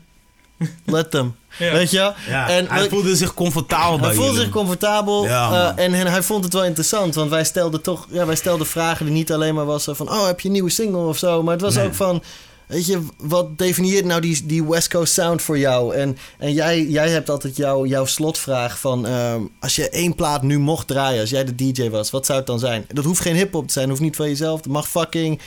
Let 0.96 1.10
them. 1.10 1.36
Ja. 1.58 1.72
Weet 1.72 1.90
je 1.90 1.98
wel? 1.98 2.12
Ja, 2.28 2.48
En 2.48 2.66
hij 2.68 2.88
voelde 2.88 3.16
zich 3.16 3.34
comfortabel 3.34 3.98
bij 3.98 4.06
Hij 4.06 4.14
voelde 4.16 4.30
jullie. 4.30 4.44
zich 4.44 4.54
comfortabel. 4.54 5.24
Ja, 5.24 5.74
eh, 5.76 5.84
en, 5.84 5.94
en 5.94 6.06
hij 6.06 6.22
vond 6.22 6.44
het 6.44 6.52
wel 6.52 6.64
interessant. 6.64 7.14
Want 7.14 7.30
wij 7.30 7.44
stelden 7.44 7.82
toch... 7.82 8.06
Ja, 8.10 8.26
wij 8.26 8.34
stelden 8.36 8.66
vragen 8.66 9.04
die 9.06 9.14
niet 9.14 9.32
alleen 9.32 9.54
maar 9.54 9.64
was 9.66 9.88
van... 9.90 10.10
Oh, 10.10 10.26
heb 10.26 10.40
je 10.40 10.46
een 10.48 10.52
nieuwe 10.54 10.70
single 10.70 11.06
of 11.06 11.18
zo? 11.18 11.42
Maar 11.42 11.52
het 11.52 11.62
was 11.62 11.74
Nee. 11.74 11.86
ook 11.86 11.94
van... 11.94 12.22
Weet 12.66 12.86
je, 12.86 13.06
wat 13.16 13.58
definieert 13.58 14.04
nou 14.04 14.20
die, 14.20 14.46
die 14.46 14.64
West 14.64 14.88
Coast 14.88 15.12
sound 15.12 15.42
voor 15.42 15.58
jou? 15.58 15.94
En, 15.94 16.16
en 16.38 16.52
jij, 16.52 16.82
jij 16.86 17.08
hebt 17.08 17.30
altijd 17.30 17.56
jouw 17.56 17.86
jouw 17.86 18.04
slotvraag 18.04 18.78
van... 18.78 19.06
ehm, 19.06 19.40
als 19.60 19.76
je 19.76 19.88
één 19.88 20.14
plaat 20.14 20.42
nu 20.42 20.58
mocht 20.58 20.86
draaien, 20.86 21.20
als 21.20 21.30
jij 21.30 21.44
de 21.44 21.54
DJ 21.54 21.90
was, 21.90 22.10
wat 22.10 22.26
zou 22.26 22.38
het 22.38 22.46
dan 22.46 22.58
zijn? 22.58 22.84
Dat 22.88 23.04
hoeft 23.04 23.20
geen 23.20 23.36
hip-hop 23.36 23.66
te 23.66 23.72
zijn, 23.72 23.88
hoeft 23.88 24.00
niet 24.00 24.16
van 24.16 24.28
jezelf. 24.28 24.62
Het 24.62 24.72
mag 24.72 24.88
fucking 24.88 25.40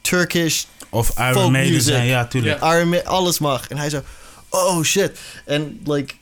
Turkish, 0.00 0.64
Of 0.90 1.18
Iron 1.18 1.52
Maiden 1.52 1.82
zijn, 1.82 2.06
ja, 2.06 2.26
tuurlijk. 2.26 2.62
Iron 2.62 3.04
alles 3.04 3.38
mag. 3.38 3.68
En 3.68 3.76
hij 3.76 3.90
zo, 3.90 4.02
oh 4.48 4.82
shit. 4.82 5.18
En 5.44 5.80
like, 5.84 6.14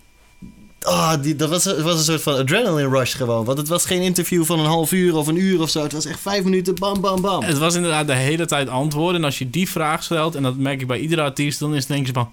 ah, 0.81 1.22
die, 1.22 1.37
dat 1.37 1.49
was, 1.49 1.64
het 1.64 1.83
was 1.83 1.99
een 1.99 2.05
soort 2.05 2.22
van 2.22 2.35
adrenaline 2.35 2.89
rush 2.89 3.16
gewoon. 3.16 3.45
Want 3.45 3.59
het 3.59 3.68
was 3.68 3.87
geen 3.87 4.03
interview 4.03 4.45
van 4.45 4.59
een 4.59 4.66
half 4.66 4.93
uur 4.93 5.16
of 5.16 5.26
een 5.26 5.37
uur 5.37 5.61
of 5.61 5.70
zo. 5.70 5.83
Het 5.83 5.93
was 5.93 6.07
echt 6.07 6.20
vijf 6.20 6.45
minuten, 6.45 6.74
bam, 6.74 7.01
bam, 7.01 7.20
bam. 7.20 7.43
Het 7.43 7.59
was 7.59 7.74
inderdaad 7.74 8.07
de 8.07 8.14
hele 8.14 8.47
tijd 8.47 8.68
antwoorden. 8.68 9.20
En 9.20 9.24
als 9.24 9.39
je 9.39 9.51
die 9.51 9.70
vraag 9.70 10.03
stelt, 10.03 10.35
en 10.35 10.43
dat 10.43 10.57
merk 10.57 10.81
ik 10.81 10.87
bij 10.87 10.99
iedere 10.99 11.22
artiest, 11.22 11.59
dan 11.59 11.74
is 11.74 11.78
het 11.78 11.89
denk 11.89 12.07
je 12.07 12.12
van... 12.12 12.31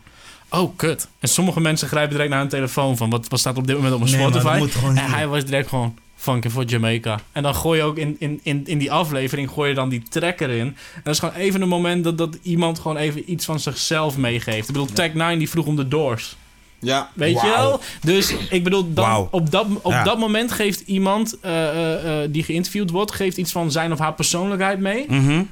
Oh, 0.50 0.78
kut. 0.78 1.08
En 1.20 1.28
sommige 1.28 1.60
mensen 1.60 1.88
grijpen 1.88 2.12
direct 2.12 2.30
naar 2.30 2.40
hun 2.40 2.50
telefoon 2.50 2.98
van... 2.98 3.10
Wat, 3.10 3.28
wat 3.28 3.40
staat 3.40 3.58
op 3.58 3.68
dit 3.68 3.76
moment 3.76 3.94
op 3.94 4.00
mijn 4.00 4.12
Nee, 4.12 4.22
maar 4.22 4.32
dat 4.32 4.42
Spotify? 4.42 4.64
moet 4.64 4.76
gewoon 4.76 4.98
en 4.98 5.12
hij 5.12 5.28
was 5.28 5.46
direct 5.46 5.70
gewoon... 5.70 5.98
Funky 6.20 6.50
voor 6.50 6.64
Jamaica. 6.64 7.20
En 7.32 7.44
dan 7.44 7.56
gooi 7.56 7.80
je 7.80 7.86
ook 7.86 7.98
in, 7.98 8.16
in, 8.20 8.40
in, 8.44 8.62
in 8.66 8.78
die 8.78 8.92
aflevering 8.92 9.50
gooi 9.50 9.70
je 9.70 9.76
dan 9.76 9.90
die 9.90 10.04
track 10.10 10.40
erin. 10.40 10.68
En 10.96 11.02
dat 11.04 11.14
is 11.14 11.20
gewoon 11.20 11.36
even 11.36 11.62
een 11.62 11.68
moment 11.68 12.04
dat, 12.04 12.18
dat 12.18 12.38
iemand 12.42 12.80
gewoon 12.80 12.98
even 12.98 13.32
iets 13.32 13.46
van 13.46 13.60
zichzelf 13.60 14.18
meegeeft. 14.18 14.68
Ik 14.68 14.74
bedoel, 14.74 14.86
Tag 14.94 15.14
9 15.14 15.38
die 15.38 15.50
vroeg 15.50 15.66
om 15.66 15.76
de 15.76 15.88
Doors. 15.88 16.36
Ja. 16.80 17.10
Weet 17.14 17.42
je 17.42 17.48
wel? 17.48 17.80
Dus 18.02 18.34
ik 18.50 18.64
bedoel, 18.64 18.94
dan, 18.94 19.28
op, 19.32 19.52
dat, 19.52 19.66
op 19.82 19.92
Ja. 19.92 20.04
dat 20.04 20.18
moment 20.20 20.52
geeft 20.52 20.80
iemand 20.86 21.38
eh, 21.42 21.68
eh, 21.70 22.24
eh, 22.24 22.30
die 22.32 22.44
geïnterviewd 22.44 22.90
wordt... 22.90 23.12
geeft 23.12 23.38
iets 23.38 23.52
van 23.52 23.72
zijn 23.72 23.92
of 23.92 24.00
haar 24.00 24.14
persoonlijkheid 24.14 24.80
mee 24.80 25.06
Mhm. 25.10 25.44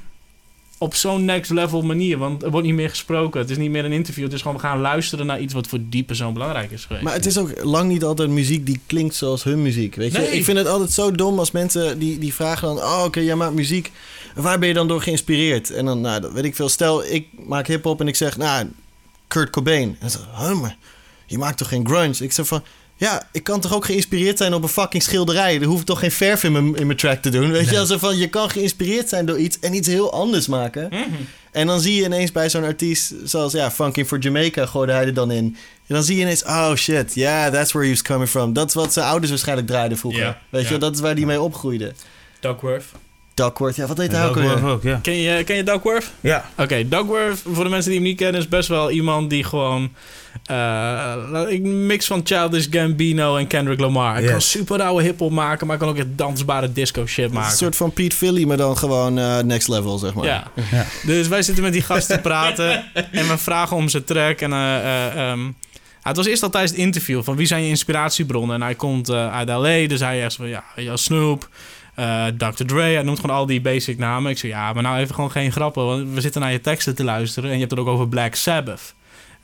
op 0.77 0.95
zo'n 0.95 1.25
next 1.25 1.51
level 1.51 1.81
manier. 1.81 2.17
Want 2.17 2.43
er 2.43 2.51
wordt 2.51 2.65
niet 2.67 2.75
meer 2.75 2.89
gesproken. 2.89 3.39
Het 3.39 3.49
is 3.49 3.57
niet 3.57 3.69
meer 3.71 3.85
een 3.85 3.91
interview. 3.91 4.23
Het 4.23 4.33
is 4.33 4.41
gewoon 4.41 4.55
we 4.57 4.61
gaan 4.63 4.79
luisteren 4.79 5.25
naar 5.25 5.39
iets 5.39 5.53
wat 5.53 5.67
voor 5.67 5.79
die 5.81 6.03
persoon 6.03 6.33
belangrijk 6.33 6.71
is 6.71 6.85
geweest. 6.85 7.03
Maar 7.03 7.13
het 7.13 7.25
is 7.25 7.37
ook 7.37 7.63
lang 7.63 7.89
niet 7.89 8.03
altijd 8.03 8.29
muziek 8.29 8.65
die 8.65 8.79
klinkt 8.85 9.15
zoals 9.15 9.43
hun 9.43 9.61
muziek. 9.61 9.95
Weet 9.95 10.11
je? 10.11 10.17
Nee. 10.17 10.31
Ik 10.31 10.43
vind 10.43 10.57
het 10.57 10.67
altijd 10.67 10.91
zo 10.91 11.11
dom 11.11 11.39
als 11.39 11.51
mensen 11.51 11.99
die, 11.99 12.17
die 12.19 12.33
vragen 12.33 12.67
dan... 12.67 12.77
Oh, 12.77 13.01
oké, 13.05 13.19
jij 13.19 13.35
maakt 13.35 13.53
muziek. 13.53 13.91
Waar 14.35 14.59
ben 14.59 14.67
je 14.67 14.73
dan 14.73 14.87
door 14.87 15.01
geïnspireerd? 15.01 15.71
En 15.71 15.85
dan, 15.85 16.01
nou, 16.01 16.21
dat 16.21 16.31
weet 16.31 16.43
ik 16.45 16.55
veel. 16.55 16.69
Stel, 16.69 17.05
ik 17.05 17.27
maak 17.47 17.67
hip-hop 17.67 17.99
en 17.99 18.07
ik 18.07 18.15
zeg... 18.15 18.37
Nou, 18.37 18.67
Kurt 19.27 19.49
Cobain. 19.49 19.97
En 19.99 20.07
dan 20.11 20.21
ik, 20.21 20.27
huh, 20.37 20.61
maar 20.61 20.77
je 21.35 21.41
maakt 21.41 21.57
toch 21.57 21.67
geen 21.67 21.87
grunge? 21.87 22.15
Ik 22.19 22.31
zeg 22.31 22.47
van... 22.47 22.63
Ja, 22.97 23.27
ik 23.31 23.43
kan 23.43 23.59
toch 23.59 23.73
ook 23.73 23.85
geïnspireerd 23.85 24.37
zijn 24.37 24.53
op 24.53 24.63
een 24.63 24.69
fucking 24.69 25.03
schilderij. 25.03 25.61
Er 25.61 25.65
hoeft 25.65 25.85
toch 25.85 25.99
geen 25.99 26.11
verf 26.11 26.43
in 26.43 26.51
mijn, 26.51 26.75
in 26.75 26.85
mijn 26.85 26.97
track 26.97 27.21
te 27.21 27.29
doen. 27.29 27.51
Weet 27.51 27.69
je, 27.69 27.79
also 27.79 27.97
van, 27.97 28.17
je 28.17 28.29
kan 28.29 28.49
geïnspireerd 28.49 29.09
zijn 29.09 29.25
door 29.25 29.37
iets 29.37 29.59
en 29.59 29.73
iets 29.73 29.87
heel 29.87 30.13
anders 30.13 30.47
maken. 30.47 30.87
Mhm. 30.89 31.01
En 31.51 31.67
dan 31.67 31.79
zie 31.79 31.95
je 31.95 32.03
ineens 32.03 32.31
bij 32.31 32.49
zo'n 32.49 32.63
artiest, 32.63 33.13
zoals 33.23 33.53
ja, 33.53 33.71
Funky 33.71 34.05
for 34.05 34.19
Jamaica 34.19 34.65
gooide 34.65 34.91
hij 34.91 35.05
er 35.05 35.13
dan 35.13 35.31
in. 35.31 35.45
En 35.87 35.95
dan 35.95 36.03
zie 36.03 36.15
je 36.15 36.21
ineens, 36.21 36.43
oh 36.43 36.75
shit, 36.75 37.13
yeah, 37.13 37.53
that's 37.53 37.71
where 37.71 37.87
he 37.87 37.93
was 37.93 38.01
coming 38.01 38.29
from. 38.29 38.53
Dat 38.53 38.67
is 38.67 38.73
wat 38.73 38.93
zijn 38.93 39.05
ouders 39.05 39.29
waarschijnlijk 39.29 39.67
draaiden 39.67 39.97
vroeger. 39.97 40.37
Weet 40.49 40.67
je, 40.67 40.77
dat 40.77 40.93
is 40.93 40.99
waar 40.99 41.15
hij 41.15 41.25
mee 41.25 41.41
opgroeide. 41.41 41.93
Duckworth. 42.39 42.85
Duckworth, 43.35 43.75
ja, 43.75 43.87
wat 43.87 43.97
deed 43.97 44.11
hij 44.11 44.25
ook 44.27 44.83
ja. 44.83 44.99
Ken 45.01 45.13
je, 45.15 45.43
ken 45.43 45.55
je 45.55 45.63
Duckworth? 45.63 46.11
Ja. 46.21 46.49
Oké, 46.57 46.87
Duckworth, 46.87 47.41
voor 47.53 47.63
de 47.63 47.69
mensen 47.69 47.91
die 47.91 47.99
hem 47.99 48.09
niet 48.09 48.17
kennen, 48.17 48.41
is 48.41 48.47
best 48.47 48.67
wel 48.69 48.91
iemand 48.91 49.29
die 49.29 49.43
gewoon... 49.43 49.89
eh, 50.45 51.13
een 51.49 51.85
mix 51.85 52.05
van 52.05 52.21
Childish 52.23 52.67
Gambino 52.69 53.35
en 53.37 53.47
Kendrick 53.47 53.79
Lamar. 53.79 54.13
Hij 54.13 54.21
Yes. 54.21 54.31
kan 54.31 54.41
super 54.41 54.77
rauwe 54.77 55.01
hiphop 55.03 55.31
maken, 55.31 55.67
maar 55.67 55.77
hij 55.77 55.85
kan 55.85 55.95
ook 55.95 56.01
echt 56.01 56.17
dansbare 56.17 56.71
disco 56.73 57.05
shit 57.05 57.25
Een 57.25 57.33
maken. 57.33 57.57
soort 57.57 57.75
van 57.75 57.91
Pete 57.91 58.15
Philly, 58.15 58.43
maar 58.45 58.57
dan 58.57 58.77
gewoon 58.77 59.17
eh, 59.17 59.39
next 59.39 59.67
level, 59.67 59.97
zeg 59.97 60.13
maar. 60.13 60.25
Ja. 60.25 60.43
Ja. 60.71 60.85
Dus 61.05 61.27
wij 61.27 61.41
zitten 61.41 61.63
met 61.63 61.73
die 61.73 61.81
gasten 61.81 62.15
te 62.15 62.21
praten 62.21 62.83
en 63.11 63.27
we 63.27 63.37
vragen 63.37 63.75
om 63.77 63.89
zijn 63.89 64.03
track. 64.03 64.39
En, 64.41 64.53
eh, 64.53 64.75
eh, 64.77 65.29
ehm, 65.31 65.39
het 66.01 66.15
was 66.15 66.25
eerst 66.25 66.43
al 66.43 66.49
tijdens 66.49 66.71
het 66.71 66.81
interview 66.81 67.23
van 67.23 67.35
wie 67.35 67.47
zijn 67.47 67.63
je 67.63 67.69
inspiratiebronnen. 67.69 68.55
En 68.55 68.61
hij 68.61 68.75
komt 68.75 69.09
uit 69.09 69.47
LA, 69.47 69.87
dus 69.87 69.99
hij 69.99 70.19
zegt 70.19 70.35
van 70.35 70.47
ja, 70.47 70.63
ja 70.75 70.95
Snoop, 70.95 71.49
eh, 71.95 72.25
Dr. 72.37 72.63
Dre. 72.65 72.81
Hij 72.81 73.01
noemt 73.03 73.19
gewoon 73.19 73.35
al 73.35 73.45
die 73.45 73.61
basic 73.61 73.97
namen. 73.97 74.31
Ik 74.31 74.37
zeg 74.37 74.51
ja, 74.51 74.73
maar 74.73 74.83
nou 74.83 74.97
even 74.97 75.15
gewoon 75.15 75.31
geen 75.31 75.51
grappen, 75.51 75.85
want 75.85 76.13
we 76.13 76.21
zitten 76.21 76.41
naar 76.41 76.51
je 76.51 76.61
teksten 76.61 76.95
te 76.95 77.03
luisteren. 77.03 77.45
En 77.49 77.53
je 77.55 77.59
hebt 77.59 77.71
het 77.71 77.79
ook 77.79 77.87
over 77.87 78.07
Black 78.07 78.35
Sabbath. 78.35 78.93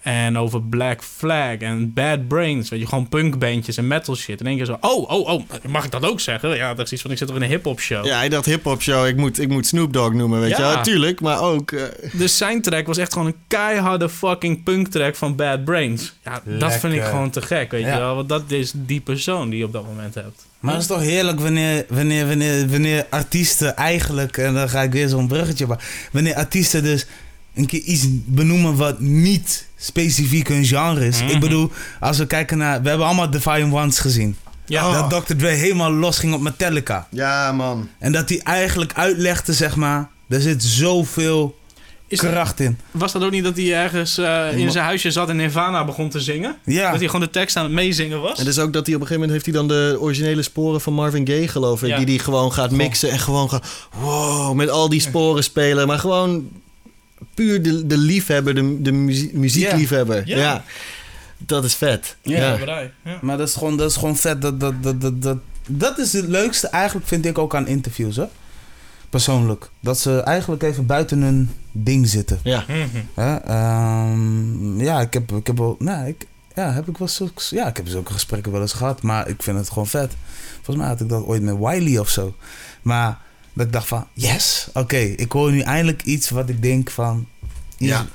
En 0.01 0.37
over 0.37 0.61
Black 0.61 1.03
Flag 1.03 1.57
en 1.57 1.93
Bad 1.93 2.27
Brains. 2.27 2.69
Weet 2.69 2.79
je, 2.79 2.87
gewoon 2.87 3.09
punkbandjes 3.09 3.77
en 3.77 3.87
metal 3.87 4.15
shit. 4.15 4.39
En 4.39 4.45
één 4.47 4.55
keer 4.57 4.65
zo, 4.65 4.77
oh, 4.79 5.09
oh, 5.11 5.29
oh, 5.29 5.43
mag 5.67 5.85
ik 5.85 5.91
dat 5.91 6.05
ook 6.05 6.19
zeggen? 6.19 6.55
Ja, 6.55 6.73
dat 6.73 6.85
is 6.85 6.91
iets 6.91 7.01
van, 7.01 7.11
ik 7.11 7.17
zit 7.17 7.27
toch 7.27 7.35
in 7.35 7.41
een 7.43 7.49
hip-hop 7.49 7.79
show. 7.79 8.05
Ja, 8.05 8.27
dacht 8.29 8.45
hip-hop 8.45 8.81
show, 8.81 9.07
ik 9.07 9.15
moet, 9.17 9.39
ik 9.39 9.49
moet 9.49 9.67
Snoop 9.67 9.93
Dogg 9.93 10.13
noemen, 10.13 10.39
weet 10.39 10.49
je 10.57 10.61
Ja. 10.61 10.73
wel. 10.73 10.83
Tuurlijk, 10.83 11.21
maar 11.21 11.41
ook... 11.41 11.71
eh, 11.71 11.83
Dus 12.13 12.37
zijn 12.37 12.61
track 12.61 12.87
was 12.87 12.97
echt 12.97 13.11
gewoon 13.13 13.27
een 13.27 13.35
keiharde 13.47 14.09
fucking 14.09 14.63
punk 14.63 14.87
track 14.87 15.15
van 15.15 15.35
Bad 15.35 15.63
Brains. 15.65 16.13
Ja, 16.23 16.41
dat 16.59 16.73
vind 16.73 16.93
ik 16.93 17.03
gewoon 17.03 17.29
te 17.29 17.41
gek, 17.41 17.71
weet 17.71 17.81
Ja. 17.85 17.93
je 17.93 17.99
wel. 17.99 18.15
Want 18.15 18.29
dat 18.29 18.51
is 18.51 18.71
die 18.75 19.01
persoon 19.01 19.49
die 19.49 19.59
je 19.59 19.65
op 19.65 19.73
dat 19.73 19.85
moment 19.85 20.15
hebt. 20.15 20.45
Maar 20.61 20.73
het 20.73 20.81
is 20.81 20.87
toch 20.87 21.01
heerlijk 21.01 21.39
wanneer, 21.39 21.85
wanneer, 21.89 22.27
wanneer, 22.27 22.69
wanneer 22.69 23.05
artiesten 23.09 23.75
eigenlijk, 23.75 24.37
en 24.37 24.53
dan 24.53 24.69
ga 24.69 24.81
ik 24.81 24.91
weer 24.91 25.07
zo'n 25.09 25.27
bruggetje, 25.27 25.67
maar 25.67 25.83
wanneer 26.11 26.35
artiesten 26.35 26.83
dus 26.83 27.05
een 27.55 27.65
keer 27.65 27.79
iets 27.81 28.05
benoemen 28.09 28.75
wat 28.75 28.99
niet 28.99 29.65
specifiek 29.77 30.47
hun 30.47 30.65
genre 30.65 31.07
is. 31.07 31.21
Mhm. 31.21 31.31
Ik 31.31 31.39
bedoel, 31.39 31.71
als 31.99 32.17
we 32.17 32.27
kijken 32.27 32.57
naar, 32.57 32.81
we 32.81 32.89
hebben 32.89 33.07
allemaal 33.07 33.29
Divine 33.29 33.73
Ones 33.75 33.99
gezien. 33.99 34.35
Ja, 34.65 34.87
Oh. 34.87 35.09
Dat 35.09 35.25
Dr. 35.27 35.35
Dre 35.35 35.47
helemaal 35.49 35.91
los 35.91 36.17
ging 36.19 36.33
op 36.33 36.41
Metallica. 36.41 37.07
ja, 37.09 37.51
man. 37.51 37.89
En 37.99 38.11
dat 38.11 38.29
hij 38.29 38.39
eigenlijk 38.43 38.93
uitlegde, 38.93 39.53
zeg 39.53 39.75
maar, 39.75 40.09
er 40.29 40.41
zit 40.41 40.63
zoveel 40.63 41.59
Is- 42.11 42.19
kracht 42.19 42.59
in. 42.59 42.77
was 42.91 43.11
dat 43.11 43.23
ook 43.23 43.31
niet 43.31 43.43
dat 43.43 43.57
hij 43.57 43.73
ergens 43.73 44.17
eh, 44.17 44.57
in 44.57 44.71
zijn 44.71 44.85
huisje 44.85 45.11
zat 45.11 45.29
en 45.29 45.35
Nirvana 45.35 45.85
begon 45.85 46.09
te 46.09 46.19
zingen? 46.19 46.55
Ja, 46.65 46.89
Dat 46.91 46.99
hij 46.99 47.05
gewoon 47.09 47.25
de 47.25 47.29
tekst 47.31 47.55
aan 47.55 47.63
het 47.63 47.73
meezingen 47.73 48.21
was? 48.21 48.39
En 48.39 48.45
dus 48.45 48.59
ook 48.59 48.73
dat 48.73 48.85
hij 48.85 48.95
op 48.95 49.01
een 49.01 49.07
gegeven 49.07 49.27
moment 49.29 49.31
heeft 49.31 49.45
hij 49.45 49.53
dan 49.53 49.67
de 49.67 49.97
originele 49.99 50.41
sporen 50.41 50.81
van 50.81 50.93
Marvin 50.93 51.27
Gaye, 51.27 51.47
geloof 51.47 51.83
ik. 51.83 51.89
Ja. 51.89 51.97
Die 51.97 52.05
hij 52.05 52.17
gewoon 52.17 52.53
gaat 52.53 52.71
mixen 52.71 53.09
en 53.09 53.19
gewoon 53.19 53.49
gaat, 53.49 53.65
wow, 53.99 54.55
met 54.55 54.69
al 54.69 54.89
die 54.89 54.99
sporen 55.01 55.43
spelen. 55.43 55.87
Maar 55.87 55.99
gewoon 55.99 56.49
puur 57.33 57.61
de, 57.61 57.87
de 57.87 57.97
liefhebber, 57.97 58.55
de, 58.55 58.81
de 58.81 58.91
muzie- 58.91 59.31
muziekliefhebber. 59.33 60.21
Ja. 60.25 60.37
Ja. 60.37 60.63
Dat 61.37 61.63
is 61.63 61.73
vet. 61.75 62.15
Ja. 62.21 62.37
Ja. 62.37 62.57
Bedrijf, 62.57 62.89
ja. 63.05 63.17
maar 63.21 63.37
dat 63.37 63.47
is 63.47 63.53
gewoon, 63.53 63.77
dat 63.77 63.89
is 63.89 63.95
gewoon 63.97 64.17
vet. 64.17 64.41
Dat, 64.41 64.59
dat, 64.59 64.73
dat, 64.83 65.01
dat, 65.01 65.21
dat, 65.21 65.37
dat 65.67 65.97
is 65.97 66.13
het 66.13 66.27
leukste 66.27 66.67
eigenlijk, 66.67 67.07
vind 67.07 67.25
ik 67.25 67.37
ook 67.37 67.55
aan 67.55 67.67
interviews, 67.67 68.15
hè. 68.15 68.23
Persoonlijk. 69.11 69.69
Dat 69.79 69.99
ze 69.99 70.19
eigenlijk 70.19 70.63
even 70.63 70.85
buiten 70.85 71.21
hun 71.21 71.49
ding 71.71 72.07
zitten. 72.07 72.39
Ja. 72.43 72.65
Ehm, 73.15 74.81
ja, 74.81 75.01
ik 75.01 75.13
heb, 75.13 75.31
ik 75.31 75.47
heb 75.47 75.57
wel... 75.57 75.75
Nou, 75.79 76.07
ik, 76.07 76.27
ja, 76.55 76.73
heb 76.73 76.87
ik 76.87 76.97
wel 76.97 77.07
zulke, 77.07 77.41
ja, 77.49 77.67
ik 77.67 77.77
heb 77.77 77.87
zulke 77.87 78.13
gesprekken 78.13 78.51
wel 78.51 78.61
eens 78.61 78.73
gehad. 78.73 79.01
Maar 79.01 79.27
ik 79.27 79.43
vind 79.43 79.57
het 79.57 79.69
gewoon 79.69 79.87
vet. 79.87 80.13
Volgens 80.55 80.75
mij 80.75 80.87
had 80.87 81.01
ik 81.01 81.09
dat 81.09 81.23
ooit 81.25 81.41
met 81.41 81.57
Wiley 81.57 81.97
of 81.97 82.09
zo. 82.09 82.35
Maar 82.81 83.19
dat 83.53 83.65
ik 83.65 83.71
dacht 83.73 83.87
van... 83.87 84.07
Yes, 84.13 84.69
oké. 84.73 84.97
ik 84.97 85.31
hoor 85.31 85.51
nu 85.51 85.59
eindelijk 85.59 86.03
iets 86.03 86.29
wat 86.29 86.49
ik 86.49 86.61
denk 86.61 86.89
van... 86.89 87.27
Ja. 87.87 88.07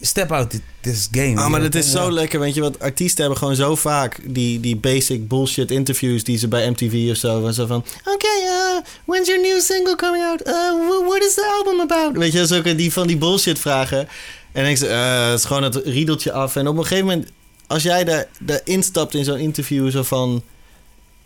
Step 0.00 0.32
out 0.32 0.60
this 0.80 1.08
game. 1.10 1.36
Ah, 1.40 1.48
maar 1.50 1.60
dat 1.60 1.74
is 1.74 1.90
zo 1.90 2.10
lekker, 2.12 2.40
weet 2.40 2.54
je, 2.54 2.60
want 2.60 2.80
artiesten 2.80 3.20
hebben 3.20 3.38
gewoon 3.38 3.56
zo 3.56 3.76
vaak 3.76 4.20
die, 4.24 4.60
die 4.60 4.76
basic 4.76 5.28
bullshit 5.28 5.70
interviews 5.70 6.24
die 6.24 6.38
ze 6.38 6.48
bij 6.48 6.70
MTV 6.70 7.08
of 7.10 7.16
zo, 7.16 7.40
van 7.40 7.54
zo 7.54 7.66
van, 7.66 7.84
oké, 8.04 8.26
uh, 8.44 8.80
when's 9.04 9.26
your 9.28 9.42
new 9.42 9.60
single 9.60 9.96
coming 9.96 10.24
out? 10.24 10.46
Uh, 10.46 10.54
wh- 10.54 11.06
what 11.08 11.22
is 11.22 11.34
the 11.34 11.62
album 11.64 11.80
about? 11.80 12.16
Weet 12.16 12.32
je, 12.32 12.46
zulke 12.46 12.74
die 12.74 12.92
van 12.92 13.06
die 13.06 13.16
bullshit 13.16 13.58
vragen. 13.58 13.98
En 13.98 14.08
dan 14.52 14.64
denk 14.64 14.76
ze, 14.76 14.86
eh, 14.86 15.28
het 15.30 15.38
is 15.38 15.44
gewoon 15.44 15.62
het 15.62 15.74
riedeltje 15.84 16.32
af. 16.32 16.56
En 16.56 16.68
op 16.68 16.76
een 16.76 16.82
gegeven 16.86 17.06
moment, 17.06 17.28
als 17.66 17.82
jij 17.82 18.04
daar, 18.04 18.26
daar 18.40 18.60
instapt 18.64 19.14
in 19.14 19.24
zo'n 19.24 19.38
interview, 19.38 19.90
zo 19.90 20.02
van, 20.02 20.42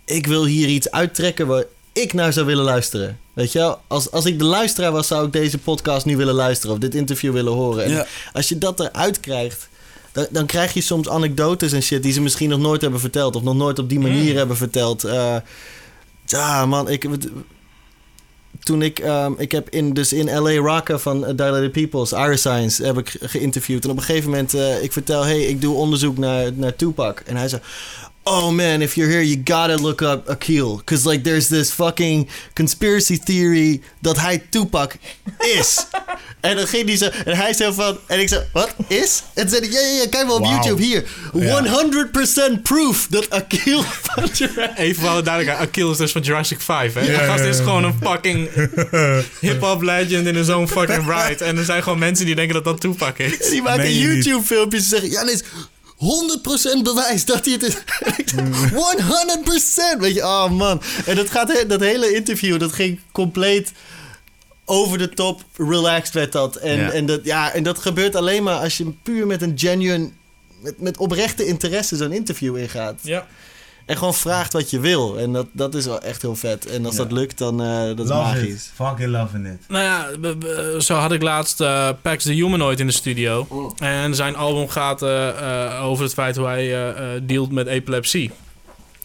ik 0.04 0.26
wil 0.26 0.44
hier 0.44 0.68
iets 0.68 0.90
uittrekken 0.90 1.46
waar 1.46 1.64
ik 1.96 2.12
naar 2.12 2.32
zou 2.32 2.46
willen 2.46 2.64
luisteren. 2.64 3.18
Weet 3.32 3.52
je 3.52 3.58
wel? 3.58 3.80
Als, 3.86 4.10
als 4.10 4.24
ik 4.24 4.38
de 4.38 4.44
luisteraar 4.44 4.92
was, 4.92 5.06
zou 5.06 5.26
ik 5.26 5.32
deze 5.32 5.58
podcast 5.58 6.06
nu 6.06 6.16
willen 6.16 6.34
luisteren 6.34 6.74
of 6.74 6.80
dit 6.80 6.94
interview 6.94 7.32
willen 7.32 7.52
horen. 7.52 7.84
En 7.84 7.90
Ja. 7.90 8.06
als 8.32 8.48
je 8.48 8.58
dat 8.58 8.80
eruit 8.80 9.20
krijgt, 9.20 9.68
dan, 10.12 10.26
dan 10.30 10.46
krijg 10.46 10.72
je 10.74 10.80
soms 10.80 11.08
anekdotes 11.08 11.72
en 11.72 11.82
shit 11.82 12.02
die 12.02 12.12
ze 12.12 12.20
misschien 12.20 12.48
nog 12.48 12.58
nooit 12.60 12.80
hebben 12.80 13.00
verteld. 13.00 13.36
Of 13.36 13.42
nog 13.42 13.54
nooit 13.56 13.78
op 13.78 13.88
die 13.88 14.00
manier 14.00 14.30
Mm. 14.30 14.36
hebben 14.36 14.56
verteld. 14.56 15.04
Eh, 15.04 15.36
ja, 16.26 16.66
man, 16.66 16.88
ik. 16.90 17.06
Toen 18.62 18.82
ik, 18.82 18.98
ehm, 18.98 19.32
ik 19.38 19.52
heb 19.52 19.68
in, 19.70 19.92
dus 19.94 20.12
in 20.12 20.30
LA 20.40 20.54
Rocka 20.54 20.98
van 20.98 21.16
uh, 21.20 21.26
Dilated 21.26 21.72
Peoples, 21.72 22.12
Iris 22.12 22.40
Science, 22.40 22.84
heb 22.84 22.98
ik 22.98 23.08
ge- 23.08 23.28
geïnterviewd. 23.28 23.84
En 23.84 23.90
op 23.90 23.96
een 23.96 24.02
gegeven 24.02 24.30
moment, 24.30 24.54
eh, 24.54 24.82
ik 24.82 24.92
vertel, 24.92 25.24
hey, 25.24 25.40
ik 25.42 25.60
doe 25.60 25.74
onderzoek 25.74 26.18
naar, 26.18 26.52
naar 26.54 26.76
Tupac. 26.76 27.20
En 27.26 27.36
hij 27.36 27.48
zei, 27.48 27.62
oh 28.26 28.50
man, 28.50 28.82
if 28.82 28.96
you're 28.96 29.08
here, 29.08 29.22
you 29.22 29.36
gotta 29.36 29.76
look 29.76 30.02
up 30.02 30.28
Akil. 30.28 30.78
Because 30.78 31.06
like, 31.06 31.22
there's 31.22 31.48
this 31.48 31.72
fucking 31.72 32.28
conspiracy 32.54 33.16
theory 33.16 33.80
dat 34.02 34.18
hij 34.18 34.42
Tupac 34.50 34.96
is. 35.38 35.86
en 36.40 36.56
dan 36.56 36.66
ging 36.66 36.86
hij 36.86 36.96
zo, 36.96 37.08
en 37.24 37.36
hij 37.36 37.52
zei 37.52 37.72
van, 37.72 37.98
en 38.06 38.20
ik 38.20 38.28
zei, 38.28 38.44
wat, 38.52 38.74
is? 38.88 39.22
En 39.34 39.48
zei 39.48 39.70
ja, 39.70 39.80
ja, 39.80 39.86
ja, 39.86 40.08
kijk 40.08 40.26
wel 40.26 40.36
op. 40.36 40.44
YouTube 40.44 40.82
hier. 40.82 41.04
Ja. 41.34 41.84
100% 42.58 42.62
proof 42.62 43.06
dat 43.10 43.30
Akil 43.30 43.82
van 44.06 44.24
Jurassic 44.32 44.78
Even 44.78 45.02
voor 45.02 45.10
alle 45.10 45.22
duidelijkheid, 45.22 45.68
Akil 45.68 45.90
is 45.90 45.96
dus 45.96 46.12
van 46.12 46.22
Jurassic 46.22 46.60
5, 46.60 46.94
hè? 46.94 47.00
Die 47.00 47.14
gast 47.14 47.44
is 47.44 47.56
gewoon 47.56 47.84
een 47.84 47.94
fucking 48.02 48.48
hip-hop 49.40 49.82
legend 49.82 50.26
in 50.26 50.44
zo'n 50.44 50.68
fucking 50.68 51.04
ride. 51.06 51.44
En 51.44 51.56
er 51.56 51.64
zijn 51.64 51.82
gewoon 51.82 51.98
mensen 51.98 52.26
die 52.26 52.34
denken 52.34 52.54
dat 52.54 52.64
dat 52.64 52.80
Tupac 52.80 53.18
is. 53.18 53.48
Die 53.50 53.62
maken? 53.62 53.98
YouTube-filmpjes 53.98 54.82
en 54.82 54.88
zeggen... 54.88 55.10
Ja, 55.10 55.22
is 55.22 55.42
100% 55.98 56.82
bewijs 56.82 57.24
dat 57.24 57.44
hij 57.44 57.52
het 57.54 57.62
is. 57.62 57.74
En 58.00 58.14
ik 58.16 58.28
zeg, 58.28 58.44
100%! 59.96 59.98
Weet 60.00 60.14
je, 60.14 60.22
oh 60.22 60.50
man. 60.50 60.82
En 61.06 61.16
dat, 61.16 61.30
gaat, 61.30 61.52
he- 61.52 61.66
dat 61.66 61.80
hele 61.80 62.14
interview, 62.14 62.58
dat 62.58 62.72
ging 62.72 63.00
compleet 63.12 63.72
over 64.64 64.98
de 64.98 65.08
top. 65.08 65.44
Relaxed 65.56 66.14
werd 66.14 66.32
dat. 66.32 66.56
En, 66.56 66.78
Ja. 66.78 66.90
en, 66.90 67.06
dat, 67.06 67.20
ja, 67.24 67.52
en 67.52 67.62
dat 67.62 67.78
gebeurt 67.78 68.14
alleen 68.16 68.42
maar 68.42 68.58
als 68.60 68.76
je 68.76 68.92
puur 69.02 69.26
met 69.26 69.42
een 69.42 69.52
genuine... 69.58 70.10
Met, 70.60 70.80
met 70.80 70.96
oprechte 70.96 71.46
interesse 71.46 71.96
zo'n 71.96 72.12
interview 72.12 72.56
ingaat. 72.56 73.00
Ja. 73.02 73.26
En 73.86 73.96
gewoon 73.96 74.14
vraagt 74.14 74.52
wat 74.52 74.70
je 74.70 74.80
wil. 74.80 75.18
En 75.18 75.32
dat, 75.32 75.46
dat 75.52 75.74
is 75.74 75.84
wel 75.86 76.00
echt 76.00 76.22
heel 76.22 76.36
vet. 76.36 76.66
En 76.66 76.86
als 76.86 76.96
Ja. 76.96 77.02
dat 77.02 77.12
lukt, 77.12 77.38
dan 77.38 77.62
uh, 77.62 77.86
dat 77.86 77.98
is 77.98 78.08
Love 78.08 78.12
magisch. 78.22 78.52
it. 78.52 78.70
Fucking 78.74 79.08
loving 79.10 79.46
it. 79.46 79.58
Nou 79.68 79.84
ja, 79.84 80.80
zo 80.80 80.94
had 80.94 81.12
ik 81.12 81.22
laatst 81.22 81.60
eh, 81.60 81.88
Pax 82.02 82.24
the 82.24 82.32
Humanoid 82.32 82.80
in 82.80 82.86
de 82.86 82.92
studio. 82.92 83.46
En 83.78 84.14
zijn 84.14 84.36
album 84.36 84.68
gaat 84.68 85.02
eh, 85.02 85.28
eh, 85.28 85.84
over 85.84 86.04
het 86.04 86.12
feit 86.12 86.36
hoe 86.36 86.46
hij 86.46 86.64
eh, 86.64 86.88
eh, 87.14 87.22
dealt 87.22 87.50
met 87.52 87.66
epilepsie. 87.66 88.30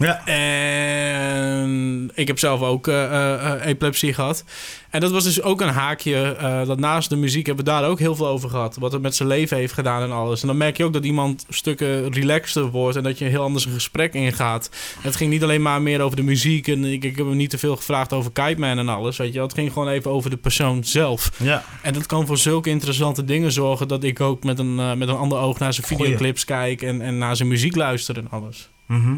Ja. 0.01 0.25
En 0.25 2.11
ik 2.13 2.27
heb 2.27 2.39
zelf 2.39 2.61
ook 2.61 2.87
eh, 2.87 3.03
eh, 3.03 3.53
eh, 3.53 3.65
epilepsie 3.65 4.13
gehad. 4.13 4.43
En 4.89 4.99
dat 4.99 5.11
was 5.11 5.23
dus 5.23 5.41
ook 5.41 5.61
een 5.61 5.69
haakje. 5.69 6.35
dat 6.67 6.79
naast 6.79 7.09
de 7.09 7.15
muziek 7.15 7.45
hebben 7.45 7.65
we 7.65 7.71
daar 7.71 7.85
ook 7.85 7.99
heel 7.99 8.15
veel 8.15 8.27
over 8.27 8.49
gehad. 8.49 8.75
Wat 8.79 8.91
het 8.91 9.01
met 9.01 9.15
zijn 9.15 9.29
leven 9.29 9.57
heeft 9.57 9.73
gedaan 9.73 10.01
en 10.01 10.11
alles. 10.11 10.41
En 10.41 10.47
dan 10.47 10.57
merk 10.57 10.77
je 10.77 10.83
ook 10.83 10.93
dat 10.93 11.05
iemand 11.05 11.45
stukken 11.49 12.13
relaxter 12.13 12.65
wordt. 12.69 12.97
En 12.97 13.03
dat 13.03 13.17
je 13.17 13.25
heel 13.25 13.43
anders 13.43 13.65
een 13.65 13.71
gesprek 13.71 14.13
ingaat. 14.13 14.69
Het 15.01 15.15
ging 15.15 15.31
niet 15.31 15.43
alleen 15.43 15.61
maar 15.61 15.81
meer 15.81 16.01
over 16.01 16.15
de 16.15 16.23
muziek. 16.23 16.67
En 16.67 16.85
ik, 16.85 17.03
ik 17.03 17.17
heb 17.17 17.25
hem 17.25 17.35
niet 17.35 17.49
te 17.49 17.57
veel 17.57 17.75
gevraagd 17.75 18.13
over 18.13 18.31
Kite 18.31 18.59
Man 18.59 18.77
en 18.77 18.89
alles. 18.89 19.17
Weet 19.17 19.33
je. 19.33 19.41
Het 19.41 19.53
ging 19.53 19.71
gewoon 19.73 19.87
even 19.87 20.11
over 20.11 20.29
de 20.29 20.37
persoon 20.37 20.83
zelf. 20.83 21.31
Ja. 21.37 21.63
En 21.81 21.93
dat 21.93 22.05
kan 22.05 22.27
voor 22.27 22.37
zulke 22.37 22.69
interessante 22.69 23.23
dingen 23.23 23.51
zorgen. 23.51 23.87
Dat 23.87 24.03
ik 24.03 24.21
ook 24.21 24.43
met 24.43 24.59
een, 24.59 24.75
met 24.75 25.07
een 25.07 25.17
ander 25.17 25.37
oog 25.37 25.59
naar 25.59 25.73
zijn 25.73 25.87
Goeie. 25.87 26.03
videoclips 26.03 26.45
kijk. 26.45 26.81
En, 26.81 27.01
en 27.01 27.17
naar 27.17 27.35
zijn 27.35 27.49
muziek 27.49 27.75
luister 27.75 28.17
en 28.17 28.29
alles. 28.29 28.69
Mhm. 28.85 29.15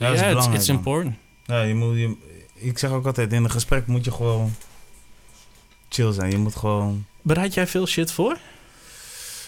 Ja, 0.00 0.06
dat 0.06 0.14
is 0.14 0.20
it's, 0.20 0.28
belangrijk, 0.28 0.58
it's 0.58 0.68
man. 0.68 0.76
important. 0.76 1.14
Ja, 1.46 1.62
je 1.62 1.74
moet, 1.74 1.96
je, 1.96 2.14
ik 2.54 2.78
zeg 2.78 2.90
ook 2.90 3.06
altijd, 3.06 3.32
in 3.32 3.44
een 3.44 3.50
gesprek 3.50 3.86
moet 3.86 4.04
je 4.04 4.12
gewoon 4.12 4.54
chill 5.88 6.12
zijn. 6.12 6.30
Je 6.30 6.38
moet 6.38 6.56
gewoon... 6.56 7.04
Bereid 7.22 7.54
jij 7.54 7.66
veel 7.66 7.86
shit 7.86 8.12
voor? 8.12 8.36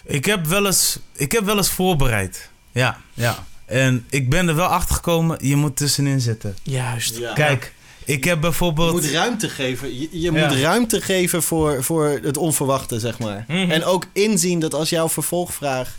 Ik 0.04 0.24
heb 0.24 0.46
wel 0.46 0.66
eens, 0.66 0.98
ik 1.12 1.32
heb 1.32 1.44
wel 1.44 1.56
eens 1.56 1.70
voorbereid. 1.70 2.50
Ja, 2.72 3.00
ja. 3.14 3.44
En 3.64 4.06
ik 4.10 4.30
ben 4.30 4.48
er 4.48 4.54
wel 4.54 4.66
achter 4.66 4.94
gekomen, 4.94 5.38
je 5.48 5.56
moet 5.56 5.76
tussenin 5.76 6.20
zitten. 6.20 6.56
Juist. 6.62 7.16
Ja. 7.18 7.32
Kijk, 7.32 7.72
ik 8.04 8.24
heb 8.24 8.34
Je 8.34 8.40
bijvoorbeeld... 8.40 8.92
moet 8.92 9.04
ruimte 9.10 9.48
geven. 9.48 9.98
Je, 10.00 10.08
je 10.10 10.32
Ja. 10.32 10.46
moet 10.48 10.58
ruimte 10.58 11.00
geven 11.00 11.42
voor, 11.42 11.84
voor 11.84 12.20
het 12.22 12.36
onverwachte, 12.36 12.98
zeg 13.00 13.18
maar. 13.18 13.44
Mhm. 13.48 13.70
En 13.70 13.84
ook 13.84 14.06
inzien 14.12 14.60
dat 14.60 14.74
als 14.74 14.88
jouw 14.90 15.08
vervolgvraag, 15.08 15.96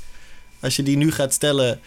als 0.59 0.75
je 0.75 0.83
die 0.83 0.97
nu 0.97 1.11
gaat 1.11 1.33
stellen, 1.33 1.79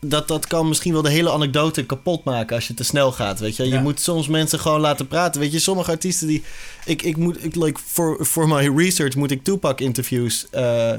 dat 0.00 0.28
dat 0.28 0.46
kan 0.46 0.68
misschien 0.68 0.92
wel 0.92 1.02
de 1.02 1.10
hele 1.10 1.30
anekdote 1.30 1.86
kapot 1.86 2.24
maken 2.24 2.56
als 2.56 2.66
je 2.66 2.74
te 2.74 2.84
snel 2.84 3.12
gaat. 3.12 3.40
Weet 3.40 3.56
je, 3.56 3.64
je 3.64 3.70
Ja. 3.70 3.80
moet 3.80 4.00
soms 4.00 4.28
mensen 4.28 4.58
gewoon 4.58 4.80
laten 4.80 5.06
praten. 5.08 5.40
Weet 5.40 5.52
je, 5.52 5.58
sommige 5.58 5.90
artiesten 5.90 6.26
die, 6.26 6.42
ik, 6.84 7.02
ik 7.02 7.16
moet, 7.16 7.44
ik 7.44 7.54
like 7.54 7.80
voor 7.86 8.26
voor 8.26 8.48
my 8.48 8.68
research 8.76 9.14
moet 9.14 9.30
ik 9.30 9.44
Tupac 9.44 9.80
interviews. 9.80 10.46
eh, 10.50 10.92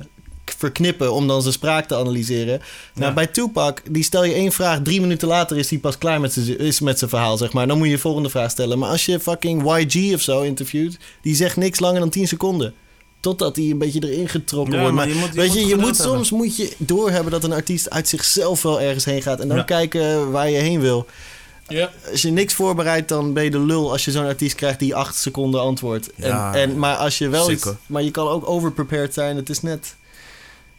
verknippen 0.58 1.14
om 1.14 1.28
dan 1.28 1.41
zijn 1.41 1.54
spraak 1.54 1.88
te 1.88 1.95
analyseren. 1.95 2.62
Nou, 2.93 3.14
bij 3.14 3.28
Tupac, 3.28 3.82
die 3.89 4.04
stel 4.04 4.24
je 4.24 4.34
één 4.34 4.52
vraag, 4.52 4.80
drie 4.84 5.02
minuten 5.02 5.28
later 5.28 5.58
is 5.58 5.70
hij 5.70 5.80
pas 5.80 5.97
klaar 5.97 6.20
met 6.22 6.34
zijn, 6.34 6.60
is 6.60 6.80
met 6.80 6.97
zijn 6.97 7.10
verhaal, 7.10 7.38
zeg 7.38 7.54
maar. 7.54 7.68
Dan 7.68 7.78
moet 7.78 7.88
je 7.88 7.93
de 7.93 7.99
volgende 7.99 8.30
vraag 8.30 8.52
stellen. 8.52 8.80
Maar 8.80 8.89
als 8.89 9.06
je 9.06 9.20
fucking 9.20 9.78
YG 9.78 10.14
of 10.14 10.22
zo 10.22 10.41
interviewt, 10.41 10.97
die 11.22 11.36
zegt 11.36 11.58
niks 11.58 11.80
langer 11.80 11.99
dan 11.99 12.10
10 12.10 12.28
seconden. 12.28 12.74
Totdat 13.22 13.55
hij 13.55 13.65
een 13.65 13.78
beetje 13.78 14.11
erin 14.11 14.30
getrokken 14.30 14.74
Ja, 14.74 14.80
wordt. 14.80 14.95
maar 14.95 15.05
Maar, 15.07 15.15
je 15.15 15.22
moet- 15.22 15.30
je 15.34 15.39
weet 15.39 15.47
moet 15.49 15.57
je, 15.59 15.65
je 15.67 15.76
moet 15.76 15.97
hebben. 15.97 16.05
soms 16.15 16.32
moet 16.32 16.55
je 16.55 16.72
doorhebben 16.78 17.32
dat 17.32 17.43
een 17.43 17.53
artiest 17.53 17.89
uit 17.89 18.07
zichzelf 18.07 18.61
wel 18.61 18.82
ergens 18.82 19.05
heen 19.05 19.22
gaat. 19.22 19.39
En 19.39 19.47
dan 19.47 19.57
Ja. 19.57 19.63
kijken 19.63 20.32
waar 20.32 20.49
je 20.49 20.57
heen 20.57 20.80
wil. 20.80 21.05
Ja. 21.67 21.91
Als 22.11 22.22
je 22.22 22.32
niks 22.32 22.53
voorbereidt, 22.53 23.09
dan 23.09 23.34
ben 23.34 23.43
je 23.43 23.51
de 23.51 23.59
lul 23.59 23.91
als 23.91 24.05
je 24.05 24.11
zo'n 24.11 24.26
artiest 24.26 24.55
krijgt 24.55 24.80
die 24.80 24.95
acht 24.95 25.15
seconden 25.15 25.61
antwoordt. 25.61 26.09
Ja. 26.15 26.53
En, 26.53 26.61
en, 26.69 26.80
maar 26.80 26.95
als 26.95 27.17
je 27.17 27.30
wel 27.30 27.51
iets. 27.51 27.67
Maar 27.86 28.03
je 28.03 28.11
kan 28.11 28.28
ook 28.28 28.49
overprepared 28.49 29.13
zijn. 29.13 29.36
Het 29.36 29.49
is 29.49 29.61
net. 29.61 29.95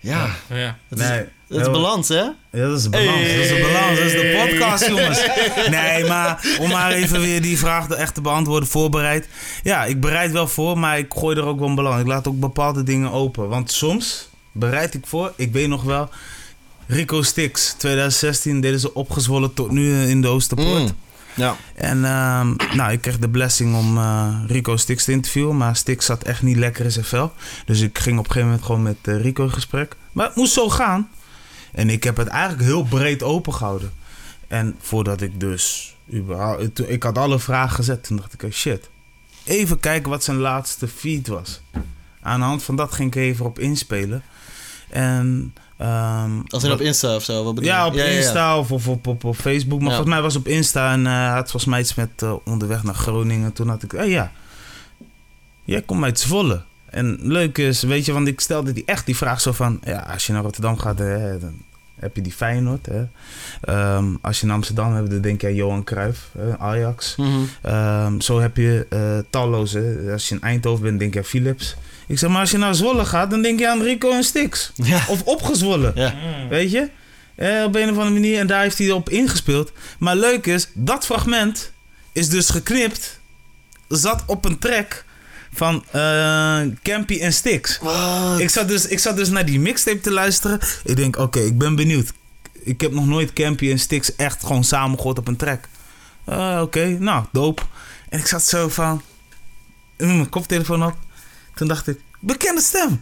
Ja, 0.02 0.30
ja. 0.48 0.76
het 0.88 0.98
is, 0.98 1.06
Nee, 1.08 1.18
het 1.18 1.28
is 1.48 1.56
heel- 1.56 1.70
balans, 1.70 2.08
hè? 2.08 2.14
Ja, 2.16 2.34
dat 2.50 2.78
is 2.78 2.88
balans. 2.88 3.20
Dat 3.20 3.26
is 3.28 3.48
de 3.48 3.60
balans. 3.72 3.98
Dat 3.98 4.06
is 4.06 4.12
de 4.12 4.46
podcast, 4.48 4.86
jongens. 4.86 5.26
Nee, 5.70 6.04
maar 6.04 6.56
om 6.60 6.68
maar 6.70 6.92
even 6.92 7.20
weer 7.20 7.42
die 7.42 7.58
vraag 7.58 7.86
de 7.86 7.94
echt 7.94 8.14
te 8.14 8.20
beantwoorden, 8.20 8.68
voorbereid. 8.68 9.28
Ja, 9.62 9.84
ik 9.84 10.00
bereid 10.00 10.32
wel 10.32 10.48
voor, 10.48 10.78
maar 10.78 10.98
ik 10.98 11.12
gooi 11.18 11.36
er 11.36 11.44
ook 11.44 11.58
wel 11.58 11.68
een 11.68 11.74
balans. 11.74 12.00
Ik 12.00 12.06
laat 12.06 12.28
ook 12.28 12.40
bepaalde 12.40 12.82
dingen 12.82 13.10
open. 13.10 13.48
Want 13.48 13.70
soms 13.72 14.28
bereid 14.52 14.94
ik 14.94 15.06
voor, 15.06 15.32
ik 15.36 15.52
weet 15.52 15.68
nog 15.68 15.82
wel, 15.82 16.08
Rico 16.86 17.22
Stix, 17.22 17.74
2016 17.78 18.60
deden 18.60 18.80
ze 18.80 18.94
opgezwollen 18.94 19.54
tot 19.54 19.70
nu 19.70 20.02
in 20.06 20.20
de 20.22 20.28
Oosterpoort. 20.28 20.82
Mm. 20.82 20.96
Ja. 21.34 21.56
En 21.74 22.04
ehm, 22.04 22.76
nou, 22.76 22.92
ik 22.92 23.00
kreeg 23.00 23.18
de 23.18 23.28
blessing 23.28 23.76
om 23.76 23.98
eh, 23.98 24.34
Rico 24.46 24.76
Stix 24.76 25.04
te 25.04 25.12
interviewen. 25.12 25.56
Maar 25.56 25.76
Stix 25.76 26.06
zat 26.06 26.22
echt 26.22 26.42
niet 26.42 26.56
lekker 26.56 26.84
in 26.84 26.92
zijn 26.92 27.04
vel. 27.04 27.32
Dus 27.64 27.80
ik 27.80 27.98
ging 27.98 28.18
op 28.18 28.24
een 28.24 28.30
gegeven 28.30 28.48
moment 28.48 28.66
gewoon 28.66 28.82
met 28.82 28.96
eh, 29.02 29.20
Rico 29.20 29.44
in 29.44 29.52
gesprek. 29.52 29.96
Maar 30.12 30.26
het 30.26 30.36
moest 30.36 30.52
zo 30.52 30.68
gaan. 30.68 31.10
En 31.72 31.90
ik 31.90 32.04
heb 32.04 32.16
het 32.16 32.28
eigenlijk 32.28 32.62
heel 32.62 32.84
breed 32.84 33.22
opengehouden. 33.22 33.92
En 34.48 34.76
voordat 34.80 35.20
ik 35.20 35.40
dus... 35.40 35.96
Ik 36.86 37.02
had 37.02 37.18
alle 37.18 37.38
vragen 37.38 37.74
gezet. 37.74 38.04
Toen 38.04 38.16
dacht 38.16 38.32
ik, 38.32 38.42
oh 38.42 38.50
shit. 38.50 38.90
Even 39.44 39.80
kijken 39.80 40.10
wat 40.10 40.24
zijn 40.24 40.36
laatste 40.36 40.88
feed 40.88 41.28
was. 41.28 41.60
Aan 42.20 42.40
de 42.40 42.46
hand 42.46 42.62
van 42.62 42.76
dat 42.76 42.92
ging 42.92 43.14
ik 43.14 43.22
even 43.22 43.44
op 43.44 43.58
inspelen. 43.58 44.22
En... 44.92 45.54
ehm, 45.78 46.30
Als 46.48 46.64
in 46.64 46.72
op 46.72 46.80
Insta 46.80 47.14
of 47.14 47.22
zo, 47.24 47.44
wat 47.44 47.54
bedoel 47.54 47.70
je? 47.70 47.76
ja, 47.76 47.86
op 47.86 47.94
ja, 47.94 48.04
ja. 48.04 48.10
Insta 48.10 48.58
of, 48.58 48.72
of 48.72 48.88
op, 48.88 49.06
op, 49.06 49.24
op 49.24 49.36
Facebook. 49.36 49.78
Maar 49.80 49.88
volgens 49.88 50.10
mij 50.10 50.22
was 50.22 50.34
het 50.34 50.42
op 50.42 50.48
Insta 50.48 50.92
en 50.92 51.04
hij 51.04 51.28
had 51.28 51.50
volgens 51.50 51.64
mij 51.64 51.80
iets 51.80 51.94
met 51.94 52.10
eh, 52.16 52.34
onderweg 52.44 52.82
naar 52.82 52.94
Groningen. 52.94 53.52
Toen 53.52 53.68
had 53.68 53.82
ik, 53.82 53.92
eh, 53.92 54.10
ja, 54.10 54.32
jij 55.64 55.82
komt 55.82 56.04
uit 56.04 56.18
Zwolle. 56.18 56.62
En 56.90 57.18
leuk 57.20 57.58
is, 57.58 57.82
weet 57.82 58.04
je, 58.04 58.12
want 58.12 58.28
ik 58.28 58.40
stelde 58.40 58.72
die 58.72 58.82
echt 58.86 59.06
die 59.06 59.16
vraag 59.16 59.40
zo 59.40 59.52
van, 59.52 59.80
ja, 59.84 59.98
als 60.12 60.26
je 60.26 60.32
naar 60.32 60.42
Rotterdam 60.42 60.78
gaat, 60.78 60.98
hè, 60.98 61.38
dan 61.38 61.54
heb 61.94 62.16
je 62.16 62.22
die 62.22 62.32
Feyenoord. 62.32 62.86
Hè. 62.86 63.04
Ehm, 63.60 64.04
als 64.20 64.40
je 64.40 64.46
naar 64.46 64.54
Amsterdam 64.56 64.94
hebt, 64.94 65.10
dan 65.10 65.20
denk 65.20 65.40
je 65.40 65.46
aan 65.46 65.54
Johan 65.54 65.84
Cruijff, 65.84 66.28
hè, 66.38 66.58
Ajax. 66.58 67.16
Mhm. 67.16 67.28
Ehm, 67.62 68.20
zo 68.20 68.40
heb 68.40 68.56
je 68.56 68.86
eh, 68.88 69.18
talloze. 69.30 70.08
Als 70.12 70.28
je 70.28 70.34
in 70.34 70.40
Eindhoven 70.40 70.82
bent, 70.84 70.98
denk 70.98 71.12
je 71.12 71.18
aan 71.18 71.24
Philips. 71.24 71.76
Ik 72.06 72.18
zeg, 72.18 72.30
maar 72.30 72.40
als 72.40 72.50
je 72.50 72.58
naar 72.58 72.74
Zwolle 72.74 73.04
gaat, 73.04 73.30
dan 73.30 73.42
denk 73.42 73.58
je 73.58 73.68
aan 73.68 73.82
Rico 73.82 74.10
en 74.10 74.24
Stix. 74.24 74.72
Ja. 74.74 75.04
Of 75.08 75.22
opgezwollen. 75.22 75.92
Ja. 75.94 76.14
Weet 76.48 76.70
je? 76.70 76.88
Eh, 77.34 77.64
op 77.64 77.74
een 77.74 77.90
of 77.90 77.96
andere 77.96 78.10
manier. 78.10 78.38
En 78.38 78.46
daar 78.46 78.62
heeft 78.62 78.78
hij 78.78 78.90
op 78.90 79.10
ingespeeld. 79.10 79.72
Maar 79.98 80.16
leuk 80.16 80.46
is, 80.46 80.68
dat 80.74 81.04
fragment 81.04 81.72
is 82.12 82.28
dus 82.28 82.48
geknipt. 82.48 83.20
Zat 83.88 84.22
op 84.26 84.44
een 84.44 84.58
track 84.58 85.04
van 85.52 85.84
eh, 85.90 86.60
Campy 86.82 87.20
en 87.20 87.32
Stix. 87.32 87.80
Ik 88.38 88.50
zat, 88.50 88.68
dus, 88.68 88.86
ik 88.86 88.98
zat 88.98 89.16
dus 89.16 89.28
naar 89.28 89.44
die 89.44 89.60
mixtape 89.60 90.00
te 90.00 90.10
luisteren. 90.10 90.60
Ik 90.84 90.96
denk, 90.96 91.16
oké, 91.16 91.40
ik 91.40 91.58
ben 91.58 91.74
benieuwd. 91.74 92.12
Ik 92.52 92.80
heb 92.80 92.92
nog 92.92 93.06
nooit 93.06 93.32
Campy 93.32 93.70
en 93.70 93.78
Stix 93.78 94.16
echt 94.16 94.44
gewoon 94.44 94.64
samen 94.64 94.96
gehoord 94.96 95.18
op 95.18 95.28
een 95.28 95.36
track. 95.36 95.68
Eh, 96.24 96.58
oké, 96.62 96.96
nou, 96.98 97.24
dope. 97.32 97.62
En 98.08 98.18
ik 98.18 98.26
zat 98.26 98.44
zo 98.44 98.68
van... 98.68 99.02
mijn 99.96 100.28
koptelefoon 100.28 100.84
op. 100.84 100.96
Toen 101.62 101.70
dacht 101.70 101.88
ik, 101.88 101.98
bekende 102.20 102.60
stem. 102.60 103.00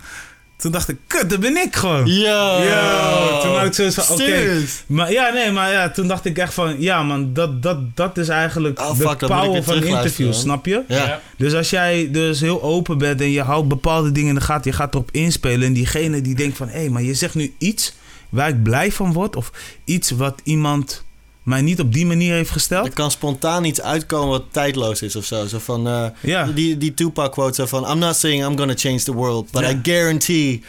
Toen 0.56 0.72
dacht 0.72 0.88
ik, 0.88 0.96
kut, 1.06 1.30
dat 1.30 1.40
ben 1.40 1.56
ik 1.56 1.76
gewoon. 1.76 2.06
Yo. 2.06 2.62
Yo, 2.62 3.40
toen 3.42 3.56
had 3.56 3.66
ik 3.66 3.74
zoiets 3.74 3.94
van, 3.94 4.14
oké. 4.14 4.60
Maar 4.86 5.12
ja, 5.12 5.32
nee, 5.32 5.50
maar 5.50 5.72
ja, 5.72 5.90
toen 5.90 6.08
dacht 6.08 6.24
ik 6.24 6.38
echt 6.38 6.54
van, 6.54 6.80
ja 6.80 7.02
man, 7.02 7.32
dat, 7.32 7.62
dat, 7.62 7.96
dat 7.96 8.18
is 8.18 8.28
eigenlijk 8.28 8.80
Oh, 8.80 8.98
de 8.98 9.08
fuck, 9.08 9.18
power 9.18 9.62
van 9.62 9.82
interviews, 9.82 10.40
snap 10.40 10.66
je? 10.66 10.82
Ja. 10.88 11.20
Dus 11.36 11.54
als 11.54 11.70
jij 11.70 12.08
dus 12.10 12.40
heel 12.40 12.62
open 12.62 12.98
bent 12.98 13.20
en 13.20 13.30
je 13.30 13.42
houdt 13.42 13.68
bepaalde 13.68 14.12
dingen 14.12 14.28
in 14.28 14.34
de 14.34 14.40
gaten, 14.40 14.70
je 14.70 14.76
gaat 14.76 14.94
erop 14.94 15.10
inspelen 15.12 15.66
en 15.66 15.72
diegene 15.72 16.20
die 16.20 16.34
denkt 16.34 16.56
van, 16.56 16.68
hé, 16.68 16.88
maar 16.88 17.02
je 17.02 17.14
zegt 17.14 17.34
nu 17.34 17.54
iets 17.58 17.94
waar 18.28 18.48
ik 18.48 18.62
blij 18.62 18.92
van 18.92 19.12
word 19.12 19.36
of 19.36 19.52
iets 19.84 20.10
wat 20.10 20.40
iemand 20.44 21.04
mij 21.42 21.60
niet 21.60 21.80
op 21.80 21.92
die 21.92 22.06
manier 22.06 22.34
heeft 22.34 22.50
gesteld. 22.50 22.86
Er 22.86 22.92
kan 22.92 23.10
spontaan 23.10 23.64
iets 23.64 23.80
uitkomen 23.80 24.28
wat 24.28 24.44
tijdloos 24.50 25.02
is 25.02 25.16
of 25.16 25.24
zo. 25.24 25.46
Zo 25.46 25.58
van, 25.58 25.86
eh, 25.86 26.06
Ja. 26.20 26.44
die, 26.46 26.76
die 26.78 26.94
Tupac 26.94 27.32
quote 27.32 27.54
zo 27.54 27.66
van... 27.66 27.90
I'm 27.90 27.98
not 27.98 28.16
saying 28.16 28.44
I'm 28.44 28.56
gonna 28.58 28.74
change 28.76 28.98
the 29.02 29.12
world, 29.14 29.50
but 29.50 29.62
Ja. 29.62 29.70
I 29.70 29.78
guarantee 29.82 30.62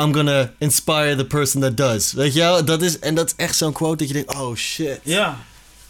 I'm 0.00 0.14
gonna 0.14 0.52
inspire 0.58 1.16
the 1.16 1.24
person 1.24 1.60
that 1.60 1.76
does. 1.76 2.12
Weet 2.12 2.32
je 2.34 2.38
wel? 2.40 2.64
Dat 2.64 2.82
is, 2.82 2.98
en 2.98 3.14
dat 3.14 3.26
is 3.26 3.32
echt 3.36 3.56
zo'n 3.56 3.72
quote 3.72 3.96
dat 3.96 4.08
je 4.08 4.14
denkt, 4.14 4.34
oh 4.34 4.54
shit. 4.54 5.00
Ja. 5.02 5.38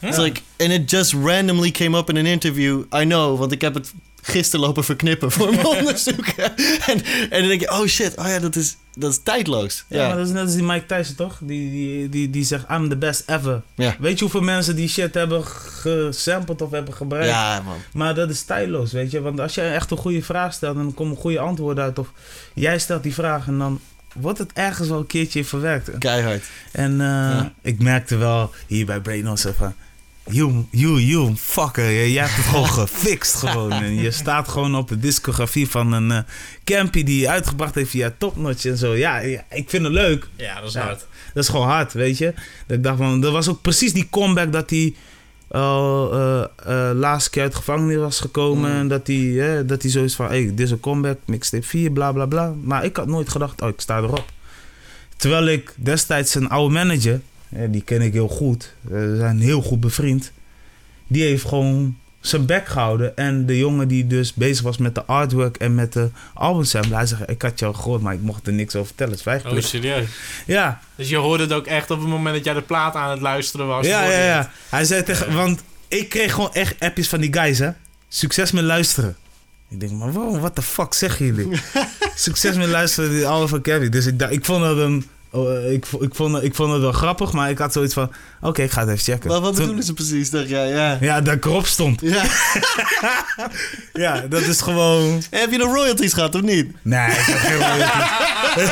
It's 0.01 0.17
like, 0.17 0.41
and 0.59 0.71
it 0.71 0.91
just 0.91 1.13
randomly 1.13 1.71
came 1.71 1.97
up 1.99 2.09
in 2.09 2.17
an 2.17 2.27
interview. 2.27 2.79
I 2.95 3.03
know, 3.05 3.39
want 3.39 3.53
ik 3.53 3.61
heb 3.61 3.75
het 3.75 3.93
gisteren 4.29 4.67
lopen 4.67 4.85
verknippen 4.85 5.31
voor 5.31 5.51
mijn 5.55 5.67
onderzoek. 5.79 6.27
en, 6.27 7.03
en 7.31 7.41
dan 7.41 7.49
denk 7.49 7.61
je, 7.61 7.71
oh 7.71 7.87
shit, 7.87 8.17
oh 8.17 8.27
ja, 8.27 8.39
dat 8.39 8.57
is, 8.57 8.77
dat 8.95 9.11
is 9.13 9.21
tijdloos. 9.23 9.85
Ja, 9.89 10.07
maar 10.09 10.17
dat 10.17 10.27
is 10.27 10.33
net 10.33 10.43
als 10.43 10.55
die 10.55 10.63
Mike 10.63 10.87
Tyson, 10.87 11.15
toch? 11.15 11.39
Die, 11.41 11.71
die, 11.71 12.09
die, 12.09 12.31
die 12.31 12.45
zegt, 12.45 12.65
I'm 12.71 12.89
the 12.89 12.97
best 12.97 13.23
ever. 13.27 13.63
ja. 13.75 13.97
Weet 13.99 14.15
je 14.19 14.21
hoeveel 14.25 14.41
mensen 14.41 14.77
die 14.77 14.89
shit 14.89 15.15
hebben 15.15 15.45
gesampled 15.47 16.63
of 16.63 16.71
hebben 16.71 16.95
gebruikt? 16.95 17.29
ja 17.29 17.61
man. 17.63 17.77
Maar 17.93 18.15
dat 18.15 18.31
is 18.31 18.43
tijdloos, 18.43 18.93
weet 18.93 19.11
je. 19.11 19.21
Want 19.21 19.41
als 19.41 19.55
jij 19.55 19.75
echt 19.75 19.91
een 19.91 19.97
goede 19.97 20.23
vraag 20.23 20.53
stelt 20.53 20.77
en 20.77 20.83
dan 20.83 20.95
komen 20.95 21.17
goede 21.17 21.39
antwoorden 21.39 21.85
uit. 21.85 21.99
Of 21.99 22.13
jij 22.55 22.79
stelt 22.79 23.03
die 23.03 23.15
vraag 23.15 23.47
en 23.47 23.59
dan 23.59 23.81
wordt 24.15 24.39
het 24.39 24.51
ergens 24.55 24.89
wel 24.89 24.99
een 24.99 25.07
keertje 25.07 25.45
verwerkt. 25.45 25.91
Keihard. 25.99 26.45
En 26.73 26.93
eh, 26.93 27.07
Ja. 27.07 27.53
ik 27.63 27.79
merkte 27.83 28.17
wel 28.17 28.51
hier 28.67 28.87
bij 28.87 29.01
Brainos 29.01 29.47
van... 29.57 29.75
You, 30.31 30.65
you, 30.71 31.01
you, 31.01 31.35
fucker. 31.37 32.09
Jij 32.09 32.23
hebt 32.25 32.37
het 32.37 32.45
gewoon 32.45 32.67
gefixt 32.69 33.35
gewoon. 33.35 33.73
En 33.73 33.95
je 33.95 34.11
staat 34.11 34.49
gewoon 34.49 34.75
op 34.77 34.89
de 34.89 34.99
discografie 34.99 35.69
van 35.69 35.93
een 35.93 36.11
eh 36.11 36.19
Campy 36.65 37.03
die 37.05 37.29
uitgebracht 37.31 37.75
heeft 37.75 37.91
via 37.91 38.13
Topnotch 38.19 38.65
en 38.65 38.77
zo. 38.77 38.95
Ja, 38.95 39.19
ik 39.51 39.71
vind 39.71 39.85
het 39.85 39.93
leuk. 39.93 40.29
Ja, 40.37 40.55
dat 40.61 40.69
is 40.69 40.75
Ja. 40.75 40.81
hard. 40.83 41.07
Dat 41.35 41.43
is 41.43 41.49
gewoon 41.49 41.67
hard, 41.67 41.93
weet 41.93 42.19
je. 42.19 42.35
Dat 42.67 42.77
ik 42.77 42.83
dacht 42.83 42.99
van, 42.99 43.21
dat 43.21 43.33
was 43.33 43.49
ook 43.49 43.63
precies 43.63 43.93
die 43.93 44.09
comeback 44.11 44.53
dat 44.53 44.71
hij 44.71 44.95
eh, 45.49 46.45
eh, 46.67 46.91
laatste 46.95 47.31
keer 47.31 47.43
uit 47.43 47.55
gevangenis 47.55 47.97
was 47.97 48.21
gekomen. 48.21 48.71
Mm. 48.71 48.77
En 48.79 48.89
dat 48.89 49.07
hij, 49.07 49.65
dat 49.67 49.83
hij 49.83 49.91
zoiets 49.91 50.15
van, 50.15 50.27
hey, 50.27 50.45
dit 50.45 50.61
is 50.61 50.71
een 50.71 50.81
comeback, 50.81 51.19
mixtape 51.25 51.67
4, 51.67 51.91
bla 51.91 52.13
bla 52.13 52.27
bla. 52.27 52.55
Maar 52.63 52.85
ik 52.85 52.97
had 52.97 53.07
nooit 53.07 53.29
gedacht, 53.29 53.63
oh, 53.63 53.69
ik 53.69 53.81
sta 53.81 53.97
erop. 53.99 54.25
Terwijl 55.17 55.47
ik 55.47 55.75
destijds 55.77 56.35
een 56.35 56.49
oude 56.49 56.75
manager, 56.75 57.21
die 57.49 57.83
ken 57.83 58.03
ik 58.03 58.13
heel 58.13 58.29
goed, 58.29 58.75
eh, 58.85 58.91
we 58.91 59.17
zijn 59.19 59.41
heel 59.41 59.63
goed 59.63 59.81
bevriend. 59.81 60.33
Die 61.07 61.23
heeft 61.23 61.45
gewoon 61.45 61.97
zijn 62.21 62.47
bek 62.47 62.67
gehouden. 62.69 63.17
En 63.17 63.47
de 63.47 63.59
jongen 63.59 63.89
die 63.89 64.07
dus 64.07 64.35
bezig 64.35 64.63
was 64.63 64.77
met 64.79 64.95
de 64.95 65.05
artwork 65.05 65.57
en 65.57 65.75
met 65.75 65.93
de 65.93 66.09
albumsample, 66.35 66.95
hij 66.95 67.07
zegt, 67.07 67.31
ik 67.31 67.43
had 67.43 67.59
jou 67.59 67.75
gehoord, 67.75 68.03
maar 68.03 68.15
ik 68.15 68.21
mocht 68.21 68.47
er 68.47 68.53
niks 68.53 68.75
over 68.75 68.87
vertellen. 68.87 69.19
Het 69.25 69.45
is 69.47 69.53
Oh, 69.53 69.61
serieus? 69.61 70.07
ja, 70.47 70.81
Dus 70.95 71.09
je 71.09 71.17
hoorde 71.17 71.43
het 71.43 71.53
ook 71.53 71.67
echt 71.67 71.91
op 71.91 72.01
het 72.01 72.09
moment 72.09 72.35
dat 72.37 72.45
jij 72.45 72.55
de 72.55 72.63
plaat 72.63 72.95
aan 72.95 73.11
het 73.11 73.21
luisteren 73.21 73.67
was. 73.67 73.87
ja, 73.87 74.03
ja, 74.05 74.25
ja. 74.25 74.39
het. 74.39 74.49
Hij 74.69 74.85
zei 74.85 75.03
tegen, 75.03 75.35
want 75.35 75.63
ik 75.89 76.09
kreeg 76.09 76.33
gewoon 76.35 76.55
echt 76.55 76.75
appjes 76.81 77.09
van 77.09 77.21
die 77.21 77.33
guys, 77.33 77.59
hè. 77.59 77.71
Succes 78.09 78.53
met 78.53 78.65
luisteren. 78.65 79.17
Ik 79.71 79.81
denk, 79.81 79.93
maar 79.93 80.13
wow, 80.13 80.39
what 80.39 80.55
the 80.55 80.63
fuck 80.63 80.95
zeggen 80.95 81.27
jullie? 81.27 81.61
Succes 82.15 82.57
met 82.57 82.69
luisteren, 82.69 83.11
die 83.11 83.27
oude 83.27 83.49
van 83.49 83.61
Kevin. 83.61 83.91
Dus 83.91 84.07
ik, 84.07 84.23
ik 84.23 84.45
vond 84.45 84.65
het 84.65 84.79
een, 84.79 85.07
oh, 85.31 85.71
ik, 85.73 85.87
vo- 85.87 86.03
ik, 86.03 86.15
vond, 86.15 86.43
ik 86.43 86.55
vond 86.55 86.73
het 86.73 86.81
wel 86.81 86.93
grappig, 86.93 87.33
maar 87.33 87.51
ik 87.51 87.59
had 87.59 87.73
zoiets 87.73 87.95
van, 87.95 88.11
oké, 88.41 88.63
ik 88.63 88.71
ga 88.71 88.81
het 88.81 88.89
even 88.91 89.13
checken. 89.13 89.31
Maar 89.31 89.41
wat 89.41 89.51
Toen- 89.51 89.61
bedoelen 89.61 89.85
ze 89.85 89.93
precies? 89.95 90.31
Dacht 90.31 90.49
jij, 90.49 90.69
ja. 90.69 90.99
Ja, 91.01 91.21
dat 91.21 91.35
ik 91.35 91.45
erop 91.45 91.67
stond. 91.67 92.01
ja. 92.01 92.23
Ja, 93.93 94.21
dat 94.29 94.41
is 94.41 94.61
gewoon... 94.61 95.23
Heb 95.31 95.51
je 95.51 95.57
nog 95.59 95.75
royalties 95.75 96.13
gehad 96.13 96.35
of 96.35 96.41
niet? 96.41 96.73
Nee, 96.83 97.07
ik 97.11 97.15
heb 97.17 97.39
geen 97.39 97.57
royalties. 97.57 98.71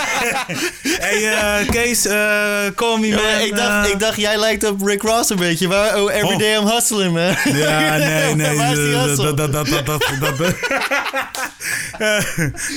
hey, 1.01 1.33
eh, 1.33 1.69
Kees, 1.71 2.07
eh 2.07 2.65
call 2.75 2.99
me 2.99 3.09
man. 3.09 3.45
Ik, 3.47 3.57
dacht, 3.57 3.87
eh. 3.87 3.93
ik 3.93 3.99
dacht, 4.01 4.17
jij 4.17 4.39
lijkt 4.39 4.65
op 4.69 4.83
Rick 4.87 5.03
Ross 5.03 5.31
een 5.31 5.37
beetje. 5.37 5.69
Waar, 5.69 6.03
oh, 6.03 6.13
every 6.15 6.35
Oh. 6.35 6.63
I'm 6.63 6.67
hustling, 6.69 7.13
man. 7.15 7.55
Ja, 7.57 7.97
nee, 7.97 8.35
nee. 8.47 8.57
Waar 8.57 8.73
is 8.73 8.79
die 8.79 8.93
dat- 8.93 9.05
hustle? 9.07 9.35
dat, 9.35 9.53
dat, 9.53 9.67
dat, 9.67 9.87
dat, 9.87 10.03
dat, 10.21 10.39
dat- 10.39 10.55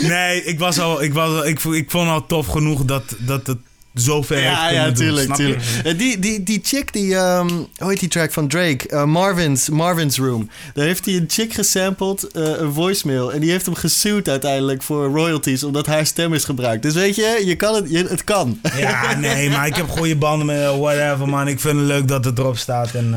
nee, 0.01 0.43
ik 0.43 0.59
was 0.59 0.80
al, 0.80 1.03
ik 1.03 1.13
was 1.13 1.27
al, 1.30 1.45
ik, 1.47 1.63
ik 1.63 1.91
vond 1.91 2.09
al 2.09 2.25
tof 2.25 2.47
genoeg 2.47 2.86
dat, 2.86 3.03
dat 3.17 3.47
het 3.47 3.57
zo 3.95 4.21
ver 4.21 4.35
heeft 4.37 4.47
Ja, 4.49 4.69
ja, 4.69 4.85
doen, 4.85 4.93
tuurlijk, 4.93 5.27
je? 5.27 5.33
tuurlijk. 5.33 5.61
Eh, 5.83 5.97
Die, 5.97 6.19
die, 6.19 6.43
die 6.43 6.59
chick, 6.63 6.93
die, 6.93 7.15
ehm, 7.15 7.47
hoe 7.77 7.89
heet 7.89 7.99
die 7.99 8.09
track 8.09 8.31
van 8.31 8.47
Drake? 8.47 8.87
Eh, 8.87 9.03
Marvin's, 9.03 9.69
Marvin's 9.69 10.17
Room. 10.17 10.49
Daar 10.73 10.85
heeft 10.85 11.05
hij 11.05 11.15
een 11.15 11.25
chick 11.27 11.53
gesampled, 11.53 12.23
eh, 12.31 12.43
een 12.43 12.73
voicemail. 12.73 13.33
En 13.33 13.39
die 13.39 13.51
heeft 13.51 13.65
hem 13.65 13.75
gesued 13.75 14.29
uiteindelijk 14.29 14.83
voor 14.83 15.05
royalties, 15.05 15.63
omdat 15.63 15.85
haar 15.85 16.05
stem 16.05 16.33
is 16.33 16.43
gebruikt. 16.43 16.83
Dus 16.83 16.93
weet 16.93 17.15
je, 17.15 17.41
je 17.45 17.55
kan 17.55 17.75
het, 17.75 17.89
je, 17.89 18.05
het 18.07 18.23
kan. 18.23 18.59
Ja, 18.77 19.15
nee, 19.19 19.49
maar 19.49 19.67
ik 19.67 19.75
heb 19.75 19.89
goede 19.89 20.15
banden 20.15 20.45
met 20.45 20.77
whatever, 20.77 21.27
man. 21.29 21.47
Ik 21.47 21.59
vind 21.59 21.77
het 21.77 21.85
leuk 21.87 22.07
dat 22.07 22.25
het 22.25 22.39
erop 22.39 22.57
staat. 22.57 22.91
En 22.93 23.09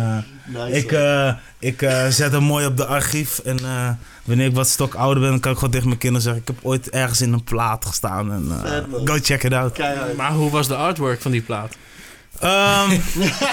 Nice, 0.47 0.77
ik, 0.77 1.79
ik 1.81 1.89
zet 2.11 2.33
hem 2.33 2.43
mooi 2.43 2.67
op 2.67 2.77
de 2.77 2.87
archief. 2.87 3.39
En 3.39 3.59
wanneer 4.25 4.47
ik 4.47 4.55
wat 4.55 4.69
stok 4.69 4.95
ouder 4.95 5.23
ben, 5.23 5.31
dan 5.31 5.41
kan 5.41 5.53
ik 5.53 5.59
gewoon 5.59 5.73
tegen 5.73 5.89
mijn 5.89 5.99
kinderen 5.99 6.23
zeggen... 6.25 6.43
ik 6.43 6.49
heb 6.49 6.59
ooit 6.63 6.91
ergens 6.91 7.21
in 7.21 7.33
een 7.33 7.45
plaat 7.45 7.85
gestaan. 7.87 8.33
En, 8.33 8.47
eh, 8.65 8.85
go 9.05 9.19
check 9.23 9.43
it 9.43 9.53
out. 9.53 9.73
Keihard. 9.73 10.17
Maar 10.17 10.33
hoe 10.33 10.51
was 10.51 10.69
de 10.69 10.77
artwork 10.77 11.21
van 11.21 11.31
die 11.31 11.43
plaat? 11.43 11.77
Ehm, 12.39 12.91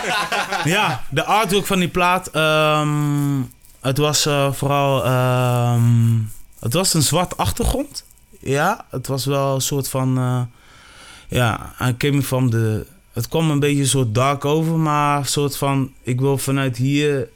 ja, 0.76 1.04
de 1.10 1.24
artwork 1.24 1.66
van 1.66 1.80
die 1.80 1.88
plaat. 1.88 2.28
ehm, 2.28 3.42
het 3.82 3.98
was 3.98 4.26
eh, 4.26 4.52
vooral. 4.54 5.06
ehm, 5.06 6.18
het 6.60 6.74
was 6.74 6.94
een 6.94 7.02
zwart 7.04 7.38
achtergrond. 7.38 8.04
Ja, 8.40 8.86
het 8.90 9.08
was 9.08 9.26
wel 9.26 9.56
een 9.56 9.62
soort 9.62 9.90
van. 9.90 10.18
eh, 10.18 10.42
ja, 11.28 11.74
I 11.82 11.98
came 11.98 12.22
from 12.22 12.50
de. 12.50 12.86
Het 13.14 13.28
kwam 13.28 13.50
een 13.52 13.60
beetje 13.60 13.82
een 13.82 13.88
soort 13.88 14.16
dark 14.16 14.46
over, 14.46 14.74
maar 14.78 15.18
een 15.18 15.26
soort 15.26 15.58
van. 15.58 15.94
Ik 16.04 16.20
wil 16.20 16.38
vanuit 16.38 16.78
hier 16.78 17.30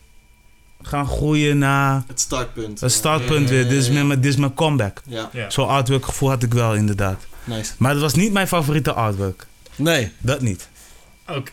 gaan 0.84 1.08
groeien 1.08 1.58
naar 1.58 2.04
Het 2.08 2.20
startpunt. 2.20 2.82
een 2.82 2.90
startpunt 2.92 3.50
Ja, 3.50 3.56
ja, 3.56 3.62
weer. 3.62 3.70
Dit 3.70 3.82
is, 3.82 3.90
mijn, 3.90 4.08
dit 4.10 4.26
is 4.26 4.36
mijn 4.36 4.54
comeback. 4.54 5.02
Ja, 5.06 5.30
Ja. 5.34 5.50
Zo'n 5.50 5.68
artwork 5.68 6.06
gevoel 6.06 6.30
had 6.30 6.44
ik 6.44 6.54
wel 6.54 6.76
inderdaad. 6.76 7.26
nice. 7.44 7.74
Maar 7.78 7.92
het 7.92 8.02
was 8.02 8.14
niet 8.14 8.34
mijn 8.34 8.48
favoriete 8.48 8.94
artwork. 8.94 9.46
Nee. 9.76 10.12
Dat 10.18 10.42
niet. 10.42 10.70
Ook. 11.28 11.48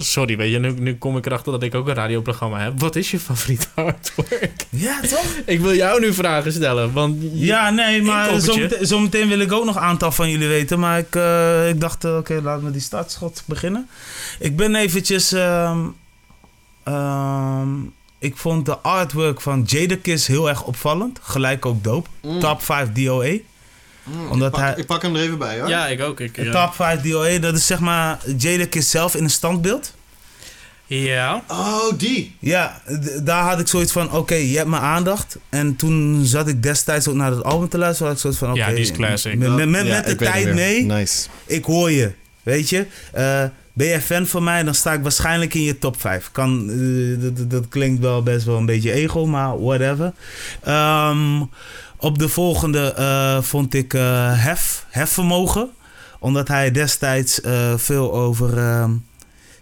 Sorry, 0.00 0.36
weet 0.36 0.52
je, 0.52 0.58
nu, 0.58 0.70
nu 0.72 0.96
kom 0.96 1.16
ik 1.16 1.26
erachter 1.26 1.52
dat 1.52 1.62
ik 1.62 1.74
ook 1.74 1.88
een 1.88 1.94
radioprogramma 1.94 2.58
heb. 2.60 2.80
Wat 2.80 2.96
is 2.96 3.10
je 3.10 3.18
favoriete 3.20 3.66
artwork? 3.74 4.66
Ja, 4.68 5.00
toch? 5.00 5.24
ik 5.44 5.60
wil 5.60 5.74
jou 5.74 6.00
nu 6.00 6.12
vragen 6.14 6.52
stellen, 6.52 6.92
want... 6.92 7.16
Ja, 7.32 7.70
nee, 7.70 8.02
maar 8.02 8.40
zometeen, 8.40 8.86
zometeen 8.86 9.28
wil 9.28 9.38
ik 9.38 9.52
ook 9.52 9.64
nog 9.64 9.74
een 9.76 9.82
aantal 9.82 10.12
van 10.12 10.30
jullie 10.30 10.48
weten. 10.48 10.78
Maar 10.78 10.98
ik, 10.98 11.14
eh, 11.14 11.68
ik 11.68 11.80
dacht, 11.80 12.04
eh, 12.04 12.16
oké, 12.16 12.40
laten 12.42 12.64
we 12.64 12.70
die 12.70 12.80
startschot 12.80 13.42
beginnen. 13.46 13.88
Ik 14.38 14.56
ben 14.56 14.74
eventjes... 14.74 15.32
ehm, 15.32 15.78
ehm, 16.84 17.68
ik 18.18 18.36
vond 18.36 18.66
de 18.66 18.78
artwork 18.78 19.40
van 19.40 19.62
Jadakiss 19.66 20.26
heel 20.26 20.48
erg 20.48 20.62
opvallend. 20.64 21.18
Gelijk 21.22 21.66
ook 21.66 21.84
dope. 21.84 22.08
Mm. 22.22 22.40
Top 22.40 22.62
5 22.62 22.92
DOE. 22.92 23.42
Mm, 24.02 24.30
Omdat 24.30 24.48
ik, 24.48 24.54
pak, 24.54 24.62
hij- 24.62 24.74
ik 24.76 24.86
pak 24.86 25.02
hem 25.02 25.16
er 25.16 25.22
even 25.22 25.38
bij, 25.38 25.58
hoor. 25.60 25.68
Ja, 25.68 25.86
ik 25.86 26.00
ook. 26.02 26.20
Ik, 26.20 26.36
ja. 26.36 26.64
Top 26.66 26.74
5 26.74 27.00
DOE, 27.00 27.38
dat 27.38 27.54
is 27.56 27.66
zeg 27.66 27.80
maar 27.80 28.18
Jadakiss 28.38 28.90
zelf 28.90 29.14
in 29.14 29.24
een 29.24 29.30
standbeeld. 29.30 29.94
Ja. 30.86 31.42
Oh, 31.48 31.92
die. 31.98 32.36
Ja, 32.38 32.82
daar 33.22 33.42
had 33.42 33.60
ik 33.60 33.66
zoiets 33.68 33.92
van, 33.92 34.12
oké, 34.12 34.34
je 34.34 34.56
hebt 34.56 34.68
mijn 34.68 34.82
aandacht. 34.82 35.36
En 35.48 35.76
toen 35.76 36.20
zat 36.24 36.48
ik 36.48 36.62
destijds 36.62 37.08
ook 37.08 37.14
naar 37.14 37.30
het 37.30 37.42
album 37.44 37.68
te 37.68 37.78
luisteren. 37.78 38.06
Had 38.06 38.16
ik 38.16 38.20
zoiets 38.22 38.38
van, 38.40 38.50
oké, 38.50 38.58
Ja, 38.58 38.68
die 38.68 38.78
is 38.78 38.92
classic. 38.92 39.38
met, 39.38 39.54
met, 39.56 39.68
met, 39.68 39.86
Ja, 39.86 39.94
met 39.94 40.06
de 40.06 40.16
tijd 40.16 40.54
mee. 40.54 40.82
Nice. 40.84 41.28
ik 41.46 41.64
hoor 41.64 41.90
je. 41.90 42.12
Weet 42.42 42.68
je? 42.68 42.86
Eh, 43.12 43.44
ben 43.78 43.86
je 43.86 44.00
fan 44.00 44.26
van 44.26 44.44
mij, 44.44 44.62
dan 44.62 44.74
sta 44.74 44.92
ik 44.92 45.02
waarschijnlijk 45.02 45.54
in 45.54 45.62
je 45.62 45.78
top 45.78 46.00
5. 46.00 46.28
Kan, 46.32 46.70
eh, 46.70 47.46
dat- 47.48 47.68
klinkt 47.68 48.00
wel 48.02 48.22
best 48.22 48.44
wel 48.44 48.56
een 48.56 48.66
beetje 48.66 48.92
ego, 48.92 49.26
maar 49.26 49.62
whatever. 49.62 50.12
Ehm, 50.62 51.42
op 51.96 52.18
de 52.18 52.28
volgende 52.28 52.92
eh, 52.92 53.42
vond 53.42 53.74
ik 53.74 53.94
eh, 53.94 54.32
hef, 54.44 54.84
hefvermogen. 54.90 55.68
Omdat 56.20 56.48
hij 56.48 56.70
destijds 56.70 57.40
eh, 57.40 57.72
veel 57.76 58.14
over 58.14 58.58
ehm, 58.58 58.90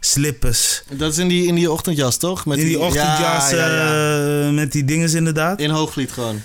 slippers. 0.00 0.82
Dat 0.96 1.12
is 1.12 1.18
in 1.18 1.28
die, 1.28 1.46
in 1.46 1.54
die 1.54 1.70
ochtendjas, 1.72 2.16
toch? 2.16 2.46
Met 2.46 2.58
in 2.58 2.66
die 2.66 2.78
ochtendjas 2.78 3.50
Ja, 3.50 3.56
ja, 3.56 3.74
ja. 3.74 4.46
eh, 4.46 4.54
met 4.54 4.72
die 4.72 4.84
dinges 4.84 5.14
inderdaad. 5.14 5.60
In 5.60 5.70
Hoogvliet 5.70 6.12
gewoon. 6.12 6.40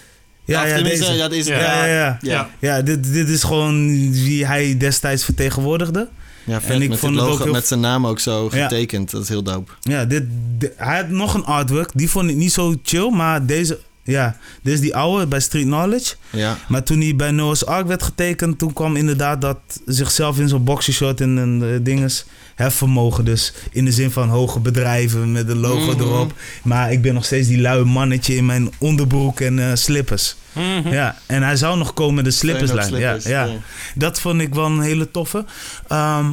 Ja, 0.46 0.66
ja, 0.66 0.82
deze. 0.82 1.18
dat 1.18 1.32
is... 1.32 1.46
Ja. 1.48 1.60
Ja, 1.60 1.86
ja, 1.86 1.94
ja. 1.96 2.18
Ja. 2.22 2.50
Ja, 2.60 2.82
dit, 2.82 3.14
dit 3.14 3.30
is 3.30 3.44
gewoon 3.44 3.88
wie 4.12 4.46
hij 4.46 4.78
destijds 4.78 5.24
vertegenwoordigde. 5.26 6.10
Ja, 6.52 6.62
vet. 6.62 6.70
En 6.70 6.82
ik 6.82 6.90
met 6.90 7.00
vond 7.00 7.16
het 7.16 7.26
logo, 7.26 7.44
heel- 7.44 7.52
met 7.54 7.68
zijn 7.68 7.80
naam 7.80 8.08
ook 8.08 8.20
zo 8.20 8.50
Ja. 8.52 8.62
getekend. 8.64 9.12
Dat 9.12 9.22
is 9.24 9.30
heel 9.30 9.44
dope. 9.44 9.72
Ja, 9.82 10.06
dit, 10.06 10.24
di- 10.58 10.70
hij 10.76 10.98
had 10.98 11.10
nog 11.10 11.34
een 11.34 11.46
artwork. 11.46 11.90
Die 11.94 12.10
vond 12.10 12.30
ik 12.30 12.36
niet 12.36 12.52
zo 12.52 12.76
chill, 12.84 13.10
maar 13.10 13.46
deze... 13.46 13.80
Ja, 14.04 14.38
dit 14.62 14.74
is 14.74 14.80
die 14.80 14.96
oude 14.96 15.28
bij 15.28 15.40
Street 15.40 15.66
Knowledge. 15.66 16.16
Ja. 16.30 16.58
Maar 16.68 16.84
toen 16.84 17.02
hij 17.02 17.16
bij 17.16 17.32
Noah's 17.32 17.64
Ark 17.66 17.88
werd 17.88 18.04
getekend, 18.04 18.58
toen 18.58 18.74
kwam 18.74 18.96
inderdaad 18.96 19.42
dat 19.42 19.58
zichzelf 19.86 20.40
in 20.40 20.48
zo'n 20.48 20.64
boxershort 20.64 21.22
en 21.22 21.38
een 21.38 21.62
uh, 21.62 21.80
dinges 21.82 22.26
hefvermogen. 22.56 23.26
Dus 23.26 23.54
in 23.72 23.86
de 23.86 23.92
zin 23.92 24.12
van 24.12 24.30
hoge 24.30 24.60
bedrijven 24.60 25.32
met 25.32 25.50
een 25.50 25.58
logo 25.60 25.92
Mhm. 25.92 26.02
erop. 26.02 26.34
Maar 26.64 26.92
ik 26.92 27.02
ben 27.02 27.14
nog 27.14 27.26
steeds 27.26 27.48
die 27.48 27.62
lui 27.62 27.84
mannetje 27.84 28.36
in 28.36 28.46
mijn 28.46 28.70
onderbroek 28.78 29.40
en 29.40 29.60
eh, 29.70 29.76
slippers. 29.76 30.36
Mhm. 30.54 30.88
Ja, 30.88 31.18
en 31.26 31.44
hij 31.44 31.56
zou 31.56 31.78
nog 31.78 31.94
komen 31.94 32.16
met 32.16 32.26
de 32.26 32.32
slipperslijn. 32.32 32.88
Slippers, 32.88 33.24
ja, 33.26 33.44
ja. 33.44 33.52
Dat 33.96 34.20
vond 34.20 34.42
ik 34.42 34.54
wel 34.54 34.66
een 34.66 34.82
hele 34.82 35.12
toffe. 35.12 35.46
Ehm, 35.88 36.26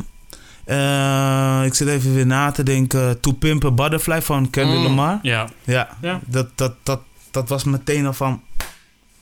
eh, 0.64 1.62
ik 1.64 1.74
zit 1.74 1.88
even 1.88 2.14
weer 2.14 2.26
na 2.26 2.50
te 2.50 2.62
denken. 2.62 3.20
To 3.20 3.32
Pimp 3.32 3.64
a 3.64 3.70
Butterfly 3.70 4.22
van 4.22 4.50
Kendrick 4.50 4.78
Mm. 4.78 4.84
Lamar. 4.84 5.18
Ja. 5.22 5.48
Ja, 5.64 5.88
Ja. 6.02 6.20
Dat, 6.26 6.48
dat, 6.54 6.72
dat, 6.82 7.00
dat 7.30 7.48
was 7.48 7.64
meteen 7.64 8.06
al 8.06 8.12
van... 8.12 8.42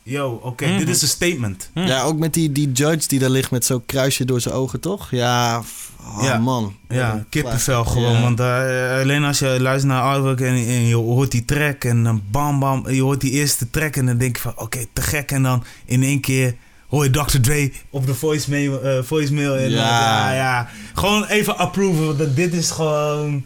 Yo, 0.02 0.40
oké, 0.42 0.66
Mhm. 0.66 0.78
dit 0.78 0.88
is 0.88 1.02
een 1.02 1.08
statement. 1.08 1.70
Ja, 1.74 2.02
ook 2.02 2.18
met 2.18 2.34
die, 2.34 2.52
die 2.52 2.72
judge 2.72 3.08
die 3.08 3.18
daar 3.18 3.30
ligt 3.30 3.50
met 3.50 3.64
zo'n 3.64 3.86
kruisje 3.86 4.24
door 4.24 4.40
zijn 4.40 4.54
ogen, 4.54 4.80
toch? 4.80 5.10
Ja, 5.10 5.62
oh 6.06 6.22
Ja. 6.22 6.38
man. 6.38 6.74
Ja, 6.88 7.24
kippenvel 7.30 7.84
gewoon. 7.84 8.12
Ja. 8.12 8.20
Want 8.20 8.40
eh, 8.40 9.00
alleen 9.00 9.24
als 9.24 9.38
je 9.38 9.56
luistert 9.60 9.92
naar 9.92 10.02
artwork 10.02 10.40
en, 10.40 10.54
en 10.54 10.86
je 10.86 10.94
hoort 10.94 11.30
die 11.30 11.44
track 11.44 11.84
en 11.84 12.02
dan 12.04 12.22
bam 12.30 12.58
bam, 12.58 12.88
je 12.90 13.02
hoort 13.02 13.20
die 13.20 13.30
eerste 13.30 13.70
track 13.70 13.96
en 13.96 14.06
dan 14.06 14.16
denk 14.18 14.36
je 14.36 14.42
van 14.42 14.52
oké, 14.56 14.78
te 14.92 15.02
gek. 15.02 15.30
En 15.30 15.42
dan 15.42 15.64
in 15.84 16.02
één 16.02 16.20
keer 16.20 16.54
hoor 16.88 17.04
je 17.04 17.10
Dr. 17.10 17.40
Dre 17.40 17.72
op 17.90 18.06
de 18.06 18.14
voicemail, 18.14 18.82
eh, 18.82 19.02
voicemail 19.02 19.56
en 19.56 19.70
Ja. 19.70 19.76
ja. 20.30 20.34
ja, 20.34 20.68
gewoon 20.94 21.24
even 21.24 21.56
approven. 21.58 22.06
want 22.06 22.18
dat 22.18 22.36
dit 22.36 22.52
is 22.54 22.70
gewoon, 22.70 23.44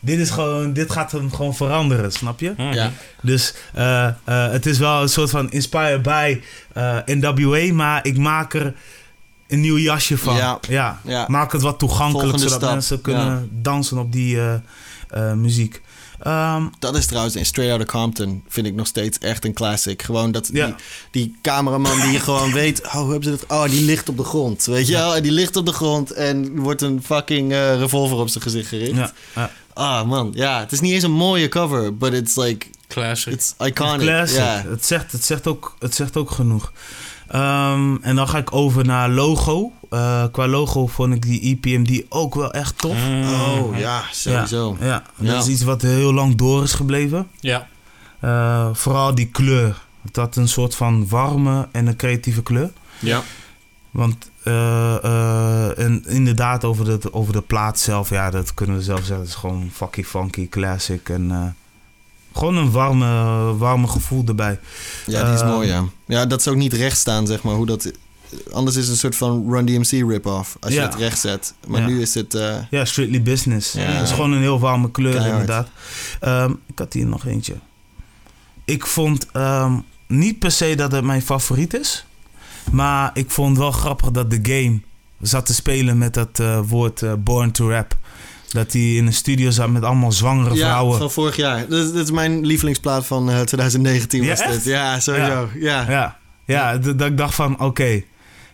dit 0.00 0.18
is 0.18 0.30
gewoon, 0.30 0.72
dit 0.72 0.90
gaat 0.92 1.12
hem 1.12 1.32
gewoon 1.32 1.54
veranderen, 1.54 2.12
snap 2.12 2.40
je? 2.40 2.54
Ja. 2.56 2.90
Dus 3.22 3.54
eh, 3.74 4.06
eh, 4.06 4.14
het 4.50 4.66
is 4.66 4.78
wel 4.78 5.02
een 5.02 5.08
soort 5.08 5.30
van 5.30 5.50
inspired 5.50 6.02
by 6.02 6.40
eh, 6.72 6.96
NWA, 7.04 7.72
maar 7.74 8.06
ik 8.06 8.16
maak 8.18 8.54
er 8.54 8.74
een 9.48 9.60
nieuw 9.60 9.78
jasje 9.78 10.18
van. 10.18 10.36
Ja. 10.36 10.58
ja. 10.68 11.00
Ja. 11.04 11.24
Maak 11.28 11.52
het 11.52 11.62
wat 11.62 11.78
toegankelijk, 11.78 12.20
Volgende 12.20 12.42
zodat 12.42 12.58
stap, 12.60 12.72
mensen 12.72 13.00
kunnen 13.00 13.26
ja. 13.26 13.42
dansen 13.50 13.98
op 13.98 14.12
die 14.12 14.38
eh, 14.40 14.54
eh, 15.08 15.32
muziek. 15.32 15.82
Ehm, 16.22 16.62
Dat 16.78 16.96
is 16.96 17.06
trouwens 17.06 17.36
in 17.36 17.46
Straight 17.46 17.76
Outta 17.76 17.98
Compton 17.98 18.44
vind 18.48 18.66
ik 18.66 18.74
nog 18.74 18.86
steeds 18.86 19.18
echt 19.18 19.44
een 19.44 19.52
classic. 19.52 20.02
Gewoon 20.02 20.32
dat 20.32 20.50
Ja. 20.52 20.66
die, 20.66 20.74
die 21.10 21.36
cameraman 21.42 22.00
die 22.00 22.20
gewoon 22.20 22.52
weet, 22.52 22.84
oh, 22.84 22.92
hoe 22.92 23.10
hebben 23.10 23.22
ze 23.22 23.30
dat? 23.30 23.58
Oh, 23.58 23.70
die 23.70 23.82
ligt 23.84 24.08
op 24.08 24.16
de 24.16 24.24
grond, 24.24 24.64
weet 24.64 24.86
je 24.86 24.92
wel? 24.92 25.16
En 25.16 25.22
die 25.22 25.32
ligt 25.32 25.56
op 25.56 25.66
de 25.66 25.72
grond 25.72 26.10
en 26.10 26.58
wordt 26.58 26.82
een 26.82 27.02
fucking 27.04 27.52
eh, 27.52 27.78
revolver 27.78 28.16
op 28.16 28.28
zijn 28.28 28.42
gezicht 28.42 28.68
gericht. 28.68 28.96
ja, 28.96 29.12
ja. 29.34 29.50
Ah 29.74 30.08
man, 30.08 30.30
ja, 30.34 30.60
het 30.60 30.72
is 30.72 30.80
niet 30.80 30.92
eens 30.92 31.02
een 31.02 31.10
mooie 31.10 31.48
cover, 31.48 31.96
but 31.96 32.12
it's 32.12 32.36
like, 32.36 32.66
Classic. 32.88 33.32
it's 33.32 33.54
iconic. 33.58 34.00
Classic. 34.00 34.38
Ja. 34.38 34.64
Het, 34.68 34.86
zegt, 34.86 35.12
het, 35.12 35.24
zegt 35.24 35.46
ook, 35.46 35.76
het 35.78 35.94
zegt 35.94 36.16
ook 36.16 36.30
genoeg. 36.30 36.72
Ehm, 37.28 37.96
en 38.00 38.16
dan 38.16 38.28
ga 38.28 38.38
ik 38.38 38.52
over 38.54 38.84
naar 38.84 39.08
logo. 39.10 39.72
Eh, 39.90 40.24
qua 40.32 40.46
logo 40.46 40.86
vond 40.86 41.14
ik 41.14 41.22
die 41.22 41.40
EPMD 41.40 42.02
ook 42.08 42.34
wel 42.34 42.52
echt 42.52 42.78
tof. 42.78 42.96
Mhm. 42.96 43.32
Oh 43.32 43.78
ja, 43.78 44.02
sowieso. 44.12 44.76
Ja, 44.80 44.86
ja, 44.86 45.02
dat 45.16 45.26
Ja. 45.26 45.38
is 45.38 45.48
iets 45.48 45.62
wat 45.62 45.82
heel 45.82 46.12
lang 46.12 46.34
door 46.34 46.62
is 46.62 46.72
gebleven. 46.74 47.28
Ja. 47.40 47.66
Eh, 48.20 48.68
vooral 48.72 49.14
die 49.14 49.26
kleur. 49.28 49.82
Het 50.02 50.16
had 50.16 50.36
een 50.36 50.48
soort 50.48 50.74
van 50.74 51.08
warme 51.08 51.68
en 51.72 51.86
een 51.86 51.96
creatieve 51.96 52.42
kleur. 52.42 52.70
Ja. 52.98 53.22
Want 53.90 54.30
eh, 54.42 55.04
eh, 55.04 55.78
en 55.78 56.04
inderdaad 56.06 56.64
over 56.64 56.84
de, 56.84 57.12
over 57.12 57.32
de 57.32 57.40
plaat 57.42 57.78
zelf, 57.78 58.10
ja, 58.10 58.30
dat 58.30 58.54
kunnen 58.54 58.76
we 58.76 58.82
zelf 58.82 58.98
zeggen. 58.98 59.18
Het 59.18 59.28
is 59.28 59.34
gewoon 59.34 59.70
fucking 59.72 60.06
funky, 60.06 60.48
classic 60.48 61.08
en 61.08 61.30
eh, 61.30 61.42
gewoon 62.38 62.56
een 62.56 62.70
warme, 62.70 63.06
warme 63.56 63.86
gevoel 63.88 64.24
erbij. 64.26 64.58
Ja, 65.06 65.24
die 65.24 65.34
is 65.34 65.40
Ehm, 65.40 65.50
mooi, 65.50 65.68
ja. 65.68 65.84
Ja, 66.06 66.26
dat 66.26 66.40
is 66.40 66.48
ook 66.48 66.56
niet 66.56 66.72
recht 66.72 66.98
staan, 66.98 67.26
zeg 67.26 67.42
maar. 67.42 67.54
Hoe 67.54 67.66
dat, 67.66 67.92
anders 68.52 68.76
is 68.76 68.82
het 68.82 68.92
een 68.92 68.98
soort 68.98 69.16
van 69.16 69.46
Run 69.52 69.64
DMC 69.66 70.08
rip-off. 70.10 70.56
Als 70.60 70.72
je 70.74 70.80
het 70.80 70.94
recht 70.94 71.18
zet. 71.18 71.54
Maar 71.66 71.80
Ja. 71.80 71.86
nu 71.86 72.00
is 72.00 72.14
het... 72.14 72.34
eh, 72.34 72.56
Ja, 72.70 72.84
strictly 72.84 73.22
business. 73.22 73.72
Ja. 73.72 73.80
Het 73.80 74.06
is 74.08 74.10
gewoon 74.14 74.32
een 74.32 74.40
heel 74.40 74.58
warme 74.60 74.90
kleur 74.90 75.12
Keihard. 75.12 75.32
inderdaad. 75.40 75.68
Ehm, 76.20 76.52
ik 76.66 76.78
had 76.78 76.92
hier 76.92 77.06
nog 77.06 77.26
eentje. 77.26 77.54
Ik 78.64 78.86
vond 78.86 79.26
ehm, 79.32 79.72
niet 80.06 80.38
per 80.38 80.50
se 80.50 80.74
dat 80.74 80.92
het 80.92 81.04
mijn 81.04 81.22
favoriet 81.22 81.74
is. 81.74 82.04
Maar 82.72 83.10
ik 83.14 83.30
vond 83.30 83.58
wel 83.58 83.70
grappig 83.72 84.10
dat 84.10 84.30
de 84.30 84.38
game 84.42 84.80
zat 85.20 85.46
te 85.46 85.54
spelen 85.54 85.98
met 85.98 86.14
dat 86.14 86.40
eh, 86.40 86.60
woord 86.66 87.02
eh, 87.02 87.12
born 87.18 87.50
to 87.50 87.70
rap. 87.70 87.96
Dat 88.48 88.72
hij 88.72 88.94
in 88.94 89.06
een 89.06 89.12
studio 89.12 89.50
zat 89.50 89.68
met 89.70 89.82
allemaal 89.82 90.12
zwangere 90.12 90.54
ja, 90.54 90.68
vrouwen. 90.68 90.98
van 90.98 91.10
vorig 91.10 91.36
jaar. 91.36 91.68
Dat, 91.68 91.84
is- 91.84 91.92
dat 91.92 92.04
is 92.04 92.10
mijn 92.10 92.46
lievelingsplaat 92.46 93.06
van 93.06 93.30
eh, 93.30 93.40
2019 93.40 94.22
Ja, 94.22 94.28
was 94.28 94.38
dit. 94.38 94.48
echt? 94.48 94.64
Ja, 94.64 95.00
sowieso. 95.00 95.48
Ja. 95.58 95.84
Ja, 95.88 96.16
ja 96.44 96.76
dat 96.78 97.00
ik 97.00 97.16
dacht 97.16 97.34
van 97.34 97.60
oké. 97.60 98.02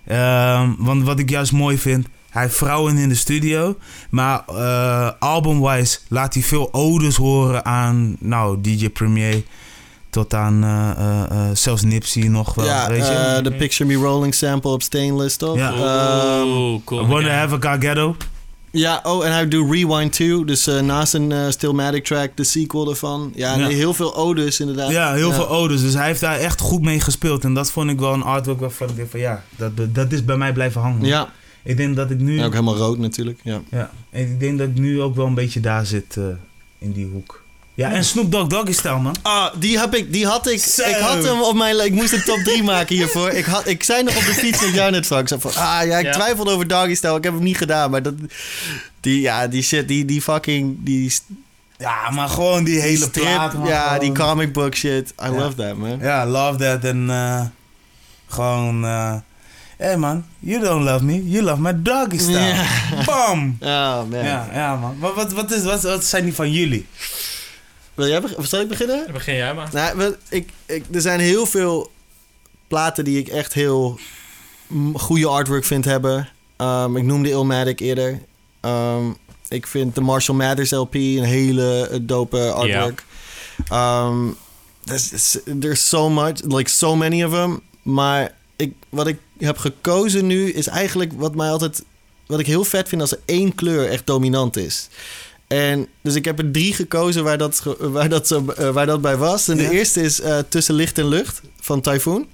Ehm, 0.06 0.70
want 0.78 1.02
wat 1.04 1.18
ik 1.18 1.30
juist 1.30 1.52
mooi 1.52 1.78
vind, 1.78 2.06
hij 2.30 2.42
heeft 2.42 2.56
vrouwen 2.56 2.96
in 2.96 3.08
de 3.08 3.14
studio. 3.14 3.76
Maar 4.10 4.42
eh 4.48 5.10
albumwise 5.18 5.98
laat 6.08 6.34
hij 6.34 6.42
veel 6.42 6.72
odes 6.72 7.16
horen 7.16 7.64
aan 7.64 8.16
nou, 8.20 8.60
DJ 8.60 8.88
Premier. 8.88 9.42
Tot 10.10 10.34
aan 10.34 10.64
eh, 10.64 10.90
eh, 10.90 11.22
eh, 11.30 11.56
zelfs 11.56 11.82
Nipsey 11.82 12.22
nog 12.28 12.54
wel. 12.54 12.64
Ja, 12.64 12.88
weet 12.88 13.06
je? 13.06 13.12
eh, 13.12 13.42
de 13.42 13.52
Picture 13.52 13.84
Me 13.88 13.94
Rolling 14.04 14.34
sample 14.34 14.70
op 14.70 14.82
Stainless, 14.82 15.36
toch? 15.36 15.56
Ja. 15.56 15.72
Ehm, 15.72 16.78
cool. 16.84 17.04
I 17.04 17.06
Wanna 17.06 17.28
Ja. 17.28 17.34
Have 17.46 17.68
a 17.68 17.76
Ghetto. 17.76 18.16
Ja, 18.74 19.00
oh, 19.02 19.26
en 19.26 19.32
hij 19.32 19.48
doet 19.48 19.72
Rewind 19.72 20.12
2. 20.12 20.44
Dus 20.44 20.66
eh, 20.66 20.80
naast 20.80 21.14
een 21.14 21.32
eh, 21.32 21.48
Stillmatic 21.48 22.04
track, 22.04 22.36
de 22.36 22.44
sequel 22.44 22.90
ervan. 22.90 23.32
Ja, 23.34 23.56
Ja. 23.56 23.66
heel 23.68 23.94
veel 23.94 24.16
odes 24.16 24.60
inderdaad. 24.60 24.90
Ja, 24.90 25.12
heel 25.14 25.32
veel 25.32 25.48
odes. 25.48 25.80
Dus 25.80 25.94
hij 25.94 26.06
heeft 26.06 26.20
daar 26.20 26.38
echt 26.38 26.60
goed 26.60 26.82
mee 26.82 27.00
gespeeld. 27.00 27.44
En 27.44 27.54
dat 27.54 27.70
vond 27.70 27.90
ik 27.90 27.98
wel 27.98 28.12
een 28.12 28.22
artwork 28.22 28.60
waarvan 28.60 28.88
ik 28.88 28.96
dacht 28.96 29.10
van 29.10 29.20
ja, 29.20 29.44
dat, 29.56 29.72
dat 29.94 30.12
is 30.12 30.24
bij 30.24 30.36
mij 30.36 30.52
blijven 30.52 30.80
hangen. 30.80 31.04
Ja, 31.04 31.32
Ik 31.62 31.76
denk 31.76 31.96
dat 31.96 32.10
ik 32.10 32.18
nu... 32.20 32.38
en 32.38 32.44
ook 32.44 32.52
helemaal 32.52 32.76
rood 32.76 32.98
natuurlijk. 32.98 33.40
Ja. 33.42 33.60
Ja, 33.70 33.90
en 34.10 34.20
ik 34.22 34.40
denk 34.40 34.58
dat 34.58 34.68
ik 34.68 34.74
nu 34.78 35.02
ook 35.02 35.14
wel 35.14 35.26
een 35.26 35.34
beetje 35.34 35.60
daar 35.60 35.86
zit 35.86 36.16
eh, 36.16 36.24
in 36.78 36.92
die 36.92 37.06
hoek. 37.06 37.43
Ja, 37.76 37.90
en 37.92 38.04
Snoop 38.04 38.30
Dogg 38.32 38.46
Doggy 38.48 38.72
Style, 38.72 38.98
man. 38.98 39.14
Ah, 39.22 39.46
die, 39.58 39.78
heb 39.78 39.94
ik, 39.94 40.12
die 40.12 40.26
had 40.26 40.48
ik. 40.50 40.60
Zo. 40.62 40.82
Ik 40.82 40.94
had 40.96 41.24
hem 41.24 41.40
op 41.42 41.54
mijn. 41.54 41.84
Ik 41.84 41.92
moest 41.92 42.12
een 42.12 42.22
top 42.24 42.38
3 42.38 42.62
maken 42.62 42.96
hiervoor. 42.96 43.30
Ik, 43.30 43.44
had, 43.44 43.66
ik 43.68 43.82
zei 43.82 44.02
nog 44.02 44.16
op 44.16 44.24
de 44.24 44.32
fiets 44.34 44.60
met 44.60 44.74
jou 44.74 44.90
net 44.90 45.06
van. 45.06 45.26
Ah 45.54 45.80
ja, 45.86 45.98
ik 45.98 46.04
Ja. 46.04 46.12
twijfelde 46.12 46.50
over 46.50 46.68
Doggy 46.68 46.94
Style. 46.94 47.16
Ik 47.16 47.24
heb 47.24 47.32
hem 47.32 47.42
niet 47.42 47.56
gedaan. 47.56 47.90
Maar 47.90 48.02
dat. 48.02 48.14
Die, 49.00 49.20
ja, 49.20 49.46
die 49.46 49.62
shit. 49.62 49.88
Die, 49.88 50.04
die 50.04 50.22
fucking. 50.22 50.76
Die, 50.80 51.12
Ja, 51.78 52.10
maar 52.10 52.28
gewoon 52.28 52.64
die 52.64 52.74
die 52.74 52.82
hele 52.82 52.96
strip. 53.04 53.24
plaat, 53.24 53.54
man. 53.54 53.66
ja, 53.68 53.98
die 53.98 54.12
comic 54.12 54.52
book 54.52 54.74
shit. 54.74 55.10
I 55.10 55.14
Ja. 55.24 55.30
love 55.30 55.54
that, 55.54 55.76
man. 55.76 55.98
Ja, 56.00 56.26
love 56.26 56.58
that. 56.58 56.84
En 56.84 57.10
eh, 57.10 57.40
gewoon... 58.28 58.84
eh 58.84 59.14
hey 59.76 59.96
man, 59.96 60.24
you 60.38 60.60
don't 60.62 60.84
love 60.84 61.04
me. 61.04 61.30
You 61.30 61.42
love 61.44 61.60
my 61.60 61.72
doggy 61.82 62.18
style. 62.18 62.38
Ja. 62.38 62.64
Bam! 63.04 63.56
Oh 63.60 64.02
man. 64.10 64.24
Ja, 64.24 64.48
ja 64.52 64.76
man. 64.76 64.96
Wat, 64.98 65.14
wat, 65.14 65.32
wat, 65.32 65.50
is, 65.50 65.62
wat, 65.64 65.82
wat 65.82 66.04
zijn 66.04 66.24
die 66.24 66.34
van 66.34 66.52
jullie? 66.52 66.86
Wil 67.94 68.08
jij 68.08 68.20
beg- 68.20 68.34
zal 68.42 68.60
ik 68.60 68.68
beginnen? 68.68 69.12
Begin 69.12 69.34
jij 69.34 69.54
maar. 69.54 69.68
Nou, 69.72 70.14
ik, 70.28 70.50
ik, 70.66 70.84
er 70.92 71.00
zijn 71.00 71.20
heel 71.20 71.46
veel 71.46 71.90
platen 72.68 73.04
die 73.04 73.18
ik 73.18 73.28
echt 73.28 73.52
heel 73.52 73.98
goede 74.94 75.26
artwork 75.26 75.64
vind 75.64 75.84
hebben. 75.84 76.28
Ehm, 76.56 76.96
ik 76.96 77.02
noemde 77.02 77.28
Illmatic 77.28 77.80
eerder. 77.80 78.20
Ehm, 78.60 79.04
ik 79.48 79.66
vind 79.66 79.94
de 79.94 80.00
Marshall 80.00 80.36
Mathers 80.36 80.70
LP 80.70 80.94
een 80.94 81.22
hele 81.24 81.88
eh, 81.88 81.98
dope 82.02 82.50
artwork. 82.52 83.04
Ehm, 83.68 84.26
there's, 84.84 85.38
there's 85.60 85.88
so 85.88 86.08
much, 86.10 86.40
like 86.42 86.70
so 86.70 86.96
many 86.96 87.24
of 87.24 87.32
them. 87.32 87.60
Maar 87.82 88.34
ik, 88.56 88.72
wat 88.88 89.06
ik 89.06 89.18
heb 89.38 89.58
gekozen 89.58 90.26
nu 90.26 90.50
is 90.52 90.66
eigenlijk 90.66 91.12
wat 91.16 91.34
mij 91.34 91.48
altijd... 91.50 91.82
Wat 92.26 92.40
ik 92.40 92.46
heel 92.46 92.64
vet 92.64 92.88
vind 92.88 93.00
als 93.00 93.12
er 93.12 93.20
één 93.24 93.54
kleur 93.54 93.88
echt 93.90 94.06
dominant 94.06 94.56
is. 94.56 94.88
En 95.46 95.86
dus 96.02 96.14
ik 96.14 96.24
heb 96.24 96.38
er 96.38 96.50
drie 96.50 96.72
gekozen 96.74 97.24
waar 97.24 97.38
dat, 97.38 97.62
waar 97.78 98.08
dat, 98.08 98.30
eh, 98.30 98.70
waar 98.70 98.86
dat 98.86 99.00
bij 99.00 99.16
was. 99.16 99.48
En 99.48 99.56
Ja. 99.60 99.68
de 99.68 99.76
eerste 99.76 100.00
is 100.02 100.20
eh, 100.20 100.38
Tussen 100.48 100.74
Licht 100.74 100.98
en 100.98 101.08
Lucht 101.08 101.40
van 101.60 101.80
Typhoon. 101.80 102.26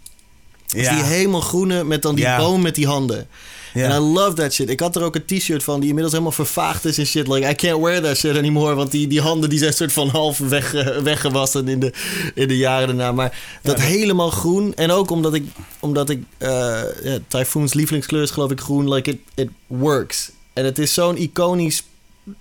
Dus 0.66 0.89
die 0.89 1.03
hemelgroene 1.03 1.85
met 1.85 2.03
dan 2.03 2.15
die 2.15 2.24
Ja. 2.24 2.37
boom 2.39 2.62
met 2.62 2.74
die 2.74 2.87
handen. 2.87 3.27
ja. 3.74 3.85
En 3.85 4.03
I 4.03 4.05
love 4.05 4.32
that 4.35 4.53
shit. 4.53 4.70
Ik 4.70 4.81
had 4.81 4.97
er 4.97 5.03
ook 5.03 5.15
een 5.15 5.24
t-shirt 5.24 5.62
van 5.62 5.74
die 5.78 5.85
inmiddels 5.89 6.12
helemaal 6.12 6.32
vervaagd 6.35 6.85
is 6.85 6.99
en 6.99 7.07
shit. 7.07 7.28
Like, 7.28 7.49
I 7.51 7.55
can't 7.55 7.81
wear 7.82 8.03
that 8.03 8.16
shit 8.16 8.37
anymore. 8.37 8.74
Want 8.74 8.91
die, 8.91 9.07
die 9.07 9.20
handen 9.20 9.51
die 9.51 9.59
zijn 9.59 9.73
soort 9.73 9.93
van 9.93 10.09
half 10.09 10.39
weg, 10.39 10.74
eh, 10.74 10.97
weggewassen 10.99 11.69
in 11.69 11.81
de, 11.81 11.93
in 12.35 12.49
de 12.49 12.57
jaren 12.57 12.87
daarna. 12.87 13.12
Maar 13.12 13.39
dat 13.62 13.78
Ja, 13.78 13.85
helemaal 13.85 14.31
groen. 14.31 14.74
En 14.74 14.91
ook 14.91 15.11
omdat 15.11 15.35
ik, 15.35 15.45
omdat 15.81 16.11
ik 16.11 16.23
ja, 16.39 16.87
Typhoon's 17.28 17.74
lievelingskleur 17.74 18.23
is 18.23 18.31
geloof 18.31 18.51
ik 18.51 18.61
groen. 18.61 18.89
Like, 18.93 19.11
it, 19.11 19.19
it 19.35 19.49
works. 19.66 20.31
En 20.53 20.65
het 20.65 20.78
is 20.78 20.95
zo'n 20.95 21.16
iconisch... 21.16 21.82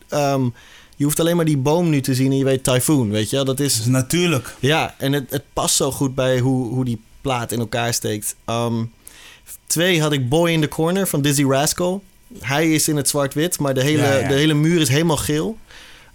ehm, 0.08 0.44
je 0.96 1.04
hoeft 1.04 1.20
alleen 1.20 1.36
maar 1.36 1.46
die 1.46 1.58
boom 1.58 1.90
nu 1.90 2.02
te 2.02 2.16
zien 2.16 2.32
en 2.32 2.38
je 2.38 2.44
weet 2.44 2.64
Typhoon, 2.64 3.10
weet 3.10 3.30
je? 3.30 3.44
Dat 3.44 3.60
is... 3.60 3.76
Dus 3.76 3.86
natuurlijk. 3.86 4.56
Ja, 4.60 4.96
en 4.98 5.14
het, 5.14 5.26
het 5.30 5.44
past 5.54 5.76
zo 5.76 5.92
goed 5.92 6.16
bij 6.16 6.40
hoe, 6.40 6.68
hoe 6.68 6.86
die 6.86 7.02
plaat 7.22 7.52
in 7.52 7.60
elkaar 7.60 7.94
steekt. 7.94 8.36
Ehm, 8.46 8.84
twee 9.68 10.02
had 10.02 10.12
ik 10.12 10.30
Boy 10.30 10.50
in 10.52 10.62
the 10.62 10.68
Corner 10.68 11.08
van 11.08 11.22
Dizzy 11.22 11.44
Rascal. 11.44 12.04
Hij 12.40 12.74
is 12.74 12.88
in 12.88 12.96
het 12.96 13.10
zwart-wit, 13.10 13.60
maar 13.60 13.74
de 13.74 13.84
hele, 13.84 14.02
Ja, 14.02 14.14
ja. 14.18 14.28
de 14.28 14.34
hele 14.34 14.54
muur 14.54 14.82
is 14.82 14.90
helemaal 14.90 15.18
geel. 15.18 15.58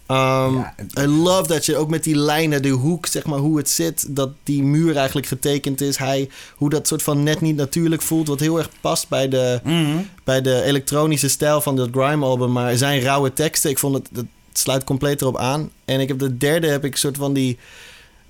Um, 0.08 0.16
Ja. 0.56 0.74
I 0.98 1.06
love 1.06 1.48
dat 1.48 1.66
je 1.66 1.76
ook 1.76 1.88
met 1.90 2.04
die 2.04 2.16
lijnen, 2.16 2.62
de 2.62 2.68
hoek, 2.68 3.06
zeg 3.06 3.24
maar, 3.24 3.38
hoe 3.38 3.56
het 3.56 3.70
zit, 3.70 4.16
dat 4.16 4.30
die 4.42 4.62
muur 4.62 4.96
eigenlijk 4.96 5.26
getekend 5.26 5.80
is. 5.80 5.96
Hij, 5.96 6.28
hoe 6.56 6.70
dat 6.70 6.88
soort 6.88 7.02
van 7.02 7.22
net 7.22 7.40
niet 7.40 7.56
natuurlijk 7.56 8.02
voelt, 8.02 8.28
wat 8.28 8.40
heel 8.40 8.58
erg 8.58 8.68
past 8.80 9.08
bij 9.08 9.28
de, 9.28 9.60
Mhm. 9.64 9.96
bij 10.24 10.40
de 10.42 10.62
elektronische 10.62 11.28
stijl 11.28 11.60
van 11.60 11.76
dat 11.76 11.88
grime-album. 11.92 12.52
Maar 12.52 12.76
zijn 12.76 13.00
rauwe 13.00 13.32
teksten, 13.32 13.70
ik 13.70 13.78
vond 13.78 13.94
het, 13.94 14.08
het 14.14 14.26
sluit 14.52 14.84
compleet 14.84 15.20
erop 15.20 15.36
aan. 15.38 15.70
En 15.84 16.00
ik 16.00 16.08
heb 16.08 16.18
de 16.18 16.36
derde, 16.36 16.66
heb 16.66 16.84
ik 16.84 16.96
soort 16.96 17.16
van 17.16 17.32
die 17.32 17.58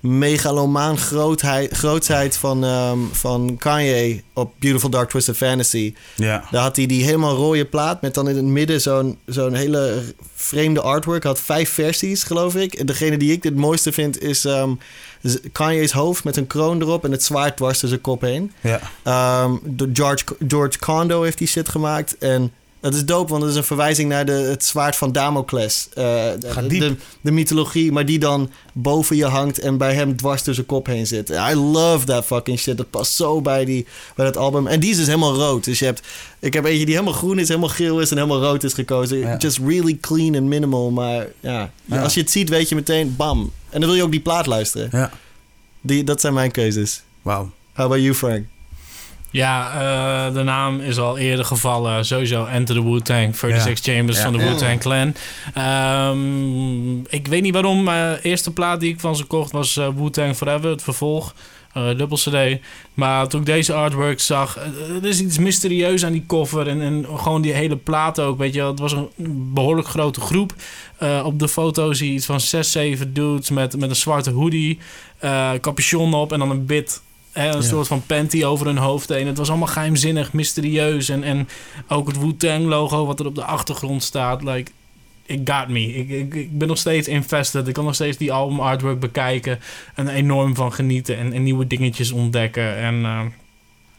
megalomaan 0.05 0.97
grootheid, 0.97 2.37
van, 2.37 2.63
ehm, 2.63 2.99
van 3.11 3.55
Kanye 3.59 4.23
op 4.33 4.53
Beautiful 4.59 4.89
Dark 4.89 5.09
Twisted 5.09 5.37
Fantasy. 5.37 5.93
Ja. 6.15 6.47
Daar 6.51 6.61
had 6.61 6.75
hij 6.75 6.85
die 6.85 7.03
helemaal 7.03 7.35
rode 7.35 7.65
plaat 7.65 8.01
met 8.01 8.13
dan 8.13 8.29
in 8.29 8.35
het 8.35 8.45
midden 8.45 8.81
zo'n 8.81 9.17
zo'n 9.25 9.53
hele 9.53 10.03
vreemde 10.35 10.81
artwork. 10.81 11.23
Had 11.23 11.39
vijf 11.39 11.69
versies, 11.69 12.23
geloof 12.23 12.55
ik. 12.55 12.73
En 12.73 12.85
degene 12.85 13.17
die 13.17 13.31
ik 13.31 13.43
het 13.43 13.55
mooiste 13.55 13.91
vind 13.91 14.21
is 14.21 14.45
ehm, 14.45 14.73
Kanye's 15.51 15.91
hoofd 15.91 16.23
met 16.23 16.37
een 16.37 16.47
kroon 16.47 16.81
erop 16.81 17.03
en 17.03 17.11
het 17.11 17.23
zwaard 17.23 17.57
dwars 17.57 17.79
door 17.79 17.89
zijn 17.89 18.01
kop 18.01 18.21
heen. 18.21 18.51
Ja. 18.61 18.79
Ehm, 19.03 19.55
George, 19.93 20.23
George 20.47 20.79
Condo 20.79 21.21
heeft 21.21 21.37
die 21.37 21.47
shit 21.47 21.69
gemaakt. 21.69 22.17
En 22.17 22.51
dat 22.85 22.93
is 22.93 23.05
dope, 23.05 23.29
want 23.29 23.41
dat 23.41 23.51
is 23.51 23.57
een 23.57 23.63
verwijzing 23.63 24.09
naar 24.09 24.25
de, 24.25 24.31
het 24.31 24.65
zwaard 24.65 24.95
van 24.95 25.11
Damocles. 25.11 25.87
Eh, 25.93 26.03
de, 26.39 26.67
de, 26.67 26.95
de 27.21 27.31
mythologie, 27.31 27.91
maar 27.91 28.05
die 28.05 28.19
dan 28.19 28.49
boven 28.73 29.15
je 29.15 29.25
hangt 29.25 29.59
en 29.59 29.77
bij 29.77 29.93
hem 29.93 30.15
dwars 30.15 30.43
door 30.43 30.53
zijn 30.53 30.65
kop 30.65 30.85
heen 30.85 31.07
zit. 31.07 31.29
I 31.29 31.55
love 31.55 32.05
that 32.05 32.25
fucking 32.25 32.59
shit. 32.59 32.77
Dat 32.77 32.89
past 32.89 33.13
zo 33.13 33.41
bij, 33.41 33.65
die, 33.65 33.85
bij 34.15 34.25
dat 34.25 34.37
album. 34.37 34.67
En 34.67 34.79
die 34.79 34.89
is 34.89 34.97
dus 34.97 35.05
helemaal 35.05 35.35
rood. 35.35 35.63
Dus 35.63 35.79
je 35.79 35.85
hebt, 35.85 36.01
ik 36.39 36.53
heb 36.53 36.65
eentje 36.65 36.85
die 36.85 36.93
helemaal 36.93 37.17
groen 37.17 37.39
is, 37.39 37.47
helemaal 37.47 37.69
geel 37.69 37.99
is 37.99 38.11
en 38.11 38.17
helemaal 38.17 38.41
rood 38.41 38.63
is 38.63 38.73
gekozen. 38.73 39.17
Ja. 39.17 39.37
Just 39.37 39.57
really 39.57 39.97
clean 40.01 40.35
and 40.35 40.43
minimal. 40.43 40.91
Maar 40.91 41.27
ja, 41.39 41.71
Ja. 41.85 42.01
als 42.01 42.13
je 42.13 42.19
het 42.19 42.31
ziet, 42.31 42.49
weet 42.49 42.69
je 42.69 42.75
meteen, 42.75 43.15
bam. 43.15 43.51
En 43.69 43.79
dan 43.79 43.89
wil 43.89 43.97
je 43.97 44.03
ook 44.03 44.11
die 44.11 44.19
plaat 44.21 44.45
luisteren. 44.45 44.89
Ja. 44.91 45.11
Die, 45.81 46.03
dat 46.03 46.21
zijn 46.21 46.33
mijn 46.33 46.51
keuzes. 46.51 47.01
Wauw. 47.21 47.51
How 47.73 47.85
about 47.85 48.01
you, 48.01 48.13
Frank? 48.15 48.45
Ja, 49.35 49.71
eh, 50.27 50.33
de 50.33 50.43
naam 50.43 50.79
is 50.79 50.97
al 50.99 51.17
eerder 51.17 51.45
gevallen. 51.45 52.05
Sowieso 52.05 52.45
Enter 52.45 52.75
the 52.75 52.83
Wu-Tang. 52.83 53.35
36 53.35 53.79
Chambers 53.93 54.17
Ja. 54.17 54.23
van 54.23 54.33
de. 54.33 54.37
Wu-Tang 54.43 54.79
Clan. 54.79 55.15
Ehm, 55.53 56.99
ik 56.99 57.27
weet 57.27 57.41
niet 57.41 57.53
waarom. 57.53 57.83
maar 57.83 58.15
de 58.15 58.21
eerste 58.21 58.51
plaat 58.53 58.79
die 58.79 58.89
ik 58.93 58.99
van 58.99 59.15
ze 59.15 59.23
kocht 59.23 59.51
was 59.51 59.77
eh, 59.77 59.87
Wu-Tang 59.95 60.35
Forever. 60.35 60.69
Het 60.69 60.83
vervolg. 60.83 61.33
eh 61.73 61.87
dubbel 61.97 62.17
CD. 62.17 62.59
Maar 62.93 63.27
toen 63.27 63.39
ik 63.39 63.45
deze 63.45 63.73
artwork 63.73 64.19
zag... 64.19 64.57
er 65.01 65.05
is 65.05 65.21
iets 65.21 65.37
mysterieus 65.37 66.05
aan 66.05 66.11
die 66.11 66.23
cover. 66.27 66.67
En, 66.67 66.81
en 66.81 67.05
gewoon 67.15 67.41
die 67.41 67.53
hele 67.53 67.75
plaat 67.75 68.19
ook. 68.19 68.37
Weet 68.37 68.53
je, 68.53 68.63
het 68.63 68.79
was 68.79 68.91
een 68.91 69.09
behoorlijk 69.53 69.87
grote 69.87 70.21
groep. 70.21 70.53
Op 71.23 71.39
de 71.39 71.47
foto 71.47 71.93
zie 71.93 72.07
je 72.09 72.13
iets 72.15 72.25
van 72.25 72.39
6, 72.39 72.71
7 72.71 73.13
dudes 73.13 73.49
met, 73.49 73.77
met 73.79 73.89
een 73.89 73.95
zwarte 73.95 74.31
hoodie. 74.31 74.79
capuchon 75.61 76.13
op 76.13 76.31
en 76.33 76.39
dan 76.39 76.49
een 76.49 76.65
bit 76.65 77.01
Hè, 77.35 77.47
een 77.47 77.53
Ja. 77.55 77.61
soort 77.61 77.87
van 77.87 78.05
panty 78.05 78.43
over 78.43 78.65
hun 78.65 78.77
hoofd 78.77 79.09
heen. 79.09 79.27
Het 79.27 79.37
was 79.37 79.49
allemaal 79.49 79.67
geheimzinnig, 79.67 80.33
mysterieus. 80.33 81.09
En, 81.09 81.23
en 81.23 81.47
ook 81.87 82.07
het 82.07 82.19
Wu-Tang 82.19 82.65
logo 82.65 83.05
wat 83.05 83.19
er 83.19 83.25
op 83.25 83.35
de 83.35 83.43
achtergrond 83.43 84.03
staat. 84.03 84.43
Like, 84.43 84.71
it 85.25 85.39
got 85.49 85.67
me. 85.67 85.93
Ik, 85.93 86.09
ik, 86.09 86.33
ik 86.33 86.57
ben 86.57 86.67
nog 86.67 86.77
steeds 86.77 87.07
invested. 87.07 87.67
Ik 87.67 87.73
kan 87.73 87.83
nog 87.85 87.95
steeds 87.95 88.17
die 88.17 88.31
album 88.33 88.59
artwork 88.59 88.99
bekijken. 88.99 89.59
En 89.95 90.07
er 90.07 90.13
enorm 90.13 90.55
van 90.55 90.73
genieten. 90.73 91.17
En, 91.17 91.33
en 91.33 91.43
nieuwe 91.43 91.67
dingetjes 91.67 92.11
ontdekken. 92.11 92.75
En 92.75 93.05
eh, 93.05 93.21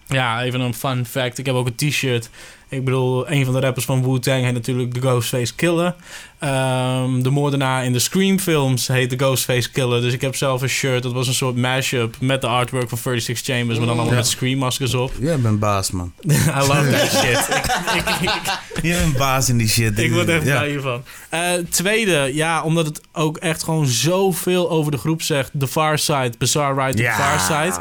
ja, 0.07 0.43
even 0.43 0.61
een 0.61 0.75
fun 0.75 1.07
fact. 1.07 1.39
Ik 1.39 1.47
heb 1.47 1.55
ook 1.55 1.67
een 1.67 1.75
t-shirt. 1.91 2.31
Ik 2.69 2.85
bedoel, 2.85 3.31
een 3.31 3.45
van 3.45 3.55
de 3.55 3.61
rappers 3.61 3.85
van 3.85 4.03
Wu-Tang 4.03 4.45
heet 4.45 4.53
natuurlijk 4.53 4.95
de 4.95 5.01
Ghostface 5.01 5.55
Killer. 5.55 5.95
Ehm, 6.39 7.23
de 7.23 7.31
moordenaar 7.31 7.85
in 7.85 7.93
de 7.93 7.99
Scream 7.99 8.39
films 8.39 8.87
heet 8.89 9.11
de 9.11 9.17
Ghostface 9.17 9.71
Killer. 9.71 10.01
Dus 10.01 10.13
ik 10.13 10.21
heb 10.21 10.37
zelf 10.37 10.63
een 10.63 10.69
shirt. 10.69 11.03
Dat 11.03 11.13
was 11.13 11.29
een 11.29 11.35
soort 11.35 11.57
mashup 11.57 12.17
met 12.21 12.41
de 12.41 12.47
artwork 12.47 12.89
van 12.89 12.99
36 12.99 13.55
Chambers. 13.55 13.79
Maar 13.79 13.87
dan 13.87 13.97
allemaal 13.97 14.13
Ja. 14.15 14.19
met 14.21 14.29
Scream 14.29 14.59
maskers 14.59 14.95
op. 14.95 15.13
Jij 15.19 15.39
bent 15.41 15.59
baas, 15.59 15.91
man. 15.91 16.13
I 16.27 16.31
love 16.59 16.91
that 16.91 17.11
shit. 17.23 17.49
ik, 17.57 18.09
ik, 18.09 18.31
ik, 18.31 18.59
Jij 18.83 18.99
bent 18.99 19.17
baas 19.17 19.49
in 19.49 19.57
die 19.59 19.69
shit. 19.69 19.99
ik 19.99 20.13
word 20.13 20.29
echt 20.29 20.45
ja. 20.45 20.57
blij 20.57 20.69
hiervan. 20.69 21.03
Eh, 21.29 21.53
tweede, 21.71 22.31
ja, 22.35 22.63
omdat 22.63 22.87
het 22.87 23.01
ook 23.13 23.37
echt 23.37 23.63
gewoon 23.63 23.87
zoveel 23.87 24.71
over 24.71 24.91
de 24.93 24.99
groep 24.99 25.23
zegt. 25.23 25.51
The 25.59 25.67
Far 25.69 25.99
Side, 25.99 26.33
Bizarre 26.39 26.87
Ride 26.87 27.03
Ja, 27.03 27.17
the 27.17 27.23
Far 27.23 27.41
Side. 27.65 27.81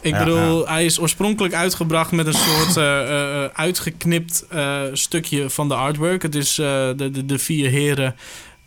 Ik 0.00 0.18
bedoel, 0.18 0.68
hij 0.68 0.84
is 0.84 1.00
oorspronkelijk 1.00 1.54
uitgebracht 1.54 2.10
met 2.10 2.26
een 2.26 2.32
soort 2.32 2.76
eh, 2.76 3.00
eh, 3.02 3.44
eh, 3.44 3.50
uitgeknipt 3.54 4.21
eh, 4.50 4.82
stukje 4.92 5.50
van 5.50 5.68
de 5.68 5.74
artwork. 5.74 6.22
Het 6.22 6.34
is 6.34 6.58
eh, 6.58 6.66
de, 6.96 7.10
de, 7.10 7.26
de 7.26 7.38
vier 7.38 7.70
heren 7.70 8.14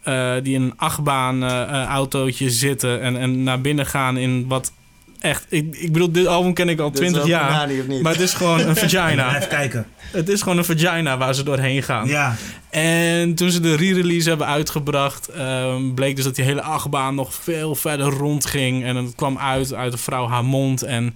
eh, 0.03 0.34
die 0.44 0.53
in 0.53 0.61
een 0.61 0.73
achtbaan 0.77 1.44
autootje 1.88 2.49
zitten 2.49 3.02
en, 3.02 3.18
en 3.18 3.44
naar 3.44 3.61
binnen 3.61 3.86
gaan 3.86 4.18
in 4.18 4.48
wat 4.48 4.72
echt... 5.19 5.45
Ik, 5.49 5.76
ik 5.76 5.91
bedoel, 5.91 6.11
dit 6.11 6.27
album 6.27 6.53
ken 6.53 6.69
ik 6.69 6.80
al 6.80 6.91
Dit 6.91 7.02
is 7.02 7.07
20 7.07 7.22
wel 7.22 7.32
jaar. 7.32 7.49
Banani, 7.52 7.80
of 7.80 7.88
niet? 7.88 8.02
Maar 8.02 8.11
het 8.11 8.22
is 8.22 8.34
gewoon 8.34 8.60
een 8.60 8.76
vagina. 8.88 9.27
Blijf 9.27 9.48
kijken. 9.48 9.88
Het 10.11 10.30
is 10.30 10.41
gewoon 10.41 10.57
een 10.57 10.65
vagina 10.65 11.18
waar 11.18 11.36
ze 11.36 11.44
doorheen 11.44 11.84
gaan. 11.84 12.07
Ja. 12.07 12.36
En 12.69 13.36
toen 13.36 13.52
ze 13.52 13.60
de 13.60 13.76
re-release 13.76 14.30
hebben 14.30 14.48
uitgebracht, 14.48 15.27
ehm, 15.27 15.94
bleek 15.94 16.15
dus 16.15 16.26
dat 16.26 16.36
die 16.36 16.45
hele 16.45 16.61
achtbaan 16.61 17.15
nog 17.15 17.34
veel 17.34 17.76
verder 17.76 18.06
rondging. 18.06 18.84
En 18.84 18.95
het 18.95 19.15
kwam 19.15 19.38
uit 19.38 19.73
uit 19.73 19.91
de 19.91 19.98
vrouw 19.98 20.27
haar 20.27 20.45
mond. 20.45 20.84
En 20.84 21.15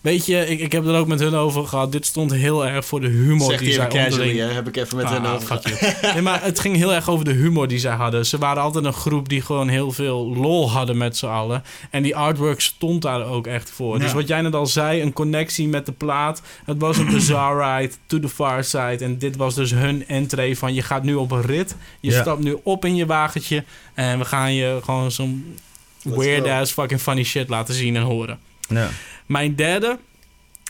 weet 0.00 0.26
je, 0.26 0.46
ik, 0.46 0.60
ik 0.60 0.72
heb 0.72 0.86
er 0.86 0.94
ook 0.96 1.06
met 1.06 1.20
hun 1.20 1.34
over 1.34 1.66
gehad. 1.66 1.92
Dit 1.92 2.06
stond 2.06 2.32
heel 2.32 2.66
erg 2.66 2.84
voor 2.86 3.00
de 3.00 3.08
humor 3.08 3.50
Zeg 3.50 3.58
die 3.60 3.72
zij 3.72 3.86
casually, 3.88 4.38
hè? 4.38 4.46
heb 4.52 4.68
ik 4.68 4.76
even 4.76 4.96
met 4.96 5.06
Ah, 5.06 5.12
hen 5.12 5.26
over 5.26 5.60
you. 5.62 6.12
Nee, 6.14 6.22
maar 6.22 6.42
het 6.42 6.60
ging 6.60 6.76
heel 6.76 6.94
erg 6.94 7.08
over 7.10 7.24
de 7.24 7.32
humor 7.32 7.68
die 7.68 7.78
zij 7.78 7.94
hadden. 7.94 8.26
Ze 8.26 8.38
waren 8.38 8.62
altijd 8.62 8.84
een 8.84 8.92
groep 8.92 9.28
die 9.28 9.40
gewoon 9.42 9.68
heel 9.68 9.92
veel 9.92 10.36
lol 10.36 10.70
hadden 10.70 10.96
met 10.96 11.16
z'n 11.16 11.26
allen. 11.26 11.62
En 11.90 12.02
die 12.02 12.16
artwork 12.16 12.60
stond 12.60 13.02
daar 13.02 13.26
ook 13.26 13.46
echt 13.46 13.70
voor. 13.70 13.96
Ja. 13.96 14.02
Dus 14.02 14.12
wat 14.12 14.28
jij 14.28 14.40
net 14.40 14.54
al 14.54 14.66
zei, 14.66 15.02
een 15.02 15.12
connectie 15.12 15.68
met 15.68 15.86
de 15.86 15.92
plaat. 15.92 16.42
Het 16.64 16.78
was 16.78 16.96
een 16.98 17.06
bizarre 17.10 17.64
ride 17.78 17.92
to 18.06 18.20
the 18.20 18.28
far 18.28 18.64
side. 18.64 18.98
En 19.00 19.18
dit 19.18 19.36
was 19.36 19.54
dus 19.54 19.70
hun 19.70 20.06
entree 20.08 20.58
van 20.58 20.74
je 20.74 20.82
gaat 20.82 21.02
nu 21.02 21.14
op 21.14 21.30
een 21.30 21.42
rit. 21.42 21.76
Je 22.00 22.10
Ja. 22.10 22.20
stapt 22.20 22.42
nu 22.42 22.56
op 22.62 22.84
in 22.84 22.96
je 22.96 23.06
wagentje. 23.06 23.64
En 23.94 24.18
we 24.18 24.24
gaan 24.24 24.54
je 24.54 24.78
gewoon 24.84 25.10
zo'n 25.10 25.56
Let's 26.02 26.16
weird 26.18 26.44
go. 26.46 26.50
ass 26.52 26.72
fucking 26.72 27.00
funny 27.00 27.22
shit 27.24 27.48
laten 27.48 27.74
zien 27.74 27.96
en 27.96 28.02
horen. 28.02 28.38
Ja. 28.68 28.88
Mijn 29.30 29.54
derde. 29.54 29.98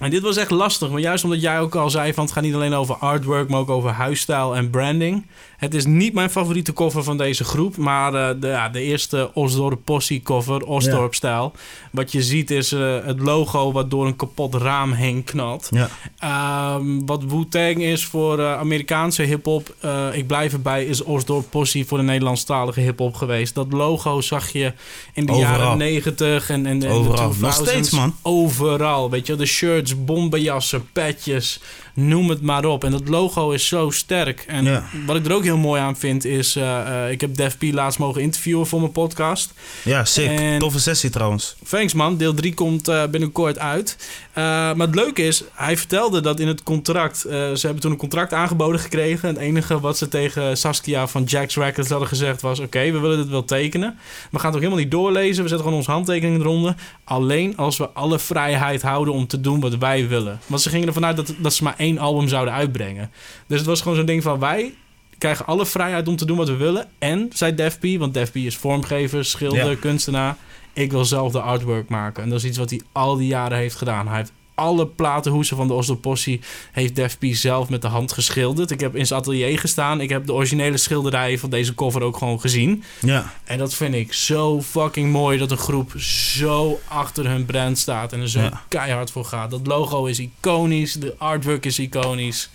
En 0.00 0.10
dit 0.10 0.22
was 0.22 0.36
echt 0.36 0.50
lastig, 0.50 0.90
maar 0.90 1.00
juist 1.00 1.24
omdat 1.24 1.40
jij 1.40 1.60
ook 1.60 1.74
al 1.74 1.90
zei 1.90 2.14
van 2.14 2.24
het 2.24 2.32
gaat 2.32 2.42
niet 2.42 2.54
alleen 2.54 2.74
over 2.74 2.94
artwork, 2.94 3.48
maar 3.48 3.60
ook 3.60 3.70
over 3.70 3.90
huisstijl 3.90 4.56
en 4.56 4.70
branding. 4.70 5.26
Het 5.60 5.74
is 5.74 5.86
niet 5.86 6.14
mijn 6.14 6.30
favoriete 6.30 6.72
cover 6.72 7.02
van 7.04 7.16
deze 7.16 7.44
groep, 7.44 7.76
maar 7.76 8.14
eh, 8.14 8.34
de, 8.40 8.46
ja, 8.46 8.68
de 8.68 8.80
eerste 8.80 9.30
Osdorp 9.34 9.80
Possie 9.84 10.22
cover, 10.22 10.64
Osdorp-stijl. 10.64 11.52
Wat 11.92 12.12
je 12.12 12.22
ziet 12.22 12.50
is 12.50 12.72
eh, 12.72 12.96
het 13.04 13.20
logo 13.20 13.72
wat 13.72 13.90
door 13.90 14.06
een 14.06 14.16
kapot 14.16 14.54
raam 14.54 14.92
heen 14.92 15.24
knalt. 15.24 15.68
Ja. 15.70 15.88
Ehm, 16.18 17.04
wat 17.06 17.24
Wu-Tang 17.24 17.82
is 17.82 18.04
voor 18.04 18.38
eh, 18.38 18.58
Amerikaanse 18.58 19.22
hip-hop, 19.22 19.74
ik 20.12 20.26
blijf 20.26 20.52
erbij, 20.52 20.84
is 20.84 21.02
Osdorp 21.02 21.50
Possie 21.50 21.86
voor 21.86 21.98
de 21.98 22.04
Nederlandstalige 22.04 22.80
hip-hop 22.80 23.14
geweest. 23.14 23.54
Dat 23.54 23.72
logo 23.72 24.20
zag 24.20 24.52
je 24.52 24.72
in 25.14 25.26
de 25.26 25.32
Overal. 25.32 25.58
jaren 25.58 25.78
90 25.78 26.50
en, 26.50 26.66
en, 26.66 26.82
en 26.82 26.90
Overal. 26.90 27.30
de 27.30 27.36
Nog 27.40 27.58
2000s. 27.58 27.62
steeds, 27.62 27.90
man. 27.90 28.14
Overal, 28.22 29.10
weet 29.10 29.26
je, 29.26 29.36
de 29.36 29.46
shirts, 29.46 30.04
bombenjassen, 30.04 30.88
petjes, 30.92 31.60
noem 31.94 32.28
het 32.28 32.42
maar 32.42 32.64
op. 32.64 32.84
En 32.84 32.90
dat 32.90 33.08
logo 33.08 33.50
is 33.50 33.66
zo 33.66 33.90
sterk. 33.90 34.44
En 34.46 34.64
Ja. 34.64 34.84
wat 35.06 35.16
ik 35.16 35.26
er 35.26 35.32
ook 35.32 35.42
heel 35.44 35.56
mooi 35.56 35.80
aan 35.80 35.96
vind 35.96 36.24
is, 36.24 36.56
eh, 36.56 37.04
eh, 37.04 37.10
ik 37.10 37.20
heb 37.20 37.36
Def 37.36 37.58
P 37.58 37.62
laatst 37.62 37.98
mogen 37.98 38.22
interviewen 38.22 38.66
voor 38.66 38.80
mijn 38.80 38.92
podcast. 38.92 39.52
Ja, 39.84 40.04
sick. 40.04 40.28
En- 40.30 40.58
Toffe 40.58 40.80
sessie 40.80 41.10
trouwens. 41.10 41.56
Thanks 41.68 41.92
man, 41.94 42.16
deel 42.16 42.34
3 42.34 42.54
komt 42.54 42.88
eh, 42.88 43.02
binnenkort 43.06 43.58
uit. 43.58 43.96
Maar 44.34 44.76
het 44.86 44.94
leuke 44.94 45.22
is, 45.22 45.42
hij 45.54 45.76
vertelde 45.76 46.20
dat 46.20 46.40
in 46.40 46.48
het 46.48 46.62
contract... 46.62 47.18
ze 47.18 47.58
hebben 47.60 47.80
toen 47.80 47.90
een 47.90 47.96
contract 47.96 48.32
aangeboden 48.32 48.80
gekregen. 48.80 49.28
Het 49.28 49.38
enige 49.38 49.80
wat 49.80 49.98
ze 49.98 50.08
tegen 50.08 50.56
Saskia 50.56 51.06
van 51.06 51.24
Jack's 51.24 51.56
Records 51.56 51.88
hadden 51.90 52.08
gezegd 52.08 52.40
was... 52.40 52.58
oké, 52.60 52.90
we 52.90 52.98
willen 52.98 53.16
dit 53.16 53.28
wel 53.28 53.44
tekenen. 53.44 53.98
We 54.30 54.36
gaan 54.38 54.46
het 54.46 54.54
ook 54.54 54.62
helemaal 54.62 54.82
niet 54.82 54.90
doorlezen. 54.90 55.42
We 55.42 55.48
zetten 55.48 55.58
gewoon 55.58 55.74
onze 55.74 55.90
handtekening 55.90 56.40
eronder. 56.40 56.74
Alleen 57.04 57.56
als 57.56 57.76
we 57.76 57.88
alle 57.88 58.18
vrijheid 58.18 58.82
houden 58.82 59.14
om 59.14 59.26
te 59.26 59.40
doen 59.40 59.60
wat 59.60 59.76
wij 59.76 60.08
willen. 60.08 60.40
Want 60.46 60.62
ze 60.62 60.68
gingen 60.68 60.86
ervan 60.86 61.04
uit 61.04 61.16
dat, 61.16 61.34
dat 61.38 61.54
ze 61.54 61.62
maar 61.62 61.74
één 61.80 61.98
album 61.98 62.28
zouden 62.28 62.54
uitbrengen. 62.54 63.10
Dus 63.46 63.58
het 63.58 63.66
was 63.66 63.80
gewoon 63.80 63.96
zo'n 63.96 64.06
ding 64.06 64.22
van 64.22 64.38
wij... 64.38 64.74
krijgen 65.18 65.46
alle 65.46 65.66
vrijheid 65.66 66.08
om 66.08 66.16
te 66.16 66.24
doen 66.24 66.36
wat 66.36 66.48
we 66.48 66.56
willen. 66.56 66.88
En, 66.98 67.28
zei 67.32 67.54
Def 67.54 67.78
P, 67.78 67.98
want 67.98 68.14
Def 68.14 68.32
P 68.32 68.36
is 68.36 68.56
vormgever, 68.56 69.24
schilder, 69.24 69.70
Ja. 69.70 69.76
kunstenaar 69.80 70.36
ik 70.72 70.90
wil 70.90 71.04
zelf 71.04 71.32
de 71.32 71.40
artwork 71.40 71.88
maken. 71.88 72.22
En 72.22 72.28
dat 72.28 72.38
is 72.38 72.44
iets 72.44 72.58
wat 72.58 72.70
hij 72.70 72.80
al 72.92 73.16
die 73.16 73.26
jaren 73.26 73.58
heeft 73.58 73.76
gedaan. 73.76 74.08
Hij 74.08 74.16
heeft 74.16 74.32
alle 74.60 74.86
platenhoesen 74.86 75.56
van 75.56 75.66
de 75.68 75.72
Oslo 75.74 75.94
Possie 75.94 76.40
heeft 76.72 76.96
Def 76.96 77.18
P 77.18 77.24
zelf 77.30 77.68
met 77.68 77.82
de 77.82 77.88
hand 77.88 78.12
geschilderd. 78.12 78.70
Ik 78.70 78.80
heb 78.80 78.96
in 78.96 79.06
zijn 79.06 79.20
atelier 79.20 79.58
gestaan. 79.58 80.00
Ik 80.00 80.08
heb 80.08 80.26
de 80.26 80.32
originele 80.32 80.76
schilderijen 80.76 81.38
van 81.38 81.50
deze 81.50 81.74
cover 81.74 82.02
ook 82.02 82.16
gewoon 82.16 82.40
gezien. 82.40 82.82
Ja. 83.00 83.32
En 83.44 83.58
dat 83.58 83.74
vind 83.74 83.94
ik 83.94 84.12
zo 84.12 84.62
fucking 84.62 85.10
mooi 85.12 85.38
dat 85.38 85.50
een 85.50 85.56
groep 85.56 85.92
zo 86.00 86.80
achter 86.88 87.26
hun 87.28 87.44
brand 87.44 87.78
staat 87.78 88.12
en 88.12 88.20
er 88.20 88.28
zo 88.28 88.40
Ja. 88.40 88.62
keihard 88.68 89.10
voor 89.10 89.24
gaat. 89.24 89.50
Dat 89.50 89.66
logo 89.66 90.04
is 90.04 90.18
iconisch, 90.18 90.92
de 90.92 91.14
artwork 91.18 91.66
is 91.66 91.78
iconisch. 91.78 92.50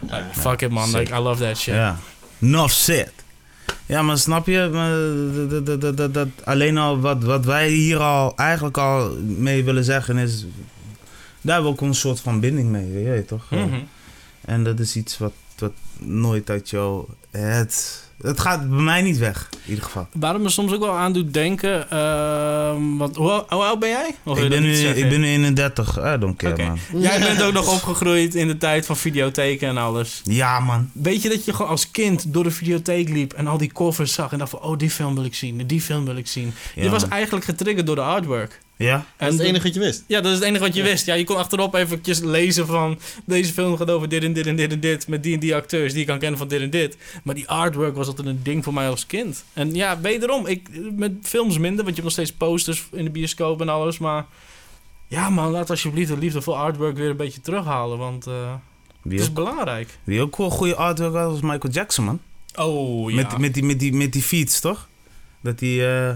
Like, 0.00 0.24
fuck 0.32 0.60
it 0.62 0.70
man, 0.70 0.90
like, 0.96 1.14
I 1.14 1.18
love 1.18 1.42
that 1.44 1.56
shit. 1.58 1.74
Ja. 1.74 1.98
Enough 2.42 2.72
said. 2.72 3.12
Ja, 3.86 4.02
maar 4.02 4.18
snap 4.18 4.46
je? 4.46 4.68
Maar 4.72 4.90
dat- 5.48 5.66
dat- 5.66 5.80
dat- 5.80 5.96
dat- 5.96 6.14
dat- 6.14 6.28
alleen 6.44 6.78
al 6.78 7.00
wat, 7.00 7.22
wat 7.24 7.44
wij 7.44 7.68
hier 7.68 7.98
al 7.98 8.32
eigenlijk 8.36 8.78
al 8.78 9.10
mee 9.20 9.64
willen 9.64 9.84
zeggen 9.84 10.16
is... 10.18 10.44
Daar 11.48 11.56
hebben 11.56 11.76
we 11.76 11.82
ook 11.82 11.88
een 11.88 11.94
soort 11.94 12.20
van 12.20 12.40
binding 12.40 12.68
mee, 12.68 12.92
weet 12.92 13.16
je 13.16 13.24
toch? 13.24 13.50
Mhm. 13.50 13.80
En 14.40 14.64
dat 14.64 14.78
is 14.78 14.96
iets 14.96 15.18
wat, 15.18 15.32
wat 15.58 15.72
nooit 15.98 16.50
uit 16.50 16.70
jou... 16.70 17.04
Het, 17.30 18.04
het 18.22 18.40
gaat 18.40 18.70
bij 18.70 18.78
mij 18.78 19.02
niet 19.02 19.18
weg, 19.18 19.48
in 19.52 19.68
ieder 19.68 19.84
geval. 19.84 20.08
Waar 20.12 20.32
het 20.32 20.42
me 20.42 20.48
soms 20.48 20.72
ook 20.72 20.80
wel 20.80 20.96
aan 20.96 21.12
doet 21.12 21.34
denken, 21.34 21.90
ehm, 21.90 22.96
want 22.96 23.16
hoe, 23.16 23.44
hoe 23.48 23.64
oud 23.64 23.78
ben 23.78 23.88
jij? 23.88 24.14
Of 24.24 24.38
Ik 24.38 24.48
ben, 24.48 24.62
nu, 24.62 24.74
zeggen? 24.74 25.04
ik 25.04 25.10
ben 25.10 25.20
nu 25.20 25.26
31. 25.26 25.98
I 26.14 26.18
don't 26.18 26.36
care, 26.36 26.64
man. 26.66 26.78
Jij 27.02 27.18
bent 27.20 27.42
ook 27.42 27.52
nog 27.52 27.72
opgegroeid 27.72 28.34
in 28.34 28.46
de 28.46 28.58
tijd 28.58 28.86
van 28.86 28.96
videotheken 28.96 29.68
en 29.68 29.76
alles. 29.76 30.20
Ja, 30.24 30.60
man. 30.60 30.90
Weet 30.92 31.22
je 31.22 31.28
dat 31.28 31.44
je 31.44 31.52
gewoon 31.54 31.70
als 31.70 31.90
kind 31.90 32.32
door 32.32 32.44
de 32.44 32.50
videotheek 32.50 33.08
liep 33.08 33.32
en 33.32 33.46
al 33.46 33.58
die 33.58 33.72
covers 33.72 34.12
zag 34.12 34.32
en 34.32 34.38
dacht 34.38 34.50
van, 34.50 34.60
oh, 34.60 34.78
die 34.78 34.90
film 34.90 35.14
wil 35.14 35.24
ik 35.24 35.34
zien, 35.34 35.66
die 35.66 35.80
film 35.80 36.04
wil 36.04 36.16
ik 36.16 36.26
zien. 36.26 36.52
Ja, 36.74 36.82
je 36.82 36.90
was 36.90 37.02
man. 37.02 37.10
eigenlijk 37.10 37.44
getriggerd 37.44 37.86
door 37.86 37.96
de 37.96 38.02
artwork. 38.02 38.60
Ja? 38.78 39.06
Dat 39.16 39.28
is 39.28 39.38
het 39.38 39.46
enige 39.46 39.62
wat 39.62 39.74
je 39.74 39.80
wist. 39.80 40.04
Ja, 40.06 40.20
dat 40.20 40.32
is 40.32 40.38
het 40.38 40.46
enige 40.46 40.64
wat 40.64 40.74
je 40.74 40.82
wist. 40.82 41.06
Ja, 41.06 41.14
je 41.14 41.24
kon 41.24 41.36
achterop 41.36 41.74
eventjes 41.74 42.20
lezen 42.20 42.66
van... 42.66 42.98
deze 43.24 43.52
film 43.52 43.76
gaat 43.76 43.90
over 43.90 44.08
dit 44.08 44.24
en 44.24 44.32
dit 44.32 44.46
en 44.46 44.56
dit 44.56 44.72
en 44.72 44.80
dit... 44.80 45.08
met 45.08 45.22
die 45.22 45.34
en 45.34 45.40
die 45.40 45.54
acteurs 45.54 45.92
die 45.92 46.00
je 46.00 46.06
kan 46.06 46.18
kennen 46.18 46.38
van 46.38 46.48
dit 46.48 46.60
en 46.60 46.70
dit. 46.70 46.96
Maar 47.22 47.34
die 47.34 47.48
artwork 47.48 47.96
was 47.96 48.06
altijd 48.06 48.26
een 48.26 48.40
ding 48.42 48.64
voor 48.64 48.74
mij 48.74 48.88
als 48.88 49.06
kind. 49.06 49.44
En 49.52 49.74
ja, 49.74 50.00
wederom, 50.00 50.46
ik, 50.46 50.68
met 50.96 51.12
films 51.22 51.58
minder... 51.58 51.84
want 51.84 51.96
je 51.96 52.02
hebt 52.02 52.02
nog 52.02 52.12
steeds 52.12 52.32
posters 52.32 52.88
in 52.92 53.04
de 53.04 53.10
bioscoop 53.10 53.60
en 53.60 53.68
alles, 53.68 53.98
maar... 53.98 54.26
Ja 55.06 55.30
man, 55.30 55.50
laat 55.50 55.70
alsjeblieft 55.70 56.10
de 56.10 56.18
liefde 56.18 56.42
voor 56.42 56.54
artwork 56.54 56.96
weer 56.96 57.10
een 57.10 57.16
beetje 57.16 57.40
terughalen... 57.40 57.98
want 57.98 58.26
eh, 58.26 58.54
het 59.02 59.12
is 59.12 59.28
ook, 59.28 59.34
belangrijk. 59.34 59.98
wie 60.04 60.20
ook 60.20 60.36
wel 60.36 60.50
goede 60.50 60.74
artwork 60.74 61.14
had, 61.14 61.30
was 61.30 61.40
Michael 61.40 61.72
Jackson, 61.72 62.04
man. 62.04 62.20
Oh, 62.54 63.10
ja. 63.10 63.16
Met, 63.16 63.38
met, 63.38 63.54
die, 63.54 63.64
met, 63.64 63.78
die, 63.80 63.92
met 63.92 64.12
die 64.12 64.22
fiets, 64.22 64.60
toch? 64.60 64.88
Dat 65.40 65.58
die... 65.58 65.86
eh, 65.86 66.12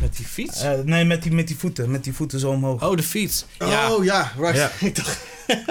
Met 0.00 0.16
die 0.16 0.26
fiets? 0.26 0.62
eh, 0.62 0.70
nee, 0.84 1.04
met 1.04 1.22
die, 1.22 1.32
met 1.32 1.46
die 1.46 1.56
voeten. 1.58 1.90
Met 1.90 2.04
die 2.04 2.12
voeten 2.14 2.40
zo 2.40 2.50
omhoog. 2.50 2.82
oh, 2.88 2.96
de 2.96 3.02
fiets. 3.02 3.44
Ja. 3.58 3.92
Oh 3.92 4.04
ja, 4.04 4.32
right. 4.38 4.56
Ja. 4.56 4.70
Ik 4.86 4.96
dacht- 4.96 5.18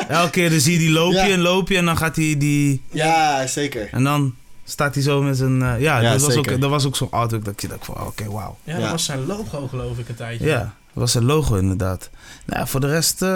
Elke 0.08 0.30
keer 0.30 0.50
dan 0.50 0.60
zie 0.60 0.74
je 0.74 0.80
die 0.80 0.90
loopje 0.91 1.18
Ja. 1.18 1.30
en 1.30 1.40
loopje 1.40 1.78
en 1.78 1.86
dan 1.86 1.98
gaat 1.98 2.16
hij 2.16 2.36
die... 2.38 2.82
ja, 2.91 3.48
zeker. 3.48 3.90
En 3.91 4.04
dan 4.04 4.36
staat 4.64 4.94
hij 4.94 5.04
zo 5.04 5.22
met 5.22 5.38
zijn... 5.38 5.62
eh, 5.62 5.80
ja, 5.82 6.00
Ja, 6.00 6.12
dat, 6.12 6.22
was 6.22 6.34
zeker. 6.34 6.54
ook, 6.54 6.62
dat 6.62 6.70
was 6.70 6.86
ook 6.86 6.96
zo'n 6.96 7.12
artwork 7.12 7.46
dat 7.46 7.62
je 7.62 7.68
dacht 7.68 7.86
van, 7.86 8.02
oké, 8.06 8.32
wauw. 8.32 8.58
Ja, 8.64 8.74
dat 8.74 8.82
Ja. 8.84 8.91
was 8.91 9.06
zijn 9.06 9.26
logo 9.26 9.68
geloof 9.68 9.98
ik 9.98 10.10
een 10.10 10.16
tijdje. 10.16 10.46
Ja, 10.46 10.58
dat 10.60 10.74
was 10.94 11.14
een 11.14 11.26
logo 11.26 11.56
inderdaad. 11.56 12.10
Nou, 12.46 12.68
voor 12.68 12.80
de 12.80 12.88
rest, 12.88 13.22
eh, 13.22 13.30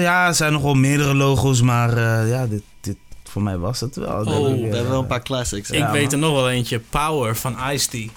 ja, 0.00 0.26
er 0.26 0.34
zijn 0.34 0.52
nog 0.52 0.62
wel 0.62 0.74
meerdere 0.74 1.14
logo's, 1.14 1.60
maar 1.62 1.96
eh, 1.96 2.30
ja, 2.30 2.46
dit, 2.46 2.62
dit, 2.80 2.96
voor 3.24 3.42
mij 3.42 3.58
was 3.58 3.80
het 3.80 3.96
wel. 3.96 4.24
Oh, 4.24 4.48
ik, 4.54 4.56
We 4.70 4.74
hebben 4.76 4.90
wel 4.90 5.00
een 5.00 5.06
paar 5.06 5.22
classics. 5.22 5.70
Ik 5.70 5.78
Ja, 5.78 5.90
weet 5.92 6.12
er 6.12 6.18
nog 6.18 6.32
wel 6.32 6.50
eentje. 6.50 6.80
Power 6.80 7.36
van 7.36 7.56
Ice-T. 7.72 8.10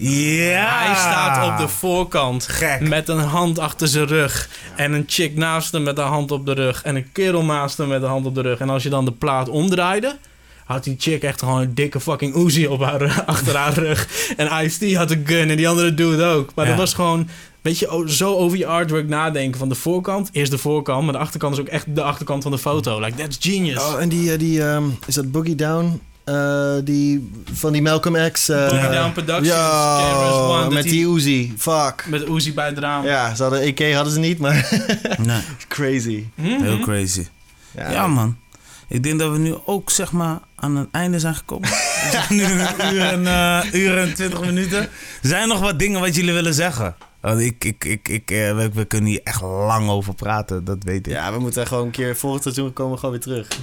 Ja! 0.00 0.84
Hij 0.84 0.94
staat 0.94 1.50
op 1.52 1.58
de 1.58 1.68
voorkant 1.68 2.46
Gek. 2.48 2.80
met 2.88 3.08
een 3.08 3.18
hand 3.18 3.58
achter 3.58 3.88
zijn 3.88 4.06
rug. 4.06 4.48
En 4.76 4.92
een 4.92 5.04
chick 5.06 5.36
naast 5.36 5.72
hem 5.72 5.82
met 5.82 5.98
een 5.98 6.04
hand 6.06 6.30
op 6.30 6.46
de 6.46 6.52
rug. 6.52 6.82
En 6.82 6.96
een 6.96 7.12
kerel 7.12 7.44
naast 7.44 7.78
hem 7.78 7.88
met 7.88 8.02
een 8.02 8.08
hand 8.08 8.26
op 8.26 8.34
de 8.34 8.40
rug. 8.40 8.58
En 8.58 8.70
als 8.70 8.82
je 8.82 8.88
dan 8.88 9.04
de 9.04 9.12
plaat 9.12 9.48
omdraaide, 9.48 10.16
had 10.64 10.84
die 10.84 10.94
chick 10.98 11.22
echt 11.22 11.38
gewoon 11.40 11.60
een 11.60 11.74
dikke 11.74 12.00
fucking 12.00 12.36
Uzi 12.36 12.66
op 12.66 12.82
haar, 12.82 13.22
achter 13.26 13.56
haar 13.56 13.72
rug. 13.72 14.08
En 14.36 14.64
Ice-T 14.64 14.94
had 14.94 15.10
een 15.10 15.22
gun 15.26 15.50
en 15.50 15.56
die 15.56 15.68
andere 15.68 15.94
dude 15.94 16.24
ook. 16.24 16.50
Maar 16.54 16.64
Ja. 16.64 16.70
dat 16.70 16.80
was 16.80 16.94
gewoon, 16.94 17.28
weet 17.62 17.78
je, 17.78 17.88
o- 17.88 18.06
zo 18.06 18.36
over 18.36 18.58
je 18.58 18.66
artwork 18.66 19.08
nadenken. 19.08 19.58
Van 19.58 19.68
de 19.68 19.74
voorkant, 19.74 20.28
eerst 20.32 20.50
de 20.50 20.58
voorkant, 20.58 21.04
maar 21.04 21.12
de 21.12 21.18
achterkant 21.18 21.54
is 21.54 21.60
ook 21.60 21.66
echt 21.68 21.94
de 21.94 22.02
achterkant 22.02 22.42
van 22.42 22.52
de 22.52 22.58
foto. 22.58 23.00
Like, 23.00 23.16
that's 23.22 23.36
genius. 23.40 23.78
Oh, 23.84 24.00
en 24.00 24.08
die, 24.08 24.32
eh, 24.32 24.38
die 24.38 24.62
ehm, 24.64 24.84
is 25.06 25.14
dat 25.14 25.30
Boogie 25.30 25.54
Down? 25.54 26.00
Eh, 26.28 26.72
die, 26.84 27.30
van 27.52 27.72
die 27.72 27.82
Malcolm 27.82 28.30
X. 28.32 28.48
eh, 28.48 28.68
Boogie 28.68 28.88
Down 28.90 29.12
Productions, 29.12 30.62
dat 30.62 30.72
met 30.72 30.82
die- 30.82 30.92
die 30.92 31.06
Uzi. 31.14 31.54
Fuck. 31.58 32.04
Met 32.08 32.28
Uzi 32.28 32.54
bij 32.54 32.66
het 32.66 32.78
raam. 32.78 33.04
Ja, 33.04 33.34
ze 33.34 33.42
hadden 33.42 33.60
EK 33.60 33.92
hadden 33.94 34.12
ze 34.12 34.18
niet, 34.18 34.38
maar 34.38 34.68
Nee, 35.26 35.40
crazy. 35.68 36.24
Mhm. 36.34 36.62
heel 36.62 36.78
crazy. 36.78 37.26
Ja, 37.90 38.06
man. 38.06 38.36
Ik 38.88 39.02
denk 39.02 39.18
dat 39.18 39.32
we 39.32 39.38
nu 39.38 39.54
ook 39.64 39.90
zeg 39.90 40.12
maar 40.12 40.38
aan 40.56 40.76
het 40.76 40.88
einde 40.92 41.18
zijn 41.18 41.34
gekomen. 41.34 41.68
We 41.68 42.08
zijn 42.12 42.26
nu 42.38 42.44
een 42.44 42.94
uur 42.94 43.00
en, 43.02 43.26
eh, 43.26 43.60
uur 43.72 43.98
en 43.98 44.14
20 44.14 44.40
minuten. 44.40 44.88
Zijn 45.22 45.42
er 45.42 45.48
nog 45.48 45.60
wat 45.60 45.78
dingen 45.78 46.00
wat 46.00 46.14
jullie 46.14 46.32
willen 46.32 46.54
zeggen? 46.54 46.94
Want 47.28 47.40
ik, 47.40 47.64
ik, 47.64 47.84
ik, 47.84 48.08
ik, 48.08 48.30
eh, 48.30 48.56
we, 48.56 48.70
we 48.72 48.84
kunnen 48.84 49.10
hier 49.10 49.20
echt 49.24 49.40
lang 49.40 49.88
over 49.88 50.14
praten, 50.14 50.64
dat 50.64 50.82
weet 50.82 51.06
ik. 51.06 51.12
Ja, 51.12 51.32
we 51.32 51.38
moeten 51.38 51.66
gewoon 51.66 51.84
een 51.84 51.90
keer 51.90 52.16
volgend 52.16 52.42
seizoen 52.42 52.72
komen 52.72 52.92
we 52.92 52.98
gewoon 52.98 53.14
weer 53.14 53.24
terug. 53.24 53.48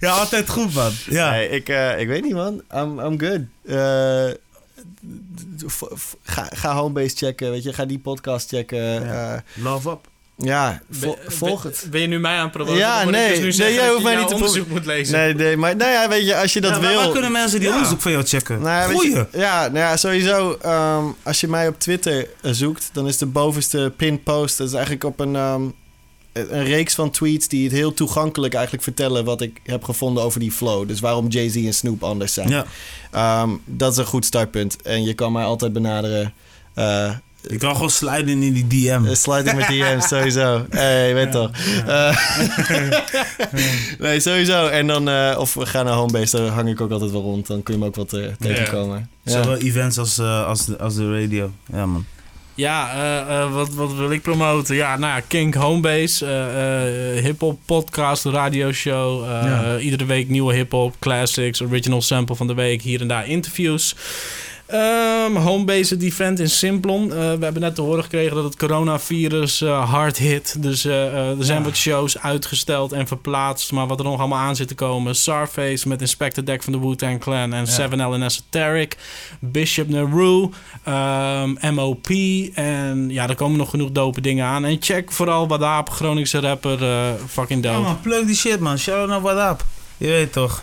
Ja, 0.00 0.10
altijd 0.10 0.48
goed, 0.48 0.74
man. 0.74 0.92
Ja. 1.06 1.30
Nee, 1.30 1.48
ik, 1.48 1.68
eh, 1.68 2.00
ik 2.00 2.06
weet 2.06 2.22
niet, 2.22 2.32
man. 2.32 2.62
I'm, 2.74 3.00
I'm 3.00 3.20
good. 3.20 3.40
Eh, 3.64 4.30
ga, 6.22 6.48
ga 6.50 6.74
Homebase 6.74 7.16
checken, 7.16 7.50
weet 7.50 7.62
je. 7.62 7.72
Ga 7.72 7.84
die 7.84 7.98
podcast 7.98 8.48
checken. 8.48 8.78
Ja. 8.78 9.02
Ja, 9.02 9.42
Love 9.54 9.90
up. 9.90 10.08
Ja 10.44 10.82
vo- 10.90 11.16
Ben- 11.24 11.32
volg 11.32 11.62
het. 11.62 11.86
Ben 11.90 12.00
je 12.00 12.06
nu 12.06 12.18
mij 12.20 12.36
aan 12.36 12.42
het 12.42 12.52
promoten? 12.52 12.76
Ja, 12.78 13.04
nee. 13.04 13.40
dus 13.40 13.56
nu 13.58 13.64
Nee, 13.64 13.74
jij 13.74 13.88
hoeft 13.90 14.02
mij 14.02 14.16
niet 14.16 14.28
te 14.28 14.34
onderzoek 14.34 14.68
moet 14.68 14.86
lezen. 14.86 15.18
Nee, 15.18 15.34
nee, 15.34 15.56
maar 15.56 15.76
nou 15.76 15.90
ja, 15.90 16.08
weet 16.08 16.26
je, 16.26 16.36
als 16.36 16.52
je 16.52 16.60
dat 16.60 16.70
Ja, 16.74 16.80
wil... 16.80 16.94
Waar 16.96 17.10
kunnen 17.10 17.32
mensen 17.32 17.58
die 17.60 17.68
Ja. 17.68 17.74
onderzoek 17.74 18.00
van 18.00 18.12
jou 18.12 18.24
checken? 18.24 18.60
Nou, 18.60 18.90
ja, 18.90 18.94
Goeie. 18.98 19.10
je, 19.14 19.26
ja, 19.32 19.60
nou 19.62 19.78
ja, 19.78 19.96
sowieso. 19.96 20.56
ehm, 20.62 21.04
als 21.22 21.40
je 21.40 21.48
mij 21.48 21.68
op 21.68 21.78
Twitter 21.78 22.28
eh, 22.42 22.52
zoekt, 22.52 22.90
dan 22.92 23.08
is 23.08 23.16
de 23.18 23.26
bovenste 23.26 23.92
pin 23.96 24.22
post. 24.22 24.58
Dat 24.58 24.66
is 24.66 24.72
eigenlijk 24.72 25.04
op 25.04 25.20
een, 25.20 25.36
ehm, 25.36 25.62
een 26.32 26.64
reeks 26.64 26.94
van 26.94 27.10
tweets 27.10 27.48
die 27.48 27.64
het 27.64 27.72
heel 27.72 27.94
toegankelijk 27.94 28.54
eigenlijk 28.54 28.84
vertellen 28.84 29.24
wat 29.24 29.40
ik 29.40 29.60
heb 29.64 29.84
gevonden 29.84 30.22
over 30.22 30.40
die 30.40 30.52
flow. 30.52 30.88
Dus 30.88 31.00
waarom 31.00 31.28
Jay-Z 31.28 31.56
en 31.56 31.74
Snoop 31.74 32.02
anders 32.02 32.34
zijn. 32.34 32.48
Ja. 32.48 32.64
Ehm, 33.10 33.50
dat 33.64 33.92
is 33.92 33.98
een 33.98 34.04
goed 34.06 34.24
startpunt. 34.24 34.82
En 34.82 35.04
je 35.04 35.14
kan 35.14 35.32
mij 35.32 35.44
altijd 35.44 35.72
benaderen. 35.72 36.32
Eh 36.74 37.10
Ik 37.46 37.58
kan 37.58 37.72
gewoon 37.74 37.90
sliden 37.90 38.42
in 38.42 38.52
die 38.52 38.66
DM. 38.66 39.04
uh, 39.04 39.14
sliding 39.14 39.56
met 39.56 39.66
DM's, 39.66 40.08
sowieso. 40.14 40.66
Hey, 40.70 41.08
je 41.08 41.14
weet 41.14 41.32
toch. 41.32 41.50
Eh, 41.86 42.16
nee, 43.98 44.20
sowieso. 44.20 44.66
En 44.66 44.86
dan, 44.86 45.08
eh, 45.08 45.36
of 45.38 45.54
we 45.54 45.66
gaan 45.66 45.84
naar 45.84 45.94
Homebase, 45.94 46.36
daar 46.36 46.46
hang 46.46 46.68
ik 46.68 46.80
ook 46.80 46.90
altijd 46.90 47.10
wel 47.10 47.22
rond. 47.22 47.46
Dan 47.46 47.62
kun 47.62 47.74
je 47.74 47.80
me 47.80 47.86
ook 47.86 47.96
wat 47.96 48.12
eh, 48.12 48.26
tegenkomen. 48.40 49.08
Ja. 49.22 49.32
Zowel 49.32 49.56
events 49.56 49.98
als, 49.98 50.18
eh, 50.18 50.46
als, 50.46 50.64
de, 50.66 50.78
als 50.78 50.94
de 50.94 51.20
radio. 51.20 51.50
Ja, 51.72 51.86
man. 51.86 52.04
Ja, 52.54 52.92
eh, 52.94 53.40
eh, 53.40 53.52
wat, 53.52 53.74
wat 53.74 53.94
wil 53.94 54.10
ik 54.10 54.22
promoten? 54.22 54.74
Ja, 54.76 54.96
nou 54.96 55.14
ja, 55.14 55.22
Kink 55.28 55.54
Homebase, 55.54 56.26
eh, 56.26 57.16
eh, 57.16 57.24
hip-hop 57.24 57.58
podcast, 57.66 58.24
radioshow. 58.24 59.24
eh 59.24 59.28
Ja. 59.30 59.78
Iedere 59.78 60.04
week 60.04 60.28
nieuwe 60.28 60.54
hip-hop, 60.54 60.94
classics, 60.98 61.62
original 61.62 62.02
sample 62.02 62.36
van 62.36 62.46
de 62.46 62.54
week, 62.54 62.82
hier 62.82 63.00
en 63.00 63.08
daar 63.08 63.28
interviews. 63.28 63.96
Ehm 64.72 65.36
Homebase, 65.36 65.96
event 66.00 66.38
in 66.40 66.50
Simplon. 66.50 67.02
Eh, 67.12 67.16
we 67.18 67.44
hebben 67.44 67.60
net 67.62 67.74
te 67.74 67.80
horen 67.82 68.02
gekregen 68.02 68.34
dat 68.34 68.44
het 68.44 68.56
coronavirus 68.56 69.60
eh, 69.62 69.90
hard 69.90 70.16
hit. 70.18 70.62
Dus 70.62 70.84
eh, 70.84 71.14
er 71.38 71.44
zijn 71.44 71.58
Ja. 71.58 71.64
wat 71.64 71.76
shows 71.76 72.18
uitgesteld 72.18 72.92
en 72.92 73.06
verplaatst. 73.06 73.72
Maar 73.72 73.86
wat 73.86 73.98
er 73.98 74.04
nog 74.04 74.18
allemaal 74.18 74.38
aan 74.38 74.56
zit 74.56 74.68
te 74.68 74.74
komen. 74.74 75.14
Sarface 75.14 75.88
met 75.88 76.00
Inspector 76.00 76.44
Deck 76.44 76.62
van 76.62 76.72
de 76.72 76.78
Wu-Tang 76.80 77.20
Clan. 77.20 77.52
En 77.52 77.64
Ja. 77.64 77.70
7L 77.88 78.14
en 78.14 78.22
Esoteric. 78.22 78.96
Bishop 79.38 79.88
Nehru. 79.88 80.48
ehm, 80.84 81.74
MOP. 81.74 82.06
En 82.54 83.06
ja, 83.10 83.28
er 83.28 83.34
komen 83.34 83.58
nog 83.58 83.70
genoeg 83.70 83.90
dope 83.90 84.20
dingen 84.20 84.46
aan. 84.46 84.64
En 84.64 84.76
check 84.80 85.12
vooral 85.12 85.48
Wadaap, 85.48 85.90
Groningse 85.90 86.40
rapper. 86.40 86.78
fucking 87.28 87.64
Ja, 87.64 87.72
dope. 87.72 87.82
man, 87.84 88.00
plug 88.00 88.24
die 88.26 88.36
shit, 88.36 88.60
man. 88.60 88.78
Shout 88.78 88.98
out 88.98 89.08
naar 89.08 89.20
What 89.20 89.50
Up. 89.52 89.64
Je 89.96 90.06
weet 90.08 90.32
toch. 90.32 90.62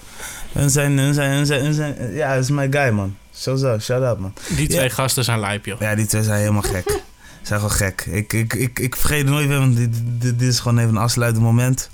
En 0.54 0.70
zijn, 0.70 1.00
en 1.00 1.14
zijn, 1.14 1.32
en 1.32 1.46
zijn, 1.46 1.62
en 1.66 1.74
zijn, 1.74 2.14
ja, 2.14 2.34
dat 2.34 2.44
is 2.44 2.50
mijn 2.50 2.74
guy, 2.74 2.90
man. 2.90 3.16
Sowieso, 3.40 3.80
shout 3.80 4.04
out, 4.04 4.20
man. 4.20 4.34
Die 4.56 4.68
twee 4.68 4.84
Ja. 4.84 4.90
gasten 4.90 5.24
zijn 5.24 5.40
lijp, 5.40 5.66
joh. 5.66 5.80
Ja, 5.80 5.96
die 5.96 6.06
twee 6.06 6.24
zijn 6.24 6.40
helemaal 6.40 6.62
gek. 6.62 7.00
zijn 7.42 7.60
gewoon 7.60 7.76
gek. 7.76 8.06
Ik, 8.10 8.34
ik, 8.34 8.54
ik, 8.54 8.80
ik 8.80 8.96
vergeet 8.96 9.18
het 9.22 9.28
nooit 9.28 9.48
weer, 9.48 9.60
want 9.60 9.76
dit, 9.76 9.94
dit, 9.94 10.40
dit 10.40 10.42
is 10.50 10.60
gewoon 10.60 10.78
even 10.78 10.90
een 10.90 11.02
afsluitend 11.02 11.44
moment. 11.44 11.90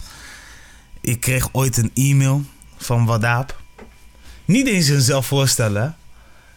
Ik 1.01 1.19
kreeg 1.19 1.49
ooit 1.51 1.77
een 1.77 1.91
e-mail 1.93 2.41
van 2.77 3.05
Wadaap. 3.05 3.61
Niet 4.45 4.67
eens 4.67 4.85
zelf 4.97 5.25
voorstellen, 5.25 5.95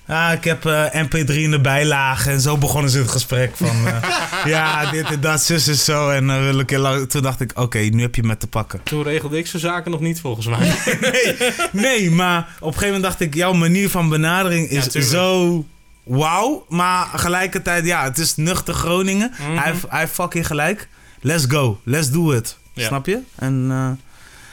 Ja, 0.08 0.32
ik 0.32 0.44
heb 0.44 0.64
eh, 0.66 0.84
MP3 1.04 1.34
in 1.34 1.50
de 1.50 1.60
bijlage 1.60 2.30
en 2.30 2.40
zo 2.40 2.56
begonnen 2.58 2.90
ze 2.90 2.98
het 2.98 3.10
gesprek 3.10 3.56
van... 3.56 3.86
eh, 3.86 4.02
ja, 4.52 4.90
dit 4.90 5.10
en 5.10 5.20
dat, 5.20 5.42
zus 5.42 5.66
en 5.68 5.74
zo. 5.74 6.08
En 6.10 6.30
eh, 6.30 6.40
wil 6.42 6.58
ik 6.58 6.70
heel 6.70 6.80
lang... 6.80 7.08
Toen 7.10 7.22
dacht 7.22 7.40
ik, 7.40 7.50
oké, 7.54 7.78
nu 7.78 8.02
heb 8.02 8.14
je 8.14 8.22
met 8.22 8.40
te 8.40 8.46
pakken. 8.46 8.80
Toen 8.82 9.02
regelde 9.02 9.38
ik 9.38 9.46
zo'n 9.46 9.60
zaken 9.60 9.90
nog 9.90 10.00
niet, 10.00 10.20
volgens 10.20 10.46
mij. 10.46 10.58
nee, 11.00 11.36
nee, 11.72 12.10
maar 12.10 12.38
op 12.38 12.66
een 12.66 12.72
gegeven 12.72 12.86
moment 12.86 13.02
dacht 13.02 13.20
ik, 13.20 13.34
jouw 13.34 13.52
manier 13.52 13.90
van 13.90 14.08
benadering 14.08 14.68
is 14.68 14.84
zo 15.10 15.64
wauw. 16.02 16.64
Maar 16.68 17.10
tegelijkertijd, 17.10 17.84
ja, 17.86 18.04
het 18.04 18.18
is 18.18 18.36
nuchter 18.36 18.74
Groningen. 18.74 19.32
Mhm. 19.38 19.56
hij, 19.56 19.70
heeft- 19.72 19.86
hij 19.88 20.00
heeft 20.00 20.12
fucking 20.14 20.46
gelijk. 20.46 20.88
Let's 21.20 21.44
go. 21.48 21.80
Let's 21.84 22.10
do 22.10 22.32
it. 22.32 22.56
Ja. 22.72 22.86
Snap 22.86 23.06
je? 23.06 23.18
En 23.34 23.66
eh, 23.70 23.90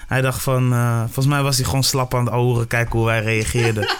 hij 0.07 0.21
dacht 0.21 0.41
van... 0.41 0.73
eh, 0.73 0.99
volgens 1.03 1.25
mij 1.27 1.41
was 1.41 1.55
hij 1.55 1.65
gewoon 1.65 1.83
slap 1.83 2.15
aan 2.15 2.25
het 2.25 2.33
oren. 2.33 2.67
Kijken 2.67 2.97
hoe 2.97 3.05
wij 3.05 3.21
reageerden. 3.21 3.89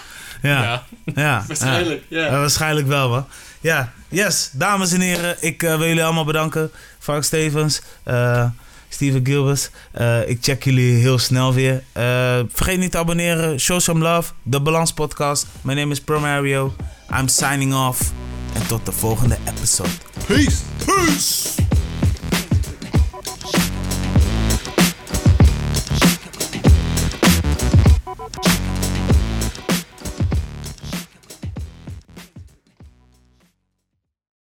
ja, 0.46 0.62
ja. 0.64 0.84
ja. 1.16 1.44
Waarschijnlijk, 1.48 2.04
ja. 2.08 2.30
Waarschijnlijk 2.30 2.88
wel, 2.88 3.10
man. 3.10 3.28
Ja, 3.62 3.92
yes. 4.10 4.50
Dames 4.54 4.92
en 4.92 5.02
heren, 5.02 5.36
ik 5.40 5.64
eh, 5.64 5.78
wil 5.78 5.88
jullie 5.88 6.04
allemaal 6.04 6.26
bedanken. 6.26 6.72
Frank 7.00 7.24
Stevens, 7.24 7.82
eh, 8.04 8.46
Steven 8.90 9.26
Gilbert. 9.26 9.72
Eh, 9.92 10.30
ik 10.30 10.38
check 10.42 10.64
jullie 10.64 10.96
heel 10.96 11.18
snel 11.20 11.54
weer. 11.54 11.84
Eh, 11.92 12.40
vergeet 12.52 12.80
niet 12.80 12.92
te 12.92 12.98
abonneren. 12.98 13.60
Show 13.60 13.80
some 13.80 14.00
love. 14.00 14.32
De 14.44 14.62
Balans 14.62 14.94
Podcast. 14.94 15.48
My 15.62 15.74
name 15.74 15.92
is 15.92 16.02
Promario. 16.02 16.76
I'm 17.20 17.28
signing 17.28 17.74
off. 17.74 18.12
En 18.54 18.68
tot 18.68 18.86
de 18.86 18.92
volgende 18.92 19.38
episode. 19.46 19.90
Peace. 20.28 20.58
Peace! 20.86 21.75